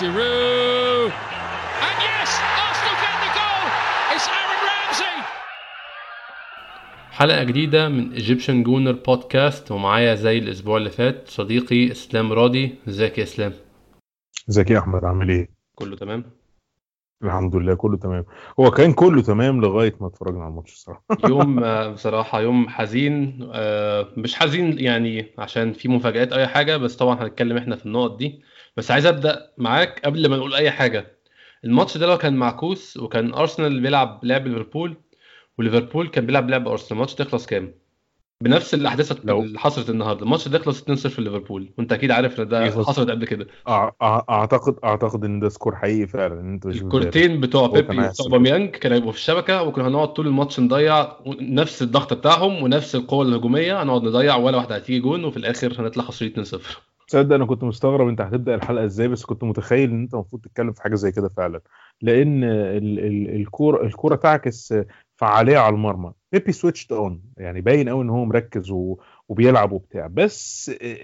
Giroud. 0.00 1.12
And 1.86 1.98
yes, 2.08 2.30
Arsenal 2.64 2.96
get 3.04 3.16
the 3.24 3.30
goal. 3.38 3.64
It's 4.14 4.26
Aaron 4.38 4.60
Ramsey. 4.68 5.16
حلقة 7.10 7.44
جديدة 7.44 7.88
من 7.88 8.12
Egyptian 8.12 8.62
Gooner 8.62 8.92
Podcast 8.92 9.70
ومعايا 9.70 10.14
زي 10.14 10.38
الأسبوع 10.38 10.76
اللي 10.76 10.90
فات 10.90 11.28
صديقي 11.28 11.90
إسلام 11.92 12.32
راضي 12.32 12.74
إزيك 12.88 13.18
يا 13.18 13.22
إسلام؟ 13.22 13.52
إزيك 14.50 14.70
يا 14.70 14.78
أحمد 14.78 15.04
عامل 15.04 15.28
إيه؟ 15.28 15.48
كله 15.74 15.96
تمام؟ 15.96 16.24
الحمد 17.24 17.56
لله 17.56 17.74
كله 17.74 17.96
تمام 17.96 18.24
هو 18.60 18.70
كان 18.70 18.92
كله 18.92 19.22
تمام 19.22 19.60
لغاية 19.60 19.94
ما 20.00 20.06
اتفرجنا 20.06 20.40
على 20.40 20.50
الماتش 20.50 20.72
الصراحة 20.72 21.02
يوم 21.28 21.64
آه، 21.64 21.88
بصراحة 21.88 22.40
يوم 22.40 22.68
حزين 22.68 23.38
آه، 23.52 24.08
مش 24.16 24.34
حزين 24.34 24.78
يعني 24.78 25.26
عشان 25.38 25.72
في 25.72 25.88
مفاجآت 25.88 26.32
أي 26.32 26.46
حاجة 26.46 26.76
بس 26.76 26.96
طبعا 26.96 27.22
هنتكلم 27.22 27.56
إحنا 27.56 27.76
في 27.76 27.86
النقط 27.86 28.16
دي 28.16 28.42
بس 28.76 28.90
عايز 28.90 29.06
أبدأ 29.06 29.50
معاك 29.58 30.00
قبل 30.04 30.28
ما 30.30 30.36
نقول 30.36 30.54
أي 30.54 30.70
حاجة. 30.70 31.16
الماتش 31.64 31.96
ده 31.98 32.06
لو 32.06 32.18
كان 32.18 32.36
معكوس 32.36 32.96
وكان 32.96 33.34
أرسنال 33.34 33.80
بيلعب 33.80 34.20
لعب 34.22 34.46
ليفربول 34.46 34.96
وليفربول 35.58 36.08
كان 36.08 36.26
بيلعب 36.26 36.50
لعب 36.50 36.68
أرسنال 36.68 36.92
الماتش 36.92 37.14
ده 37.14 37.24
يخلص 37.24 37.46
كام؟ 37.46 37.74
بنفس 38.44 38.74
الأحداث 38.74 39.12
لو- 39.24 39.42
اللي 39.42 39.58
حصلت 39.58 39.90
النهارده. 39.90 40.22
الماتش 40.22 40.48
ده 40.48 40.58
يخلص 40.58 40.80
2-0 40.82 41.20
ليفربول. 41.22 41.70
وأنت 41.78 41.92
أكيد 41.92 42.10
عارف 42.10 42.40
إن 42.40 42.48
ده 42.48 42.70
حصلت 42.70 43.10
قبل 43.10 43.26
كده. 43.26 43.46
أعتقد 44.30 44.76
أعتقد 44.84 45.24
إن 45.24 45.40
ده 45.40 45.48
score 45.48 45.76
حقيقي 45.76 46.06
فعلا. 46.06 46.40
إن 46.40 46.52
أنت. 46.52 46.66
الكورتين 46.66 47.40
بتوع 47.40 47.66
بيبي 47.66 47.98
وبتوع 48.06 48.26
باميانج 48.28 48.70
كانوا 48.70 48.96
هيبقوا 48.96 49.12
في 49.12 49.18
الشبكة 49.18 49.62
وكنا 49.62 49.88
هنقعد 49.88 50.12
طول 50.12 50.26
الماتش 50.26 50.60
نضيع 50.60 51.12
نفس 51.40 51.82
الضغط 51.82 52.14
بتاعهم 52.14 52.62
ونفس 52.62 52.94
القوة 52.94 53.24
الهجومية. 53.26 53.82
هنقعد 53.82 54.02
نضيع 54.02 54.36
ولا 54.36 54.56
واحدة 54.56 54.76
هتيجي 54.76 55.00
جون 55.00 55.24
وفي 55.24 55.36
الآخر 55.36 55.80
هنطلع 55.80 56.04
خسرانين 56.04 56.34
2-0 56.44 56.89
تصدق 57.10 57.34
أنا 57.34 57.46
كنت 57.46 57.64
مستغرب 57.64 58.08
انت 58.08 58.20
هتبدأ 58.20 58.54
الحلقة 58.54 58.84
إزاي 58.84 59.08
بس 59.08 59.24
كنت 59.24 59.44
متخيل 59.44 59.90
ان 59.90 60.00
انت 60.02 60.14
المفروض 60.14 60.42
تتكلم 60.42 60.72
في 60.72 60.82
حاجة 60.82 60.94
زي 60.94 61.12
كده 61.12 61.28
فعلا. 61.28 61.60
لأن 62.02 62.44
ال- 62.44 62.98
ال- 62.98 63.34
الكورة 63.40 63.84
الكورة 63.84 64.16
تعكس 64.16 64.74
فعالية 65.16 65.58
على 65.58 65.74
المرمى. 65.74 66.12
بيبي 66.32 66.52
switched 66.52 66.92
on 66.92 67.22
يعني 67.36 67.60
باين 67.60 67.88
قوي 67.88 68.02
إن 68.04 68.10
هو 68.10 68.24
مركز 68.24 68.70
وبيلعب 69.28 69.72
وبتاع. 69.72 70.06
بس 70.06 70.70
آه، 70.82 70.96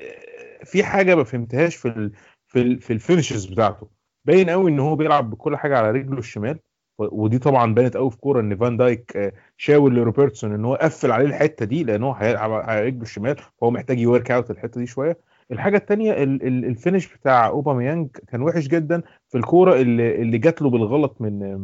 في 0.64 0.84
حاجة 0.84 1.14
ما 1.14 1.24
فهمتهاش 1.24 1.77
في 1.77 2.10
في 2.48 2.77
في 2.80 2.92
ال 2.92 2.98
finishes 2.98 3.44
بتاعته. 3.46 3.88
باين 4.24 4.50
قوي 4.50 4.70
إن 4.70 4.80
هو 4.80 4.96
بيلعب 4.96 5.30
بكل 5.30 5.56
حاجة 5.56 5.78
على 5.78 5.90
رجله 5.90 6.18
الشمال. 6.18 6.58
ودي 6.98 7.38
طبعا 7.38 7.74
بانت 7.74 7.96
قوي 7.96 8.10
في 8.10 8.16
كورة 8.16 8.40
إن 8.40 8.56
فان 8.56 8.77
دايك 8.77 9.16
آه، 9.16 9.32
شاور 9.56 9.92
لروبرتسون 9.92 10.52
إن 10.54 10.64
هو 10.64 10.74
قفل 10.74 11.10
عليه 11.12 11.27
الحتة 11.27 11.64
دي 11.66 11.84
لأن 11.84 12.02
هو 12.02 12.12
هيلعب 12.12 12.52
على 12.52 12.84
رجله 12.86 13.02
الشمال 13.02 13.36
فهو 13.60 13.70
محتاج 13.70 14.00
work 14.00 14.30
out 14.30 14.50
الحتة 14.50 14.80
دي 14.80 14.86
شوية. 14.86 15.18
الحاجة 15.52 15.77
الثانية 15.77 16.12
الفينش 16.22 17.06
بتاع 17.06 17.48
أوباميانج 17.48 18.08
كان 18.28 18.42
وحش 18.42 18.66
جدا 18.66 19.02
في 19.28 19.39
الكورة 19.39 19.80
اللي 19.80 20.22
اللي 20.22 20.39
جات 20.39 20.62
له 20.62 20.70
بالغلط 20.70 21.16
من 21.20 21.62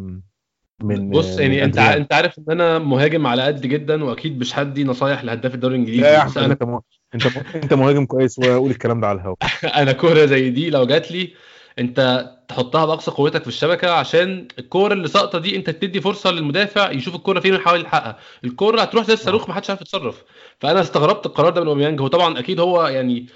من 0.83 1.11
بص 1.11 1.38
يعني 1.38 1.56
من 1.56 1.62
انت 1.62 1.78
أنت 1.78 2.12
عارف 2.12 2.38
إن 2.38 2.44
أنا 2.50 2.78
مهاجم 2.78 3.27
على 3.27 3.42
قد 3.42 3.60
جدا 3.60 4.05
وأكيد 4.05 4.41
مش 4.41 4.58
هدي 4.58 4.84
نصايح 4.84 5.25
لهداف 5.25 5.55
الدوري 5.55 5.75
الإنجليزي. 5.75 6.03
لا 6.03 6.14
يا 6.14 6.19
أحمد 6.19 6.38
أنت 6.38 6.62
مه... 6.62 6.83
أنت. 7.14 7.27
أنت 7.55 7.75
مهاجم 7.75 8.06
كويس 8.06 8.38
وقول 8.38 8.70
الكلام 8.70 9.00
ده 9.00 9.06
على 9.06 9.19
الهواء 9.19 9.36
أنا 9.83 9.92
كورة 9.92 10.27
زي 10.27 10.50
دي 10.50 10.70
لو 10.70 10.86
جات 10.86 11.12
لي 11.12 11.33
أنت 11.78 12.30
تحطها 12.48 12.86
بأقصى 12.86 13.10
قوتك 13.10 13.42
في 13.42 13.48
الشبكة 13.48 13.91
عشان 13.91 14.48
الكورة 14.58 14.92
اللي 14.92 15.08
ساقطة 15.08 15.38
دي 15.38 15.56
أنت 15.56 15.70
تدي 15.70 16.00
فرصة 16.00 16.31
للمدافع 16.31 16.91
يشوف 16.91 17.14
الكورة 17.14 17.41
فين 17.41 17.53
ويحاول 17.53 17.81
يلحقها 17.81 18.19
الكورة 18.44 18.81
هتروح 18.81 19.04
زي 19.04 19.14
الصاروخ 19.14 19.49
ما 19.49 19.54
حدش 19.54 19.70
عارف 19.70 19.81
يتصرف. 19.81 20.25
فأنا 20.60 20.81
استغربت 20.81 21.26
القرار 21.26 21.50
ده 21.50 21.60
من 21.60 21.66
أوباميانج. 21.66 22.00
هو 22.00 22.06
طبعا 22.06 22.38
أكيد 22.38 22.60
هو 22.60 22.87
يعني 22.87 23.26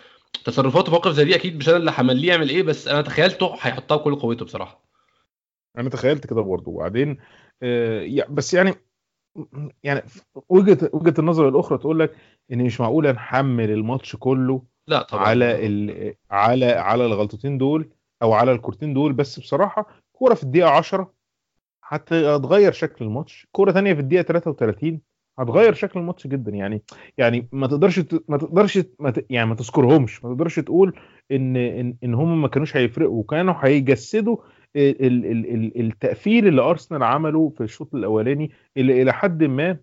تصرفاته 0.44 0.84
في 0.84 0.90
موقف 0.90 1.12
زي 1.12 1.24
دي 1.24 1.34
أكيد 1.34 1.56
مش 1.56 1.68
أنا 1.68 1.76
اللي 1.76 1.92
همليه 1.98 2.28
يعمل 2.28 2.48
إيه 2.48 2.62
بس 2.62 2.88
أنا 2.88 3.02
تخيلته 3.02 3.46
هيحطها 3.60 3.96
بكل 3.96 4.14
قوته 4.14 4.44
بصراحة. 4.44 4.86
أنا 5.78 5.88
تخيلت 5.90 6.26
كده 6.26 6.40
برضه. 6.40 6.70
وبعدين 6.70 7.18
آه 7.62 8.06
بس 8.28 8.54
يعني 8.54 8.74
يعني 9.82 10.02
وجهة 10.48 10.90
وجهة 10.92 11.14
النظر 11.18 11.48
الأخرى 11.48 11.78
تقول 11.78 11.98
لك 12.00 12.16
إن 12.52 12.64
مش 12.64 12.80
معقول 12.80 13.12
نحمل 13.12 13.70
الماتش 13.70 14.16
كله 14.16 14.62
لا 14.88 15.02
طبعا. 15.02 15.24
على 15.24 15.66
ال... 15.66 16.14
على 16.30 16.66
على 16.66 17.06
الغلطتين 17.06 17.58
دول 17.58 17.90
أو 18.22 18.32
على 18.32 18.52
الكورتين 18.52 18.94
دول 18.94 19.12
بس 19.12 19.40
بصراحة 19.40 19.86
كورة 20.12 20.34
في 20.34 20.42
الدقيقة 20.42 20.70
10 20.70 21.14
حتى 21.82 22.14
هتغير 22.14 22.72
شكل 22.72 23.04
الماتش. 23.04 23.46
كورة 23.52 23.72
ثانية 23.72 23.94
في 23.94 24.00
الدقيقة 24.00 24.22
33 24.22 25.00
هتغير 25.38 25.74
شكل 25.74 26.00
الماتش 26.00 26.26
جدا. 26.26 26.50
يعني 26.52 26.82
يعني 27.18 27.48
ما 27.52 27.66
تقدرش 27.66 28.00
ما 28.28 28.36
تقدرش 28.38 28.78
ما 28.98 29.10
ت... 29.10 29.26
يعني 29.30 29.48
ما 29.48 29.54
تذكرهمش. 29.54 30.24
ما 30.24 30.30
تقدرش 30.30 30.60
تقول 30.60 30.98
إن 31.32 31.56
إن, 31.56 31.96
إن 32.04 32.14
هم 32.14 32.42
ما 32.42 32.48
كانوش 32.48 32.76
هيفرقوا. 32.76 33.20
وكانوا 33.20 33.54
هيجسدوا. 33.58 34.36
ال... 34.76 35.06
ال... 35.26 35.54
ال- 35.54 35.80
التقفيل 35.80 36.46
اللي 36.46 36.62
أرسنال 36.62 37.02
عمله 37.02 37.48
في 37.48 37.60
الشوط 37.60 37.94
الأولاني 37.94 38.50
اللي 38.76 39.02
إلى 39.02 39.12
حد 39.12 39.44
ما 39.44 39.76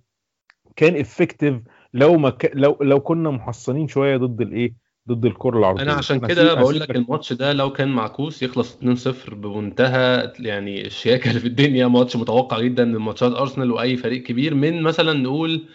كان 0.75 0.95
effective 0.95 1.61
لو 1.93 2.17
ما 2.17 2.29
ك... 2.29 2.51
لو 2.55 2.77
لو 2.81 2.99
كنا 2.99 3.29
محصنين 3.31 3.87
شوية 3.87 4.17
ضد 4.17 4.41
الإيه؟ 4.41 4.82
ضد 5.09 5.25
الكرة 5.25 5.59
العرضية. 5.59 5.83
أنا 5.83 5.93
عشان 5.93 6.27
كده 6.27 6.53
بقول 6.53 6.79
لك 6.79 6.95
الماتش 6.95 7.33
ده 7.33 7.53
لو 7.53 7.73
كان 7.73 7.89
معكوس 7.89 8.43
يخلص 8.43 8.77
2-0 8.77 9.33
بمنتهى 9.33 10.33
يعني 10.39 10.85
الشياكة 10.85 11.29
اللي 11.29 11.39
في 11.39 11.47
الدنيا. 11.47 11.87
ماتش 11.87 12.15
متوقع 12.15 12.59
جدا 12.59 12.85
من 12.85 12.97
ماتشات 12.97 13.31
أرسنال 13.31 13.71
وأي 13.71 13.97
فريق 13.97 14.23
كبير. 14.23 14.55
من 14.55 14.81
مثلا 14.81 15.13
نقول 15.13 15.65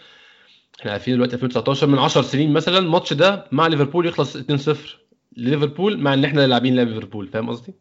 إحنا 0.80 0.92
عارفين 0.92 1.14
دلوقتي 1.14 1.34
2019 1.34 1.86
من 1.86 1.98
10 1.98 2.22
سنين 2.22 2.52
مثلا 2.52 2.78
الماتش 2.78 3.12
ده 3.12 3.44
مع 3.52 3.66
ليفربول 3.66 4.06
يخلص 4.06 4.36
2-0 4.36 4.76
ليفربول 5.36 6.00
مع 6.00 6.14
إن 6.14 6.24
إحنا 6.24 6.46
لاعبين 6.46 6.76
لعب 6.76 6.86
ليفربول 6.86 7.28
فاهم 7.28 7.50
قصدي؟ 7.50 7.74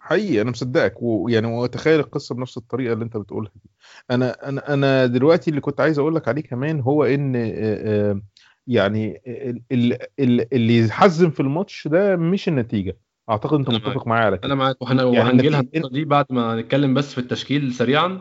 حقيقي 0.00 0.40
أنا 0.40 0.50
مصدقك. 0.50 0.94
ويعني 1.02 1.46
وأتخيل 1.46 2.00
القصة 2.00 2.34
بنفس 2.34 2.56
الطريقة 2.56 2.92
اللي 2.92 3.04
أنت 3.04 3.16
بتقولها 3.16 3.52
دي. 3.54 3.70
أنا 4.10 4.48
أنا 4.48 4.74
أنا 4.74 5.06
دلوقتي 5.06 5.50
اللي 5.50 5.60
كنت 5.60 5.80
عايز 5.80 5.98
أقول 5.98 6.14
لك 6.14 6.28
عليه 6.28 6.42
كمان 6.42 6.80
هو 6.80 7.04
إن 7.04 7.36
آه، 7.36 7.50
آه، 7.56 8.20
يعني 8.66 9.22
ال- 9.26 9.60
ال- 9.72 9.98
ال- 10.20 10.54
اللي 10.54 10.78
يحزن 10.78 11.30
في 11.30 11.40
الماتش 11.40 11.88
ده 11.88 12.16
مش 12.16 12.48
النتيجة. 12.48 12.96
أعتقد 13.30 13.58
أنت 13.58 13.70
متفق 13.70 14.06
معايا 14.06 14.24
على 14.24 14.34
أنا 14.36 14.42
كده 14.46 14.54
معاك. 14.54 14.82
وهن- 14.82 14.98
يعني 14.98 15.10
وهنجي 15.18 15.48
لها 15.48 15.60
النقطه 15.60 15.88
دي 15.92 16.04
بعد 16.04 16.26
ما 16.30 16.56
نتكلم 16.60 16.94
بس 16.94 17.12
في 17.12 17.18
التشكيل 17.18 17.72
سريعا. 17.74 18.20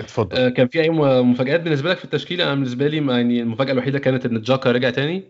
اتفضل. 0.00 0.36
آه، 0.36 0.48
كان 0.48 0.68
في 0.68 0.80
أي 0.82 0.90
م- 0.90 1.30
مفاجآت 1.30 1.60
بالنسبة 1.60 1.90
لك 1.90 1.96
في 1.96 2.04
التشكيل؟ 2.04 2.40
أنا 2.40 2.54
بالنسبة 2.54 2.86
لي 2.88 2.96
يعني 2.96 3.42
المفاجأة 3.42 3.72
الوحيدة 3.72 3.98
كانت 3.98 4.26
إن 4.26 4.40
جاكا 4.40 4.72
رجع 4.72 4.90
تاني 4.90 5.22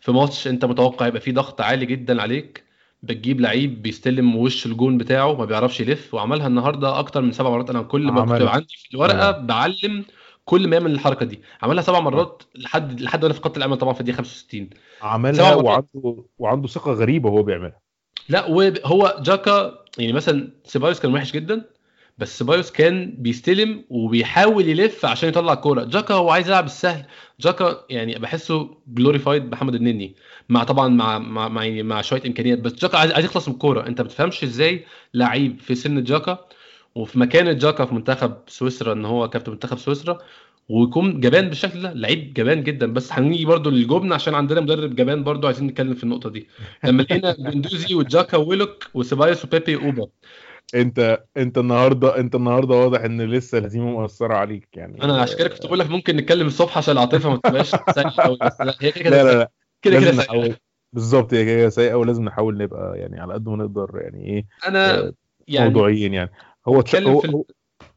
في 0.00 0.12
ماتش 0.12 0.48
أنت 0.48 0.64
متوقع 0.64 1.06
يبقى 1.06 1.20
فيه 1.20 1.32
ضغط 1.32 1.60
عالي 1.60 1.86
جدا 1.86 2.22
عليك 2.22 2.64
بتجيب 3.02 3.40
لعيب 3.40 3.82
بيستلم 3.82 4.36
وش 4.36 4.66
الجون 4.66 4.98
بتاعه 4.98 5.34
ما 5.36 5.44
بيعرفش 5.44 5.80
يلف 5.80 6.14
وعملها 6.14 6.46
النهارده 6.46 6.98
أكتر 6.98 7.22
من 7.22 7.32
سبع 7.32 7.50
مرات. 7.50 7.70
أنا 7.70 7.82
كل 7.82 8.02
ما 8.02 8.20
كنت 8.24 8.42
عندي 8.48 8.66
في 8.76 8.94
الورقة 8.94 9.14
عملها. 9.26 9.30
بعلم 9.30 10.04
كل 10.44 10.68
ما 10.68 10.76
يعمل 10.76 10.92
الحركة 10.92 11.26
دي. 11.26 11.40
عملها 11.62 11.82
سبع 11.82 12.00
مرات 12.00 12.42
لحد 12.54 13.00
لحد 13.00 13.22
وأنا 13.22 13.34
في 13.34 13.40
خط 13.40 13.56
الأمل 13.56 13.76
طبعا 13.76 13.92
في 13.92 14.00
الدقيقة 14.00 14.16
65 14.16 14.70
عملها. 15.02 15.54
وعنده 15.54 16.24
وعنده 16.38 16.68
ثقة 16.68 16.92
غريبة 16.92 17.30
وهو 17.30 17.42
بيعملها. 17.42 17.80
لا 18.28 18.46
وهو 18.46 19.16
جاكا 19.20 19.84
يعني 19.98 20.12
مثلا 20.12 20.48
سيبايوس 20.64 21.00
كان 21.00 21.14
وحش 21.14 21.32
جدا 21.32 21.64
بس 22.18 22.38
سيبايوس 22.38 22.70
كان 22.70 23.14
بيستلم 23.18 23.84
وبيحاول 23.90 24.68
يلف 24.68 25.06
عشان 25.06 25.28
يطلع 25.28 25.52
الكورة. 25.52 25.84
جاكا 25.84 26.14
هو 26.14 26.30
عايز 26.30 26.48
يلعب 26.48 26.64
السهل. 26.64 27.04
جاكا 27.40 27.84
يعني 27.90 28.18
بحسه 28.18 28.78
glorified 28.88 29.52
محمد 29.52 29.74
النني 29.74 30.16
مع 30.48 30.64
طبعا 30.64 30.88
مع 30.88 31.18
مع 31.18 31.48
مع, 31.48 31.64
يعني 31.64 31.82
مع 31.82 32.00
شوية 32.00 32.22
إمكانيات. 32.26 32.58
بس 32.58 32.72
جاكا 32.72 32.98
عايز, 32.98 33.12
عايز 33.12 33.24
يخلص 33.24 33.48
من 33.48 33.54
الكورة. 33.54 33.86
أنت 33.86 34.00
ما 34.00 34.06
بتفهمش 34.06 34.44
إزاي 34.44 34.84
لعيب 35.14 35.60
في 35.60 35.74
سن 35.74 36.04
جاكا 36.04 36.38
وفي 36.94 37.18
مكان 37.18 37.58
جاكا 37.58 37.84
في 37.84 37.94
منتخب 37.94 38.36
سويسرا 38.46 38.92
ان 38.92 39.04
هو 39.04 39.28
كابتن 39.30 39.52
منتخب 39.52 39.78
سويسرا 39.78 40.18
ويكون 40.68 41.20
جبان 41.20 41.48
بالشكل 41.48 41.82
ده. 41.82 41.92
لعيب 41.92 42.34
جبان 42.34 42.62
جدا 42.62 42.92
بس 42.92 43.12
هنيجي 43.12 43.44
برضو 43.44 43.70
للجبن 43.70 44.12
عشان 44.12 44.34
عندنا 44.34 44.60
مدرب 44.60 44.94
جبان 44.94 45.24
برضو 45.24 45.46
عايزين 45.46 45.66
نتكلم 45.66 45.94
في 45.94 46.04
النقطة 46.04 46.30
دي. 46.30 46.48
لما 46.84 47.02
لقينا 47.02 47.36
جندوزي 47.50 47.94
وجاكا 47.94 48.36
ويلوك 48.36 48.90
وسيبايوس 48.94 49.44
وبيبي 49.44 49.76
اوبا 49.76 50.06
انت 50.74 51.24
انت 51.36 51.58
النهارده 51.58 52.18
انت 52.18 52.34
النهارده 52.34 52.74
واضح 52.74 53.00
إن 53.00 53.20
لسه 53.20 53.58
الهزيمة 53.58 53.90
مؤثرة 53.90 54.34
عليك 54.34 54.68
يعني. 54.74 55.02
أنا 55.02 55.22
عشان 55.22 55.38
كده 55.38 55.48
كنت 55.48 55.66
بقول 55.66 55.78
لك 55.78 55.90
ممكن 55.90 56.16
نتكلم 56.16 56.46
الصبح 56.46 56.78
عشان 56.78 56.92
العاطفة 56.92 57.30
ما 57.30 57.36
تبقاش 57.36 57.70
سيئة 57.94 58.10
قوي 58.18 58.38
بس 58.42 58.60
لا 58.60 58.74
هي 58.80 58.92
كده 58.92 59.10
لا 59.10 59.22
لا 59.22 59.38
لا. 59.38 59.50
كده 59.82 60.00
كده 60.00 60.58
بالظبط 60.92 61.34
هي 61.34 61.44
كده 61.44 61.68
سيئة 61.68 61.94
ولازم 61.94 62.24
نحاول 62.24 62.56
نبقى 62.58 62.98
يعني 62.98 63.20
على 63.20 63.34
قد 63.34 63.48
ما 63.48 63.56
نقدر 63.56 63.90
يعني 63.94 64.26
إيه 64.26 64.46
أنا 64.68 64.98
آه، 64.98 65.12
يعني 65.48 65.68
موضوعيين 65.68 66.14
يعني. 66.14 66.30
هو, 66.68 66.80
تش... 66.80 66.96
هو, 66.96 67.20
في 67.20 67.26
ال- 67.28 67.32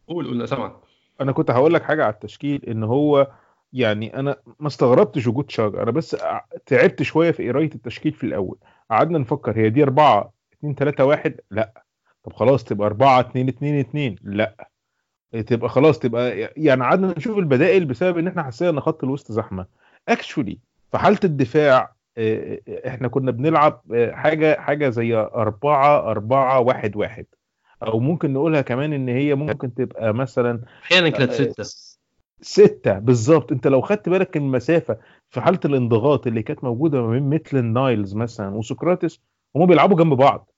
قول 0.07 0.25
قول 0.25 0.35
أنا 0.35 0.45
سامعك. 0.45 0.73
أنا 1.21 1.31
كنت 1.31 1.51
هقول 1.51 1.73
لك 1.73 1.83
حاجة 1.83 2.03
على 2.03 2.13
التشكيل 2.13 2.65
إن 2.65 2.83
هو 2.83 3.27
يعني 3.73 4.19
أنا 4.19 4.35
ما 4.59 4.67
استغربتش 4.67 5.27
وجود 5.27 5.51
شاجر 5.51 5.83
أنا 5.83 5.91
بس 5.91 6.17
تعبت 6.65 7.03
شوية 7.03 7.31
في 7.31 7.49
قراية 7.49 7.69
التشكيل 7.75 8.13
في 8.13 8.23
الأول. 8.23 8.57
قعدنا 8.91 9.17
نفكر 9.17 9.57
هي 9.57 9.69
دي 9.69 9.83
4 9.83 10.33
2 10.59 10.75
3 10.75 11.05
1 11.05 11.39
لأ. 11.51 11.83
طب 12.23 12.33
خلاص 12.33 12.63
تبقى 12.63 12.87
4 12.87 13.19
2 13.19 13.47
2 13.47 13.79
2 13.79 14.15
لأ. 14.23 14.67
تبقى 15.47 15.69
خلاص 15.69 15.99
تبقى 15.99 16.39
يعني 16.57 16.83
قعدنا 16.83 17.13
نشوف 17.17 17.37
البدائل 17.37 17.85
بسبب 17.85 18.17
إن 18.17 18.27
إحنا 18.27 18.43
حسينا 18.43 18.69
إن 18.71 18.79
خط 18.79 19.03
الوسط 19.03 19.31
زحمة. 19.31 19.65
اكشولي 20.09 20.59
في 20.91 20.97
حالة 20.97 21.19
الدفاع 21.23 21.93
إحنا 22.87 23.07
كنا 23.07 23.31
بنلعب 23.31 23.81
حاجة 24.11 24.59
حاجة 24.61 24.89
زي 24.89 25.15
4 25.15 26.11
4 26.11 26.59
1 26.59 26.95
1 26.95 27.25
أو 27.83 27.99
ممكن 27.99 28.33
نقولها 28.33 28.61
كمان 28.61 28.93
إن 28.93 29.09
هي 29.09 29.35
ممكن 29.35 29.73
تبقى 29.73 30.13
مثلا 30.13 30.61
أحيانا 30.83 31.09
كانت 31.09 31.31
ستة. 31.31 31.63
ستة 32.41 32.99
بالظبط. 32.99 33.51
أنت 33.51 33.67
لو 33.67 33.81
خدت 33.81 34.09
بالك 34.09 34.37
المسافة 34.37 34.97
في 35.29 35.41
حالة 35.41 35.59
الانضغاط 35.65 36.27
اللي 36.27 36.43
كانت 36.43 36.63
موجودة 36.63 37.01
ما 37.01 37.09
بين 37.11 37.23
ميتلاند 37.23 37.63
نايلز 37.65 38.15
مثلا 38.15 38.55
وسقراطس 38.55 39.19
هم 39.55 39.65
بيلعبوا 39.65 39.97
جنب 39.97 40.13
بعض. 40.13 40.51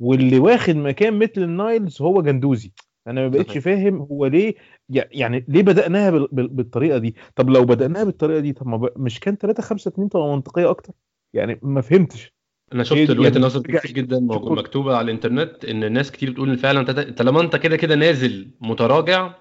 واللي 0.00 0.38
واخد 0.38 0.76
مكان 0.76 1.18
ميتلاند 1.18 1.48
نايلز 1.48 2.02
هو 2.02 2.22
جندوزي. 2.22 2.72
أنا 3.06 3.20
ما 3.20 3.28
بقتش. 3.28 3.58
فاهم 3.58 3.96
هو 4.10 4.26
ليه 4.26 4.54
يع- 4.90 5.08
يعني 5.12 5.44
ليه 5.48 5.62
بال- 6.10 6.48
بالطريقة 6.48 6.98
دي. 6.98 7.16
طب 7.36 7.50
لو 7.50 7.64
بدأناها 7.64 8.04
بالطريقة 8.04 8.40
دي 8.40 8.52
طب 8.52 8.66
ما 8.66 8.90
مش 8.96 9.20
كان 9.20 9.38
3 9.38 9.62
5 9.62 9.88
2 9.88 10.08
تبقى 10.08 10.28
منطقية 10.28 10.70
أكتر؟ 10.70 10.92
يعني 11.34 11.58
ما 11.62 11.80
فهمتش. 11.80 12.35
أنا 12.72 12.84
شفت 12.84 13.10
روايه 13.10 13.28
يعني 13.28 13.50
ترجع- 13.62 13.78
كتير 13.78 13.90
جدا. 13.92 14.20
مكتوبة 14.20 14.96
على 14.96 15.04
الإنترنت 15.04 15.64
إن 15.64 15.92
ناس 15.92 16.10
كتير 16.12 16.30
بتقول 16.30 16.50
إن 16.50 16.56
فعلا 16.56 16.80
انت 16.80 16.90
طالما 17.18 17.40
أنت 17.40 17.56
كده 17.56 17.76
كده 17.76 17.94
نازل 17.94 18.48
متراجع 18.60 19.32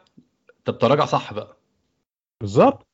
طب 0.65 0.77
تراجع 0.77 1.05
صح 1.05 1.33
بقى. 1.33 1.57
بالظبط. 2.41 2.87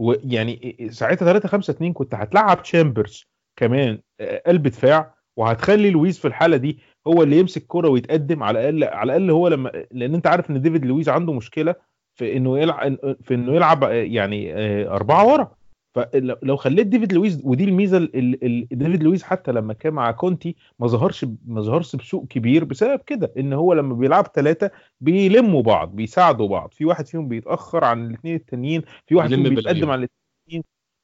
ويعني 0.00 0.76
ساعتها 0.90 1.26
3 1.26 1.48
5 1.48 1.70
2 1.70 1.92
كنت 1.92 2.14
هتلعب 2.14 2.62
تشامبرز 2.62 3.24
كمان 3.58 3.98
قلب 4.46 4.62
دفاع 4.62 5.14
وهتخلي 5.36 5.90
لويس 5.90 6.18
في 6.18 6.28
الحالة 6.28 6.56
دي 6.56 6.78
هو 7.06 7.22
اللي 7.22 7.38
يمسك 7.38 7.64
كرة 7.68 7.88
ويتقدم 7.88 8.42
على 8.42 8.68
الأقل 8.68 8.94
على 8.94 9.16
الأقل 9.16 9.30
هو 9.30 9.48
لما 9.48 9.72
لأن 9.90 10.14
أنت 10.14 10.26
عارف 10.26 10.50
إن 10.50 10.60
ديفيد 10.60 10.84
لويس 10.86 11.08
عنده 11.08 11.32
مشكلة 11.32 11.74
في 12.14 12.36
إنه 12.36 12.58
يلعب 12.58 12.96
في 13.22 13.34
إنه 13.34 13.54
يلعب 13.54 13.82
يعني 13.92 14.52
أربعة 14.88 15.26
ورا. 15.26 15.55
فلو 15.96 16.36
لو 16.42 16.56
خليت 16.56 16.86
ديفيد 16.86 17.12
لويس 17.12 17.40
ودي 17.44 17.64
الميزة 17.64 17.96
ال- 17.96 18.16
ال- 18.16 18.44
ال- 18.44 18.68
ديفيد 18.78 19.02
لويس 19.02 19.22
حتى 19.22 19.52
لما 19.52 19.72
كان 19.72 19.92
مع 19.92 20.10
كونتي 20.10 20.56
ما 20.78 20.86
ظهرش 20.86 21.26
ما 21.46 21.60
ظهرش 21.60 21.96
بسوء 21.96 22.26
كبير 22.28 22.64
بسبب 22.64 23.00
كده 23.06 23.32
إن 23.38 23.52
هو 23.52 23.72
لما 23.72 23.94
بيلعب 23.94 24.26
ثلاثة 24.34 24.70
بيلموا 25.00 25.62
بعض 25.62 25.96
بيساعدوا 25.96 26.48
بعض 26.48 26.72
في 26.74 26.84
واحد 26.84 27.06
فيهم 27.06 27.28
بيتأخر 27.28 27.84
عن 27.84 28.06
الاثنين 28.06 28.34
التانيين 28.34 28.82
في 29.06 29.14
واحد 29.14 29.28
فيهم. 29.28 29.42
بيتقدم 29.42 29.90
على 29.90 29.98
الاثنين 29.98 30.62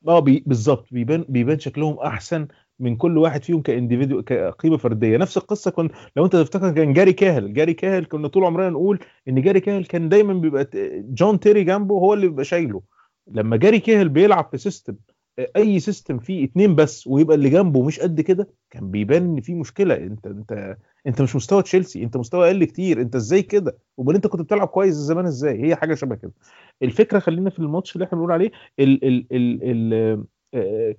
آه 0.08 0.18
بي 0.20 0.42
بالظبط 0.46 0.86
بيبان 0.90 1.24
بيبان 1.28 1.58
شكلهم 1.58 1.98
أحسن 1.98 2.48
من 2.80 2.96
كل 2.96 3.18
واحد 3.18 3.44
فيهم 3.44 3.62
ك 3.62 3.68
individual 3.68 4.22
كقيمة 4.22 4.76
فردية. 4.76 5.16
نفس 5.16 5.36
القصة 5.36 5.70
كن 5.70 5.88
لو 6.16 6.24
أنت 6.24 6.36
تفتكر 6.36 6.70
كان 6.72 6.92
جاري 6.92 7.12
كاهل. 7.12 7.52
جاري 7.52 7.74
كاهل 7.74 8.04
كنا 8.04 8.28
طول 8.28 8.44
عمرنا 8.44 8.70
نقول 8.70 8.98
إن 9.28 9.42
جاري 9.42 9.60
كاهل 9.60 9.84
كان 9.84 10.08
دايما 10.08 10.34
بيبقى 10.34 10.68
جون 10.94 11.40
تيري 11.40 11.64
جنبه 11.64 11.94
هو 11.94 12.14
اللي 12.14 12.28
بيبقى 12.28 12.44
شايله. 12.44 12.82
لما 13.26 13.56
جاري 13.56 13.80
كاهل 13.80 14.08
بيلعب 14.08 14.48
في 14.50 14.58
system 14.58 14.96
أي 15.56 15.80
system 15.80 16.18
فيه 16.18 16.44
اتنين 16.44 16.74
بس 16.74 17.06
ويبقى 17.06 17.36
اللي 17.36 17.50
جنبه 17.50 17.82
مش 17.82 18.00
قد 18.00 18.20
كده 18.20 18.48
كان 18.70 18.90
بيبان 18.90 19.22
إن 19.22 19.40
في 19.40 19.54
مشكلة. 19.54 19.94
أنت 19.96 20.26
أنت 20.26 20.76
أنت 21.06 21.22
مش 21.22 21.36
مستوى 21.36 21.62
تشيلسي 21.62 22.02
أنت 22.04 22.16
مستوى 22.16 22.46
أقل 22.46 22.64
كتير. 22.64 23.00
أنت 23.00 23.16
إزاي 23.16 23.42
كده؟ 23.42 23.78
وبعدين 23.96 24.16
أنت 24.16 24.26
كنت 24.26 24.40
بتلعب 24.40 24.68
كويس 24.68 24.94
زمان 24.94 25.26
إزاي؟ 25.26 25.62
هي 25.64 25.76
حاجة 25.76 25.94
شبه 25.94 26.14
كده. 26.16 26.32
الفكرة 26.82 27.18
خلينا 27.18 27.50
في 27.50 27.58
الماتش 27.58 27.94
اللي 27.96 28.04
إحنا 28.04 28.18
بنقول 28.18 28.32
عليه 28.32 28.50
ال 28.78 29.04
ال 29.04 29.26
ال 29.32 29.60
ال 29.62 30.24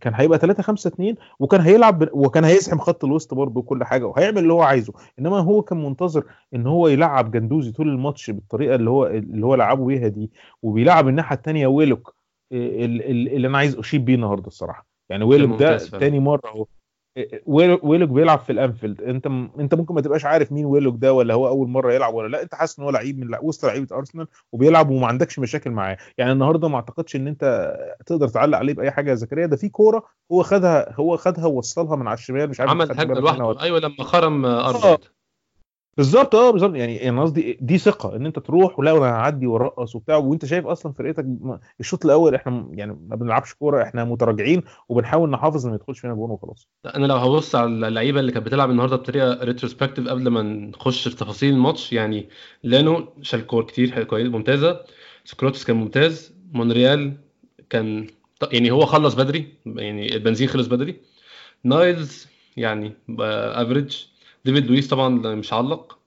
كان 0.01 0.13
هيبقى 0.15 0.39
3 0.39 0.63
5 0.63 0.87
2 0.87 1.15
وكان 1.39 1.61
هيلعب 1.61 2.09
وكان 2.13 2.43
هيزحم 2.43 2.77
خط 2.79 3.05
الوسط 3.05 3.33
برضه 3.33 3.59
وكل 3.59 3.83
حاجة 3.83 4.05
وهيعمل 4.05 4.37
اللي 4.37 4.53
هو 4.53 4.61
عايزه. 4.61 4.93
إنما 5.19 5.39
هو 5.39 5.61
كان 5.61 5.83
منتظر 5.83 6.23
إن 6.55 6.67
هو 6.67 6.87
يلعب 6.87 7.31
جندوزي 7.31 7.71
طول 7.71 7.89
الماتش 7.89 8.31
بالطريقة 8.31 8.75
اللي 8.75 8.89
هو 8.89 9.07
اللي 9.07 9.45
هو 9.45 9.55
لعبه 9.55 9.85
بيها 9.85 10.07
دي 10.07 10.31
وبيلعب 10.63 11.07
الناحية 11.07 11.35
الثانية 11.35 11.67
ويلوك 11.67 12.15
آه، 12.51 12.55
ال- 12.85 13.01
ال- 13.11 13.35
اللي 13.35 13.47
أنا 13.47 13.57
عايز 13.57 13.75
أشيد 13.77 14.05
بيه 14.05 14.15
النهارده 14.15 14.47
الصراحة. 14.47 14.87
يعني 15.09 15.23
ويلوك 15.23 15.59
ده. 15.59 15.77
تاني 15.99 16.19
مرة 16.19 16.65
ويلوك 17.45 18.09
بيلعب 18.09 18.39
في 18.39 18.51
الأنفيلد. 18.51 19.01
أنت 19.01 19.27
م... 19.27 19.49
أنت 19.59 19.75
ممكن 19.75 19.95
ما 19.95 20.01
تبقاش 20.01 20.25
عارف 20.25 20.51
مين 20.51 20.65
ويلوك 20.65 20.95
ده 20.97 21.13
ولا 21.13 21.33
هو 21.33 21.47
أول 21.47 21.69
مرة 21.69 21.93
يلعب 21.93 22.13
ولا 22.13 22.27
لأ. 22.27 22.41
أنت 22.41 22.55
حاسس 22.55 22.79
إن 22.79 22.85
هو 22.85 22.91
لعيب 22.91 23.19
من 23.19 23.37
وسط 23.41 23.65
لعيبة 23.65 23.95
أرسنال 23.95 24.27
وبيلعب 24.51 24.89
وما 24.89 25.07
عندكش 25.07 25.39
مشاكل 25.39 25.71
معاه. 25.71 25.97
يعني 26.17 26.31
النهارده 26.31 26.67
ما 26.67 26.75
أعتقدش 26.75 27.15
إن 27.15 27.27
أنت 27.27 27.75
تقدر 28.05 28.27
تعلق 28.27 28.57
عليه 28.57 28.73
بأي 28.73 28.91
حاجة 28.91 29.09
يا 29.09 29.15
زكريا 29.15 29.45
ده 29.45 29.55
في 29.55 29.69
كورة 29.69 30.03
هو 30.31 30.43
خدها 30.43 30.93
هو 30.93 31.17
خدها 31.17 31.45
ووصلها 31.45 31.95
من 31.95 32.07
على 32.07 32.17
الشمال. 32.17 32.49
مش 32.49 32.59
عارف 32.59 32.71
عمل 32.71 32.91
هجمه 32.91 33.19
لوحده. 33.19 33.61
أيوه 33.61 33.79
لما 33.79 34.03
خرم 34.03 34.45
آه، 34.45 34.69
أرنولد. 34.69 34.99
بالظبط 35.97 36.35
آه 36.35 36.51
بالظبط. 36.51 36.75
يعني 36.75 37.09
أنا 37.09 37.21
قصدي 37.21 37.57
دي 37.61 37.77
ثقة 37.77 38.15
إن 38.15 38.25
أنت 38.25 38.39
تروح 38.39 38.79
ولا 38.79 38.97
أنا 38.97 39.05
هعدي 39.05 39.47
وارقص 39.47 39.95
وبتاع 39.95 40.15
وأنت 40.17 40.45
شايف 40.45 40.65
أصلا 40.65 40.93
فرقتك 40.93 41.25
الشوط 41.79 42.05
الأول 42.05 42.35
إحنا 42.35 42.67
يعني 42.71 42.97
ما 43.07 43.15
بنلعبش 43.15 43.53
كورة 43.53 43.83
إحنا 43.83 44.03
متراجعين 44.05 44.63
وبنحاول 44.89 45.29
نحافظ 45.29 45.65
إن 45.65 45.71
ما 45.71 45.75
يدخلش 45.75 45.99
فينا 45.99 46.13
جون 46.13 46.31
وخلاص. 46.31 46.67
أنا 46.95 47.05
لو 47.05 47.15
هبص 47.15 47.55
على 47.55 47.87
اللعيبة 47.87 48.19
اللي 48.19 48.31
كانت 48.31 48.45
بتلعب 48.45 48.69
النهارده 48.69 48.95
بطريقة 48.95 49.43
retrospective 49.43 50.07
قبل 50.07 50.27
ما 50.27 50.41
نخش 50.41 51.07
في 51.07 51.15
تفاصيل 51.15 51.53
الماتش 51.53 51.93
يعني 51.93 52.29
لينو 52.63 53.07
شال 53.21 53.47
كور 53.47 53.63
كتير 53.63 54.03
كويس 54.03 54.27
ممتازة. 54.27 54.79
سقراطيس 55.25 55.63
كان 55.65 55.75
ممتاز. 55.75 56.33
مونريال 56.51 57.13
كان 57.69 58.07
يعني 58.51 58.71
هو 58.71 58.85
خلص 58.85 59.13
بدري 59.13 59.53
يعني 59.65 60.15
البنزين 60.15 60.47
خلص 60.47 60.67
بدري. 60.67 61.01
نايلز 61.63 62.27
يعني 62.57 62.93
average 63.19 64.05
ديفيد 64.45 64.65
لويس 64.67 64.87
طبعا 64.87 65.09
مش 65.35 65.53
علق 65.53 65.97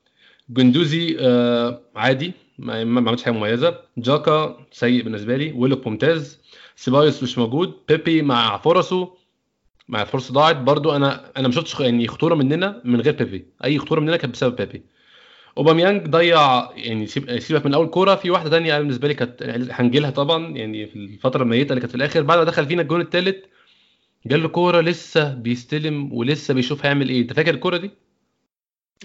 جندوزي 0.50 1.16
آه 1.20 1.80
عادي 1.96 2.32
ما 2.58 2.80
عملش 2.80 3.22
حاجة 3.22 3.34
مميزة. 3.34 3.80
جاكا 3.98 4.66
سيء 4.72 5.02
بالنسبة 5.02 5.36
لي. 5.36 5.52
ويلوك 5.52 5.86
ممتاز 5.86 6.40
سيبايوس 6.76 7.22
مش 7.22 7.38
موجود. 7.38 7.74
بيبي 7.88 8.22
مع 8.22 8.58
فرصه 8.58 9.12
مع 9.88 10.04
فرصه 10.04 10.34
ضاعت. 10.34 10.56
برضو 10.56 10.96
أنا 10.96 11.32
أنا 11.36 11.48
ما 11.48 11.54
شفتش 11.54 11.80
يعني 11.80 12.08
خطورة 12.08 12.34
مننا 12.34 12.80
من 12.84 13.00
غير 13.00 13.14
بيبي. 13.14 13.46
أي 13.64 13.78
خطورة 13.78 14.00
مننا 14.00 14.16
كانت 14.16 14.32
بسبب 14.34 14.56
بيبي. 14.56 14.82
أوباميانج 15.58 16.06
ضيع 16.08 16.70
يعني 16.76 17.06
سيب- 17.06 17.38
سيبك 17.38 17.66
من 17.66 17.74
أول 17.74 17.86
كورة. 17.86 18.14
في 18.14 18.30
واحدة 18.30 18.50
تانية 18.50 18.72
أنا 18.72 18.78
بالنسبة 18.80 19.08
لي 19.08 19.14
كانت 19.14 19.42
هنجيلها 19.70 20.10
طبعا. 20.10 20.56
يعني 20.56 20.86
في 20.86 20.96
الفترة 20.96 21.42
الميتة 21.42 21.68
اللي 21.70 21.80
كانت 21.80 21.90
في 21.90 21.96
الآخر. 21.96 22.22
بعد 22.22 22.38
ما 22.38 22.44
دخل 22.44 22.66
فينا 22.66 22.82
الجون 22.82 23.00
الثالث 23.00 23.36
جاله 24.26 24.48
كورة 24.48 24.80
لسه 24.80 25.34
بيستلم 25.34 26.12
ولسه 26.12 26.54
بيشوف 26.54 26.84
هيعمل 26.86 27.08
إيه. 27.08 27.20
أنت 27.22 27.32
فاكر 27.32 27.54
الكورة 27.54 27.76
دي؟ 27.76 27.90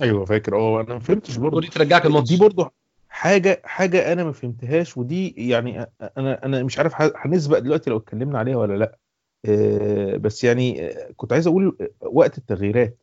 أيوه 0.01 0.25
فاكر. 0.25 0.55
أه 0.55 0.81
أنا 0.81 0.93
ما 0.93 0.99
فهمتش 0.99 1.37
برضه. 1.37 1.47
الكوره 1.47 1.61
دي 1.61 1.67
ترجعك 1.67 2.05
الماتش. 2.05 2.29
دي 2.29 2.37
برضه 2.37 2.71
حاجة 3.09 3.61
حاجة 3.65 4.13
أنا 4.13 4.23
ما 4.23 4.31
فهمتهاش 4.31 4.97
ودي 4.97 5.49
يعني 5.49 5.85
أنا 6.17 6.45
أنا 6.45 6.63
مش 6.63 6.77
عارف 6.79 6.93
هنسبق 7.01 7.57
دلوقتي 7.59 7.89
لو 7.89 7.97
اتكلمنا 7.97 8.39
عليها 8.39 8.55
ولا 8.57 8.77
لأ. 8.77 8.97
آه، 9.45 10.17
بس 10.17 10.43
يعني 10.43 10.85
آه، 10.87 11.11
كنت 11.15 11.33
عايز 11.33 11.47
أقول 11.47 11.77
آه، 11.81 11.89
وقت 12.07 12.37
التغييرات. 12.37 12.97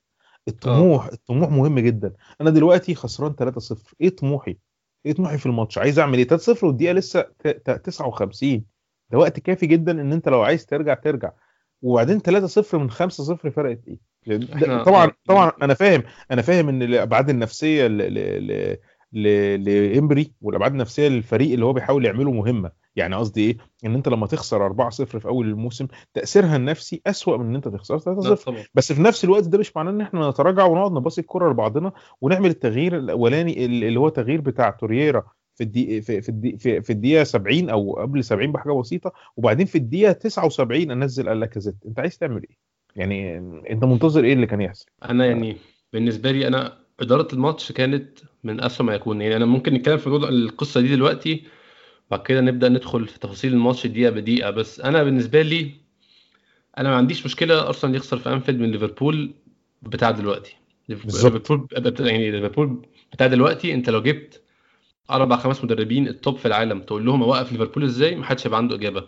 الطموح 0.49 1.07
الطموح 1.07 1.51
مهم 1.51 1.79
جدا. 1.79 2.13
أنا 2.41 2.51
دلوقتي 2.51 2.95
خسران 2.95 3.33
3-0 3.35 3.95
إيه 4.01 4.09
طموحي؟ 4.09 4.57
إيه 5.07 5.13
طموحي 5.13 5.39
في 5.39 5.47
الماتش؟ 5.47 5.79
عايز 5.79 5.99
أعمل 5.99 6.19
إيه؟ 6.19 6.27
3-0 6.29 6.65
والدقيقة 6.65 6.93
لسه 6.93 7.21
ت- 7.21 7.49
ت- 7.49 7.71
59 7.85 8.65
ده 9.11 9.19
وقت 9.19 9.41
كافي 9.41 9.67
جدا 9.67 9.93
إن 9.93 10.13
أنت 10.13 10.29
لو 10.29 10.43
عايز 10.43 10.67
ترجع 10.67 10.95
ترجع. 10.95 11.31
وبعدين 11.83 12.21
3-0 12.21 12.75
من 12.75 12.91
5-0 12.91 12.95
فرقت 13.49 13.81
إيه؟ 13.89 13.99
ده- 14.27 14.47
إحنا- 14.47 14.85
طبعا 14.85 15.11
طبعا 15.29 15.53
أنا 15.63 15.75
فاهم 15.75 16.03
أنا 16.31 16.43
فاهم 16.43 16.69
إن 16.69 16.83
الأبعاد 16.83 17.31
النفسية 17.31 17.87
ل... 17.87 18.79
لإمبري 19.65 20.33
والأبعاد 20.41 20.73
النفسية 20.73 21.09
للفريق 21.09 21.53
اللي 21.53 21.65
هو 21.65 21.73
بيحاول 21.73 22.05
يعمله 22.05 22.31
مهمة. 22.33 22.71
يعني 22.97 23.15
قصدي 23.17 23.41
إيه؟ 23.41 23.57
إن 23.85 23.95
أنت 23.95 24.09
لما 24.09 24.27
تخسر 24.27 24.69
4-0 24.91 24.91
في 24.91 25.25
أول 25.29 25.47
الموسم 25.49 25.87
تأثيرها 26.15 26.57
النفسي 26.57 27.03
أسوأ 27.07 27.37
من 27.37 27.47
إن 27.47 27.55
أنت 27.55 27.69
تخسر 27.69 27.99
3-0 27.99 28.05
لا 28.29 28.35
طبعا. 28.35 28.65
بس 28.75 28.93
في 28.93 29.03
نفس 29.03 29.25
الوقت 29.25 29.45
ده 29.49 29.59
مش 29.59 29.77
معناه 29.77 29.91
إن 29.91 30.01
إحنا 30.01 30.31
نتراجع 30.31 30.65
ونقعد 30.65 30.93
نباصي 30.93 31.21
الكره 31.21 31.51
لبعضنا 31.51 31.93
ونعمل 32.21 32.51
التغيير 32.51 32.97
الأولاني 32.99 33.65
اللي 33.65 34.01
هو 34.01 34.09
تغيير 34.09 34.41
بتاع 34.41 34.71
تورييرا 34.71 35.23
في 35.59 35.65
الدقيقه 35.65 36.01
في 36.01 36.23
في 36.23 36.29
الدقيقه 36.29 36.57
في, 36.59 36.83
في 36.83 36.91
الدقيقة 36.91 37.25
70 37.25 37.71
أو 37.71 37.93
قبل 37.93 38.25
70 38.25 38.53
بحاجة 38.53 38.73
بسيطة 38.73 39.13
وبعدين 39.37 39.67
في 39.67 39.79
الدقيقة 39.79 40.13
79 40.13 40.91
أنزل 40.91 41.29
الاكازيت 41.29 41.75
أنت 41.87 41.99
عايز 41.99 42.19
تعمل 42.19 42.43
إيه؟ 42.51 42.57
يعني 42.97 43.39
أنت 43.71 43.85
منتظر 43.85 44.25
إيه 44.25 44.33
اللي 44.33 44.47
كان 44.47 44.61
يحصل؟ 44.61 44.87
أنا 45.05 45.27
يعني 45.27 45.57
بالنسبة 45.93 46.31
لي 46.31 46.47
أنا 46.47 46.79
إدارة 47.01 47.29
الماتش 47.33 47.73
كانت 47.73 48.19
من 48.45 48.65
اسوء 48.65 48.87
ما 48.87 48.95
يكون 48.95 49.23
يعني 49.23 49.37
أنا 49.37 49.45
ممكن 49.45 49.75
نتكلم 49.75 49.97
في 49.99 50.07
القصة 50.07 50.81
دي 50.81 50.89
دلوقتي 50.89 51.45
بعد 52.11 52.23
كده 52.23 52.41
نبدأ 52.41 52.69
ندخل 52.69 53.07
في 53.07 53.19
تفاصيل 53.19 53.53
الماتش 53.53 53.87
دقيقة 53.87 54.11
بدقيقة 54.11 54.51
بس 54.51 54.81
أنا 54.81 55.03
بالنسبة 55.03 55.43
لي 55.43 55.71
أنا 56.79 56.89
ما 56.89 56.97
عنديش 56.97 57.27
مشكلة 57.27 57.67
أرسنال 57.69 57.95
يخسر 57.95 58.19
في 58.19 58.33
أنفيلد 58.33 58.61
من 58.61 58.71
ليفربول 58.71 59.35
بتاع 59.83 60.11
دلوقتي 60.11 60.57
بالظبط. 60.89 61.33
ليفربول 61.51 61.67
يعني 62.01 62.31
ليفربول 62.31 62.87
بتاع 63.13 63.27
دلوقتي 63.27 63.75
أنت 63.75 63.91
لو 63.91 64.03
جبت 64.03 64.43
أربع 65.11 65.37
خمس 65.37 65.65
مدربين 65.65 66.09
ال 66.09 66.16
top 66.16 66.37
في 66.37 66.49
العالم. 66.49 66.81
تقول 66.81 67.07
لهم 67.07 67.23
أوقف 67.23 67.53
ليفربول 67.53 67.85
إزاي؟ 67.85 68.15
ما 68.15 68.25
حدش 68.25 68.47
هيبقى 68.47 68.59
عنده 68.59 68.77
إجابة. 68.77 69.05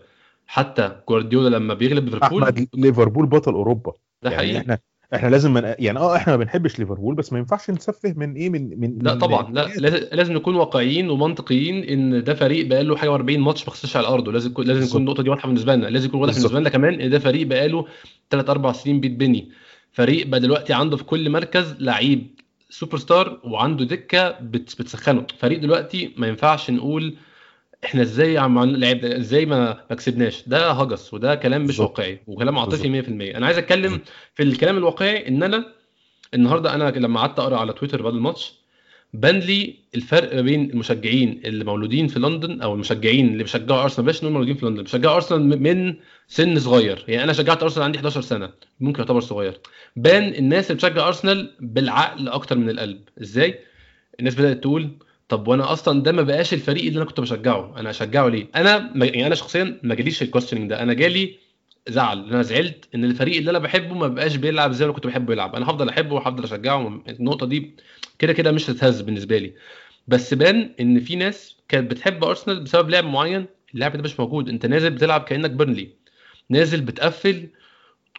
حتى 0.47 0.97
جوارديولا 1.09 1.57
لما 1.57 1.75
بيغلب 1.75 2.04
ليفربول 2.04 2.42
أحمد 2.42 2.69
ليفربول 2.75 3.26
بطل 3.26 3.52
أوروبا. 3.52 3.92
ده 4.23 4.30
يعني 4.30 4.37
حقيقي. 4.42 4.59
إحنا 4.59 4.78
إحنا 5.14 5.28
لازم 5.28 5.52
من... 5.52 5.75
يعني 5.78 5.99
آه 5.99 6.16
إحنا 6.16 6.37
ما 6.37 6.45
بنحبش 6.45 6.78
ليفربول 6.78 7.14
بس 7.14 7.33
ما 7.33 7.38
ينفعش 7.38 7.71
نسفه 7.71 8.14
من 8.16 8.35
إيه 8.35 8.50
من 8.50 8.80
من 8.80 8.99
لا 9.02 9.12
من 9.14 9.19
طبعا. 9.19 9.52
لا 9.52 9.88
لازم 10.14 10.33
نكون 10.35 10.54
واقعيين 10.54 11.11
ومنطقيين 11.11 11.85
إن 11.85 12.25
ده 12.25 12.35
فريق 12.35 12.66
بقى 12.66 12.85
له 12.85 12.97
حاجة 12.97 13.14
40 13.14 13.38
ماتش 13.40 13.64
ما 13.69 13.71
خسرش 13.75 13.97
على 13.97 14.07
أرضه. 14.07 14.33
لازم 14.33 14.50
يكون 14.50 14.66
لازم. 14.66 14.87
يكون 14.88 15.00
النقطة 15.00 15.23
دي 15.23 15.30
واضحة 15.30 15.47
بالنسبة 15.47 15.75
لنا. 15.75 15.87
لازم 15.87 16.09
يكون 16.09 16.21
واضح. 16.21 16.35
بالنسبة 16.35 16.61
لنا 16.61 16.69
كمان 16.71 17.00
إن 17.00 17.11
ده 17.11 17.19
فريق 17.19 17.47
بقى 17.47 17.69
له 17.69 17.87
3 18.30 18.50
4 18.50 18.73
سنين 18.73 19.00
بيتبني. 19.00 19.50
فريق 19.92 20.26
بقى 20.26 20.40
دلوقتي 20.40 20.73
عنده 20.73 20.97
في 20.97 21.04
كل 21.04 21.30
مركز 21.30 21.76
لعيب. 21.80 22.39
سوبر 22.71 22.99
ستار 22.99 23.41
وعنده 23.45 23.85
دكة 23.85 24.31
بت- 24.31 24.81
بتسخنه. 24.81 25.27
فريق 25.39 25.59
دلوقتي 25.61 26.15
ما 26.17 26.27
ينفعش 26.27 26.71
نقول 26.71 27.17
إحنا 27.85 28.03
إزاي 28.03 28.39
عم 28.39 28.65
لعب 28.65 29.05
إزاي 29.05 29.47
ما 29.47 29.85
ما 29.91 29.97
كسبناش. 29.97 30.43
ده 30.49 30.71
هجس 30.71 31.15
وده 31.15 31.35
كلام 31.35 31.65
مش. 31.65 31.79
واقعي 31.81 32.21
وكلام 32.27 32.59
عاطفي 32.59 33.03
100% 33.03 33.37
أنا 33.37 33.47
عايز 33.47 33.59
أتكلم 33.59 34.00
في 34.35 34.43
الكلام 34.43 34.77
الواقعي 34.77 35.29
إن 35.29 35.43
أنا 35.43 35.65
النهارده 36.35 36.75
أنا 36.75 36.91
لما 36.91 37.21
قعدت 37.21 37.39
أقرأ 37.39 37.57
على 37.59 37.73
تويتر 37.73 38.03
بعد 38.03 38.15
الماتش 38.15 38.53
بان 39.14 39.38
لي 39.38 39.75
الفرق 39.95 40.35
ما 40.35 40.40
بين 40.40 40.71
المشجعين 40.71 41.40
اللي 41.45 41.64
مولودين 41.64 42.07
في 42.09 42.19
لندن 42.19 42.61
أو 42.61 42.75
المشجعين 42.75 43.26
اللي 43.26 43.43
بيشجعوا 43.43 43.83
أرسنال 43.83 44.05
بلاش 44.05 44.19
نقول 44.23 44.33
مولودين 44.33 44.55
في 44.55 44.67
لندن 44.67 44.83
بيشجعوا 44.83 45.14
أرسنال 45.17 45.62
من 45.62 45.95
سن 46.29 46.59
صغير. 46.59 47.05
يعني 47.09 47.25
أنا 47.25 47.33
شجعت 47.33 47.62
أرسنال 47.62 47.85
عندي 47.85 47.99
11 47.99 48.21
سنة 48.21 48.50
ممكن 48.81 49.00
يعتبر 49.00 49.21
صغير. 49.21 49.61
بان 49.97 50.35
الناس 50.35 50.67
اللي 50.71 50.75
بتشجع 50.75 51.09
أرسنال 51.09 51.50
بالعقل 51.61 52.29
أكتر 52.29 52.59
من 52.59 52.71
القلب. 52.71 53.00
إزاي؟ 53.23 53.59
الناس 54.21 54.35
بدأت 54.35 54.61
تقول 54.62 54.90
طب 55.29 55.49
وأنا 55.49 55.73
أصلا 55.73 56.02
ده 56.02 56.12
ما 56.12 56.23
بقاش 56.23 56.55
الفريق 56.55 56.85
اللي 56.85 56.97
أنا 56.97 57.05
كنت 57.05 57.21
بشجعه 57.21 57.75
أنا 57.81 57.90
اشجعه 57.90 58.29
ليه؟ 58.29 58.47
أنا 58.57 58.90
يعني 58.95 59.26
أنا 59.26 59.35
شخصيا 59.35 59.81
ما 59.83 59.95
جاليش 59.95 60.23
ال 60.23 60.26
questioning 60.26 60.71
ده 60.71 60.83
أنا 60.83 60.93
جالي 60.95 61.35
زعل. 61.88 62.18
أنا 62.30 62.42
زعلت 62.42 62.88
إن 62.94 63.04
الفريق 63.04 63.37
اللي 63.37 63.50
أنا 63.50 63.58
بحبه 63.58 63.94
ما 63.94 64.08
بقاش 64.08 64.37
بيلعب 64.37 64.72
زي 64.72 64.87
ما 64.87 64.92
كنت 64.92 65.06
بحبه 65.06 65.32
يلعب. 65.32 65.56
أنا 65.56 65.66
هفضل 65.66 65.88
أحبه 65.88 66.14
وهفضل 66.14 66.44
أشجعه. 66.44 67.02
النقطة 67.08 67.46
دي 67.46 67.75
كده 68.18 68.32
كده 68.32 68.52
مش 68.52 68.70
هتهز 68.70 69.00
بالنسبة 69.00 69.38
لي. 69.38 69.52
بس 70.08 70.34
بان 70.34 70.70
إن 70.80 71.00
في 71.00 71.16
ناس 71.16 71.56
كانت 71.68 71.90
بتحب 71.90 72.25
أرسنال 72.25 72.60
بسبب 72.60 72.90
لعب 72.90 73.04
معين 73.04 73.46
اللعب 73.75 73.96
ده 73.96 74.02
مش 74.02 74.20
موجود. 74.20 74.49
أنت 74.49 74.66
نازل 74.66 74.90
بتلعب 74.90 75.20
كأنك 75.20 75.50
بيرنلي. 75.50 75.88
نازل 76.50 76.80
بتقفل 76.80 77.49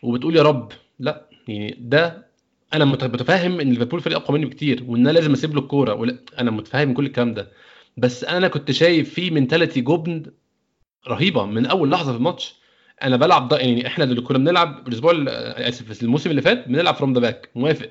وبتقول 0.04 0.36
يا 0.36 0.42
رب. 0.44 0.72
لا 1.00 1.26
يعني 1.48 1.78
ده 1.80 2.28
أنا 2.74 2.86
مت- 2.86 3.04
متفاهم 3.04 3.60
إن 3.60 3.70
ليفربول 3.70 4.02
فريق 4.02 4.18
أقوى 4.18 4.38
مني 4.38 4.46
بكتير 4.46 4.84
وإن 4.88 5.02
أنا 5.02 5.12
لازم 5.12 5.32
أسيب 5.32 5.54
له 5.56 5.62
الكورة 5.62 5.94
ولا 5.94 6.18
أنا 6.40 6.52
متفاهم 6.52 6.94
كل 6.94 7.06
الكلام 7.06 7.34
ده. 7.34 7.52
بس 7.98 8.24
أنا 8.24 8.48
كنت 8.48 8.72
شايف 8.72 9.14
في 9.14 9.30
mentality 9.30 9.82
جبن 9.82 10.24
رهيبة 11.08 11.46
من 11.46 11.66
أول 11.66 11.92
لحظة 11.92 12.12
في 12.12 12.18
الماتش. 12.18 12.61
أنا 13.04 13.18
بلعب 13.18 13.48
ده 13.48 13.58
يعني 13.58 13.88
إحنا 13.88 14.04
اللي 14.04 14.22
كنا 14.22 14.38
بنلعب 14.38 14.88
الأسبوع 14.88 15.12
ال- 15.12 15.30
آسف 15.30 16.04
الموسم 16.04 16.30
اللي 16.30 16.42
فات 16.42 16.68
بنلعب 16.68 16.96
from 16.96 17.14
the 17.14 17.20
back 17.20 17.50
موافق. 17.56 17.90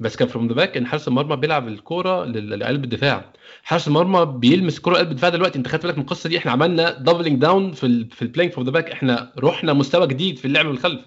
بس 0.00 0.16
كان 0.16 0.28
from 0.28 0.48
the 0.48 0.54
back 0.54 0.76
إن 0.76 0.86
حارس 0.86 1.08
المرمى 1.08 1.36
بيلعب 1.36 1.68
الكورة 1.68 2.24
لقلب 2.24 2.84
الدفاع. 2.84 3.32
حارس 3.62 3.88
المرمى 3.88 4.38
بيلمس 4.38 4.76
الكوره 4.76 4.96
قلب 4.96 5.10
الدفاع 5.10 5.30
دلوقتي 5.30 5.58
أنت 5.58 5.68
خدت 5.68 5.82
بالك 5.82 5.96
من 5.98 6.02
القصة 6.02 6.28
دي؟ 6.28 6.38
إحنا 6.38 6.52
عملنا 6.52 6.90
doubling 6.90 7.40
down 7.40 7.72
في 7.72 7.86
ال 7.86 8.10
في 8.10 8.22
ال 8.22 8.26
playing 8.26 8.52
from 8.52 8.66
the 8.66 8.72
back 8.72 8.90
إحنا 8.90 9.32
رحنا 9.38 9.72
مستوى 9.72 10.06
جديد 10.06 10.38
في 10.38 10.44
اللعب 10.44 10.66
من 10.66 10.72
الخلف 10.72 11.00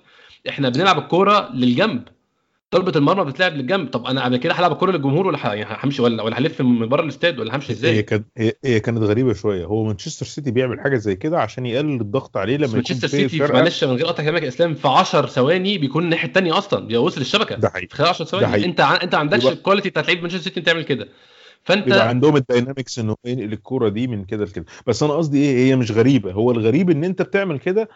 إحنا 0.50 0.70
بنلعب 0.70 0.98
الكورة 0.98 1.50
للجنب. 1.54 2.08
ضربه 2.76 2.92
المرمى 2.96 3.32
بتلعب 3.32 3.54
للجنب 3.56 3.90
طب 3.90 4.06
أنا 4.06 4.26
قبل 4.26 4.38
كده 4.38 4.54
هلعب 4.54 4.72
الكوره 4.72 4.92
للجمهور 4.92 5.28
ولا 5.28 5.54
يعني 5.54 5.78
همشي 5.84 6.02
ولا 6.02 6.24
ولا 6.24 6.38
هلف 6.40 6.62
من 6.62 6.90
بره 6.90 7.02
الاستاد 7.02 7.40
ولا 7.40 7.56
همشي 7.56 7.72
هي 7.72 7.76
إزاي 7.76 8.04
كانت 8.04 8.28
هي, 8.38 8.54
هي 8.66 8.80
كانت 8.80 8.98
غريبة 9.00 9.34
شوية. 9.34 9.66
هو 9.66 9.84
مانشستر 9.84 10.26
سيتي 10.26 10.52
بيعمل 10.52 10.80
حاجة 10.80 10.98
زي 10.98 11.16
كده 11.16 11.40
عشان 11.40 11.66
يقلل 11.66 12.02
الضغط 12.02 12.38
عليه 12.38 12.58
لما 12.58 12.74
مانشستر 12.74 13.08
سيتي 13.08 13.40
معلش 13.40 13.84
من 13.84 13.96
غير 13.96 14.06
قطع 14.06 14.24
كلامك 14.24 14.44
يا 14.44 14.48
إسلام 14.48 14.74
في 14.74 14.88
10 14.88 15.28
ثواني 15.28 15.78
بيكون 15.78 16.04
الناحية 16.04 16.28
الثانية 16.28 16.58
أصلا 16.58 16.88
بيوصل 16.88 17.22
الشبكه 17.22 17.56
ده 17.56 17.70
حقيقي. 17.70 17.88
في 17.88 17.96
خلال 17.96 18.10
10 18.10 18.26
ده 18.26 18.32
ثواني 18.32 18.48
حقيقي. 18.48 18.66
أنت 18.66 18.82
ع... 18.82 19.00
أنت 19.04 19.16
ما 19.16 19.20
عندكش 19.20 19.48
ال 19.48 19.53
quality 19.53 19.90
بتاعت 19.90 20.06
لعيبة 20.06 20.22
مانشستر 20.22 20.44
سيتي 20.44 20.62
تعمل 20.62 20.82
كده. 20.84 21.08
فأنت 21.64 21.84
بيبقى 21.86 22.08
عندهم 22.10 22.36
ال 22.36 22.43
dynamics 22.43 23.00
إنه 23.00 23.16
ينقل 23.26 23.54
الكورة 23.54 23.90
دي 23.90 24.08
من 24.08 24.26
كده 24.26 24.46
لكده. 24.46 24.66
بس 24.88 25.04
أنا 25.04 25.14
قصدي 25.14 25.38
إيه 25.38 25.68
هي 25.68 25.76
مش 25.76 25.92
غريبة. 25.92 26.32
هو 26.32 26.52
الغريب 26.52 26.90
إن 26.90 27.04
أنت 27.04 27.22
بتعمل 27.22 27.60
كده 27.60 27.90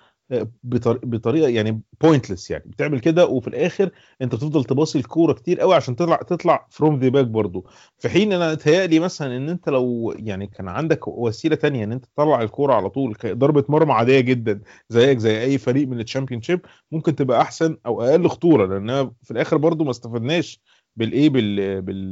بطريقة 0.64 1.48
يعني 1.50 1.82
pointless 2.02 2.52
يعني. 2.52 2.64
بتعمل 2.68 3.00
كده 3.00 3.26
وفي 3.26 3.48
الآخر 3.48 3.90
أنت 4.22 4.36
بتفضل 4.36 4.64
تباصي 4.64 5.00
الكورة 5.00 5.34
كتير 5.34 5.60
قوي 5.60 5.76
عشان 5.76 5.96
تطلع 5.96 6.16
تطلع 6.16 6.68
from 6.70 7.00
the 7.00 7.10
back 7.10 7.26
برضو. 7.28 7.68
في 8.00 8.10
حين 8.10 8.34
أنا 8.34 8.54
اتهيألي 8.54 9.00
مثلا 9.00 9.38
إن 9.38 9.50
أنت 9.50 9.70
لو 9.70 10.14
يعني 10.20 10.48
كان 10.48 10.68
عندك 10.68 11.08
وسيلة 11.08 11.56
تانية 11.56 11.84
إن 11.84 11.92
أنت 11.92 12.06
تطلع 12.06 12.42
الكورة 12.42 12.74
على 12.74 12.90
طول 12.90 13.18
ضربة 13.26 13.66
مرمى 13.70 13.94
عادية 13.94 14.20
جدا 14.20 14.62
زيك 14.90 15.18
زي 15.18 15.42
أي 15.42 15.58
فريق 15.58 15.88
من 15.88 16.00
ال 16.00 16.42
Championship 16.42 16.60
ممكن 16.92 17.16
تبقى 17.16 17.42
أحسن 17.42 17.78
أو 17.86 18.02
أقل 18.02 18.28
خطورة. 18.28 18.66
لانها 18.66 19.12
في 19.24 19.32
الآخر 19.32 19.58
برضو 19.58 19.84
ما 19.84 19.92
استفدناش 19.92 20.62
بالايه 20.96 21.30
بال 21.30 21.82
بال 21.82 22.10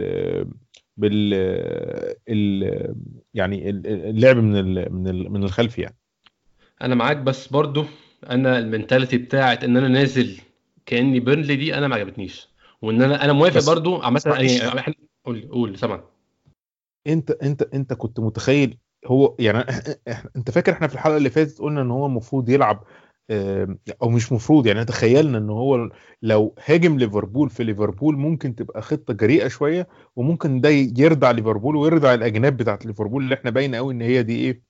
بال 0.97 1.33
ال 2.29 2.95
يعني 3.33 3.69
ال- 3.69 3.87
اللعب 3.87 4.37
من 4.37 4.65
من 4.93 5.31
من 5.31 5.43
الخلف 5.43 5.79
يعني. 5.79 5.95
أنا 6.81 6.95
معاك 6.95 7.17
بس 7.17 7.47
برضو 7.47 7.85
أنا 8.29 8.59
المنتاليتي 8.59 9.17
بتاعت 9.17 9.63
إن 9.63 9.77
أنا 9.77 9.87
نازل 9.87 10.41
كأني 10.85 11.19
بيرنلي 11.19 11.55
دي 11.55 11.75
أنا 11.75 11.87
ما 11.87 11.95
عجبتنيش. 11.95 12.49
وإن 12.81 13.01
أنا 13.01 13.25
أنا 13.25 13.33
موافق 13.33 13.73
برضو 13.73 14.01
عامة 14.01 14.21
معلش. 14.25 14.59
يعني 14.61 14.95
قول 15.25 15.49
قول 15.51 15.77
سامع. 15.77 16.03
انت 17.07 17.31
انت 17.31 17.61
أنت 17.61 17.93
كنت 17.93 18.19
متخيل 18.19 18.77
هو 19.07 19.35
يعني 19.39 19.65
أنت 20.35 20.51
فاكر 20.51 20.71
إحنا 20.71 20.87
في 20.87 20.93
الحلقة 20.93 21.17
اللي 21.17 21.29
فاتت 21.29 21.59
قلنا 21.59 21.81
إن 21.81 21.91
هو 21.91 22.05
المفروض 22.05 22.49
يلعب 22.49 22.83
أو 24.01 24.09
مش 24.09 24.31
مفروض 24.31 24.67
يعني 24.67 24.85
تخيلنا 24.85 25.37
إن 25.37 25.49
هو 25.49 25.89
لو 26.21 26.55
هاجم 26.65 26.97
ليفربول 26.97 27.49
في 27.49 27.63
ليفربول 27.63 28.17
ممكن 28.17 28.55
تبقى 28.55 28.81
خطة 28.81 29.13
جريئة 29.13 29.47
شوية 29.47 29.87
وممكن 30.15 30.61
ده 30.61 30.69
يردع 30.69 31.31
ليفربول 31.31 31.75
ويردع 31.75 32.13
الأجناب 32.13 32.57
بتاعت 32.57 32.85
ليفربول 32.85 33.23
اللي 33.23 33.35
إحنا 33.35 33.49
باين 33.49 33.75
قوي 33.75 33.93
إن 33.93 34.01
هي 34.01 34.23
دي 34.23 34.35
إيه؟ 34.35 34.68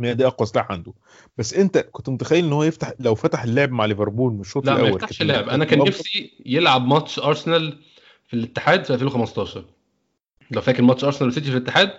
إن 0.00 0.04
هي 0.04 0.14
دي 0.14 0.26
أقوى 0.26 0.46
سلاح 0.46 0.72
عنده. 0.72 0.92
بس 1.38 1.54
أنت 1.54 1.78
كنت 1.78 2.08
متخيل 2.08 2.44
إن 2.44 2.52
هو 2.52 2.64
يفتح 2.64 2.92
لو 3.00 3.14
فتح 3.14 3.42
اللعب 3.42 3.70
مع 3.70 3.84
ليفربول 3.84 4.32
من 4.32 4.40
الشوط 4.40 4.66
لا 4.66 4.72
ما 4.72 4.80
الأول 4.80 4.96
يفتحش 4.96 5.22
اللعب. 5.22 5.48
أنا 5.48 5.64
كان. 5.64 5.78
نفسي 5.78 6.32
يلعب 6.46 6.86
ماتش 6.86 7.18
أرسنال 7.18 7.78
في 8.26 8.34
الاتحاد 8.34 8.84
في 8.84 8.94
2015 8.94 9.64
لو 10.50 10.60
فاكر 10.60 10.82
ماتش 10.82 11.04
أرسنال 11.04 11.28
وسيتي 11.30 11.50
في 11.50 11.56
الاتحاد 11.56 11.92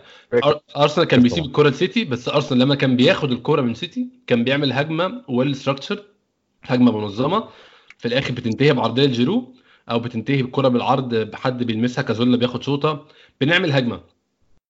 أرسنال 0.78 1.08
كان 1.08 1.22
بيسيب. 1.24 1.46
الكرة 1.46 1.70
لسيتي 1.70 2.04
بس 2.06 2.30
أرسنال 2.30 2.60
لما 2.60 2.76
كان 2.76 2.96
بياخد 2.96 3.32
الكرة 3.32 3.62
من 3.62 3.74
سيتي 3.74 4.08
كان 4.28 4.44
بيعمل 4.44 4.74
هجمة 4.74 5.24
well 5.30 5.56
structured 5.56 6.04
هجمة 6.64 6.98
منظمة. 6.98 7.50
في 7.98 8.08
الآخر 8.08 8.34
بتنتهي 8.34 8.74
بعرضية 8.74 9.06
جيرو 9.06 9.54
أو 9.92 10.00
بتنتهي 10.00 10.44
بكرة 10.44 10.68
بالعرض 10.68 11.16
بحد 11.16 11.64
بيلمسها 11.64 12.02
كازولا 12.02 12.38
بياخد 12.38 12.64
شوطة. 12.64 13.06
بنعمل 13.42 13.72
هجمة. 13.72 14.02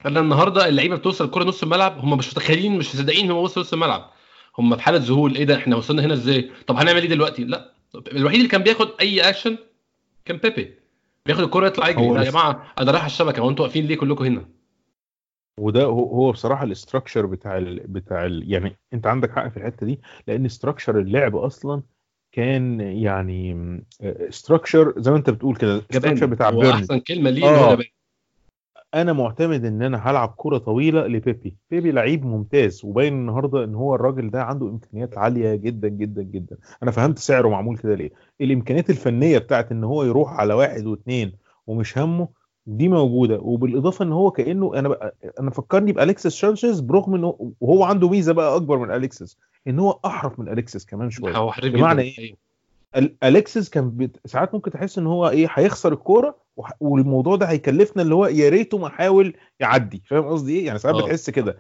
أنا 0.06 0.20
النهارده 0.20 0.68
اللعيبه 0.68 0.96
بتوصل 0.96 1.26
الكره 1.26 1.44
نص 1.44 1.64
الملعب 1.64 2.00
هم 2.00 2.18
مش 2.18 2.30
متخيلين 2.30 2.78
مش 2.78 2.96
مصدقين 2.96 3.32
هو 3.32 3.44
وصل 3.44 3.62
نص 3.62 3.74
الملعب. 3.74 4.12
هم 4.58 4.76
في 4.76 4.82
حالة 4.82 4.98
ذهول 4.98 5.36
إيه 5.36 5.44
ده 5.44 5.56
إحنا 5.56 5.76
وصلنا 5.76 6.06
هنا 6.06 6.14
إزاي؟ 6.14 6.52
طب 6.68 6.76
هنعمل 6.76 7.02
إيه 7.02 7.10
دلوقتي؟ 7.10 7.44
لا 7.44 7.74
الوحيد 8.12 8.38
اللي 8.38 8.50
كان 8.50 8.64
بياخد 8.64 8.90
أي 9.02 9.22
اكشن 9.22 9.58
كان 10.26 10.38
بيبي. 10.38 10.76
بياخد 11.26 11.44
الكره 11.44 11.68
يطلع 11.68 11.90
يجري. 11.90 12.06
يا 12.06 12.24
جماعة 12.32 12.74
أنا 12.80 12.92
رايح 12.92 13.06
الشبكة 13.06 13.40
هو 13.42 13.50
أنتوا 13.50 13.66
واقفين 13.66 13.86
ليه 13.86 13.96
كلكم 13.98 14.26
هنا؟ 14.26 14.46
وده 15.60 15.84
هو 15.84 16.32
بصراحة 16.32 16.64
ال 16.64 16.70
structure 16.70 17.26
بتاع 17.26 17.58
ال 17.58 17.80
بتاع 17.88 18.26
ال 18.26 18.52
يعني 18.52 18.78
أنت 18.94 19.08
عندك 19.08 19.32
حق 19.32 19.48
في 19.48 19.58
الحتة 19.58 19.86
دي 19.86 20.00
لأن 20.28 20.46
structure 20.46 21.00
اللعب 21.00 21.36
أصلا 21.36 21.82
كان 22.32 22.80
يعني 22.82 23.58
structure 24.02 24.94
زي 24.98 25.12
ما 25.12 25.18
أنت 25.18 25.30
بتقول 25.30 25.56
كده 25.56 25.76
ال 25.76 25.81
structure 25.81 26.26
بتاع 26.26 26.50
هو 26.50 26.60
بيرنلي 26.60 26.74
أحسن 26.76 27.00
كلمة 27.00 27.30
ليه 27.30 27.46
آه. 27.46 27.78
أنا 28.94 29.14
معتمد 29.14 29.66
إن 29.66 29.82
أنا 29.82 29.98
هلعب 29.98 30.34
كره 30.38 30.58
طويلة 30.58 31.08
لبيبي. 31.08 31.56
بيبي 31.72 31.92
لعيب 31.92 32.26
ممتاز 32.26 32.82
وباين 32.86 33.14
النهارده 33.14 33.64
إن 33.64 33.76
هو 33.76 33.96
الراجل 33.96 34.30
ده 34.32 34.44
عنده 34.44 34.70
إمكانيات 34.70 35.18
عالية 35.18 35.56
جدا 35.56 35.88
جدا 35.88 36.22
جدا. 36.22 36.58
أنا 36.84 36.92
فهمت 36.92 37.20
سعره 37.20 37.48
معمول 37.50 37.78
كده 37.78 37.96
ليه. 37.96 38.12
الإمكانيات 38.42 38.90
الفنية 38.90 39.38
بتاعت 39.38 39.72
إن 39.72 39.84
هو 39.84 40.04
يروح 40.04 40.34
على 40.34 40.54
واحد 40.54 40.86
واثنين 40.86 41.32
ومش 41.68 41.98
همه 41.98 42.28
دي 42.66 42.88
موجودة. 42.88 43.40
وبالإضافة 43.42 44.06
إن 44.06 44.12
هو 44.12 44.32
كأنه 44.32 44.80
أنا 44.80 44.90
بقى 44.90 45.16
أنا 45.40 45.50
فكرني 45.52 45.92
بأليكسيس 45.92 46.28
سانشيز 46.42 46.80
برغم 46.80 47.16
إنه 47.16 47.52
وهو 47.62 47.84
عنده 47.84 48.10
ميزة 48.10 48.34
بقى 48.34 48.56
أكبر 48.56 48.78
من 48.78 48.92
أليكسيس 48.92 49.38
إن 49.68 49.80
هو 49.80 50.00
أحرف 50.06 50.40
من 50.40 50.50
أليكسيس 50.50 50.86
كمان 50.86 51.10
شوية. 51.10 51.38
بمعنى 51.78 52.04
جدا؟ 52.10 52.22
أيوة. 52.22 52.32
ال- 52.34 52.51
اليكسيس 53.24 53.70
كان 53.70 53.90
بت... 53.92 54.28
ساعات 54.28 54.54
ممكن 54.54 54.72
تحس 54.72 54.98
إن 54.98 55.08
هو 55.08 55.30
إيه 55.30 55.48
هيخسر 55.54 55.94
الكورة 55.94 56.36
وح... 56.58 56.72
والموضوع 56.80 57.36
ده 57.36 57.46
هيكلفنا 57.46 58.02
اللي 58.04 58.16
هو 58.16 58.26
يا 58.26 58.50
ريته 58.50 58.78
ما 58.78 58.90
حاول 58.90 59.34
يعدي. 59.60 60.04
فاهم 60.08 60.24
قصدي 60.28 60.60
إيه؟ 60.60 60.66
يعني 60.66 60.80
ساعات 60.80 60.96
آه. 60.96 61.02
بتحس 61.06 61.30
كده. 61.30 61.58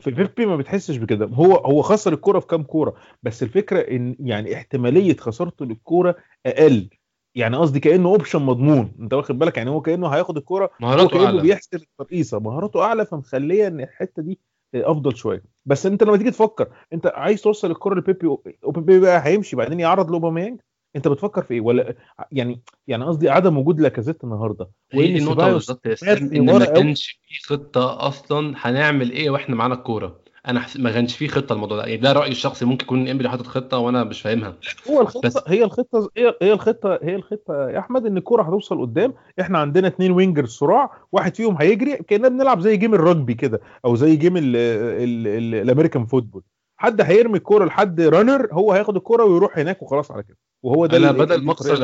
في 0.00 0.10
بيبي 0.10 0.46
ما 0.46 0.56
بتحسش 0.56 0.96
بكده. 0.96 1.26
هو 1.26 1.54
هو 1.54 1.82
خسر 1.82 2.12
الكورة 2.12 2.38
في 2.40 2.46
كام 2.46 2.62
كورة؟ 2.62 2.94
بس 3.22 3.42
الفكرة 3.42 3.78
إن 3.80 4.16
يعني 4.20 4.54
احتمالية 4.54 5.16
خسارته 5.16 5.64
للكورة 5.66 6.16
أقل. 6.46 6.90
يعني 7.34 7.56
قصدي 7.56 7.80
كأنه 7.80 8.08
option 8.08 8.42
مضمون. 8.42 8.92
أنت 9.00 9.14
واخد 9.14 9.38
بالك؟ 9.38 9.56
يعني 9.56 9.70
هو 9.70 9.80
كأنه 9.80 10.08
هياخد 10.08 10.36
الكورة 10.36 10.70
مهاراته 10.80 11.08
كأنه 11.08 11.24
أعلى. 11.26 11.42
بيحسب 11.42 11.74
الترقيصة. 11.74 12.38
مهاراته 12.40 12.82
أعلى 12.82 13.06
فمخلية 13.06 13.66
إن 13.66 13.80
الحتة 13.80 14.22
دي 14.22 14.38
أفضل 14.74 15.16
شوية. 15.16 15.42
بس 15.66 15.86
أنت 15.86 16.02
لما 16.02 16.16
تيجي 16.16 16.30
تفكر 16.30 16.68
أنت 16.92 17.06
عايز 17.06 17.42
توصل 17.42 17.70
الكره 17.70 17.94
لبيبي 17.94 18.26
وبيبي 18.62 19.00
بقى 19.00 19.26
هيمشي. 19.26 19.56
بعدين 19.56 19.80
يعرض 19.80 20.10
لأوباميانج؟ 20.10 20.60
انت 20.96 21.08
بتفكر 21.08 21.42
في 21.42 21.54
إيه؟ 21.54 21.60
ولا 21.60 21.94
يعني 22.32 22.62
يعني 22.88 23.04
قصدي 23.04 23.28
عدم 23.30 23.58
وجود 23.58 23.80
لاكازيت 23.80 24.24
النهارده. 24.24 24.70
وإن 24.94 25.16
النقطة 25.16 25.30
سيبايوس 25.30 25.66
بالظبط 25.70 25.86
يا 26.02 26.12
إن 26.38 26.44
ما 26.46 26.64
كانش 26.64 27.20
في 27.28 27.46
خطة 27.46 28.06
أصلا 28.08 28.54
هنعمل 28.58 29.10
إيه 29.10 29.30
وإحنا 29.30 29.56
معانا 29.56 29.74
الكورة. 29.74 30.22
أنا. 30.48 30.66
ما 30.78 30.92
كانش 30.92 31.16
في 31.16 31.28
خطة 31.28 31.52
الموضوع 31.52 31.76
ده. 31.76 31.84
يعني 31.84 31.96
ده 31.96 32.12
رأيي 32.12 32.30
الشخصي 32.30 32.64
ممكن 32.64 32.84
يكون 32.84 33.08
إيمري 33.08 33.28
حاطط 33.28 33.46
خطة 33.46 33.78
وأنا 33.78 34.04
مش 34.04 34.20
فاهمها. 34.20 34.56
هو 34.90 35.04
بس 35.04 35.16
الخطة 35.16 35.42
هي 35.46 35.64
الخطه 35.64 36.10
هي 36.42 36.52
الخطة 36.52 36.98
هي 37.02 37.14
الخطة 37.14 37.70
يا 37.70 37.78
أحمد 37.78 38.06
إن 38.06 38.16
الكورة 38.16 38.42
هتوصل 38.42 38.80
قدام. 38.80 39.14
إحنا 39.40 39.58
عندنا 39.58 39.86
اتنين 39.86 40.12
winger 40.12 40.46
صراع 40.46 40.90
واحد 41.12 41.36
فيهم 41.36 41.56
هيجري 41.60 41.96
كأننا 41.96 42.28
بنلعب 42.28 42.60
زي 42.60 42.76
game 42.76 42.94
الرجبي 42.94 43.34
كده 43.34 43.60
أو 43.84 43.94
زي 43.94 44.16
game 44.16 44.36
ال- 44.36 44.56
ال- 44.56 45.26
ال- 45.26 45.54
ال 45.54 45.60
American 45.60 46.06
football. 46.06 46.42
حد 46.82 47.00
هيرمي 47.00 47.38
الكورة 47.38 47.64
لحد 47.64 48.00
رانر 48.00 48.48
هو 48.52 48.72
هياخد 48.72 48.96
الكورة 48.96 49.24
ويروح 49.24 49.58
هناك 49.58 49.82
وخلاص 49.82 50.10
على 50.10 50.22
كده. 50.22 50.36
وهو 50.62 50.86
ده 50.86 50.96
أنا 50.96 51.12
بدل 51.12 51.42
ما 51.44 51.52
أخسر 51.52 51.76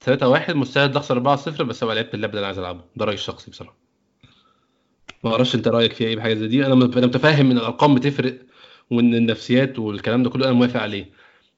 3 0.00 0.28
1 0.28 0.56
مستعد 0.56 0.96
أخسر 0.96 1.14
4 1.14 1.36
0 1.36 1.64
بس 1.64 1.84
هو 1.84 1.92
لعبت 1.92 2.14
اللعب 2.14 2.30
اللي 2.30 2.38
أنا 2.38 2.46
عايز 2.46 2.58
ألعبه. 2.58 2.80
ده 2.96 3.04
رأيي 3.04 3.14
الشخصي 3.14 3.50
بصراحة. 3.50 3.76
ما 5.24 5.32
أعرفش 5.32 5.54
أنت 5.54 5.68
رأيك 5.68 5.92
فيها 5.92 6.08
إيه 6.08 6.16
بحاجه 6.16 6.34
زي 6.34 6.48
دي. 6.48 6.66
أنا 6.66 6.74
أنا 6.74 7.06
متفاهم 7.06 7.50
إن 7.50 7.56
الأرقام 7.58 7.94
بتفرق 7.94 8.38
وإن 8.90 9.14
النفسيات 9.14 9.78
والكلام 9.78 10.22
ده 10.22 10.30
كله 10.30 10.44
أنا 10.44 10.52
موافق 10.52 10.80
عليه. 10.80 11.10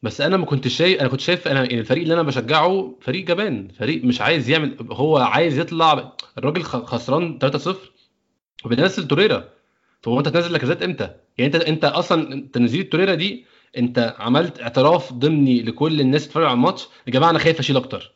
بس 0.02 0.21
أنا 0.21 0.37
ما 0.37 0.47
كنتش 0.47 0.76
شايف 0.76 1.00
أنا 1.00 1.09
كنت 1.09 1.21
شايف 1.21 1.49
أنا 1.49 1.61
يعني 1.61 1.81
الفريق 1.81 2.02
اللي 2.02 2.14
أنا 2.14 2.23
بشجعه 2.23 2.95
فريق 3.00 3.26
جبان. 3.26 3.69
فريق 3.79 4.05
مش 4.05 4.21
عايز 4.21 4.50
يعمل 4.50 4.76
هو 4.91 5.19
عايز 5.19 5.59
يطلع 5.59 6.12
الراجل 6.38 6.62
خسران 6.62 7.38
3-0 7.38 7.69
وبينزل 8.64 9.09
توريرا. 9.09 9.45
فهو 10.02 10.18
انت 10.18 10.28
تنزل 10.28 10.52
لاكازيت 10.52 10.82
إمتى؟ 10.82 11.11
يعني 11.38 11.54
انت 11.54 11.64
انت 11.64 11.85
أصلا 11.85 12.49
تنزيل 12.52 12.85
توريرا 12.85 13.14
دي 13.14 13.44
انت 13.78 14.16
عملت 14.18 14.62
اعتراف 14.62 15.12
ضمني 15.12 15.62
لكل 15.62 16.00
الناس 16.00 16.26
تتفرج 16.26 16.44
على 16.44 16.54
الماتش 16.54 16.88
يا 17.06 17.12
جماعة 17.12 17.30
أنا 17.30 17.38
خايف 17.38 17.59
أشيل 17.59 17.76
أكتر. 17.76 18.14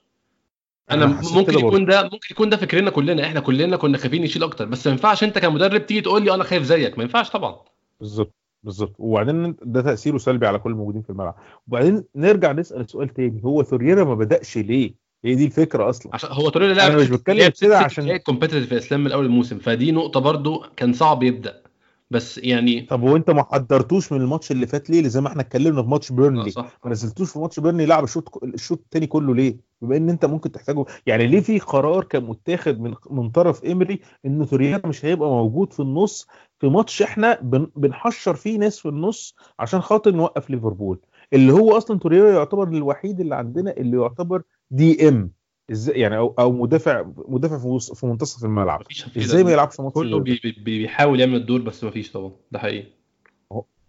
أنا 0.90 1.16
حسيت 1.16 1.36
ممكن 1.36 1.58
يكون 1.58 1.84
ده 1.84 2.02
ممكن 2.02 2.28
يكون 2.30 2.48
ده 2.48 2.56
فكرنا 2.56 2.90
كلنا 2.90 3.24
إحنا 3.24 3.40
كلنا 3.40 3.76
كنا 3.76 3.98
خايفين 3.98 4.22
نشيل 4.22 4.42
أكتر 4.42 4.64
بس 4.64 4.86
ما 4.86 4.92
ينفعش 4.92 5.24
أنت 5.24 5.38
كمدرب 5.38 5.86
تيجي 5.86 6.00
تقول 6.00 6.24
لي 6.24 6.34
أنا 6.34 6.44
خايف 6.44 6.62
زيك 6.62 6.98
ما 6.98 7.04
ينفعش 7.04 7.30
طبعا. 7.30 7.56
بالظبط 8.00 8.34
بالظبط. 8.62 8.94
وبعدين 8.98 9.56
ده 9.62 9.80
تاثيره 9.82 10.18
سلبي 10.18 10.46
على 10.46 10.58
كل 10.58 10.70
الموجودين 10.70 11.02
في 11.02 11.10
الملعب. 11.10 11.34
وبعدين 11.68 12.04
نرجع 12.16 12.52
نسأل 12.52 12.90
سؤال 12.90 13.08
تاني 13.08 13.40
هو 13.44 13.62
ثوريرا 13.62 14.04
ما 14.04 14.14
بدأش 14.14 14.58
ليه؟ 14.58 14.94
هي 15.24 15.34
دي 15.34 15.44
الفكرة 15.44 15.90
أصلا. 15.90 16.14
عشان 16.14 16.30
هو 16.32 16.48
توريرا 16.48 16.74
لعب 16.74 16.90
أنا 16.90 17.00
مش 17.00 17.08
بتكلم 17.08 17.52
كده 17.60 17.78
عشان 17.78 18.16
competitive 18.16 18.68
فيه 18.68 18.76
سلام 18.76 19.04
من 19.04 19.12
أول 19.12 19.24
الموسم 19.24 19.58
فدي 19.58 19.92
نقطة 19.92 20.20
برضو 20.20 20.64
كان 20.76 20.92
صعب 20.92 21.22
يبدأ. 21.22 21.65
بس 22.10 22.38
يعني 22.38 22.80
طب 22.80 23.02
وانت 23.02 23.30
ما 23.30 23.42
حضرتوش 23.42 24.12
من 24.12 24.20
الماتش 24.20 24.52
اللي 24.52 24.66
فات 24.66 24.90
ليه؟ 24.90 25.08
زي 25.08 25.20
ما 25.20 25.28
إحنا 25.28 25.42
اتكلمنا 25.42 25.82
في 25.82 25.88
ماتش 25.88 26.10
آه 26.10 26.14
بيرنلي. 26.14 26.50
صح. 26.50 26.78
ما 26.84 26.90
نزلتوش 26.90 27.30
في 27.32 27.38
ماتش 27.38 27.60
بيرنلي 27.60 27.86
لعب 27.86 28.04
الشوط 28.04 28.44
الشوط 28.44 28.78
الثاني 28.78 29.06
كله 29.06 29.34
ليه؟ 29.34 29.56
بما 29.82 29.96
ان 29.96 30.10
انت 30.10 30.24
ممكن 30.24 30.52
تحتاجه. 30.52 30.84
يعني 31.06 31.26
ليه 31.26 31.40
في 31.40 31.58
قرار 31.58 32.04
كان 32.04 32.24
متاخد 32.24 32.80
من 32.80 32.94
من 33.10 33.30
طرف 33.30 33.64
امري 33.64 34.00
إن 34.26 34.46
توريرا 34.46 34.86
مش 34.86 35.04
هيبقى 35.04 35.28
موجود 35.28 35.72
في 35.72 35.80
النص؟ 35.80 36.26
في 36.58 36.68
ماتش 36.68 37.02
إحنا 37.02 37.40
بن 37.42 37.70
بنحشر 37.76 38.34
فيه 38.34 38.58
ناس 38.58 38.78
في 38.78 38.88
النص 38.88 39.34
عشان 39.58 39.80
خاطر 39.80 40.10
نوقف 40.10 40.50
ليفربول. 40.50 41.00
اللي 41.32 41.52
هو 41.52 41.76
أصلا 41.76 41.98
توريرا 41.98 42.30
يعتبر 42.30 42.68
الوحيد 42.68 43.20
اللي 43.20 43.34
عندنا 43.34 43.70
اللي 43.76 43.96
يعتبر 43.96 44.42
DM 44.70 45.30
إزاي 45.70 46.00
يعني 46.00 46.16
أو 46.16 46.34
أو 46.38 46.52
مدافع 46.52 47.04
مدافع 47.28 47.78
في 47.94 48.06
منتصف 48.06 48.44
الملعب. 48.44 48.82
إزاي 49.16 49.44
ما 49.44 49.52
يلعبش 49.52 49.80
ماتش 49.80 49.94
كله 49.94 50.18
بي 50.18 50.40
بي 50.44 50.52
بيحاول 50.52 51.20
يعمل 51.20 51.34
الدور 51.34 51.60
بس 51.60 51.84
مفيش 51.84 52.12
طبعا. 52.12 52.32
ده 52.52 52.58
حقيقي. 52.58 52.86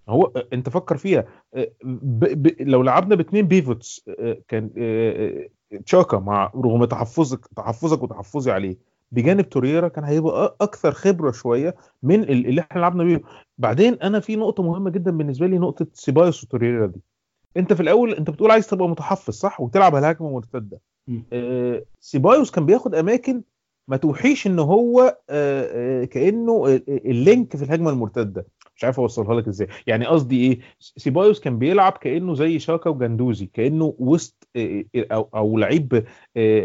هو 0.09 0.25
أنت 0.53 0.69
فكر 0.69 0.97
فيها. 0.97 1.25
ب... 1.83 2.25
ب... 2.43 2.55
لو 2.59 2.83
لعبنا 2.83 3.15
باثنين 3.15 3.47
pivots 3.47 4.09
كان 4.47 4.69
تشاكا 5.85 6.17
مع 6.19 6.51
رغم 6.55 6.85
تحفظك 6.85 7.47
تحفظك 7.55 8.03
وتحفظي 8.03 8.51
عليه 8.51 8.77
بجانب 9.11 9.49
توريرا 9.49 9.87
كان 9.87 10.03
هيبقى 10.03 10.55
أكثر 10.61 10.91
خبرة 10.91 11.31
شوية 11.31 11.75
من 12.03 12.23
ال- 12.23 12.47
اللي 12.47 12.61
إحنا 12.61 12.81
لعبنا 12.81 13.03
بيه. 13.03 13.21
بعدين 13.57 13.93
أنا 13.93 14.19
في 14.19 14.35
نقطة 14.35 14.63
مهمة 14.63 14.89
جدا 14.89 15.11
بالنسبة 15.11 15.47
لي 15.47 15.57
نقطة 15.57 15.87
سيبايوس 15.93 16.43
وتوريرا 16.43 16.85
دي. 16.85 17.01
أنت 17.57 17.73
في 17.73 17.79
الأول 17.81 18.13
أنت 18.13 18.29
بتقول 18.29 18.51
عايز 18.51 18.67
تبقى 18.67 18.87
متحفظ 18.89 19.33
صح؟ 19.33 19.61
وتلعب 19.61 19.95
على 19.95 20.07
هجمة 20.07 20.29
مرتدة. 20.31 20.79
آه، 21.33 21.83
سيبايوس 21.99 22.51
كان 22.51 22.65
بياخد 22.65 22.95
أماكن 22.95 23.41
ما 23.87 23.97
توحيش 23.97 24.47
إن 24.47 24.59
هو 24.59 25.17
آه، 25.29 26.01
آه، 26.01 26.05
كأنه 26.05 26.65
ال- 26.65 27.07
ال 27.09 27.19
link 27.19 27.55
في 27.57 27.63
الهجمة 27.63 27.89
المرتدة. 27.89 28.45
مش 28.75 28.83
عارف 28.83 28.99
أوصلها 28.99 29.35
لك 29.35 29.47
إزاي. 29.47 29.67
يعني 29.87 30.05
قصدي 30.05 30.41
إيه؟ 30.47 30.59
سيبايوس 30.79 31.39
كان 31.39 31.59
بيلعب 31.59 31.91
كأنه 31.91 32.33
زي 32.35 32.59
شاكا 32.59 32.89
وجندوزي 32.89 33.45
كأنه 33.45 33.93
وسط 33.99 34.47
أو 34.97 35.29
أو 35.35 35.57
لعيب 35.57 36.05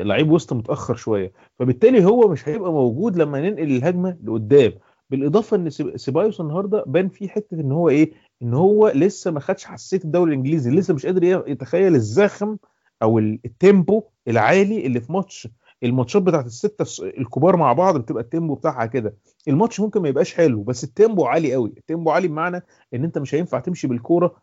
لعيب 0.02 0.30
وسط 0.30 0.52
متأخر 0.52 0.94
شوية. 0.94 1.32
فبالتالي 1.58 2.04
هو 2.04 2.28
مش 2.28 2.48
هيبقى 2.48 2.72
موجود 2.72 3.16
لما 3.16 3.40
ننقل 3.50 3.62
الهجمة 3.76 4.16
لقدام. 4.24 4.72
بالإضافة 5.10 5.56
إن 5.56 5.70
سيب- 5.70 5.96
سيبايوس 5.96 6.40
النهارده 6.40 6.84
بان 6.86 7.08
فيه 7.08 7.28
حتة 7.28 7.60
إن 7.60 7.72
هو 7.72 7.88
إيه؟ 7.88 8.12
إن 8.42 8.54
هو 8.54 8.88
لسه 8.94 9.30
ما 9.30 9.40
خدش 9.40 9.64
حساسيه 9.64 10.00
الدوري 10.04 10.30
الإنجليزي 10.32 10.70
لسه 10.70 10.94
مش 10.94 11.06
قادر 11.06 11.24
يتخيل 11.48 11.94
الزخم 11.94 12.56
أو 13.02 13.18
ال- 13.18 13.38
ال 13.44 13.54
tempo 13.54 14.02
العالي 14.28 14.86
اللي 14.86 15.00
في 15.00 15.12
ماتش 15.12 15.48
الماتشات 15.82 16.22
بتاعت 16.22 16.46
الستة 16.46 16.82
الس- 16.82 17.00
الكبار 17.00 17.56
مع 17.56 17.72
بعض 17.72 17.96
بتبقى 18.00 18.22
ال 18.22 18.28
tempo 18.28 18.54
بتاعها 18.54 18.86
كده. 18.86 19.16
الماتش 19.48 19.80
ممكن 19.80 20.02
ما 20.02 20.08
يبقاش 20.08 20.34
حلو 20.34 20.62
بس 20.62 20.84
ال 20.84 20.91
tempo 20.91 21.24
عالي 21.24 21.52
قوي. 21.54 21.72
ال 21.76 21.82
tempo 21.82 22.10
عالي 22.10 22.28
بمعنى 22.28 22.62
إن 22.94 23.04
أنت 23.04 23.18
مش 23.18 23.34
هينفع 23.34 23.60
تمشي 23.60 23.86
بالكورة 23.86 24.36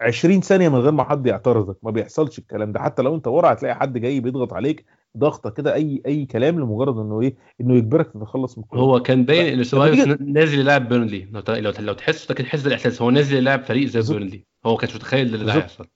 20 0.00 0.40
ثانية 0.40 0.68
من 0.68 0.78
غير 0.78 0.92
ما 0.92 1.04
حد 1.04 1.26
يعترضك. 1.26 1.76
ما 1.82 1.90
بيحصلش 1.90 2.38
الكلام 2.38 2.72
ده. 2.72 2.80
حتى 2.80 3.02
لو 3.02 3.14
أنت 3.14 3.26
ورا 3.28 3.52
هتلاقي 3.52 3.74
حد 3.74 3.98
جاي 3.98 4.20
بيضغط 4.20 4.52
عليك 4.52 4.84
ضغطة 5.16 5.50
كده 5.50 5.74
أي 5.74 6.02
أي 6.06 6.26
كلام 6.26 6.60
لمجرد 6.60 6.98
إنه 6.98 7.20
إيه 7.20 7.36
إنه 7.60 7.74
يجبرك 7.74 8.10
تتخلص 8.12 8.58
من 8.58 8.64
الكورة. 8.64 8.80
هو 8.80 9.00
كان 9.02 9.24
باين 9.24 9.58
إن 9.58 9.64
تيجي- 9.64 10.32
نازل 10.32 10.58
يلعب 10.60 10.88
بيرنلي. 10.88 11.28
لو 11.32 11.72
لو 11.78 11.92
تحس 11.92 12.28
ده 12.28 12.34
تحس 12.34 12.66
الإحساس 12.66 13.02
هو 13.02 13.10
نازل 13.10 13.36
يلعب 13.36 13.62
فريق 13.64 13.86
زي. 13.88 14.12
بيرنلي. 14.14 14.44
هو 14.66 14.72
ما 14.72 14.78
كانش 14.78 14.94
متخيل 14.96 15.34
اللي. 15.34 15.52
هيحصل. 15.52 15.86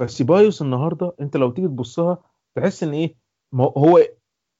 فسيبايوس 0.00 0.62
النهارده 0.62 1.12
انت 1.20 1.36
لو 1.36 1.50
تيجي 1.50 1.68
تبصها 1.68 2.18
تحس 2.56 2.82
ان 2.82 2.92
إيه 2.92 3.14
هو- 3.54 4.06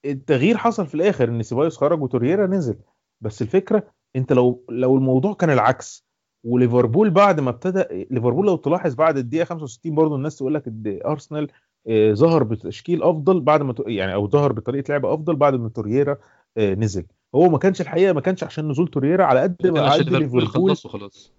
التغيير 0.05 0.57
حصل 0.57 0.87
في 0.87 0.95
الآخر 0.95 1.29
ان 1.29 1.43
سيبايوس 1.43 1.77
خرج 1.77 2.01
وتورييرا 2.01 2.47
نزل. 2.47 2.75
بس 3.21 3.41
الفكرة 3.41 3.83
انت 4.15 4.33
لو 4.33 4.65
لو 4.69 4.95
الموضوع 4.97 5.33
كان 5.33 5.49
العكس 5.49 6.05
وليفربول 6.45 7.09
بعد 7.09 7.39
ما 7.39 7.49
ابتدى 7.49 7.83
ليفربول 8.11 8.45
لو 8.45 8.55
تلاحظ 8.55 8.93
بعد 8.95 9.17
الدقيقة 9.17 9.45
65 9.45 9.95
برضه 9.95 10.15
الناس 10.15 10.35
تقول 10.37 10.53
لك 10.53 10.63
أرسنال 11.05 11.47
آه، 11.87 12.13
ظهر 12.13 12.43
بتشكيل 12.43 13.03
أفضل 13.03 13.39
بعد 13.41 13.61
ما 13.61 13.73
يعني 13.87 14.13
أو 14.13 14.27
ظهر 14.29 14.51
بطريقة 14.51 14.91
لعب 14.91 15.05
أفضل 15.05 15.35
بعد 15.35 15.55
ما 15.55 15.69
تورييرا 15.69 16.17
آه، 16.57 16.73
نزل. 16.73 17.05
هو 17.35 17.49
ما 17.49 17.57
كانش 17.57 17.81
الحقيقة 17.81 18.13
ما 18.13 18.21
كانش 18.21 18.43
عشان 18.43 18.67
نزول 18.69 18.87
تورييرا 18.87 19.23
على 19.25 19.39
قد 19.41 19.67
ما 19.67 19.81
عشان 19.81 20.05
ليفربول 20.05 20.41
ليفربول 20.41 20.69
خلصوا 20.69 20.89
خلاص. 20.91 21.33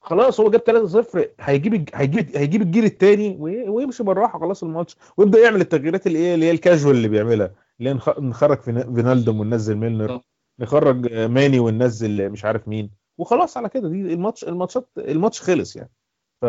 خلاص 0.00 0.40
هو 0.40 0.50
جاب 0.50 0.60
3-0 1.14 1.18
هيجيب 1.40 1.88
هيجيب 1.94 2.36
هيجيب 2.36 2.62
الجون 2.62 2.84
الثاني 2.84 3.36
ويمشي 3.40 4.02
بالراحه 4.02 4.38
خلاص 4.38 4.62
الماتش. 4.62 4.96
ويبدأ 5.16 5.38
يعمل 5.38 5.60
التغييرات 5.60 6.06
اللي 6.06 6.18
إيه 6.18 6.34
اللي 6.34 6.46
هي 6.46 6.50
الكاجوال 6.50 6.96
اللي 6.96 7.08
بيعملها 7.08 7.50
اللي 7.78 7.90
هي 7.90 7.94
نخ- 7.94 8.18
نخرج 8.18 8.60
فين- 8.60 8.94
فينالدوم 8.94 9.40
وننزل 9.40 9.74
ميلنر. 9.76 10.20
نخرج 10.60 11.12
ماني 11.14 11.58
وننزل 11.58 12.30
مش 12.30 12.44
عارف 12.44 12.68
مين. 12.68 12.90
وخلاص 13.18 13.56
على 13.56 13.68
كده 13.68 13.88
دي 13.88 14.14
الماتش 14.14 14.44
الماتشات 14.44 14.88
الماتش 14.98 15.40
خلص 15.42 15.76
يعني. 15.76 15.90
ف... 16.42 16.44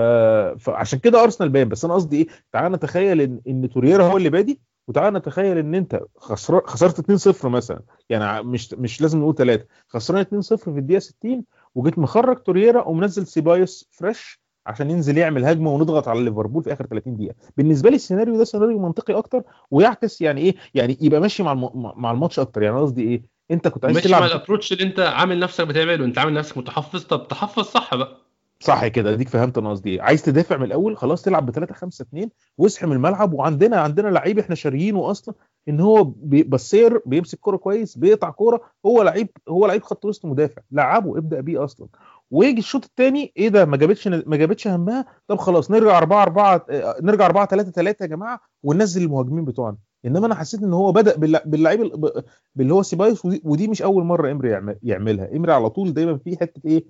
فعشان 0.60 1.00
كده 1.00 1.24
أرسنال 1.24 1.50
باين. 1.50 1.70
بس 1.70 1.86
أنا 1.86 1.94
قصدي 1.94 2.18
إيه؟ 2.18 2.28
تعال 2.52 2.72
نتخيل 2.72 3.22
إن 3.22 3.42
إن 3.48 3.70
توريرا 3.70 4.04
هو 4.04 4.18
اللي 4.18 4.30
بادي 4.30 4.62
وتعال 4.88 5.14
نتخيل 5.14 5.58
إن 5.58 5.76
أنت 5.76 6.00
خسر... 6.18 6.62
خسرت 6.68 7.02
2-0 7.42 7.46
مثلا. 7.46 7.82
يعني 8.10 8.44
مش 8.44 8.74
مش 8.74 9.02
لازم 9.02 9.20
نقول 9.20 9.36
3 9.36 9.66
خسران 9.88 10.24
2-0 10.26 10.56
في 10.56 10.68
الدقيقة 10.68 11.00
60 11.00 11.44
وجيت 11.76 12.00
مخرج 12.00 12.44
توريرا 12.44 12.84
ومنزل 12.84 13.28
سيبايوس 13.28 13.90
فريش 13.92 14.42
عشان 14.66 14.90
ينزل 14.92 15.18
يعمل 15.18 15.46
هجمة 15.46 15.72
ونضغط 15.74 16.08
على 16.08 16.24
ليفربول 16.24 16.64
في 16.64 16.74
آخر 16.74 16.86
30 16.86 17.16
دقيقة. 17.16 17.36
بالنسبة 17.58 17.90
لي 17.90 17.96
السيناريو 17.96 18.38
ده 18.38 18.44
سيناريو 18.44 18.80
منطقي 18.80 19.14
أكتر 19.14 19.44
ويعكس 19.72 20.22
يعني 20.22 20.42
إيه؟ 20.42 20.56
يعني 20.74 20.98
يبقى 21.02 21.20
ماشي 21.22 21.44
مع 21.44 21.52
الم... 21.52 21.70
مع 21.96 22.12
الماتش 22.12 22.40
أكتر. 22.40 22.64
يعني 22.64 22.80
قصدي 22.80 23.02
إيه؟ 23.04 23.22
أنت 23.52 23.68
كنت 23.68 23.86
عايز 23.86 23.96
ماشي 23.98 24.10
مع 24.12 24.18
تلعب 24.18 24.32
ال 24.32 24.36
approach 24.36 24.74
اللي 24.74 24.84
أنت 24.84 25.00
عامل 25.00 25.40
نفسك 25.40 25.68
بتعمله. 25.68 26.06
أنت 26.06 26.18
عامل 26.18 26.34
نفسك 26.34 26.58
متحفظ. 26.58 27.04
طب 27.04 27.28
تحفظ 27.28 27.64
صح 27.64 27.96
بقى. 27.96 28.18
صح 28.60 28.88
كده. 28.88 29.14
أديك 29.14 29.30
فهمت 29.30 29.58
أنا 29.58 29.70
قصدي 29.70 29.90
إيه. 29.90 30.02
عايز 30.02 30.22
تدافع 30.24 30.58
من 30.58 30.64
الأول؟ 30.64 30.98
خلاص 30.98 31.22
تلعب 31.22 31.46
ب 31.46 31.52
3 31.52 31.74
5 31.74 32.04
2 32.04 32.30
وازحم 32.58 32.92
الملعب. 32.92 33.34
وعندنا 33.34 33.78
عندنا 33.78 34.08
لعيب 34.08 34.40
إحنا 34.40 34.56
شاريينه 34.56 35.12
أصلا. 35.12 35.36
إن 35.70 35.80
هو 35.80 36.04
بصير 36.48 37.02
بيمسك 37.06 37.40
كورة 37.40 37.58
كويس 37.58 37.98
بيقطع 37.98 38.30
كورة 38.30 38.62
هو 38.86 39.02
لعيب 39.02 39.30
هو 39.50 39.66
لعيب 39.66 39.84
خط 39.84 40.06
وسط 40.06 40.26
مدافع 40.26 40.62
لعبه 40.72 41.18
ابدأ 41.18 41.42
بيه 41.42 41.64
أصلا. 41.64 41.88
ويجي 42.32 42.60
الشوط 42.60 42.86
الثاني 42.86 43.34
إيه 43.38 43.50
ده؟ 43.50 43.66
ما 43.66 43.78
جابتش 43.78 44.08
ما 44.08 44.36
جابتش 44.38 44.68
همها؟ 44.68 45.06
طب 45.28 45.38
خلاص 45.38 45.72
نرجع 45.72 45.98
4 45.98 46.24
4 46.24 46.66
نرجع 47.02 47.26
4 47.26 47.46
3 47.48 47.72
3 47.72 48.04
يا 48.04 48.08
جماعة 48.08 48.40
وننزل 48.64 49.04
المهاجمين 49.04 49.46
بتوعنا. 49.46 49.78
إنما 50.06 50.26
أنا 50.26 50.36
حسيت 50.36 50.64
إن 50.64 50.74
هو 50.74 50.92
بدأ 50.92 51.16
باللع- 51.16 51.44
باللعيب 51.46 51.82
ال- 51.82 51.98
ب- 51.98 52.24
باللي 52.56 52.74
هو 52.74 52.82
سيبايوس 52.84 53.26
ودي, 53.44 53.68
مش 53.68 53.82
أول 53.82 54.04
مرة 54.04 54.32
إمري 54.32 54.50
يعمل- 54.50 54.80
يعملها. 54.84 55.36
إمري 55.36 55.54
على 55.54 55.70
طول 55.70 55.94
دايما 55.94 56.18
في 56.18 56.38
حتة 56.38 56.62
إيه؟ 56.66 56.86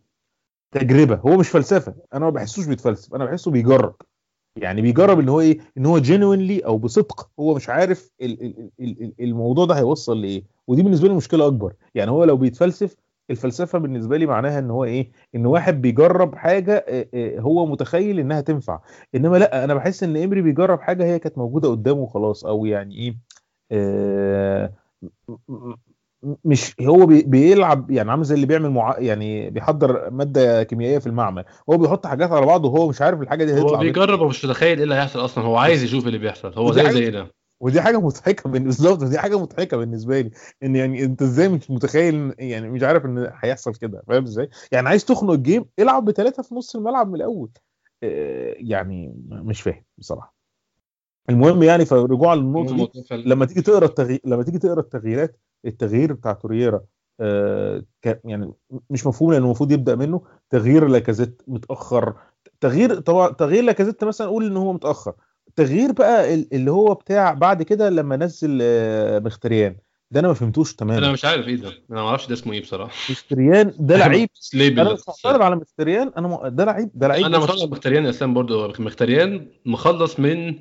تجربة. 0.72 1.16
هو 1.16 1.38
مش 1.38 1.50
فلسفة. 1.50 1.96
أنا 2.14 2.26
ما 2.26 2.30
بحسوش 2.30 2.66
بيتفلسف 2.66 3.16
أنا 3.16 3.26
بحسه 3.26 3.52
بيجرب. 3.52 3.96
يعني 4.56 4.82
بيجرب 4.82 5.20
إن 5.20 5.30
هو 5.30 5.40
إيه 5.42 5.60
إن 5.78 5.86
هو 5.86 6.00
جينوينلي 6.00 6.60
أو 6.60 6.78
بصدق 6.78 7.30
هو 7.40 7.54
مش 7.56 7.70
عارف 7.70 8.12
ال- 8.22 8.44
ال- 8.44 8.70
ال- 8.80 9.04
ال- 9.04 9.14
الموضوع 9.20 9.66
ده 9.66 9.76
هيوصل 9.78 10.22
لإيه. 10.22 10.44
ودي 10.68 10.84
بالنسبة 10.84 11.08
لي 11.08 11.14
مشكلة 11.14 11.48
أكبر. 11.48 11.74
يعني 11.96 12.12
هو 12.12 12.24
لو 12.24 12.38
بيتفلسف 12.38 12.96
الفلسفة 13.30 13.80
بالنسبة 13.80 14.18
لي 14.18 14.26
معناها 14.26 14.60
إن 14.60 14.72
هو 14.72 14.84
إيه 14.84 15.12
إن 15.36 15.46
واحد 15.46 15.82
بيجرب 15.82 16.36
حاجة 16.36 16.86
هو 17.40 17.66
متخيل 17.66 18.20
إنها 18.20 18.42
تنفع. 18.42 18.80
إنما 19.16 19.38
لأ 19.38 19.64
أنا 19.64 19.74
بحس 19.74 20.04
إن 20.04 20.18
امري 20.18 20.42
بيجرب 20.42 20.82
حاجة 20.82 21.06
هي 21.06 21.20
كانت 21.20 21.38
موجودة 21.38 21.70
قدامه 21.70 22.00
وخلاص 22.02 22.46
أو 22.46 22.66
يعني 22.66 22.96
إيه 23.72 24.72
مش 26.46 26.76
هو 26.82 27.06
بي- 27.06 27.24
بيلعب 27.24 27.92
يعني 27.92 28.12
عامل 28.12 28.24
زي 28.24 28.36
اللي 28.36 28.46
بيعمل 28.46 28.70
مع... 28.70 28.96
يعني 29.00 29.50
بيحضر 29.50 30.10
مادة 30.10 30.64
كيميائية 30.64 30.98
في 30.98 31.08
المعمل. 31.08 31.46
هو 31.70 31.78
بيحط 31.78 32.08
حاجات 32.08 32.32
على 32.32 32.46
بعض 32.46 32.66
وهو 32.66 32.90
مش 32.90 33.02
عارف 33.02 33.22
الحاجة 33.22 33.44
دي 33.46 33.52
هو 33.54 33.58
هيطلع 33.58 33.72
منها 33.72 33.82
بيجرب 33.82 34.22
ومش 34.22 34.46
متخيل 34.46 34.78
إيه 34.78 34.84
اللي 34.84 34.96
هيحصل 34.96 35.26
أصلا. 35.26 35.44
هو 35.44 35.58
عايز 35.58 35.84
يشوف 35.84 36.08
اللي 36.08 36.18
بيحصل. 36.18 36.54
هو 36.54 36.72
زي 36.72 36.92
زينا 36.92 37.28
ودي 37.62 37.82
حاجة 37.82 38.00
مضحكة 38.00 38.50
بالظبط 38.50 39.02
ودي 39.02 39.20
حاجة 39.20 39.40
مضحكة 39.40 39.78
بالنسبة 39.78 40.22
لي. 40.22 40.32
إن 40.64 40.76
يعني 40.76 41.04
أنت 41.04 41.22
إزاي 41.22 41.50
مش 41.50 41.72
متخيل 41.72 42.34
يعني 42.40 42.70
مش 42.70 42.84
عارف 42.84 43.06
إن 43.06 43.32
هيحصل 43.44 43.76
كده. 43.76 44.04
فاهم 44.08 44.24
إزاي؟ 44.24 44.50
يعني 44.72 44.90
عايز 44.90 45.06
تخنق 45.06 45.32
الجيم 45.32 45.66
العب 45.80 46.06
بثلاثه 46.06 46.44
في 46.44 46.56
نص 46.56 46.76
الملعب 46.76 47.08
من 47.08 47.16
الأول. 47.16 47.50
آه، 48.04 48.56
يعني 48.58 49.14
مش 49.30 49.62
فاهم 49.62 49.84
بصراحة. 49.98 50.41
المهم 51.30 51.64
يعني 51.64 51.86
فرجوعا 51.86 52.36
للنقطة 52.36 52.92
دي 53.12 53.24
لما 53.30 53.46
تيجي 53.46 53.62
تقرأ 53.62 53.86
التغيير 53.86 54.20
لما 54.26 54.44
تيجي 54.44 54.60
تقرأ 54.60 54.80
التغييرات 54.80 55.38
التغيير 55.66 56.14
بتاع 56.14 56.34
تورييرا 56.34 56.82
آه 57.20 57.84
يعني 58.26 58.54
مش 58.90 59.08
مفهوم 59.08 59.32
لأنه 59.34 59.46
المفروض 59.46 59.72
يبدأ 59.72 59.96
منه 59.96 60.22
تغيير 60.50 60.88
لاكازيت 60.88 61.42
متأخر. 61.48 62.14
تغيير 62.62 63.00
طبعا 63.00 63.30
تغيير 63.32 63.64
لاكازيت 63.64 64.04
مثلا 64.04 64.28
قول 64.28 64.46
إن 64.46 64.58
هو 64.58 64.74
متأخر. 64.74 65.14
تغيير 65.56 65.92
بقى 65.92 66.34
ال- 66.34 66.54
اللي 66.54 66.72
هو 66.72 66.94
بتاع 66.94 67.34
بعد 67.34 67.64
كده 67.64 67.90
لما 67.90 68.16
نزل 68.18 68.60
آه 68.62 69.20
مختريان 69.20 69.76
ده 70.12 70.20
أنا 70.20 70.28
ما 70.28 70.34
فهمتوش 70.34 70.70
أنا 70.72 70.78
تماما 70.78 71.12
مش 71.12 71.26
عارف 71.26 71.48
إيه 71.48 71.56
ده. 71.56 71.68
أنا 71.92 72.02
ما 72.02 72.08
أعرفش 72.08 72.28
ده 72.28 72.34
اسمه 72.34 72.54
إيه 72.54 72.62
بصراحة. 72.62 72.92
مختريان 73.10 73.74
ده 73.80 73.98
لعيب. 73.98 74.30
أنا 74.56 74.94
مش 74.94 75.00
معترض 75.08 75.42
على 75.42 75.56
مختريان 75.56 76.12
أنا 76.18 76.28
م... 76.28 76.48
ده 76.48 76.66
لعيب 76.66 76.90
ده 76.94 77.08
لعيب 77.08 77.26
أنا 77.26 77.40
معترض 77.40 77.60
على 77.60 77.72
مختاريان 77.72 78.06
اسلام 78.06 78.34
برضه. 78.34 78.68
مختاريان 78.80 79.48
مخلص 79.66 80.20
من 80.20 80.56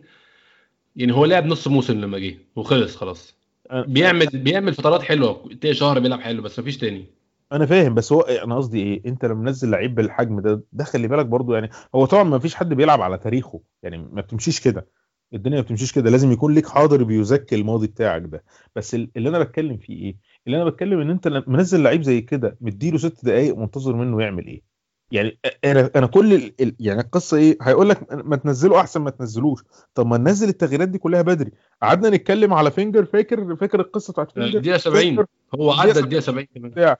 يعني 0.96 1.12
هو 1.12 1.24
لعب 1.24 1.46
نص 1.46 1.68
موسم 1.68 2.00
لما 2.00 2.18
جه 2.18 2.38
وخلص 2.56 2.96
خلاص. 2.96 3.36
بيعمل 3.72 4.26
بيعمل 4.26 4.74
فترات 4.74 5.02
حلوة. 5.02 5.48
شهر 5.70 5.98
بيلعب 5.98 6.20
حلو 6.20 6.42
بس 6.42 6.58
مفيش 6.58 6.78
تاني. 6.78 7.04
أنا 7.52 7.66
فاهم 7.66 7.94
بس 7.94 8.12
هو 8.12 8.20
أنا 8.20 8.56
قصدي 8.56 8.82
إيه؟ 8.82 9.02
أنت 9.06 9.24
لما 9.24 9.34
منزل 9.34 9.70
لعيب 9.70 9.94
بالحجم 9.94 10.40
ده 10.40 10.62
ده 10.72 10.84
خلي 10.84 11.08
بالك 11.08 11.26
برضو 11.26 11.54
يعني 11.54 11.70
هو 11.94 12.04
طبعا 12.06 12.22
ما 12.22 12.38
فيش 12.38 12.54
حد 12.54 12.74
بيلعب 12.74 13.00
على 13.02 13.18
تاريخه. 13.18 13.60
يعني 13.82 13.98
ما 13.98 14.20
بتمشيش 14.20 14.60
كده. 14.60 14.86
الدنيا 15.34 15.56
ما 15.56 15.62
بتمشيش 15.62 15.92
كده. 15.92 16.10
لازم 16.10 16.32
يكون 16.32 16.54
ليك 16.54 16.68
حاضر 16.68 17.02
بيزكي 17.04 17.54
الماضي 17.54 17.86
بتاعك 17.86 18.22
ده. 18.22 18.44
بس 18.76 18.94
ال- 18.94 19.10
اللي 19.16 19.28
أنا 19.28 19.38
بتكلم 19.38 19.76
فيه 19.76 20.02
إيه؟ 20.02 20.16
اللي 20.46 20.56
أنا 20.62 20.70
بتكلم 20.70 21.00
إن 21.00 21.10
أنت 21.10 21.28
لما 21.28 21.44
منزل 21.46 21.82
لعيب 21.82 22.02
زي 22.02 22.20
كده 22.20 22.56
مديله 22.60 22.98
ست 22.98 23.24
دقايق 23.24 23.56
منتظر 23.56 23.96
منه 23.96 24.22
يعمل 24.22 24.46
إيه؟ 24.46 24.69
يعني 25.12 25.38
أنا 25.64 25.90
أنا 25.96 26.06
كل 26.06 26.34
ال- 26.34 26.74
يعني 26.80 27.00
القصة 27.00 27.36
إيه؟ 27.36 27.58
هيقول 27.62 27.88
لك 27.88 27.98
ما 28.12 28.36
تنزله 28.36 28.80
أحسن 28.80 29.00
ما 29.00 29.10
تنزلوش. 29.10 29.60
طب 29.94 30.06
ما 30.06 30.18
ننزل 30.18 30.48
التغييرات 30.48 30.88
دي 30.88 30.98
كلها 30.98 31.22
بدري. 31.22 31.50
قعدنا 31.82 32.10
نتكلم 32.16 32.54
على 32.54 32.70
فينجر 32.70 33.04
فاكر 33.04 33.56
فاكر 33.56 33.80
القصة 33.80 34.12
بتاعت 34.12 34.30
فينجر؟ 34.32 34.58
الدقيقة 34.58 34.78
70 34.78 35.02
فينجر 35.02 35.26
هو 35.54 35.72
عدى 35.72 35.98
الدقيقة 36.00 36.20
70 36.20 36.46
كمان. 36.54 36.70
بتاع 36.70 36.98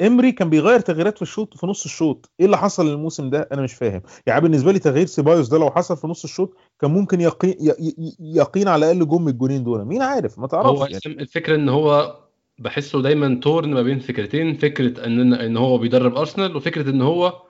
إمري 0.00 0.32
كان 0.32 0.50
بيغير 0.50 0.80
تغييرات 0.80 1.16
في 1.16 1.22
الشوط 1.22 1.56
في 1.56 1.66
نص 1.66 1.84
الشوط. 1.84 2.30
إيه 2.40 2.46
اللي 2.46 2.58
حصل 2.58 2.88
الموسم 2.88 3.30
ده؟ 3.30 3.48
أنا 3.52 3.62
مش 3.62 3.74
فاهم. 3.74 4.02
يعني 4.26 4.40
بالنسبة 4.40 4.72
لي 4.72 4.78
تغيير 4.78 5.06
سيبايوس 5.06 5.48
ده 5.48 5.58
لو 5.58 5.70
حصل 5.70 5.96
في 5.96 6.06
نص 6.06 6.24
الشوط 6.24 6.56
كان 6.80 6.90
ممكن 6.90 7.20
يقين 7.20 7.54
يقين 8.20 8.68
على 8.68 8.90
الاقل 8.92 9.08
جم 9.08 9.28
الجونين 9.28 9.64
دول. 9.64 9.84
مين 9.84 10.02
عارف؟ 10.02 10.38
ما 10.38 10.44
هو 10.44 10.48
تعرفش 10.48 10.80
يعني. 10.80 10.96
اسم- 10.96 11.10
الفكرة 11.10 11.54
إن 11.54 11.68
هو 11.68 12.16
بحسه 12.58 13.02
دايما 13.02 13.40
torn 13.42 13.74
ما 13.74 13.82
بين 13.82 13.98
فكرتين 13.98 14.54
فكرة 14.54 15.06
ان 15.06 15.34
ان 15.34 15.56
هو 15.56 15.78
بيدرب 15.78 16.16
أرسنال 16.16 16.56
وفكرة 16.56 16.90
إن 16.90 17.02
هو 17.02 17.42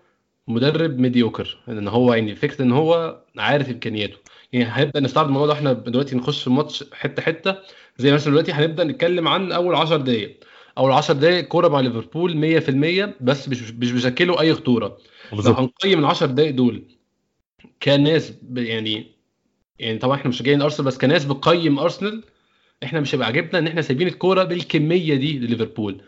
مدرب 0.49 0.99
mediocre 0.99 1.59
إن 1.69 1.89
هو 1.89 2.15
يعني 2.15 2.35
فكرة 2.35 2.63
إن 2.63 2.73
هو 2.73 3.21
عارف 3.39 3.71
إمكانياته. 3.71 4.17
يعني 4.53 4.65
هنبدأ 4.65 5.01
نستعرض 5.01 5.27
الموضوع 5.27 5.47
ده 5.47 5.53
إحنا 5.53 5.73
دلوقتي 5.73 6.17
نخش 6.17 6.41
في 6.41 6.47
الماتش 6.47 6.85
حتة 6.93 7.23
حتة. 7.23 7.57
زي 7.99 8.13
مثلا 8.13 8.31
دلوقتي 8.31 8.53
هنبدأ 8.53 8.85
نتكلم 8.85 9.29
عن 9.29 9.53
أول 9.53 9.75
10 9.75 9.97
دقائق 9.97 10.45
أول 10.79 10.93
10 10.93 11.15
دقائق 11.15 11.45
كورة 11.45 11.69
مع 11.69 11.81
ليفربول 11.81 12.37
100% 12.37 13.15
بس 13.21 13.49
مش 13.49 13.63
مش 13.73 13.93
بيشكلوا 13.93 14.41
أي 14.41 14.55
خطورة. 14.55 14.99
لو 15.33 15.53
هنقيم 15.53 15.99
ال 15.99 16.05
10 16.05 16.27
دقائق 16.27 16.55
دول 16.55 16.83
كناس 17.83 18.33
يعني 18.57 19.07
يعني 19.79 19.99
طبعا 19.99 20.17
إحنا 20.17 20.29
مش 20.29 20.43
جايين 20.43 20.63
أرسنال 20.63 20.87
بس 20.87 20.99
كناس 20.99 21.25
بتقيم 21.25 21.79
أرسنال 21.79 22.25
إحنا 22.85 23.01
مش 23.01 23.15
هيبقى 23.15 23.27
عاجبنا 23.27 23.59
إن 23.59 23.67
إحنا 23.67 23.83
سايبين 23.83 24.09
الكورة 24.09 24.45
بالكمية 24.45 25.15
دي 25.15 25.39
لليفربول. 25.39 26.03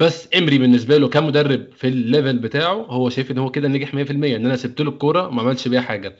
بس 0.00 0.28
إمري 0.36 0.58
بالنسبة 0.58 0.96
له 0.98 1.08
كمدرب 1.08 1.66
في 1.76 1.88
ال 1.88 1.96
level 1.96 2.38
بتاعه 2.38 2.72
هو 2.74 3.08
شايف 3.08 3.30
إن 3.30 3.38
هو 3.38 3.50
كده 3.50 3.68
نجح 3.68 3.94
100% 3.94 4.10
إن 4.10 4.46
أنا 4.46 4.56
سبت 4.56 4.80
له 4.80 4.90
الكورة 4.90 5.28
وما 5.28 5.42
عملش 5.42 5.68
بيها 5.68 5.80
حاجة. 5.80 6.16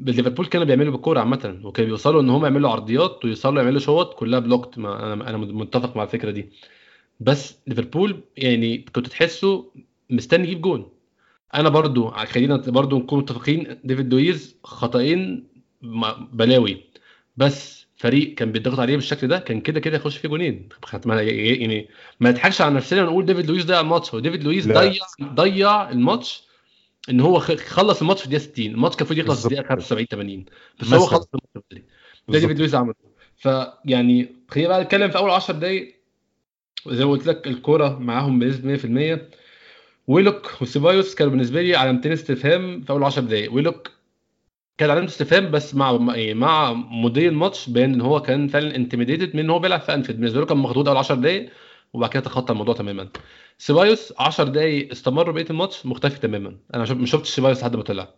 ليفربول 0.00 0.46
كانوا 0.46 0.66
بيعملوا 0.66 0.92
بالكورة 0.92 1.20
عامة 1.20 1.60
وكانوا 1.64 1.88
بيوصلوا 1.88 2.20
إن 2.22 2.30
هم 2.30 2.44
يعملوا 2.44 2.70
عرضيات 2.70 3.24
ويوصلوا 3.24 3.62
يعملوا 3.62 3.80
شوت 3.80 4.14
كلها 4.14 4.38
blocked 4.40 4.78
ما 4.78 5.12
أنا 5.12 5.28
أنا 5.30 5.36
متفق 5.38 5.96
مع 5.96 6.02
الفكرة 6.02 6.30
دي. 6.30 6.46
بس 7.20 7.58
ليفربول 7.66 8.20
يعني 8.36 8.78
كنت 8.94 9.06
تحسه 9.06 9.72
مستني 10.10 10.44
يجيب 10.44 10.60
جون. 10.60 10.88
أنا 11.54 11.68
برضو 11.68 12.08
خلينا 12.10 12.56
برضو 12.56 12.98
نكون 12.98 13.18
متفقين 13.18 13.78
ديفيد 13.84 14.08
لويز 14.08 14.56
خطأين 14.64 15.44
بلاوي. 16.32 16.80
بس 17.36 17.81
فريق 18.02 18.34
كان 18.34 18.52
بيضغط 18.52 18.78
عليه 18.78 18.96
بالشكل 18.96 19.28
ده 19.28 19.38
كان 19.38 19.60
كده 19.60 19.80
كده 19.80 19.96
يخش 19.96 20.16
فيه 20.16 20.28
جونين. 20.28 20.68
ما- 21.06 21.22
يعني 21.22 21.88
ما 22.20 22.30
نضحكش 22.30 22.60
على 22.60 22.74
نفسنا 22.74 23.02
ونقول 23.02 23.26
ديفيد 23.26 23.46
لويس 23.46 23.64
ضيع 23.64 23.80
الماتش. 23.80 24.14
هو 24.14 24.20
ديفيد 24.20 24.42
لويس. 24.44 24.66
ضيع 24.68 24.92
ضيع 25.22 25.90
الماتش 25.90 26.42
إن 27.10 27.20
هو 27.20 27.38
خلص 27.38 28.00
الماتش 28.00 28.20
في 28.20 28.26
الدقيقة 28.26 28.42
60 28.42 28.66
الماتش 28.66 28.96
كان 28.96 29.06
المفروض 29.06 29.18
يخلص 29.18 29.40
في. 29.40 29.46
الدقيقة 29.46 29.68
75 29.68 30.06
80 30.06 30.44
بس 30.80 30.86
مثلا. 30.86 30.98
هو 30.98 31.06
خلص 31.06 31.28
الماتش 31.34 31.66
بدري. 31.70 31.84
ده. 32.28 32.38
ديفيد 32.38 32.58
لويس 32.58 32.74
عمله. 32.74 32.94
فيعني 33.36 34.28
خلينا 34.48 34.68
بقى 34.68 34.82
نتكلم 34.84 35.10
في 35.10 35.18
أول 35.18 35.30
10 35.30 35.54
دقايق. 35.54 35.94
زي 36.88 37.04
ما 37.04 37.10
قلت 37.10 37.26
لك 37.26 37.46
الكورة 37.46 37.98
معاهم 37.98 38.38
بنسبة 38.38 38.76
100% 39.18 39.28
ويلوك 40.06 40.52
وسيبايوس 40.62 41.14
كانوا 41.14 41.32
بالنسبة 41.32 41.62
لي 41.62 41.76
علامتين 41.76 42.12
استفهام 42.12 42.80
في 42.80 42.90
أول 42.90 43.04
10 43.04 43.22
دقائق 43.22 43.52
ويلوك 43.52 43.90
كان 44.78 44.90
علامة 44.90 45.06
استفهام 45.08 45.50
بس 45.50 45.74
مع 45.74 45.92
مع- 45.92 46.14
إيه، 46.14 46.34
مع 46.34 46.72
مدير 46.72 47.28
الماتش 47.28 47.70
بان 47.70 47.92
إن 47.94 48.00
هو 48.00 48.22
كان 48.22 48.48
فعلا 48.48 48.76
intimidated 48.76 49.36
من 49.36 49.40
إن 49.42 49.50
هو 49.50 49.58
بيلعب 49.58 49.80
في 49.80 49.94
أنفيلد 49.94 50.16
بالنسبة 50.18 50.40
له 50.40 50.46
كان 50.46 50.56
مخضوض 50.58 50.88
أول 50.88 50.96
10 50.98 51.14
دقائق 51.14 51.50
وبعد 51.92 52.10
كده 52.10 52.22
تخطى 52.22 52.52
الموضوع 52.52 52.74
تماما. 52.74 53.08
سيبايوس 53.58 54.12
10 54.18 54.44
دقائق 54.44 54.90
استمر 54.90 55.30
بقية 55.30 55.46
الماتش 55.50 55.86
مختفي 55.86 56.20
تماما. 56.20 56.56
أنا 56.74 56.94
ما 56.94 57.06
شفتش 57.06 57.30
سيبايوس 57.34 57.60
لحد 57.62 57.76
ما 57.76 57.82
طلع. 57.82 58.08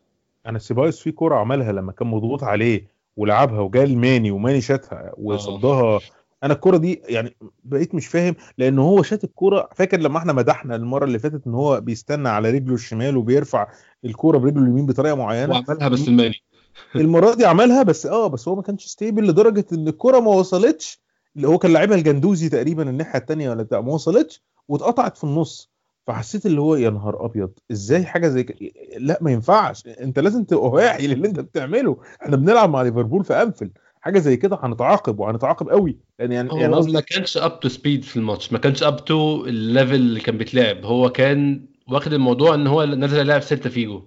أنا 0.47 0.59
سيبايوس 0.59 1.01
في 1.03 1.13
كورة 1.13 1.37
عملها 1.37 1.73
لما 1.73 1.93
كان 1.93 2.09
مضغوط 2.09 2.45
عليه 2.45 2.87
ولعبها 3.17 3.61
وجا 3.61 3.83
الماني 3.85 4.31
وماني 4.31 4.61
شاتها 4.61 5.13
وصدها. 5.19 6.01
أنا 6.45 6.55
الكورة 6.55 6.77
دي 6.77 7.03
يعني 7.09 7.37
بقيت 7.65 7.95
مش 7.95 8.07
فاهم 8.07 8.37
لأن 8.59 8.79
هو 8.79 9.03
شات 9.03 9.25
الكورة 9.25 9.69
فاكر 9.75 10.01
لما 10.01 10.19
إحنا 10.19 10.33
مدحنا 10.33 10.77
المرة 10.77 11.05
اللي 11.05 11.19
فاتت 11.19 11.47
إن 11.47 11.55
هو 11.55 11.81
بيستنى 11.81 12.29
على 12.29 12.51
رجله 12.51 12.75
الشمال 12.75 13.17
وبيرفع 13.17 13.67
الكورة 14.05 14.39
برجله 14.39 14.63
اليمين 14.63 14.87
بطريقة 14.87 15.15
معينة. 15.15 15.53
وعملها 15.53 15.89
بس 15.89 16.09
الماني. 16.09 16.35
المرة 16.97 17.35
دي 17.35 17.47
عملها 17.47 17.83
بس 17.83 18.07
آه 18.07 18.27
بس 18.27 18.49
هو 18.49 18.57
ما 18.57 18.63
كانش 18.63 18.87
stable 18.87 19.27
لدرجة 19.29 19.67
إن 19.73 19.89
الكره 19.89 20.21
ما 20.21 20.31
وصلتش. 20.31 21.01
اللي 21.37 21.49
هو 21.49 21.59
كان 21.59 21.73
لعبها 21.73 21.97
الجندوزي 21.97 22.49
تقريبا 22.49 22.91
الناحية 22.91 23.19
الثانية 23.19 23.51
ولا 23.51 23.63
بتاع 23.63 23.81
ما 23.81 23.93
وصلتش 23.93 24.43
واتقطعت 24.69 25.17
في 25.17 25.25
النص. 25.25 25.71
فحسيت 26.07 26.47
اللي 26.47 26.61
هو 26.61 26.77
يا 26.77 26.91
نهار 26.91 27.25
أبيض 27.25 27.51
إزاي 27.73 28.05
حاجة 28.05 28.29
زي 28.29 28.43
كده 28.43 28.59
لا 28.99 29.19
ما 29.21 29.31
ينفعش. 29.31 29.87
أنت 29.87 30.19
لازم 30.19 30.45
تبقى 30.45 30.69
واعي 30.69 31.07
للي 31.07 31.29
أنت 31.29 31.41
بتعمله. 31.41 31.97
إحنا 32.23 32.37
بنلعب 32.37 32.71
مع 32.71 32.83
ليفربول 32.83 33.25
في 33.25 33.43
أنفيلد. 33.43 33.79
حاجة 34.01 34.19
زي 34.19 34.37
كده 34.37 34.59
هنتعاقب 34.63 35.21
وهنتعاقب 35.21 35.69
قوي. 35.69 35.99
لأن 36.19 36.33
يعني 36.33 36.61
يعني 36.61 36.75
هو 36.75 36.79
قصدي 36.79 36.93
ما 36.93 37.01
كانش 37.01 37.37
up 37.37 37.61
to 37.61 37.69
speed 37.69 38.05
في 38.05 38.17
الماتش. 38.17 38.53
ما 38.53 38.59
كانش 38.59 38.83
up 38.83 39.05
to 39.05 39.45
ال 39.45 39.53
level 39.53 39.95
اللي 39.95 40.21
كان 40.21 40.39
بيتلعب. 40.39 40.85
هو 40.85 41.11
كان 41.11 41.67
واخد 41.89 42.13
الموضوع 42.13 42.55
إن 42.55 42.67
هو 42.67 42.85
نازل 42.85 43.19
يلعب 43.19 43.41
سيلتا 43.41 43.69
فيجو 43.69 44.03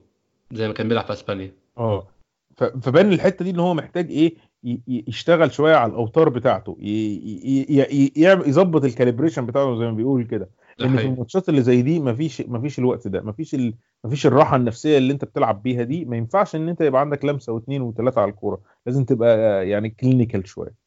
زي 0.51 0.67
ما 0.67 0.73
كان 0.73 0.87
بيلعب 0.87 1.05
في 1.05 1.13
إسبانيا. 1.13 1.51
آه. 1.77 2.07
فبان 2.57 3.13
الحتة 3.13 3.45
دي 3.45 3.51
إن 3.51 3.59
هو 3.59 3.73
محتاج 3.73 4.11
إيه 4.11 4.35
يشتغل 4.87 5.51
شوية 5.51 5.75
على 5.75 5.91
الأوتار 5.91 6.29
بتاعته 6.29 6.77
يظبط 8.47 8.83
ال 8.83 8.88
calibration 8.88 9.45
بتاعته 9.45 9.79
زي 9.79 9.85
ما 9.85 9.91
بيقول 9.91 10.23
كده. 10.23 10.49
ده 10.79 10.85
لأن 10.85 10.97
في. 10.97 11.05
الماتشات 11.05 11.49
اللي 11.49 11.61
زي 11.61 11.81
دي 11.81 11.99
مفيش 11.99 12.41
مفيش 12.41 12.79
الوقت 12.79 13.07
ده 13.07 13.21
مفيش 13.21 13.55
ال... 13.55 13.73
مفيش 14.03 14.25
الراحة 14.25 14.55
النفسية 14.55 14.97
اللي 14.97 15.13
أنت 15.13 15.25
بتلعب 15.25 15.63
بيها 15.63 15.83
دي. 15.83 16.05
ما 16.05 16.17
ينفعش 16.17 16.55
إن 16.55 16.69
أنت 16.69 16.81
يبقى 16.81 17.01
عندك 17.01 17.25
لمسة 17.25 17.53
واثنين 17.53 17.81
وثلاثه 17.81 18.21
على 18.21 18.31
الكورة 18.31 18.61
لازم 18.85 19.03
تبقى 19.03 19.69
يعني 19.69 19.89
clinical 19.89 20.47
شوية. 20.47 20.86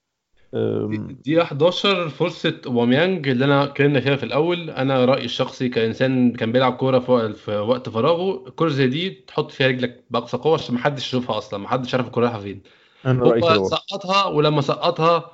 دي 1.25 1.43
11 1.43 2.09
فرصة 2.09 2.61
اوباميانج 2.67 3.29
اللي 3.29 3.45
أنا 3.45 3.65
اتكلمنا 3.65 4.01
فيها 4.01 4.17
في 4.17 4.23
الأول. 4.23 4.71
أنا 4.71 5.05
رأيي 5.05 5.25
الشخصي 5.25 5.69
كإنسان 5.69 6.33
كان 6.33 6.53
بيلعب 6.53 6.73
كورة 6.73 6.99
في 7.33 7.57
وقت 7.57 7.89
فراغه 7.89 8.49
الكوره 8.49 8.69
زي 8.69 8.87
دي 8.87 9.11
تحط 9.11 9.51
فيها 9.51 9.67
رجلك 9.69 10.05
بأقصى 10.11 10.37
قوة 10.37 10.55
عشان 10.55 10.75
محدش 10.75 11.07
يشوفها 11.07 11.39
أصلا 11.39 11.61
محدش 11.61 11.95
عارف 11.95 12.07
الكورة 12.07 12.25
رايحة 12.27 12.41
فين. 12.41 12.63
أنا 13.07 13.23
رأيي 13.23 13.41
كده 13.41 13.55
هو. 13.55 13.65
سقطها 13.65 14.25
ولما 14.27 14.61
سقطها 14.61 15.33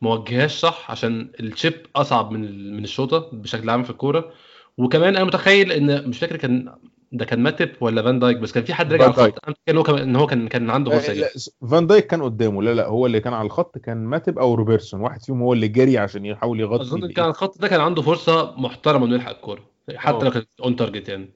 ما 0.00 0.12
وجههاش 0.14 0.52
صح 0.58 0.90
عشان 0.90 1.30
ال 1.40 1.47
chip 1.47 1.74
أصعب 1.96 2.30
من 2.30 2.76
من 2.76 2.84
الشوطة 2.84 3.30
بشكل 3.32 3.70
عام 3.70 3.82
في 3.82 3.90
الكورة. 3.90 4.32
وكمان 4.78 5.16
أنا 5.16 5.24
متخيل 5.24 5.72
إن 5.72 6.08
مش 6.08 6.18
فاكر 6.18 6.36
كان 6.36 6.74
ده 7.12 7.24
كان 7.24 7.40
ماتب 7.42 7.70
ولا 7.80 8.02
فان 8.02 8.18
دايك؟ 8.18 8.36
بس 8.36 8.52
كان 8.52 8.64
في 8.64 8.74
حد 8.74 8.92
راجع 8.92 9.04
على. 9.04 9.10
الخط. 9.12 9.44
أنا 9.44 9.54
متخيل 9.56 9.68
إن 9.68 9.76
هو 9.76 9.82
كان 9.82 9.98
إن 9.98 10.16
هو 10.16 10.26
كان 10.26 10.48
كان 10.48 10.70
عنده 10.70 10.90
فرصه 10.90 11.10
آه، 11.10 11.14
دي 11.14 11.20
لا، 11.20 11.28
فان 11.70 11.86
دايك 11.86 12.06
كان 12.06 12.22
قدامه. 12.22 12.62
لا 12.62 12.74
لا 12.74 12.86
هو 12.86 13.06
اللي 13.06 13.20
كان 13.20 13.32
على 13.32 13.46
الخط 13.46 13.78
كان 13.78 13.96
ماتب 14.04 14.38
أو 14.38 14.54
روبرتسون. 14.54 15.00
واحد 15.00 15.22
فيهم 15.22 15.42
هو 15.42 15.52
اللي 15.52 15.68
جري 15.68 15.98
عشان 15.98 16.24
يحاول 16.24 16.60
يغطي 16.60 16.82
أظن 16.82 17.12
كان 17.12 17.24
على 17.24 17.30
الخط 17.30 17.60
ده 17.60 17.68
كان 17.68 17.80
عنده 17.80 18.02
فرصة 18.02 18.54
محترمة 18.56 19.06
إنه 19.06 19.14
يلحق 19.14 19.30
الكورة. 19.30 19.60
حتى 19.96 20.16
آه. 20.16 20.24
لو 20.24 20.30
كانت 20.30 20.48
on 20.64 20.76
target 20.76 21.08
يعني. 21.08 21.30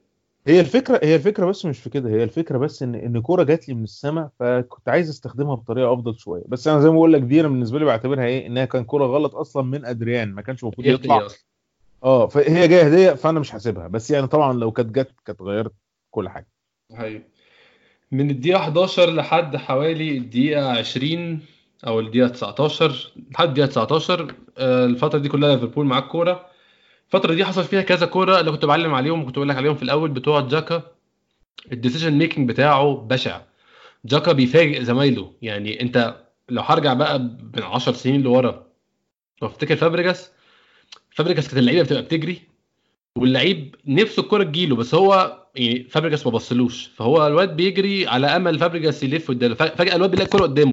هي 0.47 0.59
الفكرة 0.59 0.99
هي 1.03 1.15
الفكرة 1.15 1.45
بس 1.45 1.65
مش 1.65 1.79
في 1.79 1.89
كده. 1.89 2.09
هي 2.09 2.23
الفكرة 2.23 2.57
بس 2.57 2.83
ان 2.83 2.95
إن 2.95 3.21
كورة 3.21 3.43
جات 3.43 3.69
لي 3.69 3.75
من 3.75 3.83
السماء 3.83 4.29
فكنت 4.39 4.89
عايز 4.89 5.09
أستخدمها 5.09 5.55
بطريقة 5.55 5.93
أفضل 5.93 6.19
شوية. 6.19 6.43
بس 6.47 6.67
أنا 6.67 6.79
زي 6.81 6.87
ما 6.89 6.93
بقول 6.95 7.13
لك 7.13 7.21
دي 7.21 7.39
أنا 7.41 7.47
بالنسبة 7.47 7.79
لي 7.79 7.85
بعتبرها 7.85 8.25
إيه؟ 8.25 8.47
إنها 8.47 8.65
كان 8.65 8.83
كورة 8.83 9.05
غلط 9.05 9.35
أصلا 9.35 9.63
من 9.63 9.85
أدريان. 9.85 10.31
ما 10.33 10.41
كانش 10.41 10.63
المفروض 10.63 10.87
يطلع. 10.87 11.27
آه 12.03 12.27
فهي 12.27 12.67
جاية 12.67 12.83
هدية 12.87 13.11
فأنا 13.13 13.39
مش 13.39 13.51
حاسبها 13.51 13.87
بس 13.87 14.11
يعني 14.11 14.27
طبعا 14.27 14.53
لو 14.53 14.71
كانت 14.71 14.95
جت 14.95 15.11
كانت 15.25 15.41
غيرت 15.41 15.73
كل 16.11 16.29
حاجة. 16.29 16.47
حقيقي. 16.97 17.23
من 18.11 18.29
الدقيقة 18.29 18.59
11 18.59 19.13
لحد 19.13 19.55
حوالي 19.57 20.17
الدقيقة 20.17 20.71
20 20.77 21.39
أو 21.87 21.99
الدقيقة 21.99 22.27
19 22.27 23.11
لحد 23.31 23.47
الدقيقة 23.47 23.67
19 23.67 24.35
آه، 24.57 24.85
الفترة 24.85 25.19
دي 25.19 25.29
كلها 25.29 25.51
ليفربول 25.55 25.85
معاه 25.85 25.99
الكورة 26.01 26.45
الفترة 27.07 27.33
دي 27.33 27.45
حصل 27.45 27.63
فيها 27.63 27.81
كذا 27.81 28.05
كورة 28.05 28.39
اللي 28.39 28.51
كنت 28.51 28.65
بعلم 28.65 28.93
عليهم 28.93 29.21
وكنت 29.21 29.35
بقول 29.35 29.49
لك 29.49 29.55
عليهم 29.55 29.75
في 29.75 29.83
الأول 29.83 30.09
بتوع 30.11 30.41
جاكا. 30.41 30.83
ال 31.71 31.76
decision 31.76 32.13
making 32.17 32.49
بتاعه 32.49 32.95
بشع. 32.95 33.41
جاكا 34.05 34.31
بيفاجئ 34.31 34.83
زمايله. 34.83 35.33
يعني 35.41 35.81
أنت 35.81 36.15
لو 36.49 36.61
هرجع 36.61 36.93
بقى 36.93 37.19
من 37.19 37.63
10 37.63 37.93
سنين 37.93 38.21
لورا 38.21 38.67
وافتكر 39.41 39.75
فابريجاس 39.75 40.31
فابريجاس 41.13 41.47
كانت 41.47 41.57
اللعيبة 41.57 41.81
بتبقى 41.83 42.01
بتجري 42.01 42.41
واللعيب 43.17 43.75
نفسه 43.87 44.21
الكرة 44.23 44.43
تجيله 44.43 44.75
بس 44.75 44.95
هو 44.95 45.39
يعني 45.55 45.83
فابريجاس 45.89 46.25
ما 46.25 46.31
بصلوش. 46.31 46.87
فهو 46.95 47.27
الواد 47.27 47.55
بيجري 47.55 48.07
على 48.07 48.27
أمل 48.27 48.59
فابريجاس 48.59 49.03
يلف 49.03 49.27
قدامه. 49.31 49.55
فجأة 49.55 49.95
الواد 49.95 50.11
بيلاقي 50.11 50.25
الكرة 50.25 50.41
قدامه. 50.43 50.71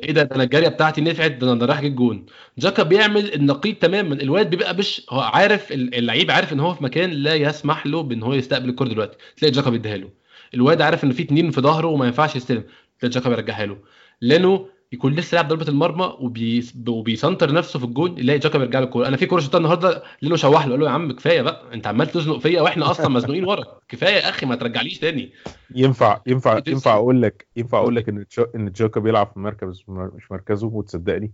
إيه 0.00 0.12
ده؟ 0.12 0.28
أنا 0.34 0.42
الجارية 0.42 0.68
بتاعتي 0.68 1.00
نفعت 1.00 1.30
ده 1.30 1.52
أنا 1.52 1.66
رايح 1.66 1.78
أجيب 1.78 1.94
جون. 1.96 2.26
جاكا 2.58 2.82
بيعمل 2.82 3.34
النقيض 3.34 3.74
تماما. 3.74 4.14
الواد 4.14 4.50
بيبقى 4.50 4.74
مش 4.76 5.02
هو 5.10 5.20
عارف 5.20 5.72
ال- 5.72 5.94
اللعيب 5.94 6.30
عارف 6.30 6.52
إن 6.52 6.60
هو 6.60 6.74
في 6.74 6.84
مكان 6.84 7.10
لا 7.10 7.34
يسمح 7.34 7.86
له 7.86 8.02
بإن 8.02 8.22
هو 8.22 8.34
يستقبل 8.34 8.68
الكرة 8.68 8.88
دلوقتي. 8.88 9.16
تلاقي 9.36 9.52
جاكا 9.52 9.70
بيديها 9.70 9.96
له. 9.96 10.10
الواد 10.54 10.82
عارف 10.82 11.04
ان 11.04 11.12
في 11.12 11.22
اتنين 11.22 11.50
في 11.50 11.60
ظهره 11.60 11.86
وما 11.86 12.06
ينفعش 12.06 12.36
يستلم. 12.36 12.64
تلاقي 13.00 13.12
جاكا 13.14 13.28
بيرجعها 13.28 13.66
له. 13.66 13.78
لأنه 14.20 14.68
يكون 14.94 15.14
لسه 15.14 15.34
لاعب 15.34 15.48
ضربة 15.48 15.68
المرمى 15.68 16.16
وبي... 16.20 16.64
وبي 16.88 17.09
center 17.09 17.52
نفسه 17.52 17.78
في 17.78 17.84
الجون 17.84 18.18
يلاقي 18.18 18.38
جاكا 18.38 18.58
بيرجع 18.58 18.78
له 18.78 18.84
الكورة. 18.84 19.08
أنا 19.08 19.16
في 19.16 19.26
كورة 19.26 19.40
شفتها 19.40 19.58
النهارده 19.58 20.02
ليلو 20.22 20.36
شوح 20.36 20.66
له 20.66 20.70
قال 20.70 20.80
له 20.80 20.86
يا 20.86 20.90
عم 20.90 21.12
كفاية 21.12 21.42
بقى 21.42 21.74
أنت 21.74 21.86
عمال 21.86 22.06
تزنق 22.06 22.38
فيا 22.38 22.60
وإحنا 22.62 22.90
أصلا 22.90 23.08
مزنوقين 23.08 23.44
ورا. 23.44 23.64
كفاية 23.88 24.14
يا 24.14 24.28
أخي 24.28 24.46
ما 24.46 24.56
ترجعليش 24.56 24.98
تاني. 24.98 25.32
ينفع 25.74 26.20
ينفع. 26.26 26.60
ينفع 26.66 26.94
أقول 26.94 27.22
لك 27.22 27.46
ينفع 27.56 27.78
أقول 27.78 27.96
لك 27.96 28.08
إن 28.08 28.24
إن 28.54 28.72
جاكا 28.72 29.00
بيلعب 29.00 29.26
في 29.34 29.38
مركز 29.40 29.82
مش 29.88 30.30
مركزه 30.32 30.66
وتصدقني. 30.66 31.32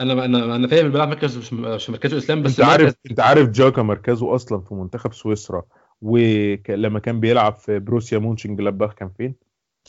أنا 0.00 0.24
أنا 0.24 0.56
أنا 0.56 0.68
فاهم 0.68 0.88
بيلعب 0.88 1.08
مركز 1.08 1.36
مش 1.54 1.88
مركزه 1.90 2.18
اسلام 2.18 2.42
بس 2.42 2.60
أنت 2.60 2.68
عارف 2.68 2.82
المركز- 2.82 3.10
أنت 3.10 3.20
عارف 3.20 3.48
جاكا 3.48 3.82
مركزه 3.82 4.34
أصلا 4.34 4.60
في 4.60 4.74
منتخب 4.74 5.12
سويسرا. 5.14 5.62
ولما 6.02 6.98
كان 6.98 7.20
بيلعب 7.20 7.56
في 7.56 7.78
بروسيا 7.78 8.18
مونشن 8.18 8.56
جلاباخ 8.56 8.94
كان 8.94 9.10
فين؟ 9.18 9.34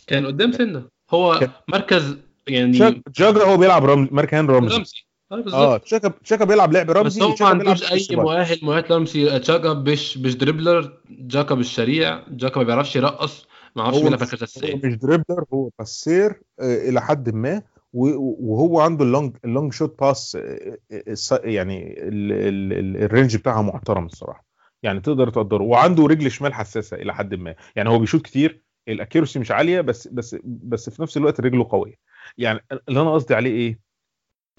كان 0.08 0.26
قدام 0.26 0.52
سنة. 0.52 0.84
هو 1.12 1.40
كان- 1.40 1.50
مركز 1.68 2.18
يعني 2.48 3.02
جاكا 3.18 3.44
هو 3.44 3.58
بيلعب 3.58 3.86
رمز 3.86 4.08
مكان 4.12 4.48
رمزي. 4.48 4.78
رمزي. 4.78 5.04
بالظبط 5.32 5.54
آه 5.54 5.78
تشاكا 5.78 6.08
تشاكا 6.24 6.46
بيلعب 6.46 6.72
لعب 6.74 6.86
بس 6.86 6.96
رمزي 6.96 7.22
هو 7.22 7.36
ما 7.42 7.48
عندوش 7.48 7.92
أي. 7.92 8.08
مؤهل 8.12 8.60
مؤهل 8.64 8.92
رمزي. 8.92 9.40
جاكا 9.40 9.74
مش 9.74 10.18
مش 10.18 10.36
dribbler 10.36 10.98
جاكا 11.10 11.56
مش 11.56 11.76
سريع 11.76 12.24
جاكا 12.30 12.58
ما 12.60 12.66
بيعرفش 12.66 12.96
يرقص 12.96 13.46
ما 13.76 13.82
أعرفش 13.84 13.98
بيلعب 14.02 14.20
مركز 14.20 14.44
هو 14.44 14.78
مش 14.84 14.96
dribbler 14.96 15.44
هو 15.54 15.70
passer 15.80 16.42
آه، 16.60 16.90
إلى 16.90 17.02
حد 17.02 17.30
ما 17.36 17.62
وهو 17.94 18.80
عنده 18.80 19.06
ال 19.06 19.12
long 19.12 19.36
ال 19.46 19.51
long 19.51 19.74
shot 19.74 20.00
pass 20.02 20.38
يعني 21.44 21.94
ال- 22.08 22.32
ال- 22.32 22.74
ال- 22.74 23.04
ال 23.04 23.09
range 23.09 23.36
بتاعها 23.38 23.62
محترم 23.62 24.06
الصراحة. 24.06 24.46
يعني 24.84 25.00
تقدر 25.00 25.30
تقدره. 25.30 25.64
وعنده 25.64 26.06
رجل 26.06 26.32
شمال 26.32 26.54
حساسة 26.54 26.98
إلى 26.98 27.14
حد 27.16 27.36
ما. 27.36 27.56
يعني 27.76 27.90
هو 27.90 28.00
بيشوط 28.00 28.22
كتير 28.22 28.62
ال 28.88 28.94
accuracy 28.94 29.40
مش 29.40 29.52
عالية 29.52 29.82
بس 29.82 30.08
بس 30.08 30.36
بس 30.44 30.90
في 30.90 31.02
نفس 31.02 31.18
الوقت 31.18 31.40
رجله 31.42 31.68
قوية. 31.70 31.96
يعني 32.38 32.60
اللي 32.88 33.02
أنا 33.02 33.14
قصدي 33.14 33.36
عليه 33.36 33.52
إيه؟ 33.52 33.80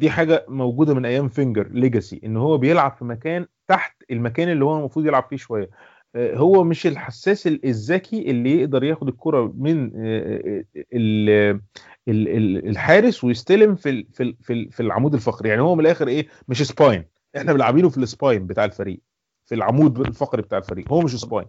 دي 0.00 0.10
حاجة 0.10 0.44
موجودة 0.48 0.94
من 0.94 1.04
أيام 1.06 1.28
فينجر 1.28 1.68
legacy 1.68 2.20
إن 2.24 2.36
هو 2.36 2.58
بيلعب 2.58 2.96
في 2.96 3.04
مكان 3.04 3.46
تحت 3.68 4.02
المكان 4.10 4.48
اللي 4.48 4.64
هو 4.64 4.78
المفروض 4.78 5.06
يلعب 5.06 5.26
فيه 5.30 5.36
شوية. 5.36 5.70
آه، 6.16 6.36
هو 6.36 6.64
مش 6.64 6.86
الحساس 6.86 7.46
ال- 7.46 7.64
الذكي 7.66 8.30
اللي 8.30 8.60
يقدر 8.60 8.84
ياخد 8.84 9.08
الكرة 9.08 9.52
من 9.56 9.92
آه، 9.96 10.64
ال- 10.94 12.68
الحارس 12.68 13.24
ويستلم 13.24 13.74
في 13.74 14.04
في 14.12 14.34
في 14.40 14.52
ال- 14.52 14.70
في 14.72 14.80
العمود 14.80 15.14
الفقري. 15.14 15.48
يعني 15.48 15.62
هو 15.62 15.74
من 15.74 15.80
الآخر 15.80 16.08
إيه؟ 16.08 16.26
مش 16.48 16.62
spine 16.62 17.04
إحنا 17.36 17.52
بنلعبينه 17.52 17.88
في 17.88 17.98
ال 17.98 18.06
spine 18.06 18.46
بتاع 18.46 18.64
الفريق 18.64 19.00
في 19.46 19.54
العمود 19.54 20.00
الفقري 20.00 20.42
بتاع 20.42 20.58
الفريق. 20.58 20.92
هو 20.92 21.00
مش 21.00 21.16
spine 21.16 21.46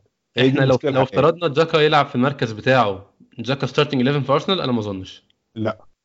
إحنا 0.50 0.62
لو 0.66 0.76
لو. 0.96 1.04
افترضنا 1.04 1.48
جاكا 1.48 1.78
يلعب 1.78 2.06
في 2.06 2.16
المركز 2.16 2.52
بتاعه 2.52 3.14
جاكا 3.40 3.68
starting 3.68 4.02
11 4.08 4.22
في 4.26 4.32
ارسنال 4.34 4.62
أنا 4.62 4.72
ما 4.72 4.80
أظنش. 4.80 5.28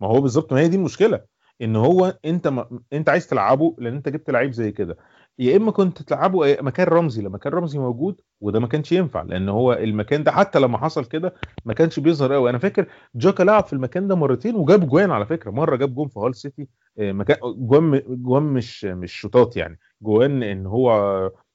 ما 0.01 0.09
هو 0.09 0.21
بالظبط 0.21 0.53
ما 0.53 0.61
هي 0.61 0.69
دي 0.69 0.77
المشكلة 0.77 1.21
إن 1.63 1.77
هو 1.77 2.19
أنت 2.25 2.49
ما 2.49 2.81
أنت 2.93 3.09
عايز 3.09 3.27
تلعبه 3.27 3.77
لأن 3.79 3.95
أنت 3.95 4.09
جبت 4.09 4.31
لعيب 4.31 4.53
زي 4.53 4.73
كده. 4.73 4.97
يا 5.39 5.57
إما 5.57 5.71
كنت 5.73 6.03
تلعبه 6.03 6.57
مكان 6.63 6.87
رمزي 6.87 7.23
لما 7.23 7.39
كان 7.39 7.53
رمزي 7.53 7.79
موجود 7.79 8.21
وده 8.41 8.61
ما 8.61 8.67
كانش 8.67 8.93
ينفع 8.93 9.23
لأن 9.23 9.49
هو 9.49 9.73
المكان 9.73 10.25
ده 10.25 10.33
حتى 10.33 10.59
لما 10.61 10.79
حصل 10.79 11.05
كده 11.05 11.35
ما 11.65 11.75
كانش 11.75 12.01
بيظهر 12.01 12.33
قوي 12.35 12.51
أنا 12.51 12.59
فاكر 12.59 12.87
جاكا 13.15 13.43
لعب 13.43 13.65
في 13.67 13.73
المكان 13.73 14.09
ده 14.09 14.15
مرتين 14.17 14.55
وجاب 14.55 14.89
جوان 14.89 15.11
على 15.11 15.27
فكرة. 15.27 15.51
مرة 15.51 15.77
جاب 15.77 15.95
جون 15.95 16.09
في 16.09 16.21
هال 16.21 16.35
سيتي 16.37 16.69
آه، 16.99 17.13
مكان 17.13 17.37
جوان 17.57 18.03
جوان 18.09 18.43
مش 18.43 18.85
مش 18.85 19.13
شوطات 19.13 19.57
يعني. 19.57 19.79
جوان 20.03 20.43
إن 20.43 20.67
هو 20.67 20.91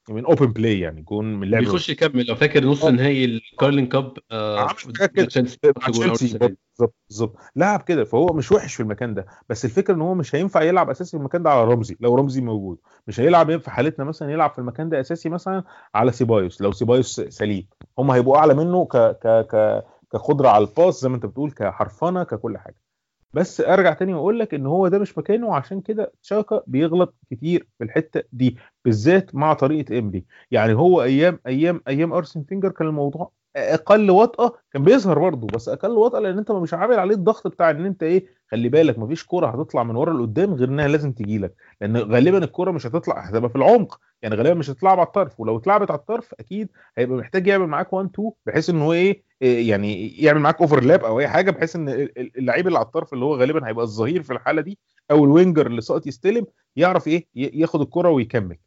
من 0.10 0.26
open 0.26 0.46
play 0.46 0.80
يعني 0.80 1.02
جون 1.02 1.36
من 1.36 1.50
لعب 1.50 1.64
بيخش 1.64 1.90
يكمل. 1.90 2.26
لو 2.28 2.36
فاكر 2.36 2.66
نص 2.66 2.84
آه. 2.84 2.92
نهائي 2.92 3.26
ال 3.26 3.33
Carling 3.33 3.86
Cup 3.86 4.14
آه 4.32 4.68
دي. 6.48 6.58
بالظبط 6.78 6.96
بالظبط. 7.10 7.38
لعب 7.56 7.82
كده 7.82 8.04
فهو 8.04 8.26
مش 8.26 8.52
وحش 8.52 8.76
في 8.76 8.84
المكان 8.84 9.14
ده. 9.14 9.26
بس 9.50 9.66
الفكرة 9.66 9.94
إن 9.94 10.02
هو 10.02 10.14
مش 10.14 10.36
هينفع 10.36 10.62
يلعب 10.62 10.90
أساسي 10.90 11.12
في 11.12 11.18
المكان 11.18 11.44
ده 11.44 11.50
على 11.50 11.64
رمزي 11.64 11.98
لو 12.00 12.16
رمزي 12.16 12.42
موجود. 12.42 12.78
مش 13.08 13.20
هيلعب 13.20 13.58
في 13.58 13.72
حالتنا 13.72 14.06
مثلا 14.06 14.32
يلعب 14.32 14.52
في 14.52 14.60
المكان 14.60 14.90
ده 14.90 15.00
أساسي 15.00 15.30
مثلا 15.30 15.64
على 15.96 16.12
سيبايوس 16.12 16.62
لو 16.62 16.72
سيبايوس 16.72 17.22
سليم. 17.22 17.68
هم 18.00 18.12
هيبقوا 18.12 18.38
أعلى 18.38 18.54
منه 18.54 18.86
ك 18.86 18.98
ك 18.98 19.28
ك 19.28 19.84
كقدرة 20.12 20.50
على 20.50 20.64
ال 20.64 20.71
pass 20.71 21.02
زي 21.02 21.10
ما 21.10 21.16
أنت 21.16 21.26
بتقول 21.26 21.52
كحرفنة 21.52 22.24
ككل 22.24 22.58
حاجة. 22.58 22.85
بس 23.36 23.62
ارجع 23.62 23.94
تاني 23.94 24.14
واقول 24.14 24.40
لك 24.40 24.54
ان 24.54 24.66
هو 24.66 24.88
ده 24.88 25.00
مش 25.00 25.18
مكانه 25.18 25.48
وعشان 25.48 25.82
كده 25.82 26.14
تشاكا 26.24 26.64
بيغلط 26.68 27.16
كتير 27.32 27.68
في 27.78 27.84
الحتة 27.84 28.24
دي 28.32 28.58
بالذات 28.86 29.36
مع 29.36 29.54
طريقة 29.54 30.00
إمري. 30.00 30.26
يعني 30.52 30.74
هو 30.74 31.04
أيام 31.04 31.40
أيام 31.48 31.82
أيام 31.88 32.14
أرسن 32.14 32.44
فينجر 32.44 32.70
كان 32.72 32.88
الموضوع 32.88 33.32
أقل 33.56 34.12
وطأة 34.12 34.54
كان 34.74 34.84
بيظهر 34.84 35.20
برضه 35.20 35.48
بس 35.48 35.70
أقل 35.70 35.92
وطأة 35.92 36.20
لأن 36.20 36.38
أنت 36.38 36.52
مش 36.52 36.74
عامل 36.74 37.00
عليه 37.00 37.16
الضغط 37.16 37.48
بتاع 37.48 37.70
إن 37.70 37.86
أنت 37.86 38.04
إيه 38.04 38.26
خلي 38.52 38.70
بالك 38.70 39.00
مفيش 39.00 39.24
كوره 39.26 39.48
هتطلع 39.48 39.84
من 39.84 39.96
ورا 39.96 40.14
لقدام 40.14 40.54
غير 40.54 40.68
إنها 40.70 40.88
لازم 40.88 41.12
تجي 41.12 41.38
لك 41.38 41.56
لأن 41.82 41.98
غالبا 41.98 42.38
الكوره 42.38 42.72
مش 42.72 42.88
هتطلع 42.88 43.20
هتبقى 43.20 43.50
في 43.50 43.56
العمق. 43.56 44.00
يعني 44.26 44.36
غالبا 44.38 44.54
مش 44.54 44.70
هتتلعب 44.70 45.00
على 45.00 45.08
الطرف 45.08 45.40
ولو 45.40 45.58
اتلعبت 45.58 45.92
على 45.92 46.00
الطرف 46.00 46.34
أكيد 46.40 46.70
هيبقى 46.98 47.18
محتاج 47.18 47.48
يعمل 47.48 47.68
معاك 47.68 47.94
1 47.94 48.10
2 48.14 48.32
بحيث 48.46 48.70
إن 48.70 48.82
هو 48.82 48.94
إيه 48.94 49.24
إيه 49.42 49.70
يعني 49.70 50.08
يعمل 50.24 50.40
معاك 50.40 50.62
overlap 50.62 51.04
أو 51.04 51.20
أي 51.20 51.28
حاجة 51.28 51.52
بحيث 51.52 51.76
إن 51.76 51.90
ال- 51.90 52.20
ال- 52.20 52.38
اللعيب 52.38 52.68
اللي 52.68 52.78
على 52.80 52.86
الطرف 52.86 53.14
اللي 53.14 53.26
هو 53.26 53.36
غالبا 53.36 53.68
هيبقى 53.68 53.84
الظهير 53.86 54.24
في 54.24 54.34
الحالة 54.34 54.62
دي 54.62 54.78
أو 55.12 55.26
ال 55.26 55.32
winger 55.32 55.68
اللي 55.68 55.82
ساقط 55.82 56.08
يستلم 56.08 56.46
يعرف 56.76 57.08
إيه 57.08 57.28
ياخد 57.36 57.82
الكرة 57.82 58.10
ويكمل. 58.10 58.58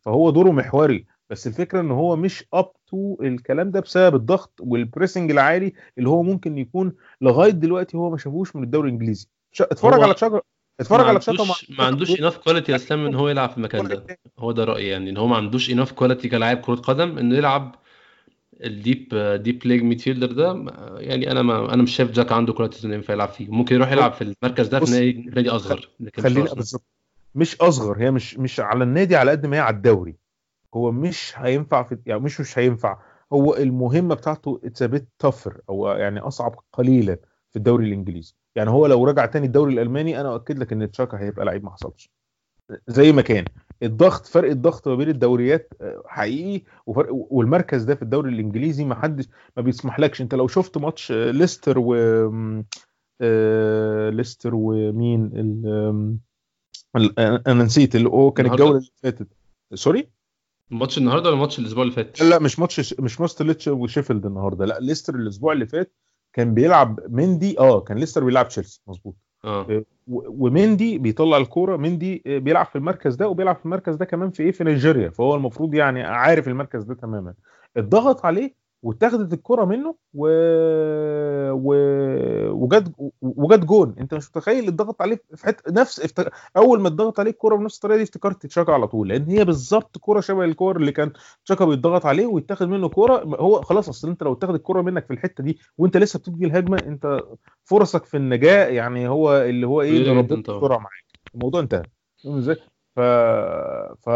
فهو 0.00 0.30
دوره 0.30 0.50
محوري. 0.50 1.06
بس 1.30 1.46
الفكرة 1.46 1.80
إن 1.80 1.90
هو 1.90 2.16
مش 2.16 2.44
up 2.54 2.70
to 2.86 3.16
الكلام 3.22 3.70
ده 3.70 3.80
بسبب 3.80 4.14
الضغط 4.14 4.52
وال 4.60 4.74
pressing 4.74 5.30
العالي 5.30 5.72
اللي 5.98 6.08
هو 6.08 6.22
ممكن 6.22 6.58
يكون 6.58 6.92
لغاية 7.20 7.50
دلوقتي 7.50 7.96
هو 7.96 8.10
ما 8.10 8.16
شافوش 8.18 8.56
من 8.56 8.62
الدوري 8.62 8.88
الإنجليزي. 8.88 9.26
اتفرج 9.60 10.02
على 10.02 10.14
تشاكا 10.14 10.40
اتفرج 10.80 11.06
على 11.06 11.20
عندوش 11.28 11.70
ما 11.70 11.84
عندوش 11.84 12.20
enough 12.20 12.36
quality 12.36 12.72
يا 12.72 12.76
اسلام 12.76 13.06
إن 13.06 13.14
هو 13.14 13.28
يلعب 13.28 13.50
في 13.50 13.56
المكان 13.58 13.88
ده. 13.88 14.18
هو 14.38 14.52
ده 14.52 14.64
رأيي 14.64 14.88
يعني 14.88 15.10
إن 15.10 15.16
هو 15.16 15.26
ما 15.26 15.36
عندوش 15.36 15.70
enough 15.70 15.92
quality 15.92 16.28
كلاعب 16.28 16.60
كرة 16.60 16.74
قدم 16.74 17.18
إنه 17.18 17.36
يلعب 17.36 17.74
ال 18.64 19.14
deep 19.42 19.66
deep 19.66 19.82
lying 19.82 20.00
midfielder 20.00 20.32
ده. 20.32 20.64
يعني 20.98 21.30
أنا 21.30 21.42
ما 21.42 21.74
أنا 21.74 21.82
مش 21.82 21.96
شايف 21.96 22.10
تشاكا 22.10 22.34
عنده 22.34 22.52
qualities 22.52 22.84
إنه 22.84 22.94
ينفع 22.94 23.14
يلعب 23.14 23.28
فيه. 23.28 23.48
ممكن 23.48 23.74
يروح 23.74 23.92
يلعب 23.92 24.12
في 24.12 24.22
المركز 24.42 24.68
ده 24.68 24.80
في 24.80 25.12
نادي 25.12 25.50
أصغر 25.50 25.88
خلينا. 26.18 26.54
بالظبط. 26.54 26.84
مش 27.34 27.56
أصغر 27.56 27.98
هي 27.98 28.10
مش 28.10 28.38
مش 28.38 28.60
على 28.60 28.84
النادي 28.84 29.16
على 29.16 29.30
قد 29.30 29.46
ما 29.46 29.56
هي 29.56 29.60
على 29.60 29.76
الدوري. 29.76 30.16
هو 30.74 30.92
مش 30.92 31.32
هينفع 31.36 31.82
في 31.82 31.98
يعني 32.06 32.20
مش 32.20 32.40
مش 32.40 32.58
هينفع. 32.58 32.98
هو 33.32 33.54
المهمة 33.56 34.14
بتاعته 34.14 34.60
it's 34.64 35.02
tougher 35.18 35.60
أو 35.68 35.88
يعني 35.88 36.20
أصعب 36.20 36.54
قليلا 36.72 37.18
في 37.50 37.56
الدوري 37.56 37.86
الإنجليزي. 37.86 38.34
يعني 38.56 38.70
هو 38.70 38.86
لو 38.86 39.04
رجع 39.04 39.26
تاني 39.26 39.46
الدوري 39.46 39.72
الألماني 39.72 40.20
أنا 40.20 40.32
أؤكد 40.32 40.58
لك 40.58 40.72
إن 40.72 40.90
تشاكا 40.90 41.18
هيبقى 41.20 41.44
لعيب 41.44 41.64
ما 41.64 41.70
حصلش. 41.70 42.10
زي 42.88 43.12
ما 43.12 43.22
كان. 43.22 43.44
الضغط 43.82 44.26
فرق 44.26 44.50
الضغط 44.50 44.88
ما 44.88 44.94
بين 44.94 45.08
الدوريات 45.08 45.72
آه، 45.80 46.02
حقيقي 46.06 46.64
وفرق 46.86 47.08
والمركز 47.12 47.82
ده 47.84 47.94
في 47.94 48.02
الدوري 48.02 48.30
الإنجليزي 48.30 48.84
ما 48.84 48.94
حدش 48.94 49.24
ما 49.56 49.62
بيسمحلكش. 49.62 50.20
أنت 50.22 50.34
لو 50.34 50.48
شفت 50.48 50.78
ماتش 50.78 51.12
آه، 51.12 51.30
ليستر 51.30 51.78
و 51.78 51.94
آه، 53.20 54.10
ليستر 54.10 54.50
ومين؟ 54.54 55.30
ال- 56.96 57.18
أنا 57.48 57.64
نسيت 57.64 57.96
اللي 57.96 58.08
هو 58.08 58.30
كان؟ 58.30 58.46
الجولة 58.46 58.70
اللي 58.78 58.90
فاتت. 59.02 59.28
sorry؟ 59.74 60.08
ماتش 60.70 60.98
النهارده 60.98 61.30
ولا 61.30 61.38
ماتش 61.38 61.58
الأسبوع 61.58 61.82
اللي 61.82 61.94
فات؟ 61.94 62.20
لا 62.20 62.28
لا 62.28 62.38
مش 62.38 62.58
ماتش 62.58 62.94
مش 63.00 63.20
ماتش 63.20 63.42
ليدز 63.42 63.68
وشيفيلد 63.68 64.26
النهارده. 64.26 64.64
لا 64.66 64.78
ليستر 64.80 65.14
الأسبوع 65.14 65.52
اللي 65.52 65.66
فات 65.66 65.92
كان 66.38 66.54
بيلعب 66.54 67.00
مندي 67.08 67.58
آه 67.58 67.80
كان 67.80 67.98
ليستر 67.98 68.24
بيلعب 68.24 68.48
تشيلسي 68.48 68.82
مظبوط. 68.86 69.14
آه. 69.44 69.66
و- 70.08 70.46
و 70.46 70.55
نديدي 70.55 70.98
بيطلع 70.98 71.36
الكورة 71.36 71.76
نديدي 71.76 72.22
آه، 72.26 72.38
بيلعب 72.38 72.66
في 72.66 72.76
المركز 72.76 73.14
ده 73.14 73.28
وبيلعب 73.28 73.56
في 73.56 73.64
المركز 73.64 73.94
ده 73.94 74.04
كمان 74.04 74.30
في 74.30 74.42
إيه؟ 74.42 74.50
في 74.52 74.64
نيجيريا. 74.64 75.10
فهو 75.10 75.34
المفروض 75.34 75.74
يعني 75.74 76.02
عارف 76.02 76.48
المركز 76.48 76.82
ده 76.84 76.94
تماما. 76.94 77.34
اتضغط 77.76 78.26
عليه 78.26 78.54
واتاخدت 78.82 79.32
الكرة 79.32 79.64
منه 79.64 79.94
و... 80.14 80.28
و... 81.52 81.74
وجت 82.50 82.92
وجت 83.22 83.64
جون. 83.64 83.94
انت 84.00 84.14
مش 84.14 84.28
متخيل 84.28 84.68
اتضغط 84.68 85.02
عليه 85.02 85.20
في 85.34 85.46
حتة 85.46 85.72
نفس 85.72 86.00
افت... 86.00 86.28
أول 86.56 86.80
ما 86.80 86.88
اتضغط 86.88 87.20
عليه 87.20 87.30
الكرة 87.30 87.56
بنفس 87.56 87.76
الطريقة 87.76 87.96
دي 87.96 88.02
افتكرت 88.02 88.46
تشاكا 88.46 88.72
على 88.72 88.86
طول 88.88 89.08
لأن 89.08 89.30
هي 89.30 89.44
بالظبط 89.44 89.98
كرة 90.00 90.20
شبه 90.20 90.44
الكور 90.44 90.76
اللي 90.76 90.92
كان 90.92 91.12
تشاكا 91.44 91.64
بيتضغط 91.64 92.06
عليه 92.06 92.26
ويتاخد 92.26 92.68
منه 92.68 92.88
كرة. 92.88 93.22
هو 93.24 93.62
خلاص 93.62 93.88
أصل 93.88 94.08
أنت 94.08 94.22
لو 94.22 94.32
اتاخد 94.32 94.54
الكرة 94.54 94.82
منك 94.82 95.06
في 95.06 95.12
الحتة 95.12 95.44
دي 95.44 95.58
وأنت 95.78 95.96
لسه 95.96 96.18
بتبدي 96.18 96.46
الهجمة 96.46 96.76
أنت 96.86 97.20
فرصك 97.64 98.04
في 98.04 98.16
النجاة 98.16 98.66
يعني 98.66 99.08
هو 99.08 99.36
اللي 99.36 99.66
هو 99.66 99.82
إيه 99.82 100.22
جداً 100.22 100.42
طبعاً. 100.42 100.58
بسرعة 100.58 100.78
معاك. 100.78 101.04
الموضوع 101.34 101.60
انتهى. 101.60 101.82
إزاي؟ 102.26 102.56
ف 102.96 103.00
ف 104.06 104.08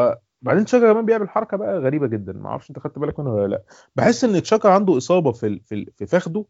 بعدين 0.42 0.64
تشاكا 0.64 0.92
كمان 0.92 1.04
بيعمل 1.06 1.28
حركة 1.28 1.56
بقى 1.56 1.78
غريبة 1.78 2.06
جدا. 2.06 2.32
ما 2.32 2.48
أعرفش 2.48 2.70
أنت 2.70 2.78
خدت 2.78 2.98
بالك 2.98 3.20
منها 3.20 3.32
ولا 3.32 3.46
لأ. 3.46 3.62
بحس 3.96 4.24
إن 4.24 4.42
تشاكا 4.42 4.68
عنده 4.68 4.96
إصابة 4.96 5.32
في 5.32 5.60
في 5.66 5.86
في 5.98 6.06
فخده 6.06 6.44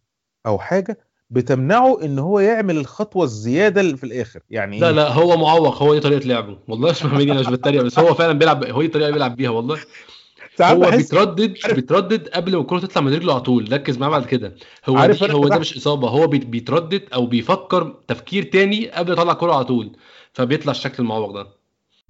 أو 0.46 0.58
حاجة 0.58 0.98
بتمنعه 1.30 2.04
إن 2.04 2.18
هو 2.18 2.40
يعمل 2.40 2.76
الخطوة 2.76 3.24
الزيادة 3.24 3.80
اللي 3.80 3.96
في 3.96 4.04
الآخر. 4.04 4.40
يعني 4.50 4.78
لا 4.78 4.88
إيه؟ 4.88 4.94
لا 4.94 5.08
هو 5.12 5.36
معوق. 5.36 5.82
هو 5.82 5.94
دي 5.94 6.00
طريقة 6.00 6.26
لعبه. 6.26 6.58
والله 6.68 6.90
اسمع 6.90 7.12
مني 7.14 7.32
أنا 7.32 7.40
مش 7.40 7.48
بتريق. 7.48 7.82
بس 7.82 7.98
هو 7.98 8.14
فعلا 8.14 8.32
بيلعب 8.32 8.64
هو 8.64 8.80
دي 8.80 8.86
الطريقة 8.86 9.06
اللي 9.06 9.12
بيلعب 9.12 9.36
بيها 9.36 9.50
والله. 9.50 9.78
هو 10.62 10.90
بيتردد 10.90 11.54
عارف- 11.64 11.74
بيتردد 11.74 12.28
قبل 12.28 12.52
ما 12.54 12.60
الكوره 12.60 12.80
تطلع 12.80 13.02
من 13.02 13.14
رجله 13.14 13.32
على 13.32 13.40
طول. 13.42 13.72
ركز 13.72 13.98
معاه 13.98 14.10
بعد 14.10 14.24
كده. 14.26 14.54
هو 14.88 14.96
عارف 14.96 15.22
هو 15.24 15.48
ده 15.48 15.58
مش 15.58 15.76
إصابة. 15.76 16.08
هو 16.08 16.26
بيت- 16.26 16.46
بيتردد 16.46 17.02
أو 17.14 17.26
بيفكر 17.26 17.96
تفكير 18.08 18.42
تاني 18.42 18.88
قبل 18.90 19.06
ما 19.08 19.12
يطلع 19.20 19.32
الكوره 19.32 19.54
على 19.54 19.64
طول. 19.64 19.96
فبيطلع 20.32 20.70
الشكل 20.70 21.02
المعوق 21.02 21.30
ده. 21.34 21.46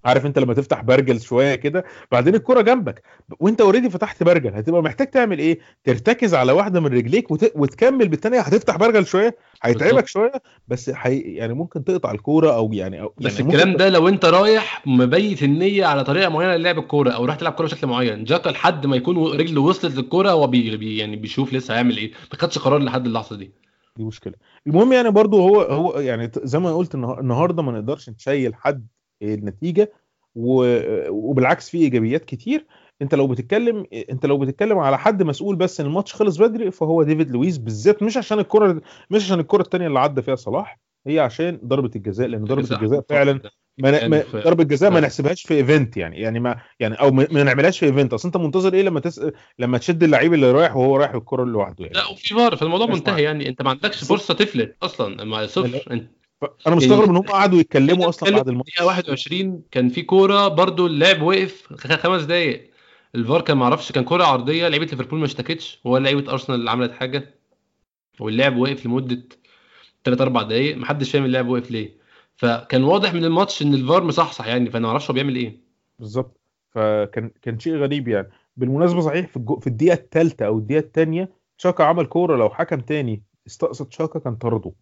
عارف 0.05 0.27
انت 0.27 0.39
لما 0.39 0.55
تفتح 0.55 0.81
برجل 0.83 1.21
شوية 1.21 1.55
كده 1.55 1.85
بعدين 2.13 2.35
الكرة 2.35 2.61
جنبك 2.61 3.03
وانت 3.41 3.61
already 3.61 3.91
فتحت 3.91 4.23
برجل 4.23 4.55
هتبقى 4.55 4.83
محتاج 4.83 5.11
تعمل 5.11 5.39
إيه 5.39 5.59
ترتكز 5.85 6.35
على 6.35 6.53
واحدة 6.53 6.81
من 6.81 6.87
رجليك 6.87 7.31
وت... 7.31 7.53
وتكمل 7.57 8.09
بالثانيه 8.09 8.41
هتفتح 8.41 8.77
برجل 8.77 9.07
شوية 9.07 9.37
هيتعبك. 9.63 10.07
شوية 10.07 10.33
بس 10.69 10.91
حي... 10.91 11.19
يعني 11.19 11.55
ممكن 11.55 11.85
تقطع 11.85 12.11
الكورة 12.11 12.55
أو 12.57 12.73
يعني 12.73 13.01
أو 13.01 13.15
بس 13.21 13.39
يعني 13.41 13.53
الكلام. 13.55 13.77
ده 13.77 13.89
لو 13.89 14.09
انت 14.09 14.25
رايح 14.25 14.83
مبيت 14.87 15.43
النية 15.43 15.85
على 15.87 16.05
طريقة 16.05 16.29
معينة 16.29 16.57
للعب 16.57 16.79
الكورة 16.79 17.11
أو 17.11 17.25
رايح 17.25 17.37
تلعب 17.37 17.53
كورة 17.53 17.67
بشكل 17.67 17.87
معين 17.87 18.25
تشاكا 18.25 18.51
لحد 18.51 18.87
ما 18.87 18.97
يكون 18.97 19.17
رجله 19.41 19.61
وصلت 19.61 19.97
للكورة 19.97 20.31
هو 20.31 20.47
بي 20.47 20.97
يعني 20.99 21.17
بيشوف 21.17 21.53
لسه 21.53 21.75
هيعمل 21.75 21.97
إيه 21.97 22.11
ما 22.33 22.39
خدش 22.39 22.59
قرار 22.59 22.79
لحد 22.83 23.07
اللحظة 23.07 23.37
دي 23.37 23.53
دي 23.97 24.05
مشكلة 24.05 24.35
المهم 24.67 24.93
يعني 24.93 25.11
برضو 25.11 25.41
هو 25.41 25.61
هو 25.61 25.99
يعني 26.01 26.31
زي 26.37 26.59
ما 26.59 26.77
قلت 26.77 26.95
النها- 26.95 27.21
النهارده 27.21 27.63
ما 27.63 27.73
نقدرش 27.73 28.11
نشيل 28.11 28.55
حد 28.55 28.87
النتيجة. 29.23 29.93
وبالعكس 30.35 31.71
في 31.71 31.79
إيجابيات 31.79 32.25
كتير. 32.25 32.67
أنت 33.03 33.15
لو 33.15 33.27
بتتكلم 33.27 33.87
أنت 34.11 34.27
لو 34.27 34.39
بتتكلم 34.39 34.79
على 34.79 34.99
حد 34.99 35.23
مسؤول 35.23 35.57
بس 35.57 35.81
إن 35.81 35.87
الماتش 35.87 36.15
خلص 36.15 36.37
بدري 36.37 36.71
فهو 36.71 37.03
ديفيد 37.03 37.31
لويس 37.31 37.59
بالذات 37.59 38.03
مش 38.03 38.17
عشان 38.17 38.39
الكرة 38.39 38.81
مش 39.11 39.25
عشان 39.25 39.41
الكرة 39.41 39.63
الثانية 39.63 39.87
اللي 39.87 39.99
عدى 39.99 40.23
فيها 40.23 40.35
صلاح 40.35 40.81
هي 41.07 41.21
عشان 41.21 41.61
ضربة 41.65 41.91
الجزاء 41.97 42.29
لأن 42.29 42.45
ضربة 42.45 42.77
الجزاء 42.77 43.05
فعلا 43.09 43.41
ما 43.79 43.91
يعني 43.91 44.23
ضربة 44.35 44.65
جزاء 44.65 44.91
ما 44.91 44.99
آه. 44.99 45.01
نحسبهاش 45.01 45.43
في 45.43 45.55
event 45.55 45.97
يعني. 45.97 46.21
يعني 46.21 46.41
ما 46.41 46.57
يعني 46.81 46.95
أو 46.95 47.11
ما 47.11 47.43
نعملهاش 47.43 47.79
في 47.79 47.87
event 47.87 48.13
أصل 48.13 48.29
أنت 48.29 48.37
منتظر 48.37 48.75
إيه 48.75 48.83
لما 48.83 49.01
تس... 49.01 49.21
لما 49.59 49.79
تشد 49.79 50.03
اللعيب 50.03 50.35
اللي 50.35 50.51
رايح 50.53 50.77
وهو 50.77 50.97
رايح 50.97 51.15
الكره 51.15 51.45
لوحده 51.45 51.85
يعني. 51.85 51.95
لا 51.95 52.07
وفي 52.07 52.35
فار 52.35 52.57
فالموضوع 52.57 52.87
منتهي. 52.87 53.23
يعني. 53.23 53.49
أنت 53.49 53.63
ما 53.63 53.71
عندكش 53.71 54.05
فرصة 54.05 54.35
تفلت 54.35 54.77
أصلا. 54.83 55.25
مع 55.25 55.47
صفر. 55.47 55.93
أنت 55.93 56.11
أنا 56.67 56.77
مستغرب 56.77 57.09
إن 57.09 57.17
هم 57.17 57.23
قعدوا 57.23 57.59
يتكلموا 57.59 58.09
أصلا 58.09 58.31
بعد 58.31 58.49
الماتش. 58.49 58.75
دقيقه 58.75 58.87
21 58.87 59.63
كان 59.71 59.89
في 59.89 60.03
كورة 60.03 60.49
برضو 60.49 60.87
اللاعب 60.87 61.23
وقف 61.23 61.73
خمس 61.73 62.23
دقايق. 62.23 62.71
الفار 63.15 63.41
كان 63.41 63.57
ما 63.57 63.65
أعرفش 63.65 63.93
كان 63.93 64.05
كورة 64.05 64.25
عرضية 64.25 64.69
لعيبة 64.69 64.85
ليفربول 64.85 65.19
ما 65.19 65.25
اشتكتش. 65.25 65.81
ولا 65.85 66.05
لعيبه 66.05 66.33
أرسنال 66.33 66.59
اللي 66.59 66.71
عملت 66.71 66.93
حاجة 66.93 67.35
واللاعب 68.21 68.57
وقف 68.57 68.87
لمدة 68.87 69.23
3 70.05 70.23
4 70.23 70.43
دقايق. 70.43 70.77
محدش 70.77 71.11
فاهم 71.11 71.25
اللاعب 71.25 71.49
وقف 71.49 71.71
ليه. 71.71 71.97
فكان 72.37 72.85
واضح 72.85 73.15
من 73.15 73.25
الماتش 73.25 73.63
إن 73.63 73.75
الفار 73.75 74.05
مصحصح 74.05 74.47
يعني 74.47 74.71
فأنا 74.71 74.83
ما 74.83 74.89
أعرفش 74.89 75.11
هو 75.11 75.15
بيعمل 75.15 75.37
إيه. 75.37 75.61
بالظبط. 75.99 76.41
فكان 76.71 77.31
كان 77.43 77.59
شيء 77.59 77.77
غريب 77.77 78.09
يعني. 78.09 78.31
بالمناسبة 78.57 79.01
صحيح 79.01 79.29
في 79.29 79.37
الجو... 79.37 79.59
في 79.59 79.67
الدقيقة 79.67 79.95
الثالثه 79.95 80.47
أو 80.47 80.59
الدقيقة 80.59 80.81
الثانية 80.81 81.33
شاكا 81.57 81.85
عمل 81.85 82.07
كورة. 82.07 82.37
لو 82.37 82.51
حكم 82.51 82.81
تاني 82.81 83.23
استقصد 83.47 83.93
شاكا 83.93 84.19
كان 84.19 84.37
طرده. 84.37 84.73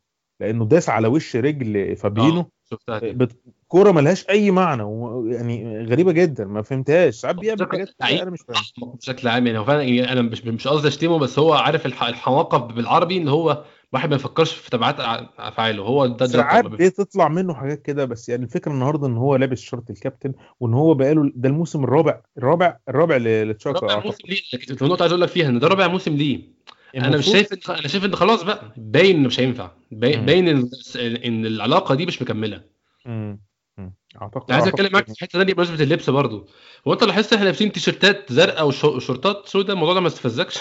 لأنه 0.41 0.65
داس 0.65 0.89
على 0.89 1.09
وش 1.09 1.37
رجل 1.37 1.97
فابينو. 1.97 2.51
آه،. 2.89 3.29
كورة 3.69 3.93
ملهاش 3.93 4.29
أي 4.29 4.51
معنى 4.51 4.83
و... 4.83 5.27
يعني 5.27 5.85
غريبة 5.85 6.13
جدا 6.13 6.45
ما 6.45 6.63
فهمتهاش. 6.63 7.15
ساعات 7.15 7.37
بيعمل 7.37 7.69
حاجات 7.71 7.89
أنا 8.03 8.31
مش 8.31 8.41
فاهم. 8.41 8.93
بشكل 9.01 9.29
عام 9.29 9.47
يعني 9.47 9.59
هو 9.59 9.65
فعلا 9.65 9.83
يعني 9.83 10.13
أنا 10.13 10.23
مش 10.23 10.45
مش 10.45 10.69
قصدي 10.69 10.89
أشتمه 10.89 11.19
بس 11.19 11.39
هو 11.39 11.53
عارف 11.53 11.87
الح- 11.87 12.03
الحماقة 12.03 12.59
بالعربي 12.59 13.17
إن 13.17 13.29
هو 13.29 13.65
واحد 13.93 14.11
ما 14.11 14.17
يفكرش 14.17 14.55
في 14.55 14.71
تبعات 14.71 14.97
أفعاله. 15.39 15.83
هو 15.83 16.07
ده 16.07 16.27
ساعات 16.27 16.65
بتطلع 16.67 17.29
منه 17.29 17.55
حاجات 17.55 17.83
كده 17.83 18.05
بس 18.05 18.29
يعني 18.29 18.45
الفكرة 18.45 18.73
النهارده 18.73 19.07
إن 19.07 19.17
هو 19.17 19.37
لابس 19.37 19.61
شورت 19.61 19.91
الكابتن 19.91 20.33
وإن 20.61 20.75
هو 20.75 20.95
بقاله 20.95 21.33
ده 21.35 21.49
الموسم 21.49 21.85
الرابع 21.85 22.21
الرابع 22.39 22.77
الرابع 22.89 23.17
لتشاكا. 23.17 23.87
رابع. 23.87 24.05
موسم 24.05 24.29
ليه؟ 24.29 24.41
لكن 24.55 24.75
في 24.77 24.85
نقطة 24.85 25.03
عايز 25.03 25.13
أقول 25.13 25.23
لك 25.23 25.29
فيها 25.29 25.49
إن 25.49 25.59
ده 25.59 25.69
رابع 25.69 25.87
موسم 25.89 26.17
ليه؟ 26.17 26.61
أنا 26.97 27.17
مش 27.17 27.27
شايف 27.27 27.71
أنا 27.71 27.89
شايف 27.89 28.05
إن 28.05 28.17
خلاص 28.17 28.43
بقى 28.43 28.73
باين 28.77 29.17
إنه 29.17 29.27
مش 29.27 29.41
هينفع 29.41 29.71
باين 29.93 30.49
إن 31.25 31.47
العلاقة 31.47 31.95
دي 31.95 32.07
مش 32.07 32.23
مكملة. 32.23 32.63
اعتقد 34.23 34.53
عايز 34.53 34.67
أتكلم 34.67 34.93
معاك 34.93 35.07
في 35.07 35.15
حتة 35.21 35.39
ثانية 35.39 35.55
بمناسبة 35.55 35.83
اللبس 35.83 36.11
برضو. 36.11 36.49
هو 36.89 36.93
أنت 36.93 37.05
لاحظت 37.05 37.33
إحنا 37.33 37.45
لابسين 37.45 37.73
تيشيرتات 37.73 38.33
زرقاء 38.33 38.67
وش- 38.69 38.85
وشورتات 38.85 39.49
سوداء؟ 39.49 39.73
الموضوع 39.75 39.95
ده 39.95 40.01
ما 40.01 40.07
استفزكش؟ 40.07 40.59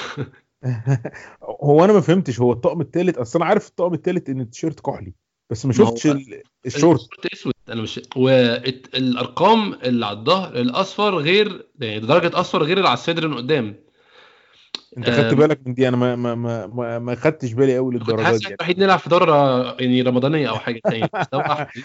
هو 1.63 1.85
أنا 1.85 1.93
ما 1.93 2.01
فهمتش 2.01 2.39
هو 2.39 2.51
الطقم 2.51 2.81
الثالث 2.81 3.17
أصل 3.17 3.39
أنا 3.39 3.49
عارف 3.49 3.67
الطقم 3.67 3.93
الثالث 3.93 4.29
إن 4.29 4.41
التيشيرت 4.41 4.79
كحلي 4.79 5.13
بس 5.49 5.65
ما 5.65 5.73
شفتش 5.73 6.05
ال- 6.07 6.41
الشورت. 6.65 6.99
الشورت 7.01 7.33
أسود. 7.33 7.53
أنا 7.69 7.81
مش 7.81 8.01
والارقام 8.15 9.73
اللي 9.73 10.05
على 10.05 10.17
الظهر 10.19 10.55
الأصفر 10.55 11.15
غير 11.17 11.67
يعني 11.79 11.99
درجة 11.99 12.39
أصفر 12.39 12.63
غير 12.63 12.77
اللي 12.77 12.87
على 12.89 12.97
الصدر 12.97 13.27
من 13.27 13.37
قدام. 13.37 13.75
انت 14.97 15.09
خدت. 15.09 15.33
بالك 15.33 15.59
من 15.67 15.73
دي 15.73 15.87
أنا 15.87 15.97
ما 15.97 16.15
ما 16.15 16.35
ما 16.65 16.99
ما, 16.99 17.15
خدتش 17.15 17.53
بالي 17.53 17.77
قوي 17.77 17.99
حاسس 18.23 18.37
دي 18.39 18.43
يعني. 18.43 18.55
الوحيد 18.55 18.79
نلعب 18.79 18.99
في 18.99 19.09
دورة 19.09 19.63
يعني 19.81 20.01
رمضانية 20.01 20.49
أو 20.49 20.55
حاجة 20.55 20.81
واحد. 21.33 21.81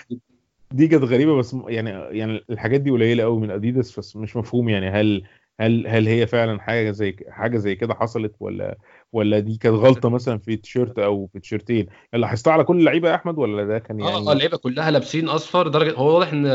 دي 0.73 0.89
كانت 0.89 1.05
غريبة 1.05 1.37
بس 1.37 1.57
يعني 1.69 1.91
يعني 2.19 2.45
الحاجات 2.51 2.81
دي 2.81 2.91
قليلة 2.91 3.23
قوي 3.23 3.41
من 3.41 3.51
أديداس 3.51 3.99
بس 3.99 4.17
مش 4.17 4.37
مفهوم 4.37 4.69
يعني 4.69 4.89
هل 4.91 5.25
هل 5.61 5.87
هل 5.87 6.09
هي 6.09 6.27
فعلا 6.27 6.61
حاجة 6.61 6.91
زي 6.91 7.17
حاجة 7.29 7.57
زي 7.59 7.75
كده 7.75 7.95
حصلت 7.95 8.35
ولا 8.41 8.79
ولا 9.13 9.39
دي 9.39 9.57
كانت 9.57 9.75
غلطة 9.77 10.09
مثلا 10.09 10.39
في 10.39 10.57
تيشيرت 10.57 10.99
أو 10.99 11.27
في 11.33 11.41
تيشيرتين 11.41 11.87
لاحظتها 12.13 12.53
على 12.53 12.65
كل 12.65 12.79
اللعيبه 12.79 13.11
يا 13.11 13.15
أحمد 13.15 13.39
ولا 13.39 13.65
ده 13.65 13.79
كان 13.79 14.01
آه 14.01 14.05
آه 14.05 14.19
يعني 14.19 14.33
اللعيبة 14.33 14.57
كلها 14.57 14.91
لابسين 14.91 15.29
أصفر 15.29 15.69
درجة 15.69 15.95
هو 15.95 16.15
واضح 16.15 16.33
إن 16.33 16.47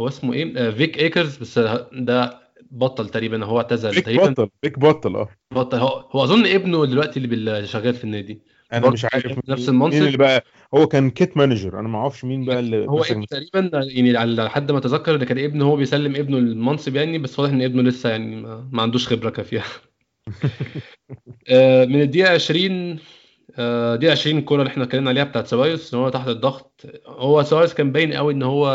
هو 0.00 0.08
اسمه 0.08 0.32
إيه 0.32 0.68
آه، 0.68 0.70
فيك 0.70 0.98
إيكرز 0.98 1.36
بس 1.36 1.58
ده 1.92 2.40
بطل 2.70 3.08
تقريبا 3.08 3.44
هو 3.44 3.58
اعتزل. 3.58 3.90
فيك 3.90 4.04
تقريبا 4.04 4.26
بطل 4.26 4.48
فيك 4.62 4.78
بطل 4.78 5.16
آه. 5.16 5.28
بطل. 5.54 5.78
هو, 5.78 6.08
هو 6.10 6.24
أظن 6.24 6.46
ابنه 6.46 6.86
دلوقتي 6.86 7.20
اللي 7.20 7.66
شغال 7.66 7.94
في 7.94 8.04
النادي. 8.04 8.42
أنا 8.72 8.90
مش 8.90 9.04
عارف 9.04 9.38
نفس 9.48 9.68
مين 9.68 9.76
المنصب. 9.76 10.02
اللي 10.02 10.16
بقى 10.16 10.44
هو 10.74 10.86
كان 10.86 11.10
kit 11.10 11.36
manager 11.36 11.80
أنا 11.80 11.88
ما 11.88 11.98
أعرفش 11.98 12.24
مين 12.24 12.44
بقى 12.44 12.58
اللي 12.58 12.86
هو 12.86 13.02
ابنه 13.02 13.26
تقريبا 13.26 13.70
يعني 13.72 14.16
على 14.16 14.50
حد 14.50 14.72
ما 14.72 14.78
أتذكر 14.78 15.14
إن 15.14 15.24
كان 15.24 15.38
ابنه 15.38 15.64
هو 15.64 15.76
بيسلم 15.76 16.16
ابنه 16.16 16.38
المنصب 16.38 16.96
يعني 16.96 17.18
بس 17.18 17.38
واضح 17.38 17.52
إن 17.52 17.62
ابنه 17.62 17.82
لسه 17.82 18.10
يعني 18.10 18.36
ما, 18.36 18.68
ما 18.72 18.82
عندوش 18.82 19.08
خبرة 19.08 19.30
كافية. 19.30 19.62
آه، 21.48 21.84
من 21.84 22.00
الدقيقة 22.00 22.34
20 22.34 22.98
آه، 23.58 23.96
دقيقة 23.96 24.12
20 24.12 24.38
الكورة 24.38 24.60
اللي 24.62 24.70
إحنا 24.70 24.84
اتكلمنا 24.84 25.10
عليها 25.10 25.24
بتاعت 25.24 25.46
سيبايوس 25.46 25.94
إن 25.94 26.00
هو 26.00 26.08
تحت 26.08 26.28
الضغط. 26.28 26.86
هو 27.06 27.42
سيبايوس 27.42 27.74
كان 27.74 27.92
باين 27.92 28.12
قوي 28.12 28.32
إن 28.32 28.42
هو 28.42 28.68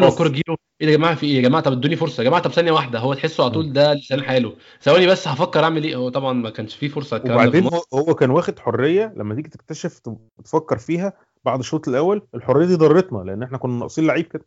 كل. 0.00 0.04
الكوره 0.04 0.28
تجيله 0.28 0.56
إيه 0.80 0.88
يا 0.88 0.96
جماعة 0.96 1.14
في 1.14 1.26
إيه؟ 1.26 1.36
يا 1.36 1.42
جماعة 1.42 1.62
طب 1.62 1.72
إدوني 1.72 1.96
فرصة 1.96 2.20
يا 2.22 2.28
جماعة 2.28 2.42
طب 2.42 2.50
ثانية 2.52 2.72
واحدة 2.72 2.98
هو 2.98 3.14
تحسه 3.14 3.44
على 3.44 3.52
طول 3.52 3.72
ده 3.72 3.94
لسان 3.94 4.22
حاله. 4.22 4.56
ثواني 4.80 5.06
بس 5.06 5.28
هفكر 5.28 5.64
أعمل 5.64 5.84
إيه؟ 5.84 5.96
هو 5.96 6.08
طبعا 6.08 6.32
ما 6.32 6.50
كانش 6.50 6.74
فيه 6.74 6.88
فرصة 6.88 7.16
الكلام 7.16 7.34
وبعدين. 7.36 7.68
هو 7.94 8.14
كان 8.14 8.30
واخد 8.30 8.58
حرية 8.58 9.14
لما 9.16 9.34
تيجي 9.34 9.48
تكتشف 9.48 10.00
تفكر 10.44 10.78
فيها 10.78 11.12
بعد 11.44 11.58
الشوط 11.58 11.88
الأول 11.88 12.26
الحرية 12.34 12.66
دي 12.66 12.74
ضرتنا 12.74 13.18
لأن 13.18 13.42
إحنا 13.42 13.58
كنا 13.58 13.78
ناقصين 13.78 14.06
لعيب 14.06 14.26
كده. 14.26 14.46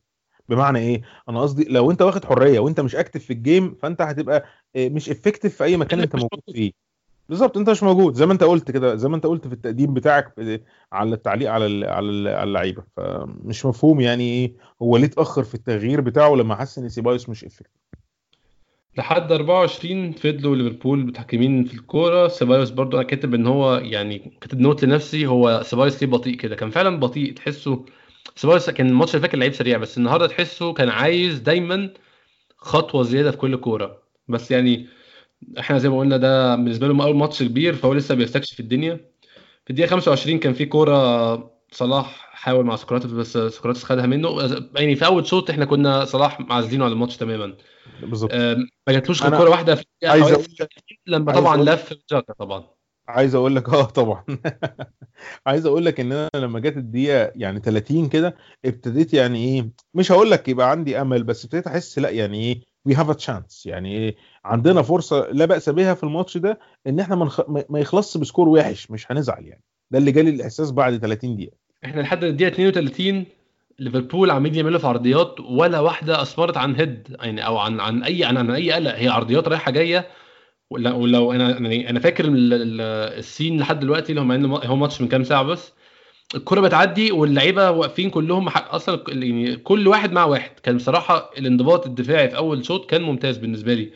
بمعنى 0.49 0.79
إيه؟ 0.79 1.01
أنا 1.29 1.41
قصدي 1.41 1.63
لو 1.69 1.91
أنت 1.91 2.01
واخد 2.01 2.25
حرية 2.25 2.59
وأنت 2.59 2.79
مش 2.79 2.95
active 2.95 3.23
في 3.25 3.33
ال 3.33 3.42
game 3.42 3.75
فأنت 3.75 4.01
هتبقى 4.01 4.45
آه، 4.75 4.89
مش 4.89 5.09
effective 5.09 5.55
في 5.55 5.63
أي 5.63 5.77
مكان 5.77 5.99
أنت 5.99 6.15
موجود 6.15 6.41
فيه. 6.53 6.71
بالظبط 7.29 7.57
انت 7.57 7.69
مش 7.69 7.83
موجود. 7.83 8.13
زي 8.13 8.25
ما 8.25 8.33
انت 8.33 8.43
قلت 8.43 8.71
كده 8.71 8.95
زي 8.95 9.09
ما 9.09 9.15
انت 9.15 9.25
قلت 9.25 9.47
في 9.47 9.53
التقديم 9.53 9.93
بتاعك 9.93 10.33
على 10.91 11.15
التعليق 11.15 11.51
على 11.51 11.87
على 11.87 12.09
ال- 12.09 12.27
على 12.27 12.43
اللعيبة. 12.43 12.83
فمش 12.97 13.65
مفهوم 13.65 14.01
يعني 14.01 14.23
إيه 14.23 14.53
هو 14.81 14.97
ليه 14.97 15.05
اتأخر 15.05 15.43
في 15.43 15.55
التغيير 15.55 16.01
بتاعه 16.01 16.35
لما 16.35 16.55
حس 16.55 16.77
إن 16.77 16.89
سيبايوس 16.89 17.29
مش 17.29 17.45
effective. 17.45 17.67
لحد 18.97 19.31
24 19.31 20.11
فضلوا 20.11 20.55
ليفربول 20.55 21.05
متحكمين 21.05 21.63
في 21.63 21.73
الكورة. 21.73 22.27
سيبايوس 22.27 22.69
برضو 22.69 22.97
أنا 22.97 23.05
كاتب 23.05 23.33
إن 23.33 23.47
هو 23.47 23.75
يعني 23.75 24.37
كاتب 24.41 24.59
note 24.59 24.83
لنفسي 24.85 25.27
هو 25.27 25.61
سيبايوس 25.65 26.03
ليه 26.03 26.09
بطيء 26.11 26.35
كده؟ 26.35 26.55
كان 26.55 26.69
فعلا 26.69 26.99
بطيء. 26.99 27.33
تحسه 27.33 27.85
سيبايوس 28.35 28.69
كان 28.69 28.87
الماتش 28.87 29.15
اللي 29.15 29.27
فات 29.27 29.35
لعيب 29.35 29.53
سريع 29.53 29.77
بس 29.77 29.97
النهارده 29.97 30.27
تحسه 30.27 30.73
كان 30.73 30.89
عايز 30.89 31.39
دايما 31.39 31.89
خطوة 32.57 33.03
زيادة 33.03 33.31
في 33.31 33.37
كل 33.37 33.55
كورة. 33.55 33.97
بس 34.27 34.51
يعني 34.51 34.87
إحنا 35.59 35.77
زي 35.77 35.89
ما 35.89 35.99
قلنا 35.99 36.17
ده 36.17 36.55
بالنسبة 36.55 36.87
لهم 36.87 37.01
أول 37.01 37.15
ماتش 37.15 37.43
كبير 37.43 37.75
فهو 37.75 37.93
لسه 37.93 38.15
بيستكشف 38.15 38.59
الدنيا. 38.59 38.95
في 39.65 39.69
الدقيقة 39.69 39.89
25 39.89 40.39
كان 40.39 40.53
في 40.53 40.65
كورة 40.65 41.51
صلاح 41.71 42.29
حاول 42.31 42.65
مع 42.65 42.75
سقراطس 42.75 43.05
بس 43.11 43.37
سقراطس 43.37 43.83
خدها 43.83 44.05
منه. 44.05 44.29
يعني 44.75 44.95
في 44.95 45.05
أول 45.05 45.27
شوط 45.27 45.49
إحنا 45.49 45.65
كنا 45.65 46.05
صلاح 46.05 46.39
معزلينه 46.39 46.85
على 46.85 46.93
الماتش 46.93 47.17
تماما. 47.17 47.55
بالظبط. 48.01 48.31
آم، 48.33 48.67
ما 48.87 48.93
جاتلوش 48.93 49.23
غير 49.23 49.37
كورة 49.37 49.49
واحدة 49.49 49.75
في 49.75 49.85
عايز 50.03 50.25
30 50.25 50.67
لما 51.07 51.31
طبعا 51.33 51.57
أقول- 51.57 51.69
لف 51.69 51.93
جاكا 52.11 52.33
طبعا. 52.33 52.63
عايز 53.07 53.35
أقول 53.35 53.55
لك 53.55 53.69
آه 53.69 53.83
طبعا. 53.85 54.23
عايز 55.47 55.65
أقول 55.65 55.85
لك 55.85 55.99
إن 55.99 56.11
أنا 56.11 56.29
لما 56.35 56.59
جت 56.59 56.77
الدقيقة 56.77 57.31
يعني 57.35 57.59
30 57.59 58.09
كده 58.09 58.35
ابتديت 58.65 59.13
يعني 59.13 59.45
إيه 59.45 59.69
مش 59.93 60.11
هقول 60.11 60.31
لك 60.31 60.47
يبقى 60.47 60.71
عندي 60.71 61.01
أمل 61.01 61.23
بس 61.23 61.45
ابتديت 61.45 61.67
أحس 61.67 61.99
لأ 61.99 62.09
يعني 62.09 62.39
إيه 62.43 62.61
we 62.85 62.95
have 62.95 63.09
a 63.09 63.13
chance 63.13 63.65
يعني 63.65 63.97
إيه؟ 63.97 64.15
عندنا 64.45 64.81
فرصة 64.81 65.27
لا 65.31 65.45
بأس 65.45 65.69
بها 65.69 65.93
في 65.93 66.03
الماتش 66.03 66.37
ده 66.37 66.59
إن 66.87 66.99
إحنا 66.99 67.15
منخ... 67.15 67.41
ما 67.69 67.79
يخلصش 67.79 68.17
ب 68.17 68.23
score 68.23 68.49
وحش 68.49 68.91
مش 68.91 69.11
هنزعل 69.11 69.45
يعني. 69.45 69.63
ده 69.91 69.99
اللي 69.99 70.11
جالي 70.11 70.29
الإحساس 70.29 70.71
بعد 70.71 70.97
30 70.97 71.35
دقيقة. 71.35 71.57
إحنا 71.85 72.01
لحد 72.01 72.23
الدقيقة 72.23 72.49
32 72.53 73.25
ليفربول 73.79 74.31
عمالين 74.31 74.55
يعملوا 74.55 74.79
في 74.79 74.87
عرضيات 74.87 75.39
ولا 75.39 75.79
واحدة 75.79 76.21
اسفرت 76.21 76.57
عن 76.57 76.75
head 76.75 77.15
يعني 77.19 77.45
أو 77.45 77.57
عن 77.57 77.79
عن 77.79 78.03
اي 78.03 78.23
عن, 78.23 78.37
عن 78.37 78.51
أي 78.51 78.71
قلق. 78.71 78.95
هي 78.95 79.07
عرضيات 79.07 79.47
رايحة 79.47 79.71
جاية 79.71 80.07
ولو 80.69 81.31
أنا 81.31 81.57
أنا 81.89 81.99
فاكر 81.99 82.25
ال- 82.25 82.53
ال- 82.53 82.81
ال 83.19 83.26
scene 83.26 83.59
لحد 83.59 83.79
دلوقتي 83.79 84.11
اللي 84.11 84.47
هو 84.67 84.75
ماتش 84.75 85.01
من 85.01 85.07
كام 85.07 85.23
ساعة 85.23 85.43
بس 85.43 85.73
الكرة 86.35 86.61
بتعدي 86.61 87.11
واللعيبة 87.11 87.71
واقفين 87.71 88.09
كلهم 88.09 88.49
حق 88.49 88.73
أصلا 88.75 89.03
يعني 89.07 89.55
كل 89.55 89.87
واحد 89.87 90.11
مع 90.11 90.25
واحد. 90.25 90.51
كان 90.63 90.77
بصراحة 90.77 91.31
الانضباط 91.37 91.85
الدفاعي 91.85 92.29
في 92.29 92.37
أول 92.37 92.65
شوط 92.65 92.89
كان 92.89 93.01
ممتاز 93.01 93.37
بالنسبة 93.37 93.73
لي. 93.73 93.91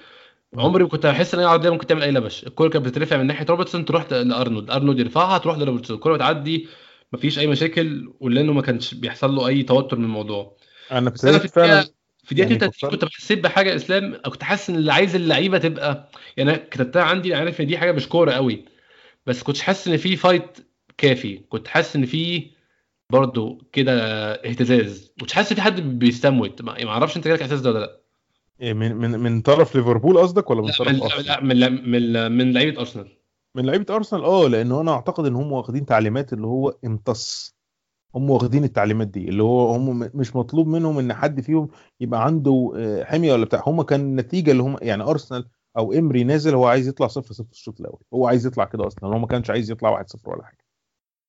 عمري 0.57 0.83
ما 0.83 0.89
كنت 0.89 1.05
أحس 1.05 1.33
إن 1.33 1.39
اي 1.39 1.45
عرضيه 1.45 1.69
ممكن 1.69 1.87
تعمل 1.87 2.03
أي 2.03 2.11
لبش. 2.11 2.47
الكرة 2.47 2.67
كانت 2.67 2.85
بتترفع 2.85 3.17
من 3.17 3.27
ناحية 3.27 3.45
روبرتسون 3.49 3.85
تروح 3.85 4.11
لأرنولد. 4.11 4.71
أرنولد 4.71 4.99
يرفعها 4.99 5.37
تروح 5.37 5.57
لروبرتسون. 5.57 5.95
الكرة 5.95 6.13
بتعدي 6.13 6.67
مفيش 7.13 7.39
أي 7.39 7.47
مشاكل 7.47 8.13
ولأنه 8.19 8.53
ما 8.53 8.61
كانش 8.61 8.93
بيحصل 8.93 9.35
له 9.35 9.47
أي 9.47 9.63
توتر 9.63 9.97
من 9.97 10.03
الموضوع. 10.05 10.57
أنا 10.91 10.99
أنا 10.99 11.09
في 11.09 11.25
ابتديت 11.25 11.51
فعلا 11.51 11.85
في 12.23 12.35
دقيقه 12.35 12.47
يعني 12.47 12.55
32 12.55 12.89
فكرت- 12.89 13.01
كنت 13.01 13.13
حسيت 13.13 13.39
بحاجة 13.39 13.75
إسلام. 13.75 14.21
كنت 14.25 14.43
حاسس 14.43 14.69
إن 14.69 14.75
اللي 14.75 14.93
عايز 14.93 15.15
اللعيبة 15.15 15.57
تبقى 15.57 16.09
يعني 16.37 16.49
أنا 16.49 16.59
كتبتها 16.71 17.01
عندي 17.03 17.35
عارف 17.35 17.61
إن 17.61 17.67
دي 17.67 17.77
حاجة 17.77 17.91
مش 17.91 18.07
كورة 18.07 18.31
قوي 18.31 18.65
بس 19.25 19.43
كنتش 19.43 19.61
حاسس 19.61 19.87
إن 19.87 19.97
في 19.97 20.15
fight 20.15 20.57
كافي. 20.97 21.37
كنت 21.37 21.67
حاسس 21.67 21.95
إن 21.95 22.05
في 22.05 22.51
برضه 23.09 23.57
كده 23.71 23.93
اهتزاز. 24.33 25.13
كنتش 25.19 25.33
حاسس 25.33 25.51
إن 25.51 25.55
في 25.55 25.61
حد 25.61 25.81
بيستموت. 25.81 26.61
ما 26.61 26.83
ما 26.83 26.89
أعرفش 26.89 27.17
أنت 27.17 27.27
جالك 27.27 27.41
إحساس 27.41 27.61
ده 27.61 27.69
ولا 27.69 27.79
لأ. 27.79 27.99
إيه، 28.61 28.73
من 28.73 28.95
من 28.95 29.19
من 29.19 29.41
طرف 29.41 29.75
ليفربول 29.75 30.17
قصدك 30.17 30.49
ولا 30.49 30.61
من 30.61 30.71
طرف 30.71 30.87
من 30.87 31.01
أرسنال؟ 31.01 31.25
لا 31.25 31.43
من 31.43 31.91
من 31.91 32.31
من 32.31 32.53
لعيبة 32.53 32.79
أرسنال. 32.79 33.17
من 33.55 33.65
لعيبة 33.65 33.95
أرسنال؟ 33.95 34.23
آه 34.23 34.47
لأنه 34.47 34.81
أنا 34.81 34.91
أعتقد 34.91 35.25
إن 35.25 35.35
هم 35.35 35.51
واخدين 35.51 35.85
تعليمات 35.85 36.33
اللي 36.33 36.47
هو 36.47 36.77
امتص. 36.85 37.55
هم 38.15 38.29
واخدين 38.29 38.63
التعليمات 38.63 39.07
دي 39.07 39.29
اللي 39.29 39.43
هو 39.43 39.75
هم 39.75 40.09
مش 40.13 40.35
مطلوب 40.35 40.67
منهم 40.67 40.99
إن 40.99 41.13
حد 41.13 41.41
فيهم 41.41 41.67
يبقى 41.99 42.25
عنده 42.25 42.73
آه، 42.77 43.03
حميه 43.03 43.33
ولا 43.33 43.45
بتاع. 43.45 43.63
هم 43.67 43.81
كان 43.81 43.99
النتيجه 44.01 44.51
اللي 44.51 44.63
هم 44.63 44.77
يعني 44.81 45.03
أرسنال 45.03 45.45
أو 45.77 45.93
إمري 45.93 46.23
نازل 46.23 46.55
هو 46.55 46.65
عايز 46.65 46.87
يطلع 46.87 47.07
0 47.07 47.33
0 47.33 47.47
الشوط 47.51 47.79
الأول. 47.79 47.99
هو 48.13 48.27
عايز 48.27 48.45
يطلع 48.45 48.65
كده 48.65 48.87
أصلا. 48.87 49.09
هو 49.09 49.19
ما 49.19 49.27
كانش 49.27 49.49
عايز 49.49 49.71
يطلع 49.71 49.89
1 49.89 50.09
0 50.09 50.29
ولا 50.29 50.43
حاجة. 50.43 50.62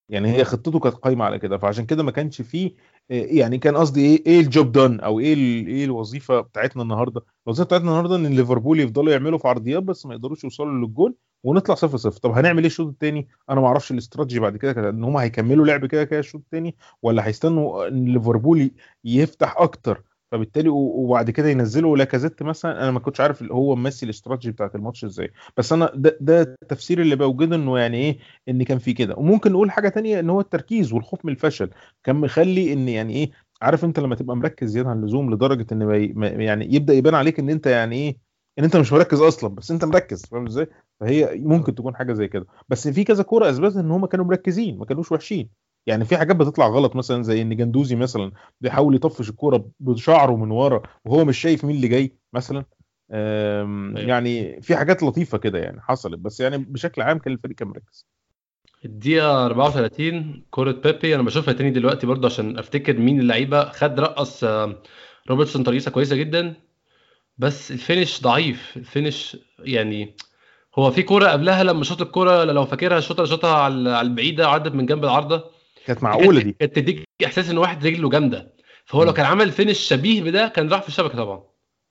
يعني 0.08 0.32
هي 0.32 0.44
خطته 0.44 0.78
كانت 0.80 0.94
قايمة 0.94 1.24
على 1.24 1.38
كده 1.38 1.58
فعشان 1.58 1.86
كده 1.86 2.02
ما 2.02 2.10
كانش 2.10 2.42
فيه 2.42 2.74
آه، 3.10 3.14
يعني 3.14 3.58
كان 3.58 3.76
قصدي 3.76 4.00
إيه 4.06 4.22
إيه 4.26 4.40
الجوب 4.40 4.72
دون 4.72 5.00
أو 5.00 5.20
إيه 5.20 5.34
إيه 5.66 5.84
الوظيفة 5.84 6.40
بتاعتنا 6.40 6.82
النهارده. 6.82 7.20
الوظيفة 7.46 7.64
بتاعتنا 7.66 7.88
النهارده 7.88 8.16
إن 8.16 8.26
ليفربول 8.26 8.80
يفضلوا 8.80 9.12
يعملوا 9.12 9.38
في 9.38 9.48
عرضيات 9.48 9.82
بس 9.82 10.06
ما 10.06 10.14
يقدروش 10.14 10.44
يوصلوا 10.44 10.72
للجول 10.86 11.14
ونطلع 11.44 11.74
0 11.74 11.96
0 11.96 12.20
طب 12.20 12.30
هنعمل 12.30 12.58
إيه 12.58 12.66
الشوط 12.66 12.86
الثاني 12.88 13.28
أنا 13.50 13.60
ما 13.60 13.66
أعرفش 13.66 13.90
الاستراتيجي 13.92 14.40
بعد 14.40 14.56
كده 14.56 14.90
إن 14.90 15.04
هم 15.04 15.16
هيكملوا 15.16 15.66
لعب 15.66 15.86
كده 15.86 16.04
كده 16.04 16.18
الشوط 16.20 16.40
الثاني 16.40 16.76
ولا 17.02 17.26
هيستنوا 17.26 17.88
إن 17.88 18.04
ليفربول 18.04 18.70
يفتح 19.04 19.54
أكتر 19.58 20.02
فبالتالي 20.34 20.68
وبعد 20.68 21.30
كده 21.30 21.48
ينزلوا 21.48 21.96
لاكازيت 21.96 22.42
مثلا. 22.42 22.82
أنا 22.82 22.90
ما 22.90 23.00
كنتش 23.00 23.20
عارف 23.20 23.42
هو 23.42 23.76
ممثل 23.76 24.06
الاستراتيجي 24.06 24.52
بتاعت 24.52 24.74
الماتش 24.74 25.04
إزاي. 25.04 25.30
بس 25.56 25.72
أنا 25.72 25.92
ده, 25.94 26.18
ده 26.20 26.42
التفسير 26.42 27.00
اللي 27.00 27.16
بوجده 27.16 27.56
إنه 27.56 27.78
يعني 27.78 27.96
إيه 27.96 28.18
إن 28.48 28.62
كان 28.62 28.78
في 28.78 28.92
كده. 28.92 29.14
وممكن 29.16 29.52
نقول 29.52 29.70
حاجة 29.70 29.88
تانية 29.88 30.20
إن 30.20 30.30
هو 30.30 30.40
التركيز 30.40 30.92
والخوف 30.92 31.24
من 31.24 31.32
الفشل 31.32 31.70
كان 32.04 32.16
مخلي 32.16 32.72
إن 32.72 32.88
يعني 32.88 33.12
إيه 33.14 33.30
عارف 33.62 33.84
أنت 33.84 34.00
لما 34.00 34.14
تبقى 34.14 34.36
مركز 34.36 34.68
زيادة 34.70 34.90
عن 34.90 34.98
اللزوم 34.98 35.34
لدرجة 35.34 35.66
إن 35.72 35.82
يعني 36.40 36.74
يبدأ 36.74 36.94
يبان 36.94 37.14
عليك 37.14 37.38
إن 37.38 37.50
أنت 37.50 37.66
يعني 37.66 37.96
إيه 37.96 38.18
إن 38.58 38.64
أنت 38.64 38.76
مش 38.76 38.92
مركز 38.92 39.20
أصلا 39.20 39.54
بس 39.54 39.70
أنت 39.70 39.84
مركز 39.84 40.26
فاهم 40.26 40.46
إزاي؟ 40.46 40.66
فهي 41.00 41.36
ممكن 41.38 41.74
تكون 41.74 41.96
حاجة 41.96 42.12
زي 42.12 42.28
كده. 42.28 42.46
بس 42.68 42.88
في 42.88 43.04
كذا 43.04 43.22
كورة 43.22 43.50
أثبتت 43.50 43.76
إن 43.76 43.90
هم 43.90 44.06
كانوا 44.06 44.24
مركزين 44.26 44.78
ما 44.78 44.84
كانوش 44.84 45.12
وحشين. 45.12 45.63
يعني 45.86 46.04
في 46.04 46.16
حاجات 46.16 46.36
بتطلع 46.36 46.68
غلط 46.68 46.96
مثلا 46.96 47.22
زي 47.22 47.42
إن 47.42 47.56
جندوزي 47.56 47.96
مثلا 47.96 48.32
بيحاول 48.60 48.94
يطفش 48.94 49.30
الكورة 49.30 49.70
بشعره 49.80 50.36
من 50.36 50.50
ورا 50.50 50.82
وهو 51.04 51.24
مش 51.24 51.38
شايف 51.38 51.64
مين 51.64 51.76
اللي 51.76 51.88
جاي 51.88 52.16
مثلا. 52.32 52.64
أم، 53.10 53.96
أيوة. 53.96 54.08
يعني 54.08 54.62
في 54.62 54.76
حاجات 54.76 55.02
لطيفة 55.02 55.38
كده 55.38 55.58
يعني 55.58 55.80
حصلت 55.80 56.18
بس 56.18 56.40
يعني 56.40 56.58
بشكل 56.58 57.02
عام 57.02 57.18
كان 57.18 57.32
الفريق 57.32 57.56
كان 57.56 57.68
مركز. 57.68 58.06
الدقيقة 58.84 59.46
34 59.46 60.44
كرة 60.50 60.72
بيبي 60.72 61.14
أنا 61.14 61.22
بشوفها 61.22 61.54
تاني 61.54 61.70
دلوقتي 61.70 62.06
برضه 62.06 62.26
عشان 62.26 62.58
أفتكر 62.58 62.98
مين 62.98 63.20
اللعيبة. 63.20 63.68
خد 63.70 64.00
رقص 64.00 64.44
آه، 64.44 64.82
روبرتسون 65.30 65.64
ترقيصة 65.64 65.90
كويسة 65.90 66.16
جدا 66.16 66.54
بس 67.38 67.70
ال 67.72 67.79
finish 67.79 68.22
ضعيف. 68.22 68.76
ال 68.76 68.85
finish 68.85 69.36
يعني 69.58 70.16
هو 70.78 70.90
في 70.90 71.02
كرة 71.02 71.28
قبلها 71.28 71.62
لما 71.64 71.84
شاط 71.84 72.02
الكرة 72.02 72.44
لو 72.44 72.64
فاكرها 72.64 73.00
شاطها 73.00 73.24
شاطها 73.26 73.54
على 73.54 73.90
على 73.90 74.08
البعيدة 74.08 74.48
عدت 74.48 74.72
من 74.74 74.86
جنب 74.86 75.04
العارضة. 75.04 75.53
كانت 75.86 76.02
معقولة 76.02 76.42
دي. 76.42 76.52
كانت 76.52 76.76
تديك 76.76 77.04
إحساس 77.24 77.50
إن 77.50 77.58
واحد 77.58 77.86
رجله 77.86 78.10
جامدة. 78.10 78.54
فهو 78.84 79.02
لو. 79.04 79.12
كان 79.12 79.26
عمل 79.26 79.50
finish 79.52 79.78
شبيه 79.78 80.22
بده 80.22 80.48
كان 80.48 80.68
راح 80.68 80.82
في 80.82 80.88
الشبكة 80.88 81.14
طبعا. 81.16 81.42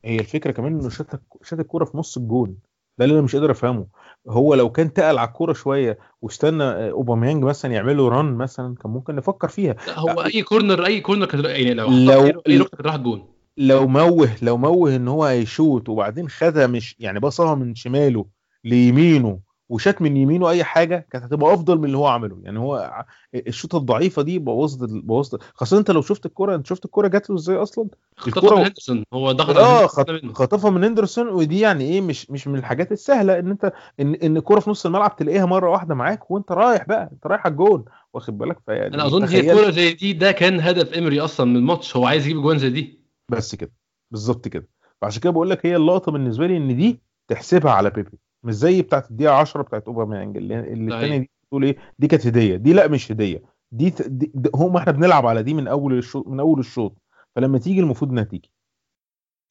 هي 0.06 0.20
الفكرة 0.20 0.52
كمان 0.52 0.80
إنه 0.80 0.90
شاط 0.90 1.08
شاط 1.44 1.60
الكورة 1.60 1.86
في 1.86 1.98
نص 1.98 2.18
الجون. 2.18 2.58
ده 2.98 3.06
اللي 3.06 3.14
أنا 3.14 3.22
مش 3.22 3.36
قادر 3.36 3.52
أفهمه. 3.52 3.88
هو 4.30 4.54
لو 4.56 4.72
كان 4.72 4.94
تقل 4.94 5.18
على 5.18 5.28
الكورة 5.28 5.54
شوية 5.54 5.98
واستنى 6.22 6.64
آه، 6.64 6.92
اوباميانج 6.92 7.44
مثلا 7.44 7.72
يعمل 7.72 7.98
له 7.98 8.10
run 8.10 8.36
مثلا 8.36 8.76
كان 8.76 8.92
ممكن 8.92 9.16
نفكر 9.16 9.48
فيها. 9.48 9.76
هو 9.90 10.10
أي 10.24 10.42
corner 10.44 10.86
أي 10.86 11.02
corner 11.02 11.26
كانت 11.26 11.46
يعني 11.46 11.74
لو 11.74 11.88
لو- 11.90 12.24
أي 12.24 12.30
ركنة 12.30 12.66
كانت 12.66 12.82
راحت 12.82 13.00
جون 13.00 13.30
لو 13.58 13.88
موه 13.88 14.30
لو 14.42 14.58
موه 14.58 14.96
إن 14.96 15.08
هو 15.08 15.24
هيشوت 15.26 15.90
وبعدين 15.90 16.30
خدها 16.30 16.68
مش 16.68 16.96
يعني 17.00 17.20
بصها 17.20 17.56
من 17.56 17.76
شماله 17.76 18.26
ليمينه 18.64 19.40
وشات 19.70 20.02
من 20.02 20.18
يمينه 20.18 20.50
أي 20.50 20.64
حاجة 20.64 21.08
كانت 21.12 21.26
هتبقى 21.26 21.54
أفضل 21.54 21.78
من 21.78 21.86
اللي 21.86 21.98
هو 21.98 22.08
عمله. 22.08 22.38
يعني 22.44 22.60
هو 22.60 23.06
الشوطة 23.36 23.78
الضعيفة 23.78 24.22
دي 24.22 24.40
بوظت 24.40 24.90
بوظت 24.90 25.44
خاصة 25.56 25.78
أنت 25.78 25.92
لو 25.92 26.02
شفت 26.02 26.26
الكورة 26.26 26.56
أنت 26.56 26.68
شفت 26.68 26.86
الكورة 26.86 27.08
جات 27.08 27.30
له 27.30 27.36
إزاي 27.36 27.56
أصلا؟ 27.56 27.88
خطفها 28.18 28.56
من 28.60 28.66
هندرسون. 28.66 29.04
هو 29.14 29.32
ضغط 29.32 29.58
آه. 29.58 29.88
خطفها 30.34 30.72
من 30.72 30.84
هندرسون 30.84 31.28
ودي 31.28 31.60
يعني 31.60 31.84
إيه 31.84 32.02
مش 32.02 32.32
مش 32.32 32.48
من 32.48 32.56
الحاجات 32.60 32.92
السهلة 32.92 33.40
إن 33.40 33.50
أنت 33.50 33.74
إن 34.00 34.16
إن 34.16 34.38
الكورة 34.38 34.60
في 34.60 34.70
نص 34.70 34.86
الملعب 34.86 35.16
تلاقيها 35.16 35.46
مرة 35.46 35.70
واحدة 35.70 35.96
معاك 35.96 36.32
وأنت 36.32 36.52
رايح 36.52 36.88
بقى 36.88 37.10
أنت 37.14 37.28
رايح 37.28 37.46
على 37.46 37.52
الجون. 37.52 37.86
واخد 38.14 38.38
بالك؟ 38.38 38.58
فيعني 38.66 38.96
أنا 38.96 39.06
أظن 39.06 39.24
هي 39.24 39.42
تخيل- 39.42 39.54
كورة 39.56 39.70
زي 39.72 39.94
دي 39.94 40.14
ده 40.14 40.32
كان 40.32 40.60
هدف 40.60 40.94
امري 40.94 41.20
أصلا 41.20 41.46
من 41.46 41.56
الماتش. 41.56 41.96
هو 41.98 42.06
عايز 42.06 42.26
يجيب 42.28 42.42
جوان 42.42 42.58
زي 42.58 42.70
دي. 42.70 43.00
بس 43.30 43.56
كده. 43.56 43.72
بالظبط 44.12 44.48
كده. 44.48 44.68
فعشان 45.02 45.22
كده 45.22 45.32
بقول 45.32 45.50
لك 45.50 45.66
هي 45.66 45.76
اللقطة 45.76 46.12
بالنسبة 46.12 46.48
لي 46.48 46.58
إن 46.58 46.78
دي 46.78 47.02
تحسبها 47.28 47.72
على 47.72 47.90
بيبي. 47.90 48.18
مش 48.44 48.54
زي 48.54 48.82
بتاعت 48.82 49.12
الدقيقة 49.12 49.34
10 49.34 49.62
بتاعت 49.62 49.88
اوباميانج 49.88 50.38
اللي, 50.38 50.60
اللي. 50.60 50.96
الثانية 50.96 51.18
دي 51.18 51.30
بتقول 51.48 51.64
إيه؟ 51.64 51.78
دي 52.00 52.08
كانت 52.08 52.28
هدية 52.28 52.56
دي 52.56 52.74
لأ 52.74 52.88
مش 52.88 53.12
هدية. 53.12 53.42
دي, 53.72 53.94
دي, 54.08 54.32
دي 54.36 54.50
هم 54.56 54.78
إحنا 54.78 54.92
بنلعب 54.92 55.26
على 55.26 55.44
دي 55.44 55.54
من 55.54 55.68
أول 55.68 55.98
الشوط 55.98 56.28
من 56.28 56.40
أول 56.40 56.60
الشوط. 56.60 56.98
فلما 57.36 57.58
تيجي 57.58 57.80
المفروض 57.80 58.12
إنها 58.12 58.24
تيجي. 58.24 58.52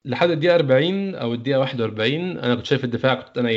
لحد 0.05 0.30
الدقيقة 0.30 0.55
40 0.55 1.14
أو 1.14 1.34
الدقيقة 1.34 1.59
41 1.61 2.20
أنا 2.38 2.55
كنت 2.55 2.66
شايف 2.66 2.84
الدفاع 2.84 3.14
كنت 3.14 3.38
أنا 3.38 3.51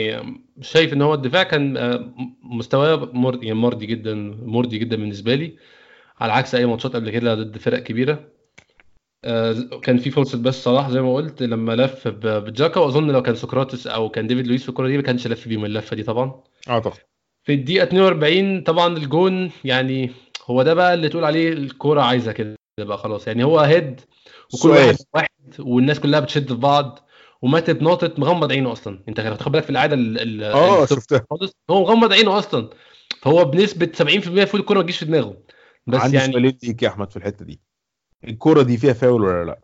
شايف 0.62 0.94
إن 0.94 1.02
هو 1.02 1.14
الدفاع 1.14 1.44
كان 1.44 1.78
آه، 1.78 2.14
مستواه 2.44 3.06
مرضي 3.14 3.48
يعني 3.48 3.60
مرضي 3.60 3.86
جدا 3.86 4.14
مرضي 4.44 4.78
جدا 4.78 4.96
بالنسبة 4.96 5.36
لي. 5.36 5.58
على 6.20 6.34
عكس 6.34 6.56
أي 6.56 6.66
ماتشات 6.66 6.96
قبل 6.96 7.10
كده 7.10 7.36
ضد 7.36 7.58
فرق 7.58 7.80
كبيرة. 7.80 8.14
آه، 8.14 8.35
كان 9.84 9.98
في 9.98 10.12
فرصة 10.12 10.38
بس 10.38 10.64
صلاح 10.64 10.90
زي 10.90 11.02
ما 11.02 11.14
قلت 11.16 11.44
لما 11.44 11.76
لف 11.76 12.08
بجاكا 12.24 12.80
وأظن 12.80 13.12
لو 13.12 13.22
كان 13.22 13.36
سقراطس 13.36 13.88
أو 13.88 14.10
كان 14.10 14.28
ديفيد 14.28 14.48
لويس 14.48 14.64
في 14.64 14.70
الكورة 14.70 14.88
دي 14.88 14.98
ما 14.98 15.04
كانش 15.04 15.28
لف 15.28 15.48
بيهم 15.48 15.66
اللفة 15.66 15.96
دي 15.96 16.04
طبعا. 16.04 16.44
اعتقد 16.70 16.98
في 17.44 17.54
الدقيقة 17.54 17.84
42 17.84 18.62
طبعا 18.62 18.98
الجون 18.98 19.52
يعني 19.64 20.12
هو 20.46 20.64
ده 20.64 20.74
بقى 20.74 20.94
اللي 20.94 21.10
تقول 21.10 21.24
عليه 21.24 21.54
الكورة 21.54 22.02
عايزة 22.02 22.32
كده 22.32 22.56
بقى 22.80 22.98
خلاص. 22.98 23.28
يعني 23.28 23.44
هو 23.44 23.60
هيد 23.60 24.02
وكل. 24.54 24.70
واحد 24.70 24.96
واحد 25.14 25.30
والناس 25.60 26.00
كلها 26.00 26.20
بتشد 26.20 26.48
في 26.48 26.54
بعض 26.60 27.10
وماتب 27.42 27.84
ناطط 27.84 28.20
مغمض 28.20 28.52
عينه 28.52 28.72
أصلا. 28.72 29.04
أنت 29.10 29.18
تاخد 29.22 29.52
بالك 29.52 29.64
في 29.64 29.70
العادة 29.70 29.96
ال- 29.96 30.22
ال- 30.22 30.44
آه 30.44 30.86
شفتها. 30.86 31.26
خالص؟ 31.30 31.52
هو 31.70 31.82
مغمض 31.82 32.14
عينه 32.14 32.40
أصلا. 32.40 32.70
فهو 33.22 33.46
بنسبة 33.46 33.92
70% 33.94 34.28
المفروض 34.28 34.62
الكوره 34.62 34.78
ما 34.78 34.84
تجيش 34.84 34.98
في 34.98 35.06
دماغه. 35.06 35.38
بس 35.88 36.00
عندي 36.02 36.18
يعني 36.18 36.32
سؤالين 36.34 36.58
ليك 36.64 36.84
يا 36.84 36.88
أحمد 36.88 37.12
في 37.12 37.18
الحتة 37.18 37.46
دي. 37.46 37.62
الكورة 38.28 38.62
دي 38.62 38.78
فيها 38.78 38.94
فاول 38.94 39.22
ولا 39.24 39.44
لا؟ 39.46 39.60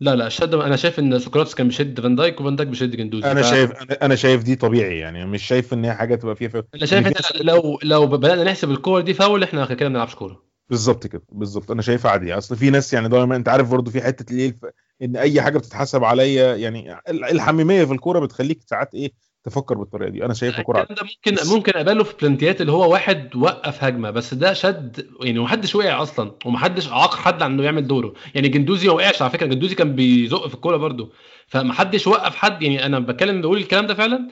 لا 0.00 0.16
لا 0.16 0.26
الشد 0.26 0.54
أنا 0.54 0.76
شايف 0.76 0.98
إن 0.98 1.18
سقراطس 1.18 1.54
كان 1.54 1.68
بيشد 1.68 2.00
فان 2.00 2.16
دايك 2.16 2.40
وفان 2.40 2.56
دايك 2.56 2.68
بيشد 2.68 2.96
جندوزي. 2.96 3.30
أنا 3.32 3.42
ف- 3.42 3.50
شايف 3.50 3.72
أنا 4.02 4.14
شايف 4.14 4.42
دي 4.42 4.56
طبيعي 4.56 4.98
يعني 4.98 5.26
مش 5.26 5.42
شايف 5.42 5.72
إن 5.72 5.84
هي 5.84 5.94
حاجة 5.94 6.14
تبقى 6.14 6.36
فيها 6.36 6.48
فاول. 6.48 6.64
أنا 6.74 6.86
شايف 6.86 7.06
إن 7.06 7.12
لو 7.40 7.78
لو 7.82 8.06
بدأنا 8.06 8.44
نحسب 8.44 8.70
الكور 8.70 9.00
دي 9.00 9.14
فاول 9.14 9.42
إحنا 9.42 9.66
كده 9.66 9.88
ما 9.88 9.92
بنلعبش 9.92 10.14
كورة. 10.14 10.42
بالظبط 10.68 11.06
كده 11.06 11.22
بالظبط. 11.32 11.70
أنا 11.70 11.82
شايفها 11.82 12.10
عادي 12.10 12.34
أصل 12.34 12.56
في 12.56 12.70
ناس 12.70 12.92
يعني 12.92 13.08
دايما 13.08 13.36
أنت 13.36 13.48
عارف 13.48 13.70
برضو 13.70 13.90
في 13.90 14.02
حتة 14.02 14.32
الايه 14.32 14.56
إن 15.02 15.16
أي 15.16 15.42
حاجة 15.42 15.58
بتتحسب 15.58 16.04
عليا 16.04 16.56
يعني 16.56 16.92
ال- 17.08 17.24
الحميمية 17.24 17.84
في 17.84 17.92
الكورة 17.92 18.18
بتخليك 18.20 18.62
ساعات 18.66 18.94
إيه 18.94 19.12
تفكر 19.44 19.78
بالطريقة 19.78 20.10
دي. 20.10 20.24
أنا 20.24 20.34
شايفها 20.34 20.62
كوره 20.62 20.80
الكلام 20.80 20.96
ده 20.96 21.04
ممكن 21.04 21.54
ممكن 21.54 21.72
اقبله 21.72 22.04
في 22.04 22.14
بلانتيات 22.20 22.60
اللي 22.60 22.72
هو 22.72 22.92
واحد 22.92 23.36
وقف 23.36 23.84
هجمة 23.84 24.10
بس 24.10 24.34
ده 24.34 24.52
شد 24.52 25.06
يعني 25.20 25.38
محدش 25.38 25.74
وقع 25.74 26.02
أصلا 26.02 26.32
ومحدش 26.44 26.88
عاق 26.88 27.14
حد 27.14 27.42
عن 27.42 27.52
إنه 27.52 27.62
يعمل 27.62 27.86
دوره. 27.86 28.14
يعني 28.34 28.48
جندوزي 28.48 28.88
ما 28.88 28.94
وقعش 28.94 29.22
على 29.22 29.30
فكرة 29.30 29.46
جندوزي 29.46 29.74
كان 29.74 29.94
بيزق 29.94 30.46
في 30.48 30.54
الكورة 30.54 30.76
برده 30.76 31.08
فمحدش 31.46 32.06
وقف 32.06 32.36
حد 32.36 32.62
يعني 32.62 32.86
أنا 32.86 32.98
بتكلم 32.98 33.40
بقول 33.40 33.58
الكلام 33.58 33.86
ده 33.86 33.94
فعلا 33.94 34.28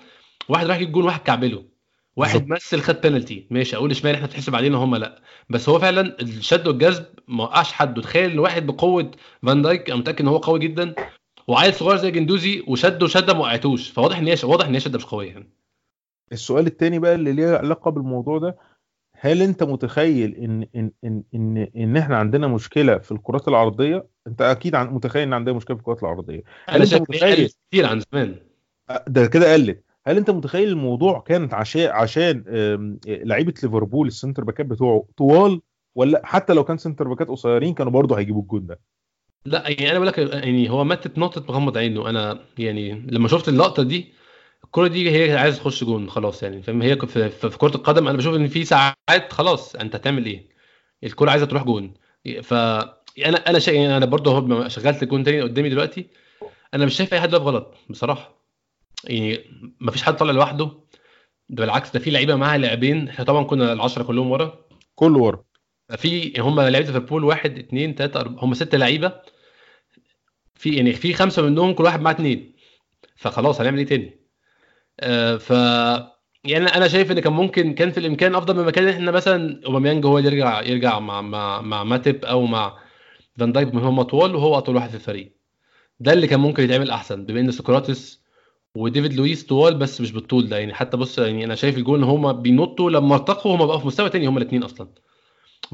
واحد 0.49 0.67
راح 0.67 0.77
يجيب 0.77 0.93
جون 0.93 1.05
واحد 1.05 1.21
كعبله. 1.21 1.65
واحد. 2.17 2.49
مثل 2.49 2.81
خد 2.81 3.01
بينالتي 3.01 3.47
ماشي 3.51 3.77
أقول 3.77 3.91
إشمعنى 3.91 4.17
إحنا 4.17 4.27
بتحسب 4.27 4.55
علينا 4.57 4.79
هم 4.79 4.97
لأ. 4.97 5.23
بس 5.51 5.69
هو 5.69 5.79
فعلا 5.79 6.17
الشد 6.23 6.69
والجذب 6.69 7.05
ما 7.29 7.45
وقعش 7.45 7.73
حد. 7.73 7.99
وتخيل 7.99 8.41
واحد 8.41 8.67
بقوة 8.67 9.11
فان 9.43 9.63
دايك 9.63 9.91
أنا 9.91 9.99
متأكد 9.99 10.21
إن 10.21 10.29
هو 10.29 10.37
قوي 10.37 10.59
جدا. 10.59 10.95
وعيل 11.49 11.74
صغير 11.74 11.97
زي 11.97 12.11
جندوزي 12.11 12.64
وشد 12.68 13.03
وشده 13.03 13.34
ما 13.34 13.40
وقعتوش. 13.40 13.90
فواضح 13.90 14.18
إن 14.18 14.26
هي 14.26 14.36
واضح 14.45 14.66
إن 14.66 14.74
هي 14.74 14.80
شده 14.80 14.99
مش 14.99 15.05
قوية 15.05 15.28
يعني. 15.30 15.51
السؤال 16.32 16.66
التاني 16.66 16.99
بقى 16.99 17.14
اللي 17.14 17.32
ليه 17.32 17.57
علاقة 17.57 17.90
بالموضوع 17.90 18.38
ده 18.38 18.57
هل 19.20 19.43
أنت 19.43 19.62
متخيل 19.62 20.34
إن 20.34 20.66
إن 20.76 20.90
إن 21.05 21.22
إن, 21.34 21.68
إن 21.76 21.97
إحنا 21.97 22.16
عندنا 22.16 22.47
مشكلة 22.47 22.99
في 22.99 23.12
الكرات 23.12 23.49
العرضية؟ 23.49 24.07
أنت 24.26 24.43
أكيد 24.43 24.74
عن 24.74 24.95
متخيل 24.95 25.22
إن 25.22 25.32
عندنا 25.32 25.57
مشكلة 25.57 25.76
في 25.76 25.80
الكرات 25.80 26.03
العرضية. 26.03 26.43
هل 26.68 26.82
أنت 26.82 26.95
متخيل 26.95 27.51
كتير 27.70 27.86
عن 27.86 28.03
زمان. 28.12 28.36
ده 29.07 29.26
كده 29.26 29.53
قلت. 29.53 29.84
هل 30.07 30.16
أنت 30.16 30.30
متخيل 30.30 30.68
الموضوع 30.68 31.20
كانت 31.20 31.55
عشان 31.55 31.90
عشان 31.90 32.45
لعيبة 33.07 33.55
ليفربول 33.62 34.07
ال 34.07 34.12
center 34.12 34.45
باكات 34.45 34.66
بتوعه 34.66 35.07
طوال؟ 35.16 35.61
ولا 35.95 36.20
حتى 36.24 36.53
لو 36.53 36.64
كان 36.64 36.76
center 36.79 37.09
باكات 37.09 37.28
قصيرين 37.28 37.74
كانوا 37.74 37.93
برضه 37.93 38.18
هيجيبوا 38.18 38.43
الجون 38.43 38.66
ده؟ 38.66 38.80
لا 39.45 39.68
يعني 39.68 39.90
أنا 39.90 39.99
بقول 39.99 40.07
لك 40.07 40.18
يعني 40.18 40.70
هو 40.70 40.84
ماتت 40.84 41.18
نقطة 41.18 41.45
مغمض 41.49 41.78
عينه. 41.78 42.11
أنا 42.11 42.40
يعني 42.59 43.07
لما 43.11 43.28
شفت 43.28 43.49
اللقطة 43.49 43.82
دي 43.82 44.12
الكرة 44.64 44.86
دي 44.88 45.11
هي 45.11 45.38
عايزة 45.38 45.59
تخش 45.59 45.84
جون 45.84 46.11
خلاص 46.11 46.43
يعني 46.43 46.62
فاهم؟ 46.62 46.82
هي 46.82 46.97
في, 46.97 47.28
في, 47.30 47.59
كرة 47.59 47.76
القدم 47.76 48.09
أنا 48.09 48.18
بشوف 48.18 48.34
إن 48.36 48.49
في 48.49 48.64
ساعات 48.64 49.32
خلاص 49.32 49.76
أنت 49.76 49.95
هتعمل 49.95 50.26
إيه؟ 50.26 50.49
الكرة 51.05 51.30
عايزة 51.30 51.47
تروح 51.47 51.62
جون. 51.64 51.95
ف 52.43 52.55
أنا 52.55 53.51
أنا 53.51 53.59
شيء 53.59 53.74
يعني 53.80 53.97
أنا 53.97 54.07
برضه 54.07 54.68
شغلت 54.68 55.03
الجون 55.03 55.24
تاني 55.24 55.43
قدامي 55.43 55.68
دلوقتي 55.68 56.07
أنا 56.74 56.86
مش 56.86 56.97
شايف 56.97 57.14
أي 57.14 57.20
حد 57.20 57.34
واقف 57.34 57.47
غلط 57.47 57.74
بصراحة. 57.90 58.43
يعني 59.05 59.45
ما 59.80 59.90
فيش 59.90 60.03
حد 60.03 60.16
طالع 60.16 60.32
لوحده. 60.32 60.64
ده 61.49 61.64
بالعكس 61.64 61.93
ده 61.93 61.99
في 62.01 62.11
لعيبة 62.11 62.36
معاها 62.36 62.59
لاعبين. 62.59 63.09
إحنا 63.09 63.24
طبعا 63.24 63.45
كنا 63.45 63.72
العشرة 63.72 64.03
كلهم 64.03 64.30
ورا. 64.30 64.59
كله 64.95 65.18
ورا. 65.18 65.45
في 65.97 66.40
هم 66.40 66.61
لعيبة 66.61 66.78
ليفربول 66.86 67.24
واحد 67.24 67.59
اثنين 67.59 67.95
ثلاثة 67.95 68.20
أربعة 68.20 68.45
هم 68.45 68.55
ست 68.55 68.74
لعيبة. 68.74 69.12
في 70.55 70.76
يعني 70.76 70.93
في 70.93 71.14
خمسة 71.14 71.43
منهم 71.43 71.72
كل 71.74 71.84
واحد 71.84 72.01
معاه 72.01 72.14
اثنين 72.14 72.57
فخلاص 73.16 73.61
هنعمل 73.61 73.78
إيه 73.78 73.86
تاني؟ 73.86 74.20
آه 75.01 75.36
ف 75.36 75.51
يعني 76.45 76.66
أنا 76.66 76.88
شايف 76.88 77.11
إن 77.12 77.20
كان 77.20 77.32
ممكن 77.32 77.74
كان 77.74 77.90
في 77.90 77.99
الإمكان 77.99 78.34
أفضل 78.34 78.57
من 78.57 78.64
مكان 78.64 78.88
إحنا 78.88 79.11
مثلا 79.11 79.61
أوباميانج 79.66 80.07
هو 80.07 80.18
اللي 80.18 80.28
يرجع 80.30 80.62
يرجع 80.62 80.99
مع 80.99 81.20
مع 81.22 81.61
مع 81.61 81.84
ماتب 81.84 82.24
أو 82.24 82.47
مع 82.47 82.78
فان 83.38 83.53
دايك 83.53 83.74
هم 83.74 84.01
اطول 84.01 84.34
وهو 84.34 84.59
أطول 84.59 84.76
واحد 84.76 84.88
في 84.90 84.95
الفريق. 84.95 85.36
ده 86.01 86.12
اللي 86.12 86.26
كان 86.26 86.40
ممكن 86.40 86.64
يتعمل 86.64 86.90
أحسن 86.90 87.26
بما 87.26 87.40
إن 87.40 87.51
سقراطس 87.51 88.22
وديفيد 88.74 89.14
لويس 89.14 89.47
طوال 89.47 89.74
بس 89.78 90.01
مش 90.01 90.12
بالطول 90.12 90.49
ده. 90.49 90.59
يعني 90.59 90.74
حتى 90.74 90.97
بص 90.97 91.18
يعني 91.18 91.45
أنا 91.45 91.55
شايف 91.55 91.78
الجول 91.78 91.99
ان 91.99 92.05
هم 92.05 92.32
بينطوا 92.43 92.90
لما 92.90 93.14
ارتقوا 93.14 93.57
هم 93.57 93.66
بقوا 93.66 93.78
في 93.78 93.86
مستوى 93.86 94.11
تاني 94.11 94.26
هم 94.26 94.36
الاثنين 94.38 94.62
أصلا. 94.62 94.88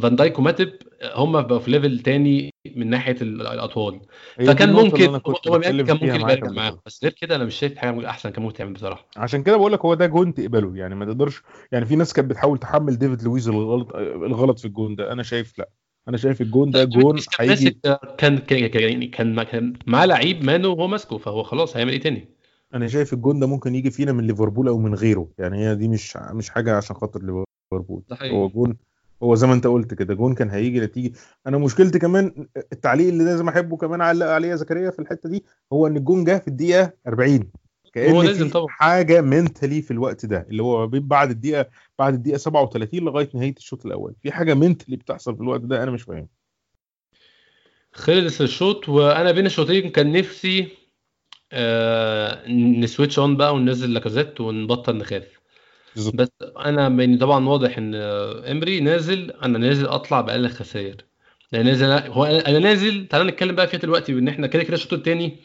فان 0.02 0.16
دايك 0.16 0.38
وماتيب 0.38 0.72
هم 1.14 1.42
بقوا 1.42 1.58
في 1.58 1.70
level 1.70 1.98
تاني 1.98 2.50
من 2.76 2.90
ناحية 2.90 3.16
ال- 3.22 3.46
الأطوال. 3.46 4.00
فكان 4.46 4.72
ممكن 4.72 4.96
كان 4.96 5.98
ممكن 6.00 6.24
قبل 6.24 6.54
معاهم. 6.54 6.78
بس 6.86 7.00
غير 7.02 7.12
كده 7.12 7.36
أنا 7.36 7.44
مش 7.44 7.54
شايف 7.54 7.76
حاجة 7.76 8.10
أحسن 8.10 8.30
كان 8.30 8.42
ممكن 8.42 8.54
تعمل 8.56 8.72
بصراحة. 8.72 9.06
عشان 9.16 9.42
كده 9.42 9.56
بقول 9.56 9.72
لك 9.72 9.84
هو 9.84 9.94
ده 9.94 10.06
جون 10.06 10.34
تقبله. 10.34 10.76
يعني 10.76 10.94
ما 10.94 11.04
تقدرش 11.04 11.42
يعني 11.72 11.84
في 11.86 11.96
ناس 11.96 12.12
كانت 12.12 12.30
بتحاول 12.30 12.58
تحمل 12.58 12.98
ديفيد 12.98 13.22
لويز 13.22 13.48
الغلط 13.48 13.96
الغلط 13.96 14.58
في 14.58 14.64
الجون 14.64 14.94
ده. 14.96 15.12
أنا 15.12 15.22
شايف 15.22 15.58
لا. 15.58 15.68
أنا 16.08 16.16
شايف 16.16 16.40
الجون 16.40 16.70
ده 16.70 16.84
جون 16.84 17.02
لويس 17.02 17.28
كان 17.28 17.48
هيجي. 17.50 17.64
ماسك 17.64 17.76
كان 18.18 18.38
كان 18.38 18.66
كان- 18.66 18.82
يعني 18.82 19.06
كان 19.06 19.72
معاه 19.86 20.06
لعيب 20.06 20.44
مانو 20.44 20.68
وهو 20.68 20.86
ماسكه 20.86 21.18
فهو 21.18 21.42
خلاص 21.42 21.76
هيعمل 21.76 21.92
إيه 21.92 22.00
تاني؟ 22.00 22.28
أنا 22.74 22.86
شايف 22.88 23.12
الجون 23.12 23.40
ده 23.40 23.46
ممكن 23.46 23.74
يجي 23.74 23.90
فينا 23.90 24.12
من 24.12 24.26
ليفربول 24.26 24.68
أو 24.68 24.78
من 24.78 24.94
غيره. 24.94 25.28
يعني 25.38 25.58
هي 25.68 25.74
دي 25.74 25.88
مش 25.88 26.16
مش 26.16 26.50
حاجة 26.50 26.76
عشان 26.76 26.96
خاطر 26.96 27.20
ليفربول. 27.20 28.02
هو 28.22 28.48
جون 28.48 28.76
هو 29.22 29.34
زي 29.34 29.46
ما 29.46 29.52
انت 29.54 29.66
قلت 29.66 29.94
كده 29.94 30.14
جون 30.14 30.34
كان 30.34 30.50
هيجي 30.50 30.80
نتيجة. 30.80 31.12
أنا 31.46 31.58
مشكلتي 31.58 31.98
كمان 31.98 32.48
التعليق 32.72 33.08
اللي 33.08 33.24
لازم 33.24 33.48
أحبه 33.48 33.76
كمان 33.76 34.00
علق 34.00 34.26
عليه 34.26 34.48
يا 34.48 34.56
زكريا 34.56 34.90
في 34.90 34.98
الحتة 34.98 35.28
دي 35.28 35.44
هو 35.72 35.86
إن 35.86 35.96
الجون 35.96 36.24
جه 36.24 36.38
في 36.38 36.48
الدقيقة 36.48 36.92
40 37.06 37.50
كأن 37.92 38.12
هو 38.12 38.22
لازم 38.22 38.46
في 38.46 38.50
طبعا. 38.52 38.68
حاجة 38.68 39.20
منتلي 39.20 39.82
في 39.82 39.90
الوقت 39.90 40.26
ده 40.26 40.46
اللي 40.50 40.62
هو 40.62 40.86
بعد 40.86 41.30
الدقيقة 41.30 41.66
بعد 41.98 42.14
الدقيقة 42.14 42.36
37 42.38 43.00
لغاية 43.00 43.28
نهاية 43.34 43.54
الشوط 43.56 43.86
الأول. 43.86 44.14
في 44.22 44.32
حاجة 44.32 44.54
منتلي 44.54 44.96
بتحصل 44.96 45.36
في 45.36 45.42
الوقت 45.42 45.60
ده 45.60 45.82
أنا 45.82 45.90
مش 45.90 46.02
فاهم. 46.02 46.28
خلص 47.92 48.40
الشوط 48.40 48.88
وأنا 48.88 49.32
بين 49.32 49.46
الشوطين 49.46 49.90
كان 49.90 50.12
نفسي 50.12 50.68
آه 51.52 52.48
نسويتش 52.50 53.18
أون 53.18 53.36
بقى 53.36 53.54
وننزل 53.54 53.92
لاكازيت 53.92 54.40
ونبطل 54.40 54.96
نخاف. 54.96 55.37
بس 56.14 56.28
أنا 56.58 56.88
يعني 56.88 57.16
طبعا 57.16 57.48
واضح 57.48 57.78
إن 57.78 57.94
إمري 58.50 58.80
نازل 58.80 59.30
أنا 59.30 59.58
نازل 59.58 59.86
أطلع 59.86 60.20
بأقل 60.20 60.48
خسائر. 60.48 60.96
أنا 61.54 61.62
نازل 61.62 61.86
هو 61.86 62.24
أنا 62.24 62.58
نازل 62.58 63.06
تعالى 63.06 63.30
نتكلم 63.30 63.54
بقى 63.54 63.68
فيها 63.68 63.80
دلوقتي 63.80 64.14
بان 64.14 64.28
إحنا 64.28 64.46
كده 64.46 64.62
كده 64.62 64.74
الشوط 64.74 64.92
الثاني 64.92 65.36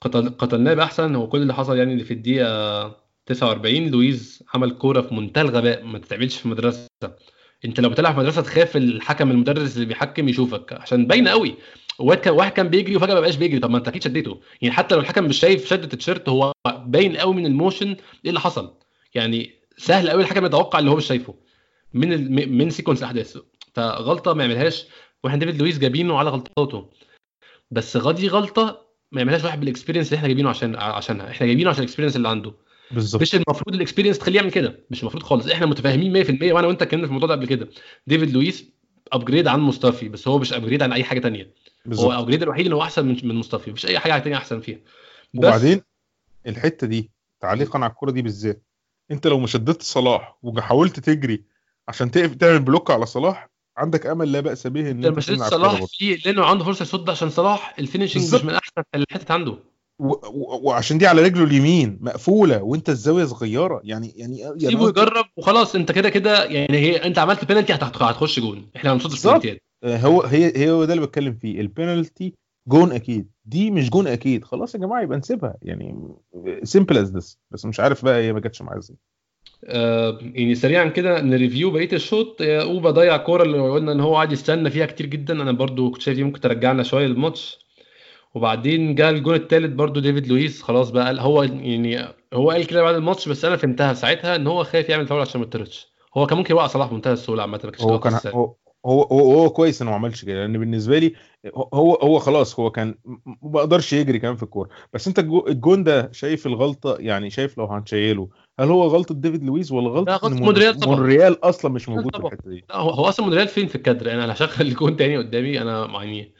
قتل 0.00 0.28
قتلناه 0.30 0.74
بأحسن. 0.74 1.14
هو 1.14 1.28
كل 1.28 1.42
اللي 1.42 1.54
حصل 1.54 1.76
يعني 1.76 1.92
اللي 1.92 2.04
في 2.04 2.14
الدقيقة 2.14 2.96
49 3.26 3.88
لويز 3.90 4.42
عمل 4.54 4.70
كورة 4.70 5.00
في 5.00 5.14
منتهى 5.14 5.42
الغباء 5.42 5.84
ما 5.84 5.98
تتعملش 5.98 6.36
في 6.36 6.48
مدرسه 6.48 6.88
أنت 7.64 7.80
لو 7.80 7.88
بتلعب 7.88 8.14
في 8.14 8.20
مدرسة 8.20 8.42
تخاف 8.42 8.76
الحكم 8.76 9.30
المدرس 9.30 9.74
اللي 9.76 9.86
بيحكم 9.86 10.28
يشوفك 10.28 10.72
عشان 10.72 11.06
باينه 11.06 11.30
قوي. 11.30 11.54
واحد 11.98 12.20
كان 12.20 12.34
واحد 12.34 12.52
كان 12.52 12.68
بيجري 12.68 12.96
وفجأة 12.96 13.14
ما 13.14 13.20
بقاش 13.20 13.36
بيجري. 13.36 13.60
طب 13.60 13.70
ما 13.70 13.78
أنت 13.78 13.88
أكيد 13.88 14.02
شديته. 14.02 14.40
يعني 14.62 14.74
حتى 14.74 14.94
لو 14.94 15.00
الحكم 15.00 15.24
مش 15.24 15.38
شايف 15.40 15.68
شدة 15.68 15.84
التيشيرت 15.84 16.28
هو 16.28 16.52
باين 16.86 17.16
قوي 17.16 17.34
من 17.34 17.46
ال 17.46 17.52
motion 17.52 17.88
إيه 17.88 18.28
اللي 18.28 18.40
حصل. 18.40 18.74
يعني 19.14 19.54
سهل 19.76 20.10
قوي 20.10 20.22
الحكم 20.22 20.46
يتوقع 20.46 20.78
اللي 20.78 20.90
هو 20.90 20.96
مش 20.96 21.06
شايفه. 21.06 21.34
من 21.94 22.12
ال... 22.12 22.52
من 22.52 22.70
sequence 22.70 22.98
الاحداث 22.98 23.38
فغلطة 23.74 24.34
ما 24.34 24.44
يعملهاش 24.44 24.86
وإحنا 25.24 25.38
ديفيد 25.38 25.58
لويس 25.60 25.78
جايبينه 25.78 26.18
على 26.18 26.30
غلطاته. 26.30 26.90
بس 27.70 27.96
غدي 27.96 28.28
غلطة 28.28 28.86
ما 29.12 29.20
يعملهاش 29.20 29.44
واحد 29.44 29.60
بال 29.60 29.68
experience 29.68 30.06
اللي 30.06 30.16
إحنا 30.16 30.28
جايبينه 30.28 30.48
عشان 30.48 30.76
عشانها. 30.76 31.30
إحنا 31.30 31.46
جايبينه 31.46 31.70
عشان 31.70 31.82
ال 31.82 31.85
experience 31.85 32.16
اللي 32.16 32.28
عنده. 32.28 32.54
بالظبط. 32.90 33.22
مش 33.22 33.34
المفروض 33.34 33.74
ال 33.74 33.78
experience 33.78 34.18
تخليه 34.18 34.36
يعمل 34.36 34.50
كده. 34.50 34.80
مش 34.90 35.00
المفروض 35.02 35.22
خالص. 35.22 35.46
إحنا 35.46 35.66
متفاهمين 35.66 36.24
100% 36.24 36.52
وأنا 36.52 36.66
وأنت 36.66 36.82
اتكلمنا 36.82 37.06
في 37.06 37.10
الموضوع 37.10 37.28
ده 37.28 37.34
قبل 37.34 37.46
كده. 37.46 37.68
ديفيد 38.06 38.30
لويس 38.30 38.64
upgrade 39.12 39.46
عن 39.48 39.60
مصطفي 39.60 40.08
بس 40.08 40.28
هو 40.28 40.38
مش 40.38 40.52
upgrade 40.52 40.82
عن 40.82 40.92
أي 40.92 41.04
حاجة 41.04 41.20
تانية. 41.20 41.42
هو 41.42 41.50
بالظبط 41.86 42.12
upgrade 42.12 42.42
الوحيد 42.42 42.66
إن 42.66 42.72
هو 42.72 42.82
أحسن 42.82 43.06
من 43.06 43.16
من 43.22 43.34
مصطفي. 43.34 43.70
مفيش 43.70 43.86
أي 43.86 43.98
حاجة 43.98 44.18
تانية 44.18 44.36
أحسن 44.36 44.60
فيها. 44.60 44.78
بس 45.34 45.48
وبعدين 45.48 45.82
الحتة 46.46 46.86
دي 46.86 47.10
تعليقا 47.40 47.78
على 47.78 47.90
الكورة 47.90 48.10
دي 48.10 48.22
بالذات 48.22 48.62
انت 49.10 49.26
لو 49.26 49.38
ما 49.38 49.46
شددت 49.46 49.82
صلاح 49.82 50.38
وحاولت 50.42 51.00
تجري 51.00 51.44
عشان 51.88 52.10
تقف 52.10 52.34
تعمل 52.34 52.58
block 52.58 52.90
على 52.90 53.06
صلاح 53.06 53.48
عندك 53.76 54.06
أمل 54.06 54.32
لا 54.32 54.40
بأس 54.40 54.66
به 54.66 54.90
إن 54.90 55.04
أنت 55.04 55.20
تمنع 55.20 55.48
صلاح 55.48 55.84
في 55.84 56.14
لأنه 56.26 56.44
عنده 56.44 56.64
فرصة 56.64 56.82
يصد 56.82 57.10
عشان 57.10 57.30
صلاح 57.30 57.74
ال 57.78 57.84
finishing 57.84 58.34
مش. 58.34 58.44
من 58.44 58.54
أحسن 58.54 58.82
الحتت 58.94 59.30
عنده. 59.30 59.58
و- 59.98 60.12
و- 60.12 60.60
وعشان 60.62 60.98
دي 60.98 61.06
على 61.06 61.22
رجله 61.22 61.44
اليمين 61.44 61.98
مقفولة 62.00 62.62
وأنت 62.62 62.88
الزاوية 62.88 63.24
صغيرة. 63.24 63.80
يعني 63.84 64.12
يعني 64.16 64.38
يعني 64.38 64.60
سيبه 64.60 64.84
هو- 64.84 64.88
يجرب 64.88 65.24
وخلاص 65.36 65.74
أنت 65.74 65.92
كده 65.92 66.08
كده 66.10 66.44
يعني 66.44 66.78
هي 66.78 66.96
أنت 66.96 67.18
عملت 67.18 67.44
بينالتي 67.44 67.74
هتخ- 67.74 68.02
هتخش 68.02 68.40
جون. 68.40 68.66
إحنا 68.76 68.92
هنصد 68.92 69.10
بالظبط. 69.10 69.34
البينالتيات 69.34 69.62
آه، 69.84 69.96
هو 69.96 70.22
هي 70.22 70.52
هي 70.56 70.70
هو 70.70 70.84
ده 70.84 70.94
اللي 70.94 71.06
بتكلم 71.06 71.34
فيه. 71.42 71.60
البينالتي 71.60 72.34
جون 72.68 72.92
أكيد. 72.92 73.30
دي 73.48 73.70
مش 73.70 73.90
جون 73.90 74.06
أكيد. 74.06 74.44
خلاص 74.44 74.74
يا 74.74 74.80
جماعة 74.80 75.02
يبقى 75.02 75.18
نسيبها. 75.18 75.56
يعني 75.62 76.14
سيمبل 76.62 76.98
از 76.98 77.16
ذس 77.16 77.38
بس 77.50 77.66
مش 77.66 77.80
عارف 77.80 78.04
بقى 78.04 78.22
هي 78.22 78.32
ما 78.32 78.40
جاتش 78.40 78.62
معايا 78.62 78.78
إزاي. 78.78 78.96
آه 79.64 80.18
يعني 80.22 80.54
سريعا 80.54 80.84
كده 80.84 81.20
ن 81.20 81.27
review 81.27 81.70
بقية 81.70 81.92
الشوط. 81.92 82.36
أوبا 82.42 82.90
ضيع 82.90 83.16
كورة 83.16 83.42
اللي 83.42 83.58
قلنا 83.70 83.92
إن 83.92 84.00
هو 84.00 84.14
قاعد 84.14 84.32
يستنى 84.32 84.70
فيها 84.70 84.86
كتير 84.86 85.06
جدا. 85.06 85.42
أنا 85.42 85.52
برضو 85.52 85.90
كنت 85.90 86.02
شايف 86.02 86.18
ممكن 86.18 86.40
ترجعنا 86.40 86.82
شوية 86.82 87.06
للماتش. 87.06 87.58
وبعدين 88.34 88.94
جاء 88.94 89.10
الجون 89.10 89.34
الثالث 89.34 89.74
برضو 89.74 90.00
ديفيد 90.00 90.26
لويس. 90.26 90.62
خلاص 90.62 90.90
بقى 90.90 91.06
قال 91.06 91.20
هو 91.20 91.42
يعني 91.42 91.98
هو 92.34 92.50
قال 92.50 92.66
كده 92.66 92.82
بعد 92.82 92.94
الماتش 92.94 93.28
بس 93.28 93.44
أنا 93.44 93.56
فهمتها 93.56 93.94
ساعتها 93.94 94.36
إن 94.36 94.46
هو 94.46 94.64
خايف 94.64 94.88
يعمل 94.88 95.06
فاول 95.06 95.20
عشان 95.20 95.40
ما 95.40 95.46
يطردش 95.46 95.92
هو 96.16 96.26
كان 96.26 96.38
ممكن 96.38 96.54
يوقع 96.54 96.66
صلاح 96.66 96.90
بمنتهى 96.90 97.12
السهولة 97.12 97.42
عامة 97.42 97.60
ما 97.64 97.70
كانش 97.70 97.82
هو 97.82 98.00
كان. 98.00 98.18
هو 98.26 98.54
هو 98.88 99.02
هو, 99.02 99.32
هو 99.40 99.50
كويس 99.50 99.82
إنه 99.82 99.90
ما 99.90 99.96
عملش 99.96 100.24
كده 100.24 100.34
لأن 100.34 100.58
بالنسبة 100.58 100.98
لي 100.98 101.14
هو 101.54 101.94
هو 101.94 102.18
خلاص 102.18 102.60
هو 102.60 102.70
كان 102.70 102.94
ما 103.04 103.18
بقدرش 103.42 103.92
يجري 103.92 104.18
كمان 104.18 104.36
في 104.36 104.42
الكورة. 104.42 104.68
بس 104.92 105.08
أنت 105.08 105.18
الجو- 105.18 105.46
الجون 105.48 105.84
ده 105.84 106.12
شايف 106.12 106.46
الغلطة؟ 106.46 106.96
يعني 107.00 107.30
شايف 107.30 107.58
لو 107.58 107.64
هنشيله 107.64 108.28
هل 108.60 108.68
هو 108.68 108.86
غلطة 108.86 109.14
ديفيد 109.14 109.44
لويس 109.44 109.72
ولا 109.72 109.88
غلطة 109.88 110.28
لا، 110.28 110.34
مونريال 110.34 110.74
طبعا. 110.80 110.96
مونريال 110.96 111.44
أصلا 111.44 111.70
مش 111.72 111.88
موجود 111.88 112.16
في. 112.16 112.22
الحتة 112.22 112.50
دي؟ 112.50 112.64
لا 112.70 112.76
هو 112.76 112.90
هو 112.90 113.04
أصلا 113.04 113.26
مونريال 113.26 113.48
فين 113.48 113.66
في 113.66 113.74
الكادر؟ 113.74 114.12
أنا 114.12 114.32
هشغل 114.32 114.66
الجون 114.66 114.96
تاني 114.96 115.16
قدامي 115.16 115.62
أنا 115.62 116.02
يعني 116.04 116.32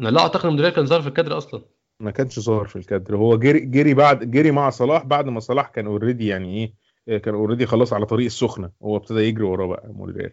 أنا 0.00 0.08
لا 0.08 0.20
أعتقد 0.20 0.44
إن 0.44 0.50
مونريال 0.50 0.72
كان 0.72 0.86
ظاهر 0.86 1.02
في 1.02 1.08
الكادر 1.08 1.38
أصلا. 1.38 1.62
ما 2.00 2.10
كانش 2.10 2.40
ظاهر 2.40 2.64
في 2.66 2.76
الكادر. 2.76 3.16
هو 3.16 3.36
جري 3.38 3.60
جري 3.60 3.94
بعد 3.94 4.30
جري 4.30 4.50
مع 4.50 4.70
صلاح 4.70 5.04
بعد 5.06 5.28
ما 5.28 5.40
صلاح 5.40 5.68
كان 5.68 5.86
already 5.86 6.26
يعني 6.26 6.74
إيه 7.08 7.18
كان 7.18 7.34
already 7.34 7.66
خلاص 7.66 7.92
على 7.92 8.06
طريق 8.06 8.24
السخنة 8.26 8.70
هو 8.82 8.96
ابتدى 8.96 9.20
يجري 9.20 9.44
وراه 9.44 9.66
بقى 9.66 9.88
مونريال. 9.92 10.32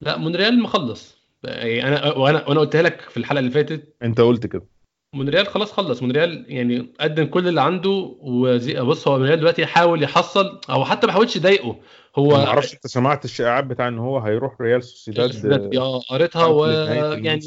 لا 0.00 0.16
مونريال 0.16 0.62
مخلص. 0.62 1.18
يعني 1.44 1.88
أنا 1.88 2.12
وأنا 2.16 2.48
وأنا 2.48 2.60
قلتها 2.60 2.82
لك 2.82 3.00
في 3.00 3.16
الحلقة 3.16 3.38
اللي 3.38 3.50
فاتت. 3.50 3.96
أنت 4.02 4.20
قلت 4.20 4.46
كده. 4.46 4.66
مونريال 5.14 5.46
خلاص 5.46 5.72
خلص. 5.72 6.02
مونريال 6.02 6.44
يعني 6.48 6.92
قدم 7.00 7.24
كل 7.24 7.48
اللي 7.48 7.60
عنده 7.62 8.16
وزي 8.20 8.80
بص 8.80 9.08
هو 9.08 9.18
مونريال 9.18 9.38
دلوقتي 9.38 9.62
يحاول 9.62 10.02
يحصل. 10.02 10.60
أو 10.70 10.84
حتى 10.84 11.06
ما 11.06 11.12
حاولش 11.12 11.36
يضايقه. 11.36 11.80
هو 12.16 12.28
ما 12.28 12.46
أعرفش 12.46 12.74
أنت 12.74 12.86
سمعت 12.86 13.24
الشائعات 13.24 13.64
بتاع 13.64 13.88
إن 13.88 13.98
هو 13.98 14.18
هيروح 14.18 14.60
ريال 14.60 14.84
سوسيداد؟ 14.84 15.74
آه 15.76 15.98
قريتها. 15.98 16.46
ويعني. 16.46 17.40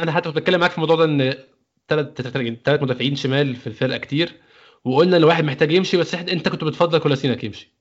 أنا 0.00 0.12
حتى 0.12 0.28
كنت 0.28 0.38
بتكلم 0.38 0.60
معاك 0.60 0.70
في 0.70 0.78
الموضوع 0.78 0.96
ده 0.96 1.04
إن 1.04 1.34
ثلاث 1.88 2.20
ثلاث 2.64 2.82
مدافعين 2.82 3.16
شمال 3.16 3.56
في 3.56 3.66
الفرقة 3.66 3.98
كتير. 3.98 4.32
وقلنا 4.84 5.16
إن 5.16 5.24
واحد 5.24 5.44
محتاج 5.44 5.72
يمشي 5.72 5.96
بس 5.96 6.14
أنت 6.14 6.48
كنت 6.48 6.64
بتفضل 6.64 6.98
كولاسيناك 6.98 7.44
يمشي. 7.44 7.77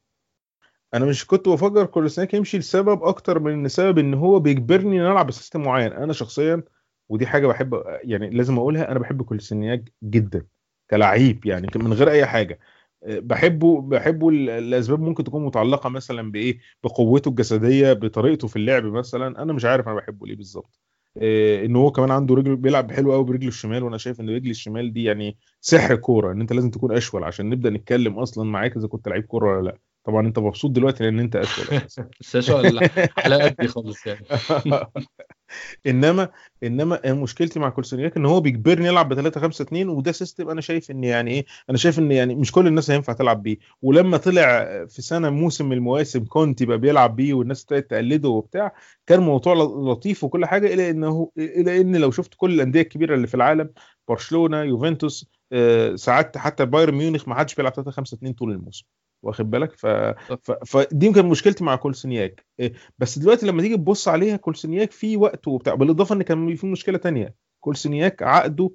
أنا 0.93 1.05
مش 1.05 1.27
كنت 1.27 1.49
بفكر 1.49 1.85
كولوسيناك 1.85 2.33
يمشي 2.33 2.57
لسبب 2.57 3.03
أكتر 3.03 3.39
من 3.39 3.67
سبب 3.67 3.97
إن 3.97 4.13
هو 4.13 4.39
بيجبرني 4.39 5.01
إن 5.01 5.05
ألعب 5.11 5.27
بسيستم 5.27 5.61
معين. 5.61 5.93
أنا 5.93 6.13
شخصيا 6.13 6.63
ودي 7.09 7.27
حاجة 7.27 7.47
بحب 7.47 7.83
يعني 8.03 8.29
لازم 8.29 8.57
أقولها 8.57 8.91
أنا 8.91 8.99
بحب 8.99 9.21
كولوسيناك 9.21 9.93
جدا 10.03 10.45
كلاعب 10.89 11.45
يعني 11.45 11.67
من 11.75 11.93
غير 11.93 12.11
أي 12.11 12.25
حاجة. 12.25 12.59
بحبه 13.07 13.81
بحبه 13.81 14.29
الأسباب 14.29 14.99
ممكن 14.99 15.23
تكون 15.23 15.45
متعلقة 15.45 15.89
مثلا 15.89 16.31
بإيه؟ 16.31 16.59
بقوته 16.83 17.29
الجسدية 17.29 17.93
بطريقته 17.93 18.47
في 18.47 18.55
اللعب 18.55 18.83
مثلا. 18.83 19.43
أنا 19.43 19.53
مش 19.53 19.65
عارف 19.65 19.87
أنا 19.87 19.95
بحبه 19.95 20.27
ليه 20.27 20.35
بالظبط. 20.35 20.79
أه، 21.21 21.65
إن 21.65 21.75
هو 21.75 21.91
كمان 21.91 22.11
عنده 22.11 22.35
رجل 22.35 22.55
بيلعب 22.55 22.91
حلو 22.91 23.13
قوي 23.13 23.23
برجله 23.23 23.47
الشمال 23.47 23.83
وأنا 23.83 23.97
شايف 23.97 24.19
إن 24.21 24.29
رجلي 24.29 24.51
الشمال 24.51 24.93
دي 24.93 25.03
يعني 25.03 25.37
سحر 25.61 25.95
كورة 25.95 26.31
إن 26.31 26.41
أنت 26.41 26.53
لازم 26.53 26.69
تكون 26.69 26.91
أشول 26.97 27.23
عشان 27.23 27.49
نبدأ 27.49 27.69
نتكلم 27.69 28.19
أصلا 28.19 28.43
معاك 28.49 28.77
إذا 28.77 28.87
كنت 28.87 29.07
لعيب 29.07 29.23
كورة 29.25 29.57
ولا 29.57 29.65
لأ. 29.69 29.77
طبعا 30.07 30.27
أنت 30.27 30.39
مبسوط 30.39 30.71
دلوقتي 30.71 31.03
لأن 31.03 31.19
أنت 31.19 31.35
أشول 31.35 31.65
أساساً. 31.77 32.09
بس. 32.19 32.35
يا 32.35 32.41
شو 32.41 32.59
الحلقات 32.59 33.55
دي 33.61 33.67
خالص 33.67 34.07
يعني. 34.07 34.25
إنما 35.87 36.29
إنما 36.63 36.99
مشكلتي 37.05 37.59
مع 37.59 37.69
كولسونياك 37.69 38.17
إن 38.17 38.25
هو 38.25 38.39
بيجبرني 38.41 38.89
ألعب 38.89 39.09
ب 39.09 39.13
3 39.13 39.41
5 39.41 39.61
2 39.63 39.89
وده 39.89 40.11
system 40.11 40.49
أنا 40.49 40.61
شايف 40.61 40.91
إن 40.91 41.03
يعني 41.03 41.31
إيه 41.31 41.45
أنا 41.69 41.77
شايف 41.77 41.99
إن 41.99 42.11
يعني 42.11 42.35
مش 42.35 42.51
كل 42.51 42.67
الناس 42.67 42.91
هينفع 42.91 43.13
تلعب 43.13 43.43
بيه. 43.43 43.57
ولما 43.81 44.17
طلع 44.17 44.63
في 44.85 45.01
سنة 45.01 45.29
موسم 45.29 45.65
من 45.65 45.73
المواسم 45.77 46.25
كونتي 46.25 46.65
بقى 46.65 46.77
بيلعب 46.77 47.15
بيه 47.15 47.33
والناس 47.33 47.61
ابتدت 47.61 47.89
تقلده 47.91 48.29
وبتاع 48.29 48.75
كان 49.07 49.19
موضوع 49.19 49.53
لطيف 49.91 50.23
وكل 50.23 50.45
حاجة 50.45 50.73
إلى 50.73 50.89
إنه 50.89 51.31
إلى 51.37 51.81
إن 51.81 51.95
لو 51.95 52.11
شفت 52.11 52.33
كل 52.37 52.53
الأندية 52.53 52.81
الكبيرة 52.81 53.15
اللي 53.15 53.27
في 53.27 53.35
العالم 53.35 53.69
برشلونة 54.07 54.61
يوفنتوس 54.61 55.29
آه، 55.51 55.95
ساعات 55.95 56.37
حتى 56.37 56.65
بايرن 56.65 56.93
ميونخ 56.95 57.27
ما 57.27 57.35
حدش 57.35 57.55
بيلعب 57.55 57.73
3 57.73 57.91
5 57.91 58.15
2 58.15 58.33
طول 58.33 58.51
الموسم. 58.51 58.85
واخد 59.23 59.51
بالك؟ 59.51 59.73
ف... 59.77 59.85
ف... 59.85 60.51
فدي 60.65 61.05
يمكن 61.05 61.25
مشكلتي 61.25 61.63
مع 61.63 61.75
كولسونياك 61.75 62.45
إيه، 62.59 62.73
بس 62.99 63.19
دلوقتي 63.19 63.45
لما 63.45 63.61
تيجي 63.61 63.77
تبص 63.77 64.07
عليها 64.07 64.37
كولسونياك 64.37 64.91
في 64.91 65.17
وقته 65.17 65.51
وبتاع 65.51 65.75
بالإضافة 65.75 66.15
إن 66.15 66.21
كان 66.21 66.55
في 66.55 66.67
مشكلة 66.67 66.97
تانية. 66.97 67.35
كولسونياك 67.59 68.23
عقده 68.23 68.71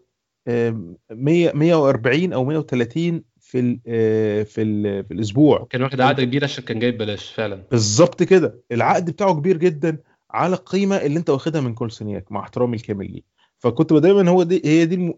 آم، 0.49 0.97
100 1.11 1.53
140 1.55 2.33
أو 2.33 2.45
130 2.45 3.23
في 3.41 3.61
ال... 3.61 3.81
آه، 3.87 4.43
في 4.43 4.63
ال... 4.63 5.05
في 5.05 5.15
الأسبوع. 5.15 5.67
كان 5.71 5.83
واخد 5.83 6.01
عقد 6.01 6.21
كبير 6.21 6.45
عشان 6.45 6.65
كان 6.65 6.79
جايب 6.79 6.99
بلاش 6.99 7.33
فعلا. 7.33 7.67
بالظبط 7.71 8.23
كده. 8.23 8.61
العقد 8.73 9.11
بتاعه 9.11 9.35
كبير 9.35 9.57
جدا 9.57 9.99
على 10.31 10.55
القيمة 10.55 10.97
اللي 10.97 11.19
أنت 11.19 11.31
واخدها 11.31 11.61
من 11.61 11.75
كولسونياك 11.75 12.33
مع 12.33 12.41
احترامي 12.41 12.77
الكامل 12.77 13.13
ليه. 13.13 13.23
فكنت 13.59 13.93
دايما 13.93 14.31
هو 14.31 14.43
دي 14.43 14.63
هي 14.65 14.87
دي. 14.87 15.15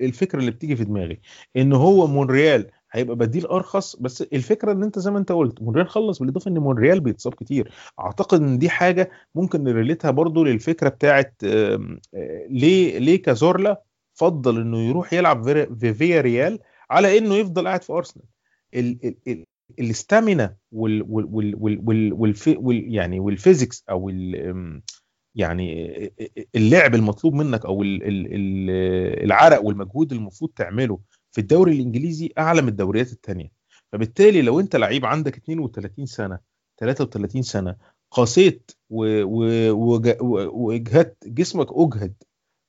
الفكرة 0.00 0.38
اللي 0.40 0.50
بتيجي 0.50 0.76
في 0.76 0.84
دماغي. 0.84 1.20
إن 1.56 1.72
هو 1.72 2.06
مونريال 2.06 2.70
هيبقى 2.94 3.16
بديل 3.16 3.46
أرخص 3.46 3.96
بس 3.96 4.22
الفكرة 4.22 4.72
إن 4.72 4.82
أنت 4.82 4.98
زي 4.98 5.10
ما 5.10 5.18
أنت 5.18 5.32
قلت 5.32 5.62
مونريال 5.62 5.88
خلص 5.88 6.18
بالإضافة 6.18 6.50
إن 6.50 6.58
مونريال 6.58 7.00
بيتصاب 7.00 7.34
كتير. 7.34 7.72
أعتقد 8.00 8.40
إن 8.42 8.58
دي 8.58 8.68
حاجة 8.68 9.10
ممكن 9.34 9.64
ن 9.64 9.70
relate 9.70 10.04
ها 10.04 10.10
برضو 10.10 10.44
للفكرة 10.44 10.88
بتاعت 10.88 11.34
آه، 11.44 11.96
ليه 12.48 12.98
ليه 12.98 13.22
كازورلا 13.22 13.82
فضل 14.14 14.60
إنه 14.60 14.78
يروح 14.88 15.12
يلعب 15.12 15.42
في- 15.44 15.76
في 15.76 15.94
فياريال 15.94 16.58
على 16.90 17.18
إنه 17.18 17.34
يفضل 17.34 17.66
قاعد 17.66 17.82
في 17.82 17.92
أرسنال. 17.92 18.24
ال- 18.74 18.98
ال- 19.04 19.16
ال- 19.28 19.44
ال 19.78 19.88
stamina 19.88 20.56
وال 20.72 21.02
وال 21.08 21.26
وال 21.30 21.54
وال 21.84 22.12
وال 22.12 22.34
وال 22.58 22.94
يعني 22.94 23.20
وال 23.20 23.34
physics 23.34 23.84
أو 23.90 24.08
ال 24.08 24.82
يعني 25.34 26.12
اللعب 26.54 26.94
المطلوب 26.94 27.34
منك 27.34 27.64
أو 27.66 27.82
ال- 27.82 28.02
ال- 28.02 28.26
ال- 28.34 29.24
العرق 29.24 29.64
والمجهود 29.64 30.12
المفروض 30.12 30.50
تعمله 30.56 30.98
في 31.34 31.40
الدوري 31.40 31.72
الإنجليزي 31.72 32.32
أعلى 32.38 32.62
من 32.62 32.68
الدوريات 32.68 33.12
التانية. 33.12 33.52
فبالتالي 33.92 34.42
لو 34.42 34.60
أنت 34.60 34.76
لعيب 34.76 35.06
عندك 35.06 35.36
32 35.36 36.06
سنة 36.06 36.38
33 36.78 37.42
سنة 37.42 37.76
قاسيت 38.10 38.70
واجهدت 39.70 41.28
جسمك 41.28 41.66
أجهد 41.72 42.14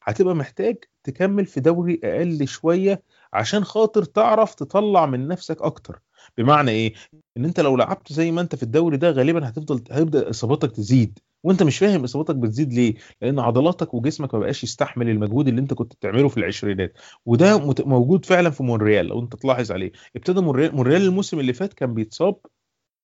هتبقى 0.04 0.36
محتاج 0.36 0.78
تكمل 1.04 1.46
في 1.46 1.60
دوري 1.60 2.00
أقل 2.04 2.48
شوية 2.48 3.04
عشان 3.34 3.64
خاطر 3.64 4.04
تعرف 4.04 4.56
تطلع 4.56 5.06
من 5.06 5.28
نفسك 5.28 5.62
أكتر. 5.62 6.02
بمعنى 6.38 6.72
إيه؟ 6.72 6.94
إن 7.38 7.46
أنت 7.46 7.60
لو 7.60 7.78
لعبت 7.78 8.14
زي 8.14 8.32
ما 8.32 8.42
أنت 8.42 8.56
في 8.56 8.64
الدوري 8.64 8.98
ده 8.98 9.12
غالبا 9.12 9.50
هتفضل 9.50 9.84
هيبدأ 9.92 10.30
إصاباتك 10.30 10.72
تزيد. 10.72 11.20
وانت 11.46 11.64
مش 11.64 11.78
فاهم 11.78 12.04
اصاباتك 12.04 12.36
بتزيد 12.36 12.74
ليه؟ 12.74 12.94
لأن 13.22 13.40
عضلاتك 13.40 13.94
وجسمك 13.94 14.34
ما 14.34 14.40
بقاش 14.40 14.64
يستحمل 14.64 15.10
المجهود 15.10 15.48
اللي 15.48 15.62
انت 15.62 15.74
كنت 15.74 15.94
بتعمله 15.94 16.28
في 16.28 16.38
العشرينات. 16.38 16.94
وده 17.26 17.74
موجود 17.86 18.26
فعلا 18.26 18.50
في 18.50 18.64
مونريال 18.64 19.06
لو 19.06 19.20
انت 19.20 19.36
تلاحظ 19.36 19.72
عليه. 19.72 19.92
ابتدى 20.16 20.42
مونريال 20.42 20.76
مونريال 20.76 21.02
الموسم 21.02 21.40
اللي 21.40 21.54
فات 21.54 21.74
كان 21.74 21.94
بيتصاب 21.94 22.36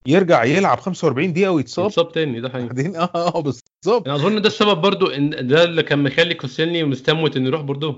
يرجع 0.07 0.43
يلعب 0.43 0.79
45 0.79 1.33
دقيقة 1.33 1.51
ويتصاب. 1.51 1.85
اتصاب 1.85 2.11
تاني 2.11 2.41
ده 2.41 2.49
حقيقي. 2.49 2.67
بعدين 2.67 2.95
آه 2.95 3.09
آه 3.15 3.41
بالظبط. 3.41 4.07
أنا 4.07 4.15
أظن 4.15 4.41
ده 4.41 4.47
السبب 4.47 4.81
برضو 4.81 5.07
إن 5.07 5.47
ده 5.47 5.63
اللي 5.63 5.83
كان 5.83 6.03
مخلي 6.03 6.33
كوسيلني 6.33 6.83
مستموت 6.83 7.37
إنه 7.37 7.47
يروح 7.47 7.61
بوردو. 7.61 7.95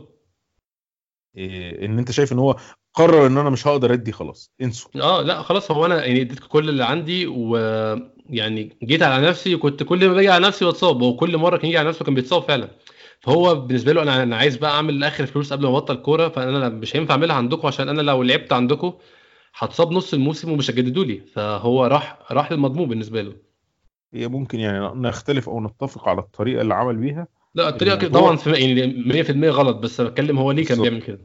إيه 1.37 1.85
إن 1.85 1.97
أنت 1.99 2.11
شايف 2.11 2.33
إن 2.33 2.39
هو 2.39 2.55
قرر 2.93 3.27
إن 3.27 3.37
أنا 3.37 3.49
مش 3.49 3.67
هقدر 3.67 3.93
أدي 3.93 4.11
خلاص. 4.11 4.51
انسوا. 4.61 4.91
آه 5.01 5.21
لا 5.21 5.41
خلاص 5.41 5.71
هو 5.71 5.85
أنا 5.85 6.05
يعني 6.05 6.21
اديت 6.21 6.39
كل 6.39 6.69
اللي 6.69 6.85
عندي 6.85 7.27
ويعني 7.27 8.77
جيت 8.83 9.03
على 9.03 9.27
نفسي 9.27 9.55
وكنت 9.55 9.83
كل 9.83 10.07
ما 10.07 10.13
باجي 10.13 10.29
على 10.29 10.47
نفسي 10.47 10.65
بتصاب 10.65 11.03
هو 11.03 11.15
كل 11.15 11.37
مرة 11.37 11.57
كان 11.57 11.69
يجي 11.69 11.77
على 11.77 11.89
نفسه 11.89 12.05
كان 12.05 12.15
بيتصاب 12.15 12.41
فعلا. 12.41 12.69
فهو 13.19 13.55
بالنسبة 13.55 13.93
له 13.93 14.01
أنا 14.01 14.23
أنا 14.23 14.37
عايز 14.37 14.57
بقى 14.57 14.71
أعمل 14.71 15.03
آخر 15.03 15.25
فلوس 15.25 15.53
قبل 15.53 15.63
ما 15.63 15.69
أبطل 15.69 15.95
كورة 15.95 16.29
فأنا 16.29 16.69
مش 16.69 16.95
هينفع 16.95 17.13
أعملها 17.13 17.35
عندكم 17.35 17.67
عشان 17.67 17.89
أنا 17.89 18.01
لو 18.01 18.23
لعبت 18.23 18.53
عندكم 18.53 18.93
هتصاب 19.57 19.91
نص 19.91 20.13
الموسم 20.13 20.51
ومش 20.51 20.69
هتجددوا 20.69 21.05
لي. 21.05 21.21
فهو 21.33 21.85
راح 21.85 22.19
راح 22.31 22.51
للمضمون 22.51 22.89
بالنسبة 22.89 23.21
له. 23.21 23.35
هي 24.13 24.27
ممكن 24.27 24.59
يعني 24.59 24.79
نختلف 24.95 25.49
أو 25.49 25.61
نتفق 25.61 26.09
على 26.09 26.19
الطريقة 26.21 26.61
اللي 26.61 26.73
عمل 26.73 26.95
بيها 26.97 27.27
لا 27.55 27.69
الطريقة 27.69 27.97
كده 27.97 28.11
طبعا 28.11 28.35
في 28.35 28.51
يعني 28.51 29.23
100% 29.23 29.49
غلط 29.49 29.77
بس 29.77 30.01
بتكلم 30.01 30.39
هو 30.39 30.51
ليه 30.51 30.65
كان. 30.65 30.81
بيعمل 30.81 31.01
كده. 31.01 31.19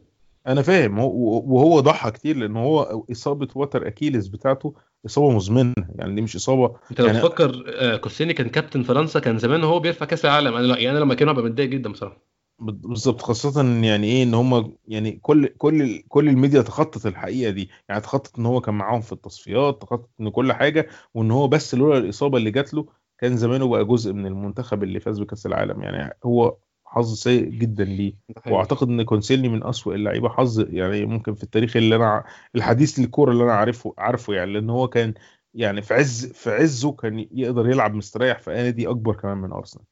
أنا 0.47 0.63
فاهم. 0.63 1.01
هو 1.01 1.11
وهو 1.47 1.81
ضحى 1.81 2.11
كتير 2.11 2.37
لأن 2.37 2.57
هو 2.57 3.05
إصابة 3.13 3.49
وتر 3.55 3.87
اكيلس 3.87 4.27
بتاعته 4.27 4.75
إصابة 5.07 5.31
مزمنة. 5.31 5.75
يعني 5.95 6.15
دي 6.15 6.21
مش 6.21 6.37
إصابة. 6.37 6.77
أنت 6.91 7.01
لو 7.01 7.07
يعني 7.07 7.19
تفكر 7.19 7.65
آه، 7.69 7.97
كوسيلني 7.97 8.33
كان 8.35 8.49
كابتن 8.49 8.83
فرنسا 8.83 9.21
كان 9.21 9.39
زمان 9.39 9.65
هو 9.65 9.81
بيرفع 9.81 10.07
كأس 10.07 10.25
العالم. 10.25 10.55
أنا 10.55 10.79
يعني 10.79 10.91
أنا 10.91 11.05
لما 11.05 11.15
كان 11.15 11.29
هبقى 11.29 11.45
متضايق 11.45 11.69
جدا 11.71 11.93
بصراحة. 11.93 12.19
بالظبط. 12.59 13.23
خاصة 13.23 13.63
يعني 13.83 14.07
إيه 14.07 14.23
إن 14.23 14.35
هم 14.35 14.73
يعني 14.89 15.19
كل 15.23 15.47
كل 15.47 16.03
كل 16.09 16.29
الميديا 16.29 16.63
تخطط 16.63 17.07
الحقيقة 17.07 17.51
دي. 17.51 17.71
يعني 17.89 18.01
تخطت 18.01 18.39
إن 18.39 18.47
هو 18.47 18.61
كان 18.61 18.75
معاهم 18.75 19.01
في 19.01 19.13
التصفيات 19.13 19.83
تخطت 19.83 20.09
إن 20.21 20.29
كل 20.29 20.53
حاجة 20.53 20.89
وإن 21.15 21.31
هو 21.31 21.49
بس 21.49 21.75
لولا 21.75 21.99
الإصابة 21.99 22.39
اللي 22.39 22.51
جات 22.51 22.75
له 22.75 22.87
كان 23.19 23.37
زمانه 23.37 23.69
بقى 23.69 23.85
جزء 23.85 24.13
من 24.13 24.27
المنتخب 24.27 24.83
اللي 24.83 25.01
فاز 25.01 25.21
بكأس 25.21 25.47
العالم. 25.47 25.83
يعني 25.83 26.17
هو 26.25 26.57
حظ 26.85 27.15
سيء 27.15 27.45
جدا 27.45 27.85
ليه. 27.85 28.15
وأعتقد 28.47 28.89
إن 28.89 29.03
كوسيلني 29.03 29.49
من 29.49 29.65
أسوأ 29.65 29.95
اللعيبة 29.95 30.29
حظ 30.29 30.61
يعني 30.75 31.07
ممكن 31.07 31.35
في 31.35 31.43
التاريخ 31.43 31.77
اللي 31.77 31.97
أنا 31.97 32.25
الحديث 32.55 32.99
للكوره 32.99 33.33
اللي 33.33 33.45
أنا 33.45 33.53
عارفه 33.53 33.95
عارفه 33.99 34.35
يعني 34.35 34.53
لأن 34.53 34.71
هو 34.71 34.89
كان 34.89 35.15
يعني 35.55 35.83
في 35.83 35.95
عز 35.95 36.27
في 36.33 36.51
عزه 36.51 36.93
كان 36.93 37.27
يقدر 37.33 37.71
يلعب 37.71 37.95
مستريح 37.95 38.39
في 38.39 38.51
نادي 38.51 38.89
أكبر 38.89 39.15
كمان 39.15 39.39
من 39.39 39.53
أرسنال. 39.53 39.85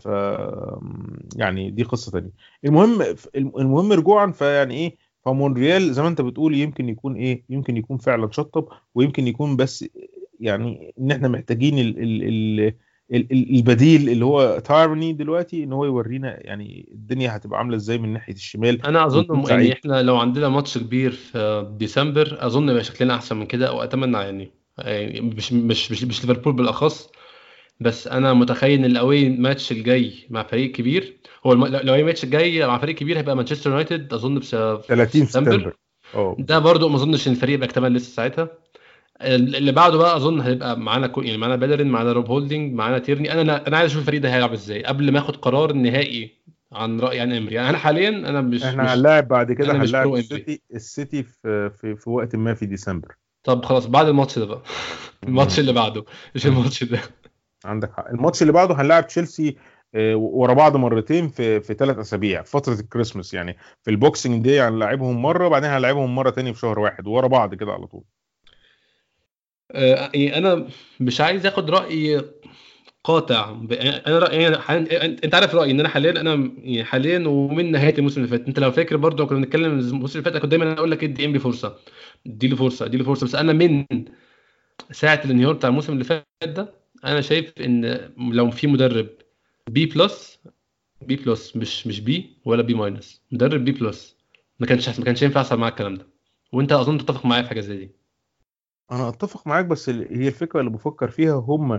ف 0.00 0.06
يعني 1.36 1.70
دي 1.70 1.82
قصة 1.82 2.12
تانية. 2.12 2.30
المهم 2.64 3.02
المهم 3.36 3.92
رجوعا 3.92 4.30
فيعني 4.30 4.74
إيه 4.74 4.96
فمونريال 5.24 5.94
زي 5.94 6.02
ما 6.02 6.08
أنت 6.08 6.20
بتقول 6.20 6.54
يمكن 6.54 6.88
يكون 6.88 7.16
إيه 7.16 7.44
يمكن 7.48 7.76
يكون 7.76 7.98
فعلا 7.98 8.30
شطب 8.30 8.68
ويمكن 8.94 9.28
يكون 9.28 9.56
بس 9.56 9.84
يعني 10.42 10.94
إن 11.00 11.10
إحنا 11.10 11.28
محتاجين 11.28 11.78
ال 11.78 11.98
ال 11.98 12.22
ال 12.22 12.60
ال- 13.12 13.32
ال- 13.32 13.56
البديل 13.56 14.08
اللي 14.08 14.24
هو 14.24 14.58
تايرني 14.58 15.12
دلوقتي 15.12 15.64
إن 15.64 15.72
هو 15.72 15.84
يورينا 15.84 16.46
يعني 16.46 16.88
الدنيا 16.92 17.36
هتبقى 17.36 17.58
عاملة 17.58 17.76
إزاي 17.76 17.98
من 17.98 18.12
ناحية 18.12 18.32
الشمال 18.34 18.86
أنا 18.86 19.06
أظن. 19.06 19.44
يعني 19.48 19.72
إحنا 19.72 20.02
لو 20.02 20.16
عندنا 20.16 20.48
ماتش 20.48 20.78
كبير 20.78 21.10
في 21.12 21.66
ديسمبر 21.78 22.36
أظن 22.46 22.68
يبقى 22.68 22.84
شكلنا 22.84 23.14
أحسن 23.14 23.36
من 23.36 23.46
كده 23.46 23.72
وأتمنى 23.72 24.16
يعني 24.18 24.50
يعني 24.78 25.20
مش 25.20 25.52
مش 25.52 25.90
مش, 25.92 26.04
مش 26.04 26.24
ليفربول 26.24 26.52
بالأخص 26.52 27.10
بس 27.80 28.06
أنا 28.08 28.32
متخيل 28.34 28.78
إن 28.78 28.84
ال 28.84 29.28
away 29.28 29.48
match 29.48 29.72
الجاي 29.72 30.12
مع 30.30 30.42
فريق 30.42 30.70
كبير 30.72 31.16
هو 31.46 31.52
الم... 31.52 31.66
لو 31.66 31.78
ال 31.80 32.02
away 32.02 32.12
match 32.12 32.24
الجاي 32.24 32.66
مع 32.66 32.78
فريق 32.78 32.94
كبير 32.94 33.18
هيبقى 33.18 33.36
مانشستر 33.36 33.70
يونايتد 33.70 34.12
أظن 34.14 34.38
بس 34.38 34.50
30 34.50 35.26
سبتمبر. 35.26 35.76
ده 36.38 36.58
برضو 36.58 36.88
ما 36.88 36.96
أظنش 36.96 37.28
إن 37.28 37.32
الفريق 37.32 37.54
يبقى 37.54 37.66
اكتمل 37.66 37.92
لسه 37.94 38.14
ساعتها. 38.14 38.48
اللي 39.24 39.72
بعده 39.72 39.98
بقى 39.98 40.16
أظن 40.16 40.40
هيبقى 40.40 40.78
معانا 40.80 41.06
كو... 41.06 41.22
يعني 41.22 41.38
معانا 41.38 41.56
بيلرين 41.56 41.88
معانا 41.88 42.12
روب 42.12 42.26
هولدنج 42.26 42.74
معانا 42.74 42.98
تيرني 42.98 43.32
أنا 43.32 43.66
أنا 43.66 43.76
عايز 43.76 43.90
أشوف 43.90 44.00
الفريق 44.00 44.20
ده 44.20 44.34
هيلعب 44.34 44.52
إزاي 44.52 44.84
قبل 44.84 45.12
ما 45.12 45.18
آخد 45.18 45.36
قرار 45.36 45.72
نهائي 45.72 46.42
عن 46.72 47.00
رايي 47.00 47.20
عن 47.20 47.32
إمري. 47.32 47.54
يعني 47.54 47.70
أنا 47.70 47.78
حاليا 47.78 48.08
أنا 48.08 48.40
مش 48.40 48.64
إحنا 48.64 48.82
مش 48.82 48.90
هنلاعب 48.90 49.28
بعد 49.28 49.52
كده 49.52 49.72
هنلاعب. 49.72 50.14
السيتي 50.14 50.62
السيتي 50.74 51.22
في, 51.22 51.70
في 51.70 51.96
في 51.96 52.10
وقت 52.10 52.36
ما 52.36 52.54
في 52.54 52.66
ديسمبر. 52.66 53.16
طب 53.44 53.64
خلاص 53.64 53.86
بعد 53.86 54.08
الماتش 54.08 54.38
ده 54.38 54.46
بقى. 54.46 54.62
الماتش 55.28 55.58
اللي 55.58 55.72
بعده 55.72 56.04
مش. 56.34 56.46
الماتش 56.46 56.84
ده. 56.84 57.00
عندك 57.64 57.92
حق. 57.92 58.08
الماتش 58.08 58.42
اللي 58.42 58.52
بعده 58.52 58.74
هنلاعب 58.74 59.06
تشيلسي 59.06 59.56
آه، 59.94 60.16
ورا 60.16 60.54
بعض 60.54 60.76
مرتين 60.76 61.28
في 61.28 61.60
في 61.60 61.74
ثلاث 61.74 61.98
أسابيع 61.98 62.42
في 62.42 62.50
فترة 62.50 62.74
الكريسماس 62.80 63.34
يعني. 63.34 63.56
في 63.82 63.90
ال 63.90 63.97
Boxing 63.97 64.42
Day 64.44 64.60
هنلاعبهم 64.62 65.22
مرة 65.22 65.48
بعدين 65.48 65.70
هنلاعبهم 65.70 66.14
مرة 66.14 66.30
تاني 66.30 66.54
في 66.54 66.60
شهر 66.60 66.78
واحد 66.78 67.06
ورا 67.06 67.26
بعض 67.26 67.54
كده 67.54 67.72
على 67.72 67.86
طول. 67.86 68.04
أنا 70.36 70.68
مش 71.00 71.20
عايز 71.20 71.46
آخد 71.46 71.70
رأي 71.70 72.22
قاطع. 73.04 73.50
أنا 74.06 74.18
رايي 74.18 74.48
أنا 74.48 74.60
حاليا 74.60 75.04
أنت 75.04 75.34
عارف 75.34 75.54
رأيي 75.54 75.70
إن 75.70 75.80
أنا 75.80 75.88
حاليا 75.88 76.10
أنا 76.20 76.34
يعني 76.58 76.84
حاليا 76.84 77.28
ومن 77.28 77.72
نهاية 77.72 77.98
الموسم 77.98 78.20
اللي 78.24 78.38
فات. 78.38 78.46
أنت 78.48 78.58
لو 78.58 78.72
فاكر 78.72 78.96
برضه 78.96 79.26
كنا 79.26 79.38
بنتكلم 79.38 79.78
الموسم 79.78 80.18
اللي 80.18 80.30
فات 80.30 80.42
كنت 80.42 80.50
دايما 80.50 80.72
أقول 80.72 80.90
لك 80.90 81.04
ادي 81.04 81.24
إمري 81.24 81.38
فرصة. 81.38 81.76
اديله 82.26 82.56
فرصة 82.56 82.84
اديله 82.86 83.04
فرصة. 83.04 83.26
بس 83.26 83.34
أنا 83.34 83.52
من 83.52 83.84
ساعة 84.90 85.20
الانهيار 85.24 85.52
بتاع 85.52 85.68
الموسم 85.68 85.92
اللي 85.92 86.04
فات 86.04 86.26
ده 86.44 86.74
أنا 87.04 87.20
شايف 87.20 87.52
إن 87.60 88.12
لو 88.18 88.50
في 88.50 88.66
مدرب 88.66 89.08
B 89.68 89.86
plus 89.86 90.38
B 91.02 91.16
plus 91.16 91.56
مش 91.56 91.86
مش 91.86 92.00
B 92.00 92.36
ولا 92.44 92.62
B 92.62 92.74
minus 92.74 93.22
مدرب 93.32 93.64
B 93.64 93.72
plus 93.72 94.16
ما 94.60 94.66
كانش 94.66 94.98
ما 94.98 95.04
كانش 95.04 95.22
ينفع 95.22 95.40
يحصل 95.40 95.58
معاك 95.58 95.72
الكلام 95.72 95.94
ده. 95.94 96.06
وأنت 96.52 96.72
أظن 96.72 96.98
تتفق 96.98 97.26
معايا 97.26 97.42
في 97.42 97.48
حاجة 97.48 97.60
زي 97.60 97.76
دي. 97.76 98.01
أنا 98.92 99.08
أتفق 99.08 99.46
معاك 99.46 99.64
بس 99.64 99.88
هي 99.88 100.28
الفكرة 100.28 100.60
اللي 100.60 100.70
بفكر 100.70 101.10
فيها 101.10 101.34
هم 101.34 101.72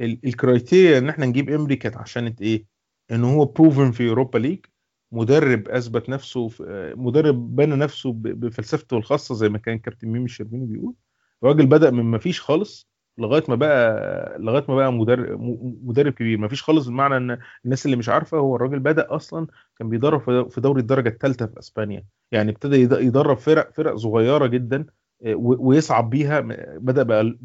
ال- 0.00 0.20
ال 0.24 0.32
criteria 0.32 0.98
إن 0.98 1.08
إحنا 1.08 1.26
نجيب 1.26 1.50
إمري 1.50 1.76
كانت 1.76 1.96
عشان 1.96 2.34
إيه؟ 2.40 2.64
إن 3.10 3.24
هو 3.24 3.44
proven 3.44 3.90
في 3.90 4.08
Europa 4.08 4.38
League 4.38 4.66
مدرب 5.12 5.68
أثبت 5.68 6.08
نفسه 6.08 6.50
مدرب 6.96 7.56
بنى 7.56 7.76
نفسه 7.76 8.12
بفلسفته 8.12 8.96
الخاصة 8.96 9.34
زي 9.34 9.48
ما 9.48 9.58
كان 9.58 9.78
كابتن 9.78 10.08
ميمي 10.08 10.24
الشربيني 10.24 10.66
بيقول. 10.66 10.94
الراجل 11.42 11.66
بدأ 11.66 11.90
من 11.90 12.02
ما 12.04 12.18
فيش 12.18 12.40
خالص 12.40 12.88
لغاية 13.18 13.44
ما 13.48 13.54
بقى 13.54 14.38
لغاية 14.38 14.64
ما 14.68 14.74
بقى 14.76 14.92
مدرب 14.92 15.40
مدرب 15.82 16.12
كبير. 16.12 16.38
ما 16.38 16.48
فيش 16.48 16.62
خالص 16.62 16.86
بمعنى 16.88 17.16
إن 17.16 17.38
الناس 17.64 17.86
اللي 17.86 17.96
مش 17.96 18.08
عارفة 18.08 18.38
هو 18.38 18.56
الراجل 18.56 18.78
بدأ 18.78 19.06
أصلا 19.16 19.46
كان 19.78 19.88
بيدرب 19.88 20.48
في- 20.50 20.60
دوري 20.60 20.80
الدرجة 20.80 21.08
الثالثه 21.08 21.46
في 21.46 21.58
إسبانيا. 21.58 22.04
يعني 22.32 22.50
ابتدى 22.50 22.76
يد- 22.76 22.92
يدرب 23.00 23.36
فرق 23.38 23.72
فرق 23.74 23.96
صغيرة 23.96 24.46
جدا 24.46 24.86
و- 25.26 25.68
ويصعد 25.68 26.10
بيها. 26.10 26.40
بدأ 26.78 27.02
بقى 27.02 27.36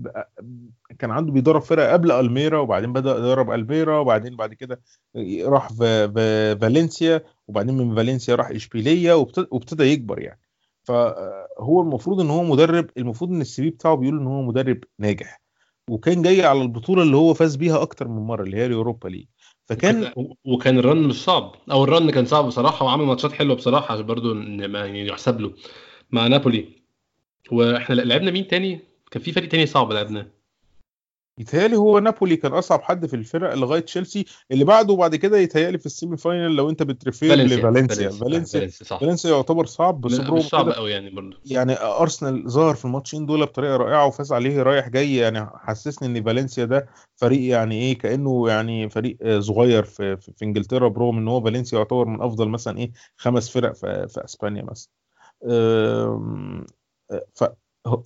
كان 0.99 1.11
عنده 1.11 1.31
بيدرب 1.31 1.61
فرق 1.61 1.91
قبل 1.93 2.11
ألميرا 2.11 2.59
وبعدين 2.59 2.93
بدأ 2.93 3.11
يدرب 3.17 3.51
ألميرا 3.51 3.97
وبعدين 3.99 4.35
بعد 4.35 4.53
كده 4.53 4.81
راح 5.43 5.73
فالنسيا 5.73 7.23
وبعدين 7.47 7.77
من 7.77 7.95
فالنسيا 7.95 8.35
راح 8.35 8.49
إشبيلية 8.49 9.13
وابتدى, 9.13 9.83
يكبر 9.83 10.19
يعني. 10.19 10.39
فهو 10.83 11.81
المفروض 11.81 12.19
إن 12.21 12.29
هو 12.29 12.43
مدرب 12.43 12.89
المفروض 12.97 13.31
إن 13.31 13.41
ال 13.41 13.61
CV 13.61 13.69
بتاعه 13.69 13.95
بيقول 13.95 14.19
إن 14.19 14.27
هو 14.27 14.41
مدرب 14.41 14.79
ناجح. 14.99 15.41
وكان 15.89 16.21
جاي 16.21 16.45
على 16.45 16.61
البطولة 16.61 17.03
اللي 17.03 17.17
هو 17.17 17.33
فاز 17.33 17.55
بيها 17.55 17.81
أكتر 17.81 18.07
من 18.07 18.21
مرة 18.21 18.43
اللي 18.43 18.57
هي 18.57 18.65
ال 18.65 18.71
Europa 18.71 19.07
League. 19.07 19.25
فكان 19.65 20.13
وكان 20.45 20.79
ال 20.79 20.85
run 20.85 21.03
مش 21.03 21.23
صعب. 21.23 21.55
أو 21.71 21.83
ال 21.83 21.90
run 21.90 22.11
كان 22.11 22.25
صعب 22.25 22.45
بصراحة 22.45 22.85
وعمل 22.85 23.05
ماتشات 23.05 23.31
حلوة 23.31 23.55
بصراحة 23.55 23.95
إن 24.31 24.65
ما- 24.65 24.85
يحسب 24.85 25.41
له. 25.41 25.53
مع 26.11 26.27
نابولي. 26.27 26.84
وإحنا 27.51 27.95
لعبنا 27.95 28.31
مين 28.31 28.47
تاني؟ 28.47 28.79
كان 29.11 29.23
في 29.23 29.31
فريق 29.31 29.49
تاني 29.49 29.65
صعب 29.65 29.91
لعبناه. 29.91 30.25
يتهيألي 31.39 31.75
هو 31.75 31.99
نابولي 31.99 32.35
كان 32.35 32.53
أصعب 32.53 32.81
حد 32.81 33.05
في 33.05 33.15
الفرق 33.15 33.53
لغاية 33.53 33.79
تشيلسي 33.79 34.25
اللي 34.51 34.65
بعده 34.65 34.93
وبعد 34.93 35.15
كده 35.15 35.37
يتهيألي 35.37 35.77
في 35.77 35.85
ال 35.85 35.92
semi 35.92 36.17
final 36.17 36.55
لو 36.55 36.69
أنت 36.69 36.83
بت 36.83 36.96
refer 36.96 37.29
فالنسيا 37.29 37.57
لفالنسيا. 37.57 38.09
فالنسيا 38.09 38.67
فالنسيا 38.97 39.29
يعتبر 39.29 39.65
صعب 39.65 40.01
بس 40.01 40.19
مش 40.19 40.41
صعب 40.41 40.69
قوي 40.69 40.91
يعني 40.91 41.09
برضو. 41.09 41.37
يعني 41.45 41.81
أرسنال 41.81 42.51
ظهر 42.51 42.75
في 42.75 42.85
الماتشين 42.85 43.25
دول 43.25 43.45
بطريقة 43.45 43.77
رائعة 43.77 44.05
وفاز 44.07 44.33
عليه 44.33 44.63
رايح 44.63 44.89
جاي 44.89 45.15
يعني 45.15 45.49
حسسني 45.55 46.19
إن 46.19 46.23
فالنسيا 46.23 46.65
ده 46.65 46.87
فريق 47.15 47.49
يعني 47.51 47.81
إيه 47.81 47.97
كأنه 47.97 48.49
يعني 48.49 48.89
فريق 48.89 49.39
صغير 49.39 49.83
في 49.83 50.17
في, 50.17 50.31
في 50.37 50.45
إنجلترا 50.45 50.87
برغم 50.87 51.17
إن 51.17 51.27
هو 51.27 51.41
فالنسيا 51.41 51.77
يعتبر 51.77 52.05
من 52.05 52.21
أفضل 52.21 52.49
مثلا 52.49 52.77
إيه 52.77 52.91
خمس 53.17 53.49
فرق 53.49 53.73
في, 53.75 54.07
في 54.07 54.25
إسبانيا 54.25 54.63
مثلا. 54.63 54.89
هو- 57.87 58.03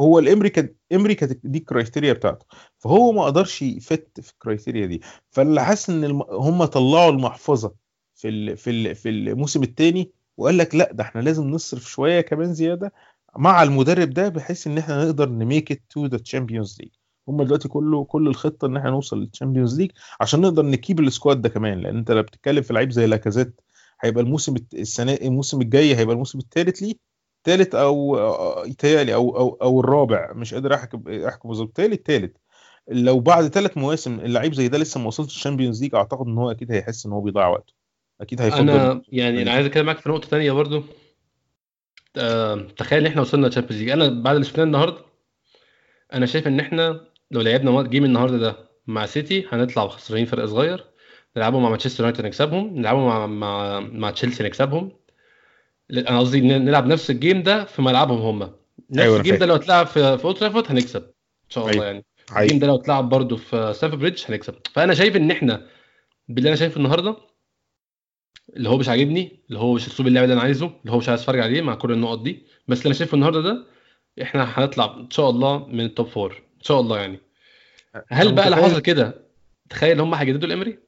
هو 0.00 0.18
الإمري 0.18 0.48
كانت 0.50 0.76
إمري 0.92 1.14
كانت 1.14 1.46
دي 1.46 1.58
ال 1.58 1.64
criteria 1.64 2.12
بتاعته. 2.12 2.46
فهو 2.78 3.12
ما 3.12 3.24
قدرش 3.24 3.62
ي 3.62 3.76
fit 3.76 4.20
في 4.20 4.32
ال 4.32 4.38
criteria 4.38 4.86
دي. 4.86 5.00
فاللي 5.30 5.64
حاسس 5.64 5.90
إن 5.90 6.04
الم... 6.04 6.22
هم 6.22 6.64
طلعوا 6.64 7.10
المحفظة 7.10 7.74
في 8.14 8.28
ال... 8.28 8.56
في 8.56 8.70
ال... 8.70 8.94
في 8.94 9.08
الموسم 9.08 9.62
الثاني 9.62 10.10
وقال 10.36 10.58
لك 10.58 10.74
لأ 10.74 10.92
ده 10.92 11.04
إحنا 11.04 11.20
لازم 11.20 11.44
نصرف 11.50 11.82
شوية 11.90 12.20
كمان 12.20 12.54
زيادة 12.54 12.92
مع 13.36 13.62
المدرب 13.62 14.10
ده 14.10 14.28
بحيث 14.28 14.66
إن 14.66 14.78
إحنا 14.78 15.04
نقدر 15.04 15.28
ن 15.28 15.37
make 15.37 15.72
it 15.72 15.82
to 15.90 16.18
the 16.18 16.32
Champions 16.32 16.76
League 16.80 16.90
هم 17.28 17.42
دلوقتي 17.42 17.68
كله 17.68 18.04
كل 18.04 18.28
الخطة 18.28 18.66
إن 18.66 18.76
إحنا 18.76 18.90
نوصل 18.90 19.20
لل 19.20 19.31
Champions 19.31 19.80
League 19.80 19.90
عشان 20.20 20.40
نقدر 20.40 20.62
ن 20.66 20.73
keep 20.73 21.00
ال 21.00 21.07
squad 21.07 21.42
ده 21.42 21.48
كمان. 21.48 21.80
لأن 21.80 21.96
أنت 21.96 22.10
لو 22.10 22.22
بتتكلم 22.22 22.62
في 22.62 22.72
لعيب 22.72 22.90
زي 22.92 23.06
لاكازيت 23.06 23.60
هيبقى 24.00 24.24
الموسم 24.24 24.54
السنة 24.74 25.12
الموسم 25.12 25.60
الجاي 25.60 25.96
هيبقى 25.96 26.12
الموسم 26.14 26.38
الثالث 26.38 26.82
ليه؟ 26.82 26.94
ثالث 27.44 27.74
أو 27.74 28.16
آه، 28.18 28.66
يتهيألي 28.66 29.14
أو 29.14 29.36
أو 29.36 29.58
أو 29.62 29.80
الرابع 29.80 30.32
مش 30.32 30.54
قادر 30.54 30.74
أحكم 30.74 31.02
أحكم 31.08 31.48
بالظبط. 31.48 31.76
ثالث 31.76 32.00
ثالث 32.06 32.36
لو 32.88 33.20
بعد 33.20 33.48
ثلاث 33.48 33.78
مواسم 33.78 34.20
اللعيب 34.20 34.54
زي 34.54 34.68
ده 34.68 34.78
لسه 34.78 35.00
ما 35.00 35.06
وصلش 35.06 35.36
ال 35.36 35.41
Champions 35.41 35.82
League 35.82 35.94
أعتقد 35.94 36.26
إن 36.26 36.38
هو 36.38 36.50
أكيد 36.50 36.72
هيحس 36.72 37.06
إن 37.06 37.12
هو 37.12 37.20
بيضيع 37.20 37.48
وقته. 37.48 37.74
أكيد 38.20 38.42
هيفضل 38.42 38.70
أنا 38.70 39.02
يعني 39.08 39.42
أنا 39.42 39.50
عايز 39.50 39.66
أتكلم 39.66 39.86
معاك 39.86 39.98
في 39.98 40.08
نقطة 40.08 40.28
تانية 40.28 40.52
برضو. 40.52 40.82
آه، 42.16 42.54
تخيل 42.76 42.98
ان 42.98 43.06
إحنا 43.06 43.20
وصلنا 43.20 43.48
Champions 43.48 43.80
League. 43.82 43.90
أنا 43.90 44.22
بعد 44.22 44.34
اللي 44.34 44.46
شفناه 44.46 44.64
النهارده 44.64 44.98
أنا 46.12 46.26
شايف 46.26 46.46
إن 46.46 46.60
إحنا 46.60 47.00
لو 47.30 47.40
لعبنا 47.40 47.82
game 47.82 48.04
النهارده 48.04 48.38
ده 48.38 48.56
مع 48.86 49.06
سيتي 49.06 49.46
هنطلع 49.48 49.88
خسرانين 49.88 50.26
فرق 50.26 50.44
صغير. 50.44 50.84
نلعبه 51.36 51.58
مع 51.58 51.68
مانشستر 51.68 52.04
يونايتد 52.04 52.24
نكسبهم. 52.24 52.76
نلعبه 52.76 52.98
مع 53.06 53.26
مع 53.26 53.80
مع 53.80 54.10
تشيلسي 54.10 54.44
نكسبهم. 54.44 54.92
أنا 55.90 56.18
قصدي 56.18 56.40
نلعب 56.40 56.86
نفس 56.86 57.10
ال 57.10 57.16
game 57.16 57.42
ده 57.42 57.64
في 57.64 57.82
ملعبهم 57.82 58.20
هم. 58.20 58.38
نفس 58.90 59.00
أيوة، 59.02 59.16
ال 59.16 59.20
game 59.20 59.36
ده. 59.36 59.46
لو 59.46 59.54
اتلعب 59.54 59.86
في 59.86 60.18
في 60.18 60.24
اولد 60.24 60.36
ترافورد 60.36 60.70
هنكسب 60.70 61.02
إن 61.02 61.48
شاء 61.50 61.64
الله 61.64 61.74
أيوة. 61.74 61.84
يعني. 61.86 62.04
حقيقي. 62.30 62.44
ال 62.44 62.47
game 62.47 62.58
ده 62.58 62.66
لو 62.66 62.74
اتلعب 62.74 63.08
برضه 63.08 63.36
في 63.36 63.72
ستامفورد 63.74 64.00
بريدج 64.00 64.22
هنكسب. 64.28 64.54
فأنا 64.72 64.94
شايف 64.94 65.16
إن 65.16 65.30
إحنا 65.30 65.66
باللي 66.28 66.48
أنا 66.48 66.56
شايفه 66.56 66.76
النهارده 66.76 67.16
اللي 68.56 68.68
هو 68.68 68.76
مش 68.78 68.88
عاجبني 68.88 69.40
اللي 69.48 69.58
هو 69.58 69.74
مش 69.74 69.86
أسلوب 69.86 70.08
اللعب 70.08 70.24
اللي 70.24 70.32
أنا 70.34 70.42
عايزه 70.42 70.66
اللي 70.66 70.92
هو 70.92 70.98
مش 70.98 71.08
عايز 71.08 71.20
أتفرج 71.20 71.40
عليه 71.40 71.62
مع 71.62 71.74
كل 71.74 71.92
النقط 71.92 72.22
دي. 72.22 72.46
بس 72.68 72.78
اللي 72.78 72.86
أنا 72.86 72.94
شايفه 72.94 73.14
النهارده 73.14 73.40
ده 73.40 73.66
إحنا 74.22 74.44
هنطلع 74.44 74.96
إن 75.00 75.10
شاء 75.10 75.30
الله 75.30 75.66
من 75.66 75.80
ال 75.80 75.86
top 75.86 76.06
four 76.06 76.32
إن 76.56 76.62
شاء 76.62 76.80
الله 76.80 77.00
يعني. 77.00 77.20
هل 78.08 78.34
بقى 78.34 78.50
متخيل- 78.50 78.64
حصل 78.64 78.80
كده؟ 78.80 79.22
تخيل 79.70 80.00
هم 80.00 80.14
هيجددوا 80.14 80.46
لإمري 80.48 80.78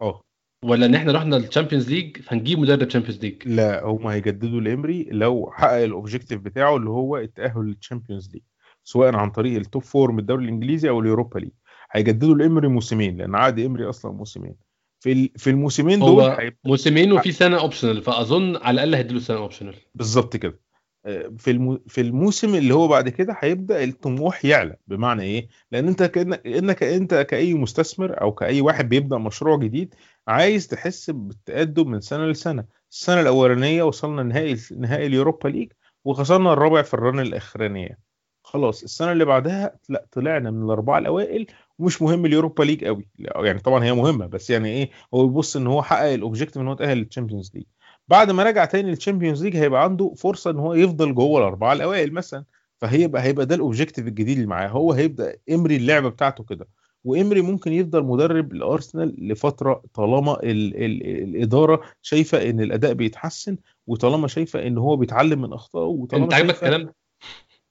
أه. 0.00 0.20
ولا 0.64 0.86
ان 0.86 0.94
إحنا 0.94 1.12
رحنا 1.12 1.36
ال 1.36 1.41
Champions 1.41 1.90
League 1.90 2.16
فنجيب 2.16 2.58
مدرب 2.58 2.88
Champions 2.88 3.18
League؟ 3.22 3.34
لا 3.48 3.84
هم 3.84 4.06
هيجددوا 4.06 4.60
لإمري 4.60 5.08
لو 5.10 5.50
حقق 5.52 5.72
ال 5.82 5.88
objective 5.88 6.40
بتاعه 6.40 6.76
اللي 6.76 6.90
هو 6.90 7.16
التأهل 7.16 7.60
لل 7.66 7.78
Champions 7.78 8.30
League 8.32 8.42
سواء 8.84 9.14
عن 9.14 9.30
طريق 9.30 9.56
ال 9.58 9.64
top 9.64 9.82
four 9.82 10.12
من 10.12 10.18
الدوري 10.18 10.44
الإنجليزي 10.44 10.88
أو 10.88 11.00
ال 11.00 11.05
Europa 11.05 11.38
League. 11.38 11.50
هيجددوا 11.92 12.34
لإمري 12.34 12.68
موسمين 12.68 13.16
لأن 13.16 13.34
عقد 13.34 13.58
امري 13.58 13.88
أصلا 13.88 14.12
موسمين 14.12 14.54
في 15.00 15.30
في 15.36 15.50
الموسمين 15.50 15.98
دول 16.00 16.22
هو 16.24 16.50
موسمين 16.64 17.12
وفي 17.12 17.32
سنة 17.32 17.60
optional 17.60 18.02
فأظن 18.02 18.56
على 18.56 18.74
الأقل 18.74 18.94
هيديله 18.94 19.20
سنة 19.20 19.36
optional 19.36 19.74
بالظبط 19.94 20.36
كده. 20.36 20.60
آه، 21.06 21.32
في 21.38 21.50
الم... 21.50 21.78
في 21.86 22.00
الموسم 22.00 22.54
اللي 22.54 22.74
هو 22.74 22.88
بعد 22.88 23.08
كده 23.08 23.36
هيبدأ 23.40 23.84
الطموح 23.84 24.44
يعلى 24.44 24.76
بمعنى 24.86 25.22
إيه؟ 25.22 25.48
لأن 25.72 25.88
أنت 25.88 26.02
كأنك 26.02 26.46
إنك 26.46 26.82
أنت 26.82 27.14
كأي 27.14 27.54
مستثمر 27.54 28.20
أو 28.20 28.32
كأي 28.32 28.60
واحد 28.60 28.88
بيبدأ 28.88 29.18
مشروع 29.18 29.58
جديد 29.58 29.94
عايز 30.28 30.68
تحس 30.68 31.10
بالتقدم 31.10 31.90
من 31.90 32.00
سنة 32.00 32.26
لسنة. 32.26 32.64
السنة 32.90 33.20
الأولانية 33.20 33.82
وصلنا 33.82 34.22
نهائي 34.22 34.56
نهائي 34.76 35.06
ال 35.06 35.12
Europa 35.12 35.48
League 35.48 35.72
وخسرنا 36.04 36.52
الرابع 36.52 36.82
في 36.82 36.94
ال 36.94 37.01
run 37.01 37.20
الأخرانية. 37.20 37.98
خلاص 38.44 38.82
السنة 38.82 39.12
اللي 39.12 39.24
بعدها 39.24 39.76
لا 39.88 40.06
طلعنا 40.12 40.50
من 40.50 40.64
الأربعة 40.64 40.98
الأوائل 40.98 41.46
ومش 41.78 42.02
مهم 42.02 42.26
ال 42.26 42.31
Europa 42.31 42.62
League 42.62 42.84
قوي. 42.84 43.08
يعني 43.18 43.58
طبعا 43.58 43.84
هي 43.84 43.92
مهمة 43.92 44.26
بس 44.26 44.50
يعني 44.50 44.68
إيه 44.68 44.90
هو 45.14 45.26
بيبص 45.26 45.56
إن 45.56 45.66
هو 45.66 45.82
حقق 45.82 46.12
ال 46.12 46.17
objective 46.17 46.62
إن 46.62 46.68
هو 46.68 46.74
تأهل 46.74 46.98
لل 46.98 47.08
Champions 47.08 47.50
League 47.54 47.64
بعد 48.08 48.30
ما 48.30 48.42
رجع 48.42 48.64
تاني 48.64 48.90
لل 48.90 49.00
Champions 49.00 49.44
League 49.44 49.56
هيبقى 49.56 49.84
عنده 49.84 50.14
فرصة 50.16 50.50
إن 50.50 50.58
هو 50.58 50.74
يفضل 50.74 51.14
جوه 51.14 51.40
الأربعة 51.40 51.72
الأوائل 51.72 52.12
مثلا. 52.12 52.44
فهيبقى 52.80 53.22
هيبقى 53.22 53.46
ده 53.46 53.54
ال 53.54 53.59
objective 53.59 54.06
الجديد 54.06 54.36
اللي 54.36 54.46
معاه. 54.48 54.68
هو 54.68 54.92
هيبدأ 54.92 55.36
امري 55.50 55.76
اللعبة 55.76 56.08
بتاعته 56.08 56.44
كده. 56.44 56.68
وإمري 57.08 57.40
ممكن 57.40 57.72
يفضل 57.72 58.04
مدرب 58.04 58.52
لأرسنال 58.52 59.28
لفترة 59.28 59.82
طالما 59.94 60.42
ال 60.42 60.84
ال 60.84 61.06
الإدارة 61.06 61.82
شايفة 62.02 62.50
إن 62.50 62.60
الأداء 62.60 62.92
بيتحسن 62.92 63.56
وطالما 63.86 64.28
شايفة 64.28 64.66
إن 64.66 64.78
هو 64.78 64.96
بيتعلم 64.96 65.42
من 65.42 65.52
أخطائه 65.52 65.86
وطالما 65.86 66.24
أنت 66.24 66.34
عاجبك 66.34 66.54
الكلام 66.54 66.82
ده 66.82 66.94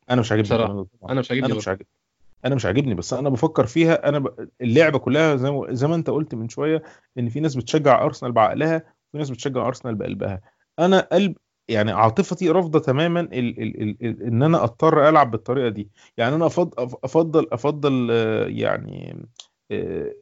أنا 0.09 0.21
مش 0.21 0.31
عاجبني. 0.31 0.47
أنا 1.09 1.19
مش 1.19 1.31
عاجبني 1.31 1.45
أنا. 1.47 1.55
مش 1.55 1.67
عاجبني 1.67 1.87
أنا 2.45 2.55
مش 2.55 2.65
عاجبني 2.65 2.95
بس 2.95 3.13
أنا 3.13 3.29
بفكر 3.29 3.65
فيها 3.65 4.09
أنا 4.09 4.19
ب... 4.19 4.49
اللعبة 4.61 4.99
كلها 4.99 5.35
زي 5.35 5.51
ما... 5.51 5.73
زي 5.73 5.87
ما 5.87 5.95
أنت 5.95 6.09
قلت 6.09 6.35
من 6.35 6.49
شوية 6.49 6.83
إن 7.17 7.29
في 7.29 7.39
ناس 7.39 7.55
بتشجع 7.55 8.03
أرسنال 8.03 8.31
بعقلها 8.31 8.75
وفي 8.75 9.17
ناس 9.17 9.29
بتشجع 9.29 9.67
أرسنال 9.67 9.95
بقلبها 9.95 10.41
أنا 10.79 10.99
قلب 10.99 11.35
يعني 11.69 11.91
عاطفتي 11.91 12.49
رافضة 12.49 12.79
تماما 12.79 13.19
ال... 13.19 13.33
ال... 13.33 13.81
ال... 13.81 13.97
ال... 14.01 14.23
إن 14.23 14.43
أنا 14.43 14.63
أضطر 14.63 15.09
ألعب 15.09 15.31
بالطريقة 15.31 15.69
دي. 15.69 15.89
يعني 16.17 16.35
أنا 16.35 16.45
افضل 16.45 16.71
افضل 17.03 17.47
أفضل 17.51 18.07
آه، 18.11 18.47
يعني 18.47 19.25
آه، 19.71 20.13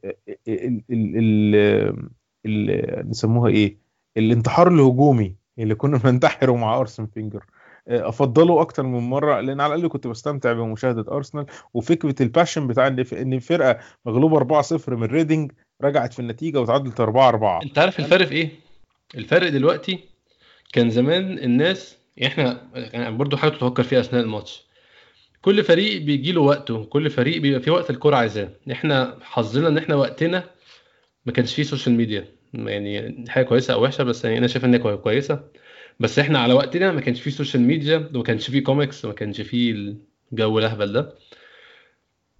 ال... 0.48 0.82
ال... 0.90 1.16
ال... 1.16 2.08
ال... 2.46 3.10
نسموها 3.10 3.50
إيه؟ 3.50 3.78
الانتحار 4.16 4.68
الهجومي 4.68 5.36
اللي 5.58 5.74
كنا 5.74 5.98
بننتحره 6.04 6.56
مع 6.56 6.78
أرسن 6.78 7.06
فينجر. 7.06 7.44
آه، 7.88 8.08
أفضله 8.08 8.60
أكتر 8.60 8.82
من 8.82 9.00
مرة 9.00 9.40
لأن 9.40 9.60
على 9.60 9.74
الأقل 9.74 9.88
كنت 9.88 10.06
بستمتع 10.06 10.52
بمشاهدة 10.52 11.12
أرسنال. 11.12 11.46
وفكرة 11.74 12.14
ال 12.22 12.27
passion 12.27 12.66
بتاع 12.66 12.86
إن 12.86 13.04
إن 13.12 13.38
فرقة 13.38 13.78
مغلوبة 14.06 14.62
4-0 14.62 14.88
من 14.88 15.04
ريدنج 15.06 15.52
رجعت 15.82 16.12
في 16.12 16.18
النتيجة 16.18 16.60
وتعادلت 16.60 17.00
4-4 17.00 17.04
أنت 17.62 17.78
عارف 17.78 17.98
الفرق 17.98 18.26
في 18.26 18.34
إيه؟ 18.34 18.50
الفرق 19.14 19.48
دلوقتي 19.48 20.15
كان 20.72 20.90
زمان 20.90 21.38
الناس 21.38 21.96
إحنا 22.24 22.70
يعني 22.74 23.16
برضو 23.16 23.36
حاجة 23.36 23.50
تفكر 23.50 23.82
فيها 23.82 24.00
أثناء 24.00 24.22
الماتش. 24.22 24.62
كل 25.42 25.64
فريق 25.64 26.02
بيجي 26.02 26.32
له 26.32 26.40
وقته 26.40 26.84
كل 26.84 27.10
فريق 27.10 27.40
بيبقى 27.40 27.60
في 27.60 27.70
وقت 27.70 27.90
الكوره 27.90 28.16
عايزاه. 28.16 28.48
إحنا 28.72 29.18
حظنا 29.22 29.68
إن 29.68 29.78
إحنا 29.78 29.94
وقتنا 29.94 30.50
ما 31.26 31.32
كانش 31.32 31.54
فيه 31.54 31.62
social 31.62 31.94
media 31.94 32.28
يعني 32.54 33.24
حاجة 33.28 33.44
كويسة 33.44 33.74
أو 33.74 33.82
وحشة 33.84 34.04
بس 34.04 34.24
يعني 34.24 34.38
أنا 34.38 34.46
شايف 34.46 34.64
ان 34.64 34.72
هي 34.74 34.78
كوي- 34.80 34.96
كويسة. 34.96 35.44
بس 36.00 36.18
إحنا 36.18 36.38
على 36.38 36.54
وقتنا 36.54 36.92
ما 36.92 37.00
كانش 37.00 37.20
فيه 37.20 37.30
social 37.30 37.62
media 37.62 38.10
وما 38.14 38.22
كانش 38.22 38.50
فيه 38.50 38.62
كوميكس 38.64 39.04
وما 39.04 39.14
كانش 39.14 39.40
فيه 39.40 39.94
الجو 40.32 40.58
الأهبل 40.58 40.92
ده. 40.92 41.14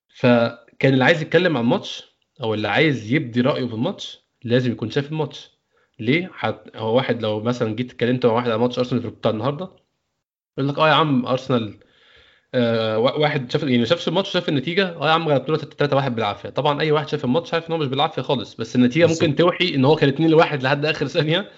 فكان 0.08 0.92
اللي 0.92 1.04
عايز 1.04 1.22
يتكلم 1.22 1.56
عن 1.56 1.64
الماتش 1.64 2.04
أو 2.42 2.54
اللي 2.54 2.68
عايز 2.68 3.12
يبدي 3.12 3.40
رأيه 3.40 3.66
في 3.66 3.74
الماتش 3.74 4.18
لازم 4.44 4.72
يكون 4.72 4.90
شاف 4.90 5.12
الماتش. 5.12 5.50
ليه؟ 5.98 6.30
حت... 6.34 6.76
هو 6.76 6.96
واحد 6.96 7.22
لو 7.22 7.40
مثلا 7.40 7.74
جيت 7.74 7.90
اتكلمت 7.92 8.26
مع 8.26 8.32
واحد 8.32 8.48
على 8.50 8.58
ماتش 8.58 8.78
أرسنال 8.78 9.10
بتاع 9.10 9.30
النهارده 9.30 9.70
يقول 10.58 10.68
لك 10.68 10.78
آه 10.78 10.88
يا 10.88 10.94
عم 10.94 11.26
أرسنال 11.26 11.78
آه 12.54 12.98
وا- 12.98 13.12
واحد 13.18 13.50
شاف 13.52 13.62
يعني 13.62 13.78
ما 13.78 13.84
شافش 13.84 14.08
الماتش 14.08 14.30
شاف 14.30 14.48
النتيجة 14.48 14.88
آه 14.96 15.06
يا 15.06 15.12
عم 15.12 15.28
غلبتونا 15.28 15.58
3 15.58 15.96
1 15.96 16.14
بالعافية. 16.14 16.48
طبعا 16.48 16.80
أي 16.80 16.92
واحد 16.92 17.08
شاف 17.08 17.24
الماتش 17.24 17.54
عارف 17.54 17.66
إن 17.68 17.72
هو 17.72 17.78
مش 17.78 17.86
بالعافية 17.86 18.22
خالص 18.22 18.54
بس 18.54 18.76
النتيجة 18.76 19.06
بالظبط. 19.06 19.22
ممكن 19.22 19.36
توحي 19.36 19.74
إن 19.74 19.84
هو 19.84 19.96
كان 19.96 20.08
2 20.08 20.34
1 20.34 20.62
لحد 20.62 20.84
آخر 20.84 21.06
ثانية 21.06 21.50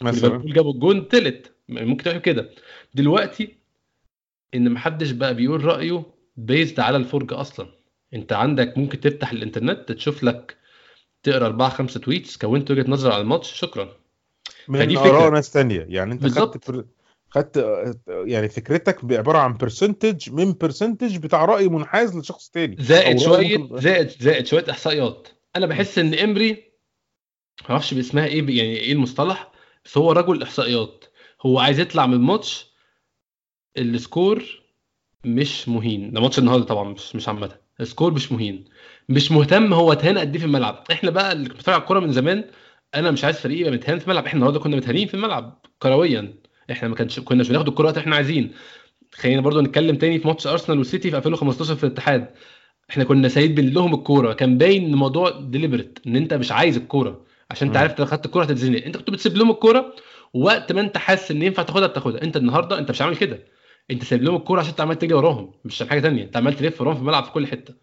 مثلا. 0.00 0.20
ليفربول 0.28 0.52
جابوا 0.52 0.72
الجون 0.72 1.08
تلت. 1.08 1.52
ممكن 1.68 2.04
توحي 2.04 2.20
كده 2.20 2.50
دلوقتي 2.94 3.56
إن 4.54 4.70
محدش 4.72 5.10
بقى 5.10 5.34
بيقول 5.34 5.64
رأيه 5.64 6.04
بيزد 6.36 6.80
على 6.80 6.96
الفرجة 6.96 7.40
أصلا. 7.40 7.68
أنت 8.14 8.32
عندك 8.32 8.78
ممكن 8.78 9.00
تفتح 9.00 9.30
الإنترنت 9.32 9.92
تشوف 9.92 10.24
لك 10.24 10.56
تقرأ 11.26 11.46
أربعة 11.46 11.68
خمسة 11.70 12.00
tweets 12.00 12.36
كونت 12.36 12.70
وجهة 12.70 12.84
نظر 12.90 13.12
على 13.12 13.20
الماتش 13.22 13.52
شكرا. 13.52 13.88
من 14.68 14.96
آراء. 14.96 15.30
ناس 15.30 15.50
تانية. 15.50 15.86
يعني 15.88 16.12
أنت. 16.12 16.26
خدت. 16.38 16.86
خدت 17.30 17.56
آه، 17.58 17.94
يعني 18.08 18.48
فكرتك 18.48 19.12
عباره 19.12 19.38
عن 19.38 19.56
percentage 19.56 20.30
من 20.32 20.52
percentage 20.52 21.16
بتاع 21.16 21.44
رأي 21.44 21.68
منحاز 21.68 22.16
لشخص 22.16 22.48
تاني. 22.50 22.76
زائد 22.80 23.18
شوية 23.18 23.56
ممكن- 23.58 23.80
زائد 23.80 24.08
زائد 24.20 24.46
شوية 24.46 24.64
إحصائيات. 24.70 25.28
أنا 25.56 25.66
بحس 25.66 25.98
إن 25.98 26.14
إمري 26.14 26.50
ما 27.62 27.70
أعرفش 27.70 27.94
باسمها 27.94 28.26
إيه 28.26 28.38
يعني 28.38 28.76
إيه 28.76 28.92
المصطلح 28.92 29.52
بس 29.84 29.98
هو 29.98 30.12
رجل 30.12 30.42
إحصائيات. 30.42 31.04
هو 31.46 31.58
عايز 31.58 31.80
يطلع 31.80 32.06
من 32.06 32.14
الماتش 32.14 32.72
ال 33.78 33.89
score 33.89 34.44
مش 35.24 35.68
مهين. 35.68 36.12
ده 36.12 36.20
ماتش 36.20 36.38
النهارده 36.38 36.64
طبعا 36.64 36.84
مش 36.92 37.16
مش 37.16 37.28
عامة. 37.28 37.56
ال 37.80 37.85
score 37.85 38.12
مش 38.12 38.32
مهين. 38.32 38.64
مش 39.08 39.32
مهتم 39.32 39.72
هو 39.72 39.92
اتهان 39.92 40.18
قد 40.18 40.32
إيه 40.32 40.40
في 40.40 40.46
الملعب. 40.46 40.84
إحنا 40.92 41.10
بقى 41.10 41.32
اللي 41.32 41.48
بنتفرج 41.48 41.74
على 41.74 41.80
الكورة 41.80 42.00
من 42.00 42.12
زمان 42.12 42.44
أنا 42.94 43.10
مش 43.10 43.24
عايز 43.24 43.36
فريق 43.36 43.60
يبقى 43.60 43.72
متهان 43.72 43.98
في 43.98 44.04
الملعب. 44.04 44.26
إحنا 44.26 44.36
النهارده 44.38 44.60
كنا 44.60 44.76
متهانين 44.76 45.08
في 45.08 45.14
الملعب 45.14 45.62
كرويا. 45.82 46.34
إحنا 46.70 46.88
ما 46.88 46.94
كانش 46.94 47.20
كناش 47.20 47.48
بناخد 47.48 47.68
الكورة 47.68 47.86
وقت 47.86 47.98
إحنا 47.98 48.16
عايزين. 48.16 48.52
خلينا 49.14 49.40
برضو 49.40 49.60
نتكلم 49.60 49.96
تاني 49.96 50.18
في 50.18 50.26
ماتش 50.28 50.46
أرسنال 50.46 50.78
والسيتي 50.78 51.10
في 51.10 51.16
2015 51.16 51.74
في 51.76 51.84
الاتحاد. 51.84 52.28
إحنا 52.90 53.04
كنا 53.04 53.28
سايبين 53.28 53.70
لهم 53.72 53.94
الكورة. 53.94 54.32
كان 54.32 54.58
باين 54.58 54.84
إن 54.84 54.92
الموضوع 54.92 55.30
deliberate 55.30 55.98
إن 56.06 56.16
أنت 56.16 56.34
مش 56.34 56.52
عايز 56.52 56.76
الكورة. 56.76 57.24
عشان 57.50 57.68
أنت. 57.68 57.76
عارف 57.76 57.90
إنت 57.90 58.00
لو 58.00 58.06
خدت 58.06 58.26
الكورة 58.26 58.44
هتتزنق. 58.44 58.84
أنت 58.84 58.96
كنت 58.96 59.10
بتسيب 59.10 59.36
لهم 59.36 59.50
الكورة. 59.50 59.94
ووقت 60.34 60.72
ما 60.72 60.80
أنت 60.80 60.98
حاسس 60.98 61.30
إن 61.30 61.42
ينفع 61.42 61.62
تاخدها 61.62 61.86
بتاخدها. 61.86 62.22
أنت 62.22 62.36
النهارده 62.36 62.78
أنت 62.78 62.90
مش 62.90 63.02
عامل 63.02 63.16
كده. 63.16 63.38
أنت 63.90 64.04
سايب 64.04 64.22
لهم 64.22 64.36
الكورة 64.36 64.60
عشان 64.60 64.70
أنت 64.70 64.80
عمال 64.80 64.98
تجري 64.98 65.14
وراهم 65.14 65.52
مش 65.64 65.74
عشان 65.74 65.88
حاجة 65.90 66.00
تانية. 66.00 66.22
أنت 66.24 66.36
عمال 66.36 66.54
تلف 66.54 66.80
وراهم 66.80 66.94
في 66.94 67.00
الملعب 67.00 67.24
في 67.24 67.30
كل 67.30 67.46
حتة. 67.46 67.74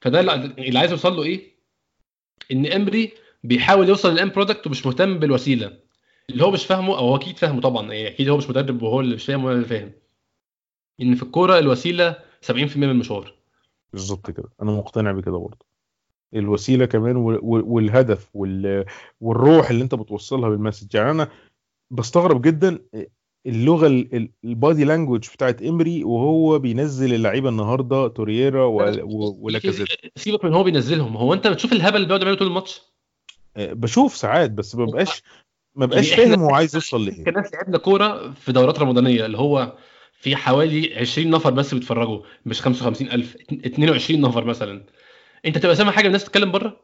فده 0.00 0.20
اللي 0.20 0.78
عايز 0.78 0.90
اوصل 0.90 1.16
له 1.16 1.22
إيه؟ 1.22 1.58
إن 2.52 2.66
إمري 2.66 3.12
بيحاول 3.44 3.88
يوصل 3.88 4.12
للان 4.12 4.28
برودكت 4.28 4.66
ومش 4.66 4.86
مهتم 4.86 5.18
بالوسيلة. 5.18 5.78
اللي 6.30 6.44
هو 6.44 6.50
مش 6.50 6.66
فاهمه 6.66 6.98
أو 6.98 7.08
هو 7.08 7.16
أكيد 7.16 7.36
فاهمه 7.38 7.60
طبعا 7.60 7.92
يعني 7.92 8.08
أكيد 8.08 8.28
هو 8.28 8.36
مش 8.36 8.50
مدرب 8.50 8.82
وهو 8.82 9.00
اللي 9.00 9.14
مش 9.14 9.24
فاهم 9.26 9.44
ولا 9.44 9.54
اللي 9.54 9.66
فاهم. 9.66 9.92
إن 11.00 11.14
في 11.14 11.22
الكورة 11.22 11.58
الوسيلة 11.58 12.16
70% 12.42 12.76
من 12.76 12.90
المشوار. 12.90 13.34
بالظبط 13.92 14.30
كده. 14.30 14.48
أنا 14.62 14.70
مقتنع 14.70 15.12
بكده 15.12 15.38
برضه. 15.38 15.66
الوسيلة 16.34 16.86
كمان 16.86 17.16
وال- 17.16 17.40
وال- 17.42 17.62
والهدف 17.64 18.28
وال- 18.34 18.84
والروح 19.20 19.70
اللي 19.70 19.82
أنت 19.84 19.94
بتوصلها 19.94 20.48
بال 20.48 20.57
message. 20.57 20.94
يعني 20.94 21.10
أنا 21.10 21.28
بستغرب 21.90 22.42
جدا 22.42 22.78
اللغة 23.48 23.86
ال- 23.86 24.14
ال- 24.16 24.30
ال 24.44 24.52
body 24.52 24.84
language 24.84 25.28
بتاعت 25.34 25.62
امري 25.62 26.04
وهو 26.04 26.58
بينزل 26.58 27.14
اللعيبة 27.14 27.48
النهارده 27.48 28.08
تورييرا 28.08 28.64
ولاكازيت. 28.64 29.88
سيبك 30.16 30.44
من 30.44 30.54
هو 30.54 30.62
بينزلهم. 30.64 31.16
هو 31.16 31.32
أنت 31.34 31.46
بتشوف 31.46 31.72
الهبل 31.72 31.96
اللي 31.96 32.06
بيقعد 32.06 32.20
يعمله 32.22 32.38
طول 32.38 32.48
الماتش؟ 32.48 32.82
آه، 33.56 33.72
بشوف 33.72 34.16
ساعات 34.16 34.50
بس 34.50 34.74
ما 34.74 34.84
ببقاش 34.84 35.22
ما 35.74 35.86
بقاش 35.86 36.10
يعني 36.10 36.22
فاهم 36.26 36.40
هو 36.40 36.54
عايز 36.54 36.74
يوصل 36.74 37.04
لإيه. 37.04 37.24
كان 37.24 37.34
ناس 37.34 37.54
لعبنا 37.54 37.78
كورة 37.78 38.30
في 38.32 38.52
دورات 38.52 38.78
رمضانية 38.78 39.26
اللي 39.26 39.38
هو 39.38 39.76
في 40.12 40.36
حوالي 40.36 40.96
20 40.96 41.30
نفر 41.30 41.50
بس 41.50 41.74
بيتفرجوا 41.74 42.22
مش 42.46 42.60
55000 42.62 43.36
22 43.52 44.20
نفر 44.20 44.44
مثلا. 44.44 44.84
أنت 45.46 45.58
تبقى 45.58 45.76
سامع 45.76 45.92
حاجة 45.92 46.06
الناس 46.06 46.22
بتتكلم 46.24 46.52
بره؟ 46.52 46.80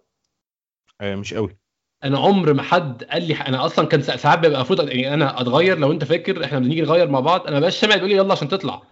آه، 1.01 1.15
مش 1.15 1.35
قوي. 1.35 1.57
أنا 2.05 2.19
عمر 2.19 2.53
ما 2.53 2.63
حد 2.63 3.05
قال 3.05 3.23
لي 3.23 3.35
أنا 3.35 3.67
أصلا 3.67 3.87
كان 3.87 4.03
ساعات 4.03 4.39
بيبقى 4.39 4.57
المفروض 4.57 4.89
يعني 4.89 5.15
أنا 5.15 5.41
اتغير. 5.41 5.79
لو 5.79 5.93
انت 5.93 6.05
فاكر 6.05 6.45
إحنا 6.45 6.59
بنيجي 6.59 6.83
نغير 6.83 7.09
مع 7.11 7.21
بعض 7.21 7.47
أنا 7.47 7.61
بقاش 7.61 7.77
سامع 7.77 7.95
يقول 7.95 8.09
لي 8.09 8.17
يلا 8.17 8.33
عشان 8.33 8.49
تطلع. 8.49 8.83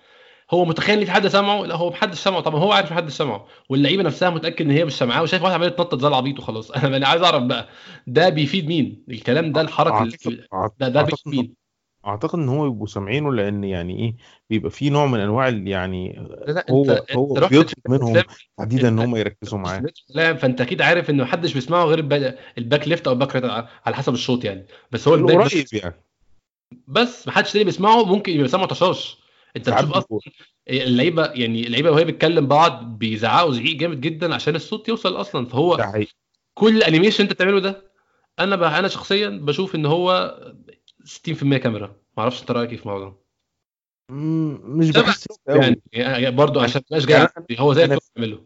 هو 0.51 0.65
متخيل 0.65 0.99
ان 0.99 1.05
في 1.05 1.11
حد 1.11 1.27
سامعه؟ 1.27 1.67
لا 1.67 1.75
هو 1.75 1.91
محدش 1.91 2.19
سامعه. 2.19 2.41
طبعا 2.41 2.61
هو 2.61 2.73
عارف 2.73 2.93
محدش 2.93 3.13
سامعه؟ 3.13 3.47
واللعيبة 3.69 4.03
نفسها 4.03 4.31
متأكد 4.31 4.65
إن 4.65 4.71
هي 4.71 4.85
مش 4.85 4.93
سامعاه 4.93 5.23
وشايف 5.23 5.43
واحد 5.43 5.55
عمال 5.55 5.69
يتنطط 5.69 6.01
زي 6.01 6.09
العبيط 6.09 6.39
وخلاص. 6.39 6.71
أنا 6.85 7.09
عايز 7.09 7.23
أعرف 7.23 7.43
بقى 7.43 7.69
ده 8.07 8.29
بيفيد 8.29 8.67
مين؟ 8.67 9.05
الكلام 9.11 9.53
ده 9.53 9.61
الحركة 9.61 10.05
ده 10.79 10.89
ده 10.89 11.03
بيفيد 11.03 11.35
مين؟ 11.35 11.62
أعتقد 12.07 12.39
إن 12.39 12.49
هو 12.49 12.67
يبقوا 12.67 12.87
سامعينه 12.87 13.33
لأن 13.33 13.65
يعني 13.65 13.99
إيه 13.99 14.17
بيبقى 14.51 14.71
في 14.71 14.91
نوع 14.91 15.07
من 15.07 15.21
أنواع 15.21 15.49
يعني 15.49 16.27
لا 16.47 16.53
لا 16.53 16.67
هو 16.71 16.93
أنت 16.93 17.05
هو 17.13 17.37
انت 17.37 17.51
بيطلب 17.51 17.79
منهم 17.89 18.23
تحديدا 18.59 18.89
إن 18.89 18.99
هم 18.99 19.17
يركزوا 19.17 19.59
معاه. 19.59 19.85
لاعب 20.09 20.39
فأنت 20.39 20.61
أكيد 20.61 20.83
عارف 20.83 21.11
ان 21.11 21.23
محدش 21.23 21.55
بيسمعه 21.55 21.85
غير 21.85 21.99
ال 22.59 22.64
back, 22.64 22.89
left 22.89 23.07
أو 23.07 23.13
ال 23.13 23.18
back 23.18 23.37
right 23.37 23.67
على 23.87 23.97
حسب 23.97 24.15
الشوط 24.15 24.45
يعني. 24.45 24.67
بس 24.91 25.09
هو 25.09 25.15
ال 25.15 25.19
back 25.19 25.37
قريب 25.37 25.65
بس, 25.65 25.73
يعني. 25.73 25.95
بس 26.87 27.29
محدش 27.29 27.53
تاني 27.53 27.65
بيسمعه 27.65 28.05
ممكن 28.05 28.33
يبقى 28.33 28.49
سامعه 28.49 28.67
طشاش 28.67 29.19
أنت 29.57 29.71
بتشوف 29.71 29.93
أصلا 29.93 30.19
اللعيبة 30.71 31.25
يعني 31.25 31.67
اللعيبة 31.67 31.91
وهي 31.91 32.05
بتكلم 32.05 32.47
بعض 32.47 32.99
بيزعقوا 32.99 33.53
زعيق 33.53 33.77
جامد 33.77 34.01
جدا 34.01 34.35
عشان 34.35 34.57
الصوت 34.57 34.89
يوصل 34.89 35.21
أصلا. 35.21 35.47
فهو 35.47 35.93
كل 36.55 36.83
animation 36.83 37.25
أنت 37.25 37.33
بتعمله 37.33 37.61
ده 37.61 37.93
أنا 38.39 38.57
بقى 38.57 38.79
أنا 38.79 38.89
شخصيا 38.89 39.29
بشوف 39.29 39.75
إن 39.75 39.87
هو 39.87 40.39
60% 41.05 41.57
كاميرا. 41.59 41.87
ما 41.87 42.23
أعرفش 42.23 42.41
أنت 42.43 42.51
رأيك 42.51 42.71
إيه 42.71 42.77
في 42.77 42.87
الموضوع. 42.87 43.23
مش 44.11 44.91
بحس 44.91 45.27
يعني 45.49 45.83
يعني 45.93 46.31
برضه 46.31 46.63
عشان 46.63 46.81
ما 46.81 46.99
تبقاش 46.99 47.07
جاي 47.07 47.19
يعني 47.49 47.61
هو 47.61 47.73
زي 47.73 47.99
بيعمله. 48.17 48.41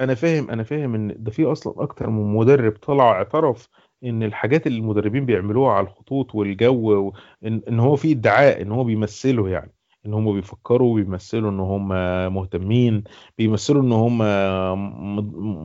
أنا 0.00 0.14
فاهم 0.14 0.50
أنا 0.50 0.62
فاهم 0.62 0.94
إن 0.94 1.14
ده 1.18 1.30
في 1.30 1.44
أصلا 1.44 1.82
أكتر 1.82 2.10
من 2.10 2.34
مدرب 2.34 2.72
طلع 2.72 3.12
اعترف 3.12 3.68
إن 4.04 4.22
الحاجات 4.22 4.66
اللي 4.66 4.78
المدربين 4.78 5.26
بيعملوها 5.26 5.72
على 5.72 5.86
الخطوط 5.86 6.34
والجو 6.34 6.92
و- 7.08 7.12
إن, 7.44 7.62
إن 7.68 7.80
هو 7.80 7.96
في 7.96 8.12
ادعاء 8.12 8.62
إن 8.62 8.72
هو 8.72 8.84
بيمثلوا 8.84 9.48
يعني. 9.48 9.74
إن 10.06 10.14
هم 10.14 10.32
بيفكروا 10.34 10.94
بيمثلوا 10.94 11.50
إن 11.50 11.60
هم 11.60 11.88
مهتمين 12.34 13.04
بيمثلوا 13.38 13.82
إن 13.82 13.92
هم 13.92 14.22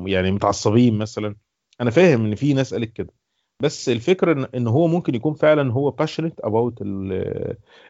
يعني 0.08 0.32
متعصبين 0.32 0.98
مثلا. 0.98 1.36
أنا 1.82 1.91
فاهم 1.91 2.26
إن 2.26 2.36
في 2.36 2.54
ناس 2.54 2.74
قالت 2.74 2.94
كده. 2.94 3.14
بس 3.60 3.89
الفكرة 3.89 4.49
ان 4.56 4.68
هو 4.68 4.88
ممكن 4.88 5.16
يكون 5.16 5.34
فعلا 5.34 5.74
هو 5.74 5.91
passionate 6.01 6.45
about 6.49 6.74
ال 6.82 7.14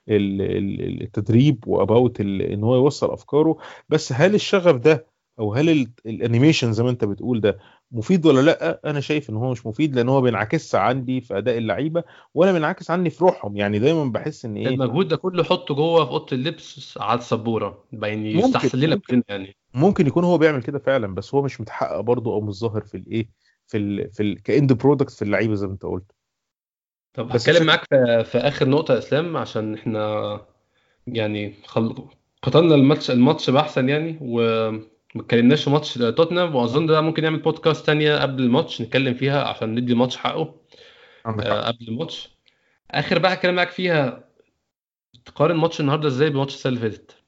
ال 0.09 0.41
ال- 0.41 1.01
التدريب 1.01 1.67
و 1.67 1.76
about 1.76 2.21
إن 2.21 2.63
هو 2.63 2.75
يوصل 2.75 3.11
أفكاره. 3.13 3.57
بس 3.89 4.13
هل 4.13 4.35
الشغف 4.35 4.75
ده 4.75 5.05
أو 5.39 5.53
هل 5.53 5.69
ال- 5.69 5.91
ال 6.05 6.12
animation 6.12 6.73
زي 6.73 6.83
ما 6.83 6.89
أنت 6.89 7.05
بتقول 7.05 7.41
ده 7.41 7.57
مفيد 7.91 8.25
ولا 8.25 8.41
لأ؟ 8.41 8.81
أنا 8.85 8.99
شايف 8.99 9.29
إن 9.29 9.35
هو 9.35 9.51
مش 9.51 9.65
مفيد 9.65 9.95
لأن 9.95 10.09
هو 10.09 10.21
بينعكس 10.21 10.75
عندي 10.75 11.21
في 11.21 11.37
أداء 11.37 11.57
اللعيبة 11.57 12.03
ولا 12.33 12.51
بينعكس 12.51 12.91
عني 12.91 13.09
في 13.09 13.23
روحهم. 13.23 13.57
يعني 13.57 13.79
دايما 13.79 14.03
بحس 14.05 14.45
إن 14.45 14.55
إيه؟ 14.55 14.67
المجهود 14.67 15.07
ده 15.07 15.15
كله 15.15 15.43
حطه 15.43 15.75
جوه 15.75 16.05
في 16.05 16.11
أوضة 16.11 16.25
اللبس 16.31 16.97
على 17.01 17.19
السبورة 17.19 17.83
يعني 17.93 18.33
يستحسن 18.33 18.79
لنا 18.79 19.01
يعني. 19.29 19.55
ممكن 19.73 20.07
يكون 20.07 20.23
هو 20.23 20.37
بيعمل 20.37 20.63
كده 20.63 20.79
فعلا 20.79 21.15
بس 21.15 21.35
هو 21.35 21.41
مش 21.41 21.61
متحقق 21.61 21.99
برضه 21.99 22.33
أو 22.33 22.41
مش 22.41 22.53
ظاهر 22.53 22.81
في 22.81 22.97
الإيه؟ 22.97 23.42
في 23.67 23.77
ال 23.77 24.11
في 24.11 24.23
ال 24.23 24.41
ك 24.43 24.51
end 24.51 24.73
product 24.73 25.11
في 25.11 25.21
اللعيبة 25.21 25.55
زي 25.55 25.67
ما 25.67 25.73
انت 25.73 25.83
قلت. 25.83 26.11
طب 27.13 27.27
بس 27.27 27.49
هتكلم 27.49 27.67
معاك 27.67 27.83
في, 27.89 28.23
في 28.23 28.37
آخر 28.37 28.69
نقطة 28.69 28.93
يا 28.93 28.97
إسلام 28.97 29.37
عشان 29.37 29.73
إحنا 29.73 30.45
يعني 31.07 31.53
خل... 31.65 32.07
قتلنا 32.41 32.75
الماتش 32.75 33.11
الماتش 33.11 33.49
بأحسن 33.49 33.89
يعني 33.89 34.17
وما 34.21 34.85
اتكلمناش 35.15 35.63
في 35.63 35.69
ماتش 35.69 35.93
توتنهام 35.93 36.55
وأظن 36.55 36.85
ده 36.85 37.01
ممكن 37.01 37.23
نعمل 37.23 37.39
بودكاست 37.39 37.85
تانية 37.85 38.17
قبل 38.17 38.43
الماتش 38.43 38.81
نتكلم 38.81 39.13
فيها 39.13 39.43
عشان 39.43 39.75
ندي 39.75 39.93
الماتش 39.93 40.17
حقه 40.17 40.55
عندك. 41.25 41.45
آه، 41.45 41.67
قبل 41.67 41.87
الماتش. 41.87 42.29
آخر 42.91 43.19
بقى 43.19 43.33
هتكلم 43.33 43.55
معاك 43.55 43.69
فيها 43.69 44.29
تقارن 45.25 45.55
ماتش 45.57 45.79
النهارده 45.81 46.07
إزاي 46.07 46.29
بماتش 46.29 46.53
السنة 46.55 46.69
اللي 46.77 46.89
فاتت 46.89 47.22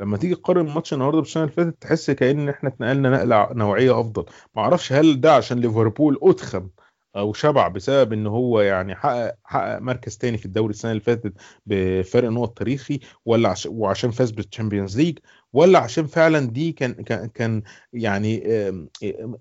لما 0.00 0.16
تيجي 0.16 0.34
تقارن 0.34 0.66
ماتش 0.74 0.92
النهارده 0.94 1.18
بالسنة 1.20 1.42
اللي 1.42 1.54
فاتت 1.54 1.82
تحس 1.82 2.10
كأن 2.10 2.48
إحنا 2.48 2.68
اتنقلنا 2.68 3.10
نقلة 3.10 3.48
نوعية 3.52 4.00
أفضل. 4.00 4.24
ما 4.54 4.62
أعرفش 4.62 4.92
هل 4.92 5.20
ده 5.20 5.34
عشان 5.34 5.58
ليفربول 5.60 6.18
اتخم 6.22 6.68
أو 7.16 7.32
شبع 7.32 7.68
بسبب 7.68 8.12
إن 8.12 8.26
هو 8.26 8.60
يعني 8.60 8.94
حقق 8.96 9.34
حقق 9.44 9.78
مركز 9.78 10.16
تاني 10.18 10.38
في 10.38 10.46
الدوري 10.46 10.70
السنة 10.70 10.90
اللي 10.90 11.02
فاتت 11.02 11.32
بفرق 11.66 12.28
نقط 12.30 12.58
تاريخي 12.58 13.00
ولا 13.24 13.48
عش... 13.48 13.66
وعشان 13.66 14.10
فاز 14.10 14.30
بال 14.30 14.42
Champions 14.42 14.96
League 15.00 15.18
ولا 15.52 15.78
عشان 15.78 16.06
فعلا 16.06 16.40
دي 16.50 16.72
كان 16.72 16.92
كان, 16.92 17.28
كان 17.28 17.62
يعني 17.92 18.42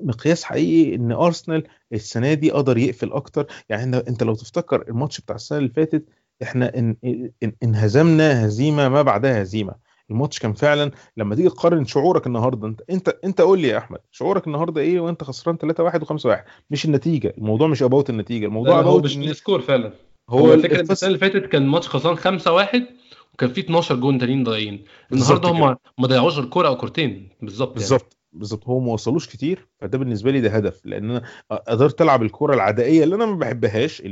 مقياس 0.01 0.43
حقيقي 0.43 0.95
إن 0.95 1.11
أرسنال 1.11 1.67
السنة 1.93 2.33
دي 2.33 2.51
قدر 2.51 2.77
يقفل 2.77 3.11
أكتر. 3.11 3.47
يعني 3.69 3.97
إنت 3.97 4.23
لو 4.23 4.35
تفتكر 4.35 4.81
الماتش 4.89 5.21
بتاع 5.21 5.35
السنة 5.35 5.57
اللي 5.57 5.69
فاتت 5.69 6.05
إحنا 6.43 6.77
إن... 6.77 6.95
إن... 7.43 7.53
انهزمنا 7.63 8.45
هزيمة 8.45 8.89
ما 8.89 9.01
بعدها 9.01 9.41
هزيمة. 9.41 9.84
الماتش 10.11 10.39
كان 10.39 10.53
فعلا 10.53 10.91
لما 11.17 11.35
تيجي 11.35 11.49
تقارن 11.49 11.85
شعورك 11.85 12.27
النهارده 12.27 12.67
انت 12.67 12.81
انت 12.89 13.09
أنت 13.23 13.41
قول 13.41 13.59
لي 13.59 13.67
يا 13.67 13.77
أحمد 13.77 13.99
شعورك 14.11 14.47
النهارده 14.47 14.81
إيه 14.81 14.99
وأنت 14.99 15.23
خسران 15.23 15.57
3 15.57 15.83
1 15.83 16.03
و5 16.03 16.25
1 16.25 16.43
مش 16.71 16.85
النتيجة 16.85 17.33
الموضوع 17.37 17.67
مش 17.67 17.83
about 17.83 18.09
النتيجة 18.09 18.45
الموضوع 18.45 18.75
هو 18.75 18.79
about 18.79 19.03
مش 19.03 19.17
ال 19.17 19.25
score 19.25 19.61
فعلا. 19.61 19.91
هو 20.29 20.39
هو 20.39 20.53
الفكرة 20.53 20.75
الفصل- 20.79 20.91
السنة 20.91 21.07
اللي 21.07 21.19
فاتت 21.19 21.45
كان 21.45 21.61
الماتش 21.63 21.89
خسران 21.89 22.15
5 22.15 22.51
1 22.53 22.85
وكان 23.33 23.49
فيه 23.49 23.61
12 23.61 23.95
جون 23.95 24.17
تانيين 24.19 24.43
ضايعين. 24.43 24.83
النهارده. 25.11 25.49
هم 25.49 25.75
ما 25.99 26.07
ضيعوش 26.07 26.35
غير 26.37 26.45
كورة 26.45 26.67
أو 26.67 26.77
كورتين. 26.77 27.29
بالظبط 27.41 27.67
يعني. 27.69 27.79
بالظبط. 27.79 28.14
بالظبط 28.35 28.67
هو 28.67 28.79
ما 28.79 28.93
وصلوش 28.93 29.27
كتير 29.29 29.67
فده 29.79 29.97
بالنسبة 29.97 30.31
لي 30.31 30.41
ده 30.41 30.49
هدف 30.49 30.85
لأن 30.85 31.11
أنا 31.11 31.21
قدرت 31.67 32.01
ألعب 32.01 32.23
الكرة 32.23 32.53
العدائيه 32.53 33.03
اللي 33.03 33.15
أنا 33.15 33.25
ما 33.25 33.35
بحبهاش 33.35 34.03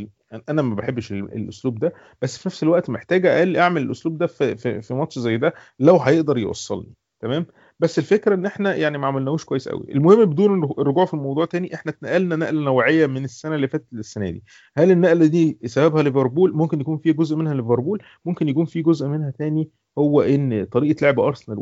أنا 0.49 0.61
ما 0.61 0.75
بحبش 0.75 1.11
ال- 1.11 1.33
الأسلوب 1.35 1.79
ده 1.79 1.93
بس 2.21 2.37
في 2.37 2.47
نفس 2.49 2.63
الوقت 2.63 2.89
محتاج 2.89 3.25
أقل 3.25 3.57
أعمل 3.57 3.81
الأسلوب 3.81 4.17
ده 4.17 4.27
في 4.27 4.55
في, 4.57 4.81
في 4.81 4.93
ماتش 4.93 5.19
زي 5.19 5.37
ده 5.37 5.53
لو 5.79 5.97
هيقدر 5.97 6.37
يوصلني 6.37 6.93
تمام؟ 7.19 7.45
بس 7.79 7.99
الفكرة 7.99 8.35
إن 8.35 8.45
إحنا 8.45 8.75
يعني 8.75 8.97
ما 8.97 9.07
عملناهوش 9.07 9.45
كويس 9.45 9.69
قوي 9.69 9.85
المهم 9.89 10.25
بدون 10.25 10.63
الرجوع 10.63 11.05
في 11.05 11.13
الموضوع 11.13 11.45
تاني 11.45 11.73
إحنا 11.75 11.91
اتنقلنا 11.91 12.35
نقلة 12.35 12.61
نوعية 12.61 13.05
من 13.07 13.23
السنة 13.23 13.55
اللي 13.55 13.67
فاتت 13.67 13.85
للسنة 13.91 14.29
دي. 14.29 14.43
هل 14.77 14.91
النقلة 14.91 15.25
دي 15.25 15.59
سببها 15.65 16.03
ليفربول؟ 16.03 16.53
ممكن 16.55 16.81
يكون 16.81 16.97
في 16.97 17.13
جزء 17.13 17.35
منها 17.35 17.53
ليفربول 17.53 18.01
ممكن 18.25 18.49
يكون 18.49 18.65
في 18.65 18.81
جزء 18.81 19.07
منها 19.07 19.29
تاني 19.31 19.69
هو 19.97 20.21
إن 20.21 20.65
طريقة 20.65 21.03
لعب 21.05 21.19
أرسنال 21.19 21.57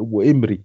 وإمري 0.00 0.64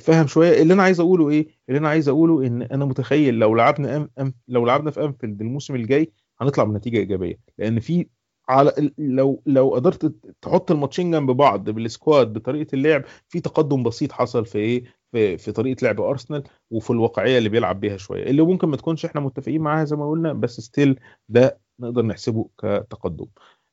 فاهم 0.00 0.26
شوية. 0.26 0.62
اللي 0.62 0.74
أنا 0.74 0.82
عايز 0.82 1.00
أقوله 1.00 1.30
إيه؟ 1.30 1.48
اللي 1.68 1.78
أنا 1.78 1.88
عايز 1.88 2.08
أقوله 2.08 2.46
إن 2.46 2.62
أنا 2.62 2.84
متخيل 2.84 3.34
لو 3.34 3.54
لعبنا 3.54 3.96
أم 3.96 4.10
أم 4.20 4.34
لو 4.48 4.66
لعبنا 4.66 4.90
في 4.90 5.04
أنفيلد 5.04 5.40
الموسم 5.40 5.74
الجاي 5.74 6.12
هنطلع 6.40 6.64
بنتيجة 6.64 6.96
إيجابية. 6.98 7.38
لأن 7.58 7.80
في 7.80 8.06
على 8.48 8.72
لو 8.98 9.42
لو 9.46 9.74
قدرت 9.74 10.14
تحط 10.42 10.70
الماتشين 10.70 11.10
جنب 11.10 11.30
بعض 11.30 11.70
بال 11.70 11.88
squad 11.88 12.32
بطريقة 12.32 12.74
اللعب 12.74 13.02
في 13.28 13.40
تقدم 13.40 13.82
بسيط 13.82 14.12
حصل 14.12 14.46
في 14.46 14.58
إيه؟ 14.58 14.84
في, 15.12 15.38
في 15.38 15.52
طريقة 15.52 15.84
لعب 15.84 16.00
أرسنال 16.00 16.42
وفي 16.70 16.90
الواقعية 16.90 17.38
اللي 17.38 17.48
بيلعب 17.48 17.80
بيها 17.80 17.96
شوية. 17.96 18.22
اللي 18.30 18.42
ممكن 18.42 18.68
ما 18.68 18.76
تكونش 18.76 19.04
إحنا 19.04 19.20
متفقين 19.20 19.60
معاها 19.60 19.84
زي 19.84 19.96
ما 19.96 20.10
قلنا 20.10 20.32
بس 20.32 20.60
still 20.60 21.00
ده 21.28 21.60
نقدر 21.80 22.02
نحسبه 22.02 22.48
كتقدم. 22.58 23.26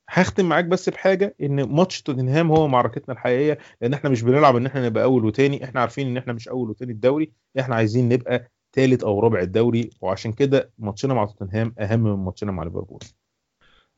هختم 0.08 0.48
معاك 0.48 0.64
بس 0.64 0.88
بحاجة 0.88 1.36
إن 1.42 1.62
ماتش 1.62 2.02
توتنهام 2.02 2.50
هو 2.52 2.68
معركتنا 2.68 3.14
الحقيقية 3.14 3.58
لأن 3.80 3.94
إحنا 3.94 4.10
مش 4.10 4.22
بنلعب 4.22 4.56
إن 4.56 4.66
إحنا 4.66 4.86
نبقى 4.86 5.04
أول 5.04 5.24
وتاني 5.24 5.64
إحنا 5.64 5.80
عارفين 5.80 6.06
إن 6.06 6.16
إحنا 6.16 6.32
مش 6.32 6.48
أول 6.48 6.70
وتاني 6.70 6.92
الدوري 6.92 7.32
إحنا 7.60 7.74
عايزين 7.74 8.08
نبقى 8.08 8.50
ثالث 8.72 9.04
أو 9.04 9.20
رابع 9.20 9.40
الدوري 9.40 9.90
وعشان 10.00 10.32
كده 10.32 10.70
ماتشنا 10.78 11.14
مع 11.14 11.24
توتنهام 11.24 11.74
أهم 11.78 12.00
من 12.00 12.24
ماتشنا 12.24 12.52
مع 12.52 12.62
ليفربول. 12.62 13.00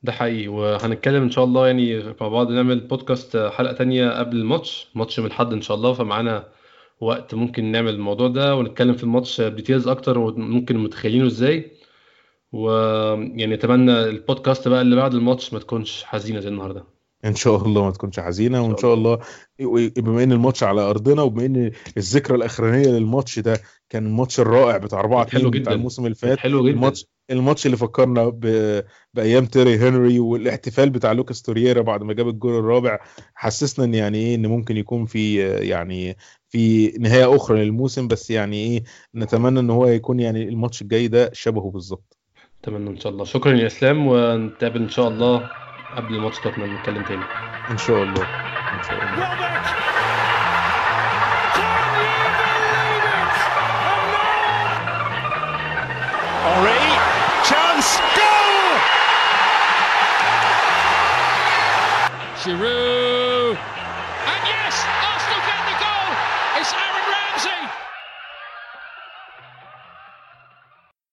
ده 0.02 0.12
حقيقي 0.12 0.48
وهنتكلم 0.48 1.22
إن 1.22 1.30
شاء 1.30 1.44
الله 1.44 1.66
يعني 1.66 2.02
مع 2.20 2.28
بعض 2.28 2.50
نعمل 2.50 2.80
بودكاست 2.80 3.36
حلقة 3.36 3.72
تانية 3.72 4.10
قبل 4.18 4.36
الماتش 4.36 4.88
ماتش 4.94 5.20
من 5.20 5.26
الحد 5.26 5.52
إن 5.52 5.62
شاء 5.62 5.76
الله 5.76 5.92
فمعانا 5.92 6.48
وقت 7.00 7.34
ممكن 7.34 7.64
نعمل 7.64 7.94
الموضوع 7.94 8.28
ده 8.28 8.56
ونتكلم 8.56 8.94
في 8.94 9.02
الماتش 9.04 9.40
ب 9.40 9.46
details 9.46 9.88
أكتر 9.88 10.18
وممكن 10.18 10.78
متخيلينه 10.78 11.26
إزاي. 11.26 11.70
ويعني 12.52 13.54
أتمنى 13.54 13.92
البودكاست 14.04 14.68
بقى 14.68 14.80
اللي 14.82 14.96
بعد 14.96 15.14
الماتش 15.14 15.52
ما 15.52 15.58
تكونش 15.58 16.04
حزينة 16.04 16.40
زي 16.40 16.48
النهارده. 16.48 16.84
إن 17.24 17.34
شاء 17.34 17.56
الله 17.66 17.84
ما 17.84 17.90
تكونش 17.90 18.20
حزينة 18.20 18.64
وإن 18.66 18.76
شاء 18.76 18.94
الله. 18.94 19.18
بما 19.96 20.22
إن 20.22 20.32
الماتش 20.32 20.62
على 20.62 20.80
أرضنا 20.80 21.22
وبما 21.22 21.46
إن 21.46 21.70
الذكرى 21.96 22.36
الأخرانية 22.36 22.88
للماتش 22.88 23.38
ده 23.38 23.60
كان 23.90 24.06
الماتش 24.06 24.40
الرائع 24.40 24.76
بتاع 24.76 25.00
4 25.00 25.24
كان 25.24 25.40
حلو 25.40 25.48
2 25.48 25.62
بتاع 25.62 25.72
جدا. 25.72 25.78
الموسم 25.78 26.04
اللي 26.04 26.14
فات 26.14 26.38
حلو 26.38 26.64
جدا. 26.64 26.74
الماتش 26.74 27.06
الماتش 27.30 27.66
اللي 27.66 27.76
فكرنا 27.76 28.28
ب... 28.28 28.40
بأيام 29.14 29.46
تيري 29.46 29.76
هنري 29.78 30.18
والاحتفال 30.20 30.90
بتاع 30.90 31.12
لوكاس 31.12 31.42
تورييرا 31.42 31.82
بعد 31.82 32.02
ما 32.02 32.12
جاب 32.12 32.28
الجول 32.28 32.58
الرابع 32.58 32.98
حسسنا 33.34 33.84
إن 33.84 33.94
يعني 33.94 34.18
إيه 34.18 34.34
إن 34.34 34.46
ممكن 34.46 34.76
يكون 34.76 35.06
في 35.06 35.38
يعني 35.68 36.16
في 36.48 36.88
نهاية 36.88 37.36
أخرى 37.36 37.64
للموسم. 37.64 38.08
بس 38.08 38.30
يعني 38.30 38.56
إيه 38.56 38.82
نتمنى 39.14 39.60
إن 39.60 39.70
هو 39.70 39.86
يكون 39.86 40.20
يعني 40.20 40.48
الماتش 40.48 40.82
الجاي 40.82 41.08
ده 41.08 41.30
شبهه 41.32 41.70
بالظبط. 41.70 42.15
اتمنى 42.62 42.90
إن 42.90 43.00
شاء 43.00 43.12
الله. 43.12 43.24
شكرا 43.24 43.52
يا 43.52 43.66
إسلام 43.66 44.06
ونتقابل 44.06 44.80
إن 44.82 44.88
شاء 44.88 45.08
الله 45.08 45.50
قبل 45.96 46.14
الماتش 46.14 46.38
توتنهام 46.38 46.76
نتكلم 46.76 47.02
تاني. 47.02 47.24
إن 47.70 47.78
شاء 47.78 48.02
الله. 48.02 48.26
إن 48.74 48.82
شاء 48.82 49.02
الله. 49.04 49.26
Henri, 56.46 56.84
chance, 57.48 57.90
goal! 58.16 58.66
Giroud 62.40 62.85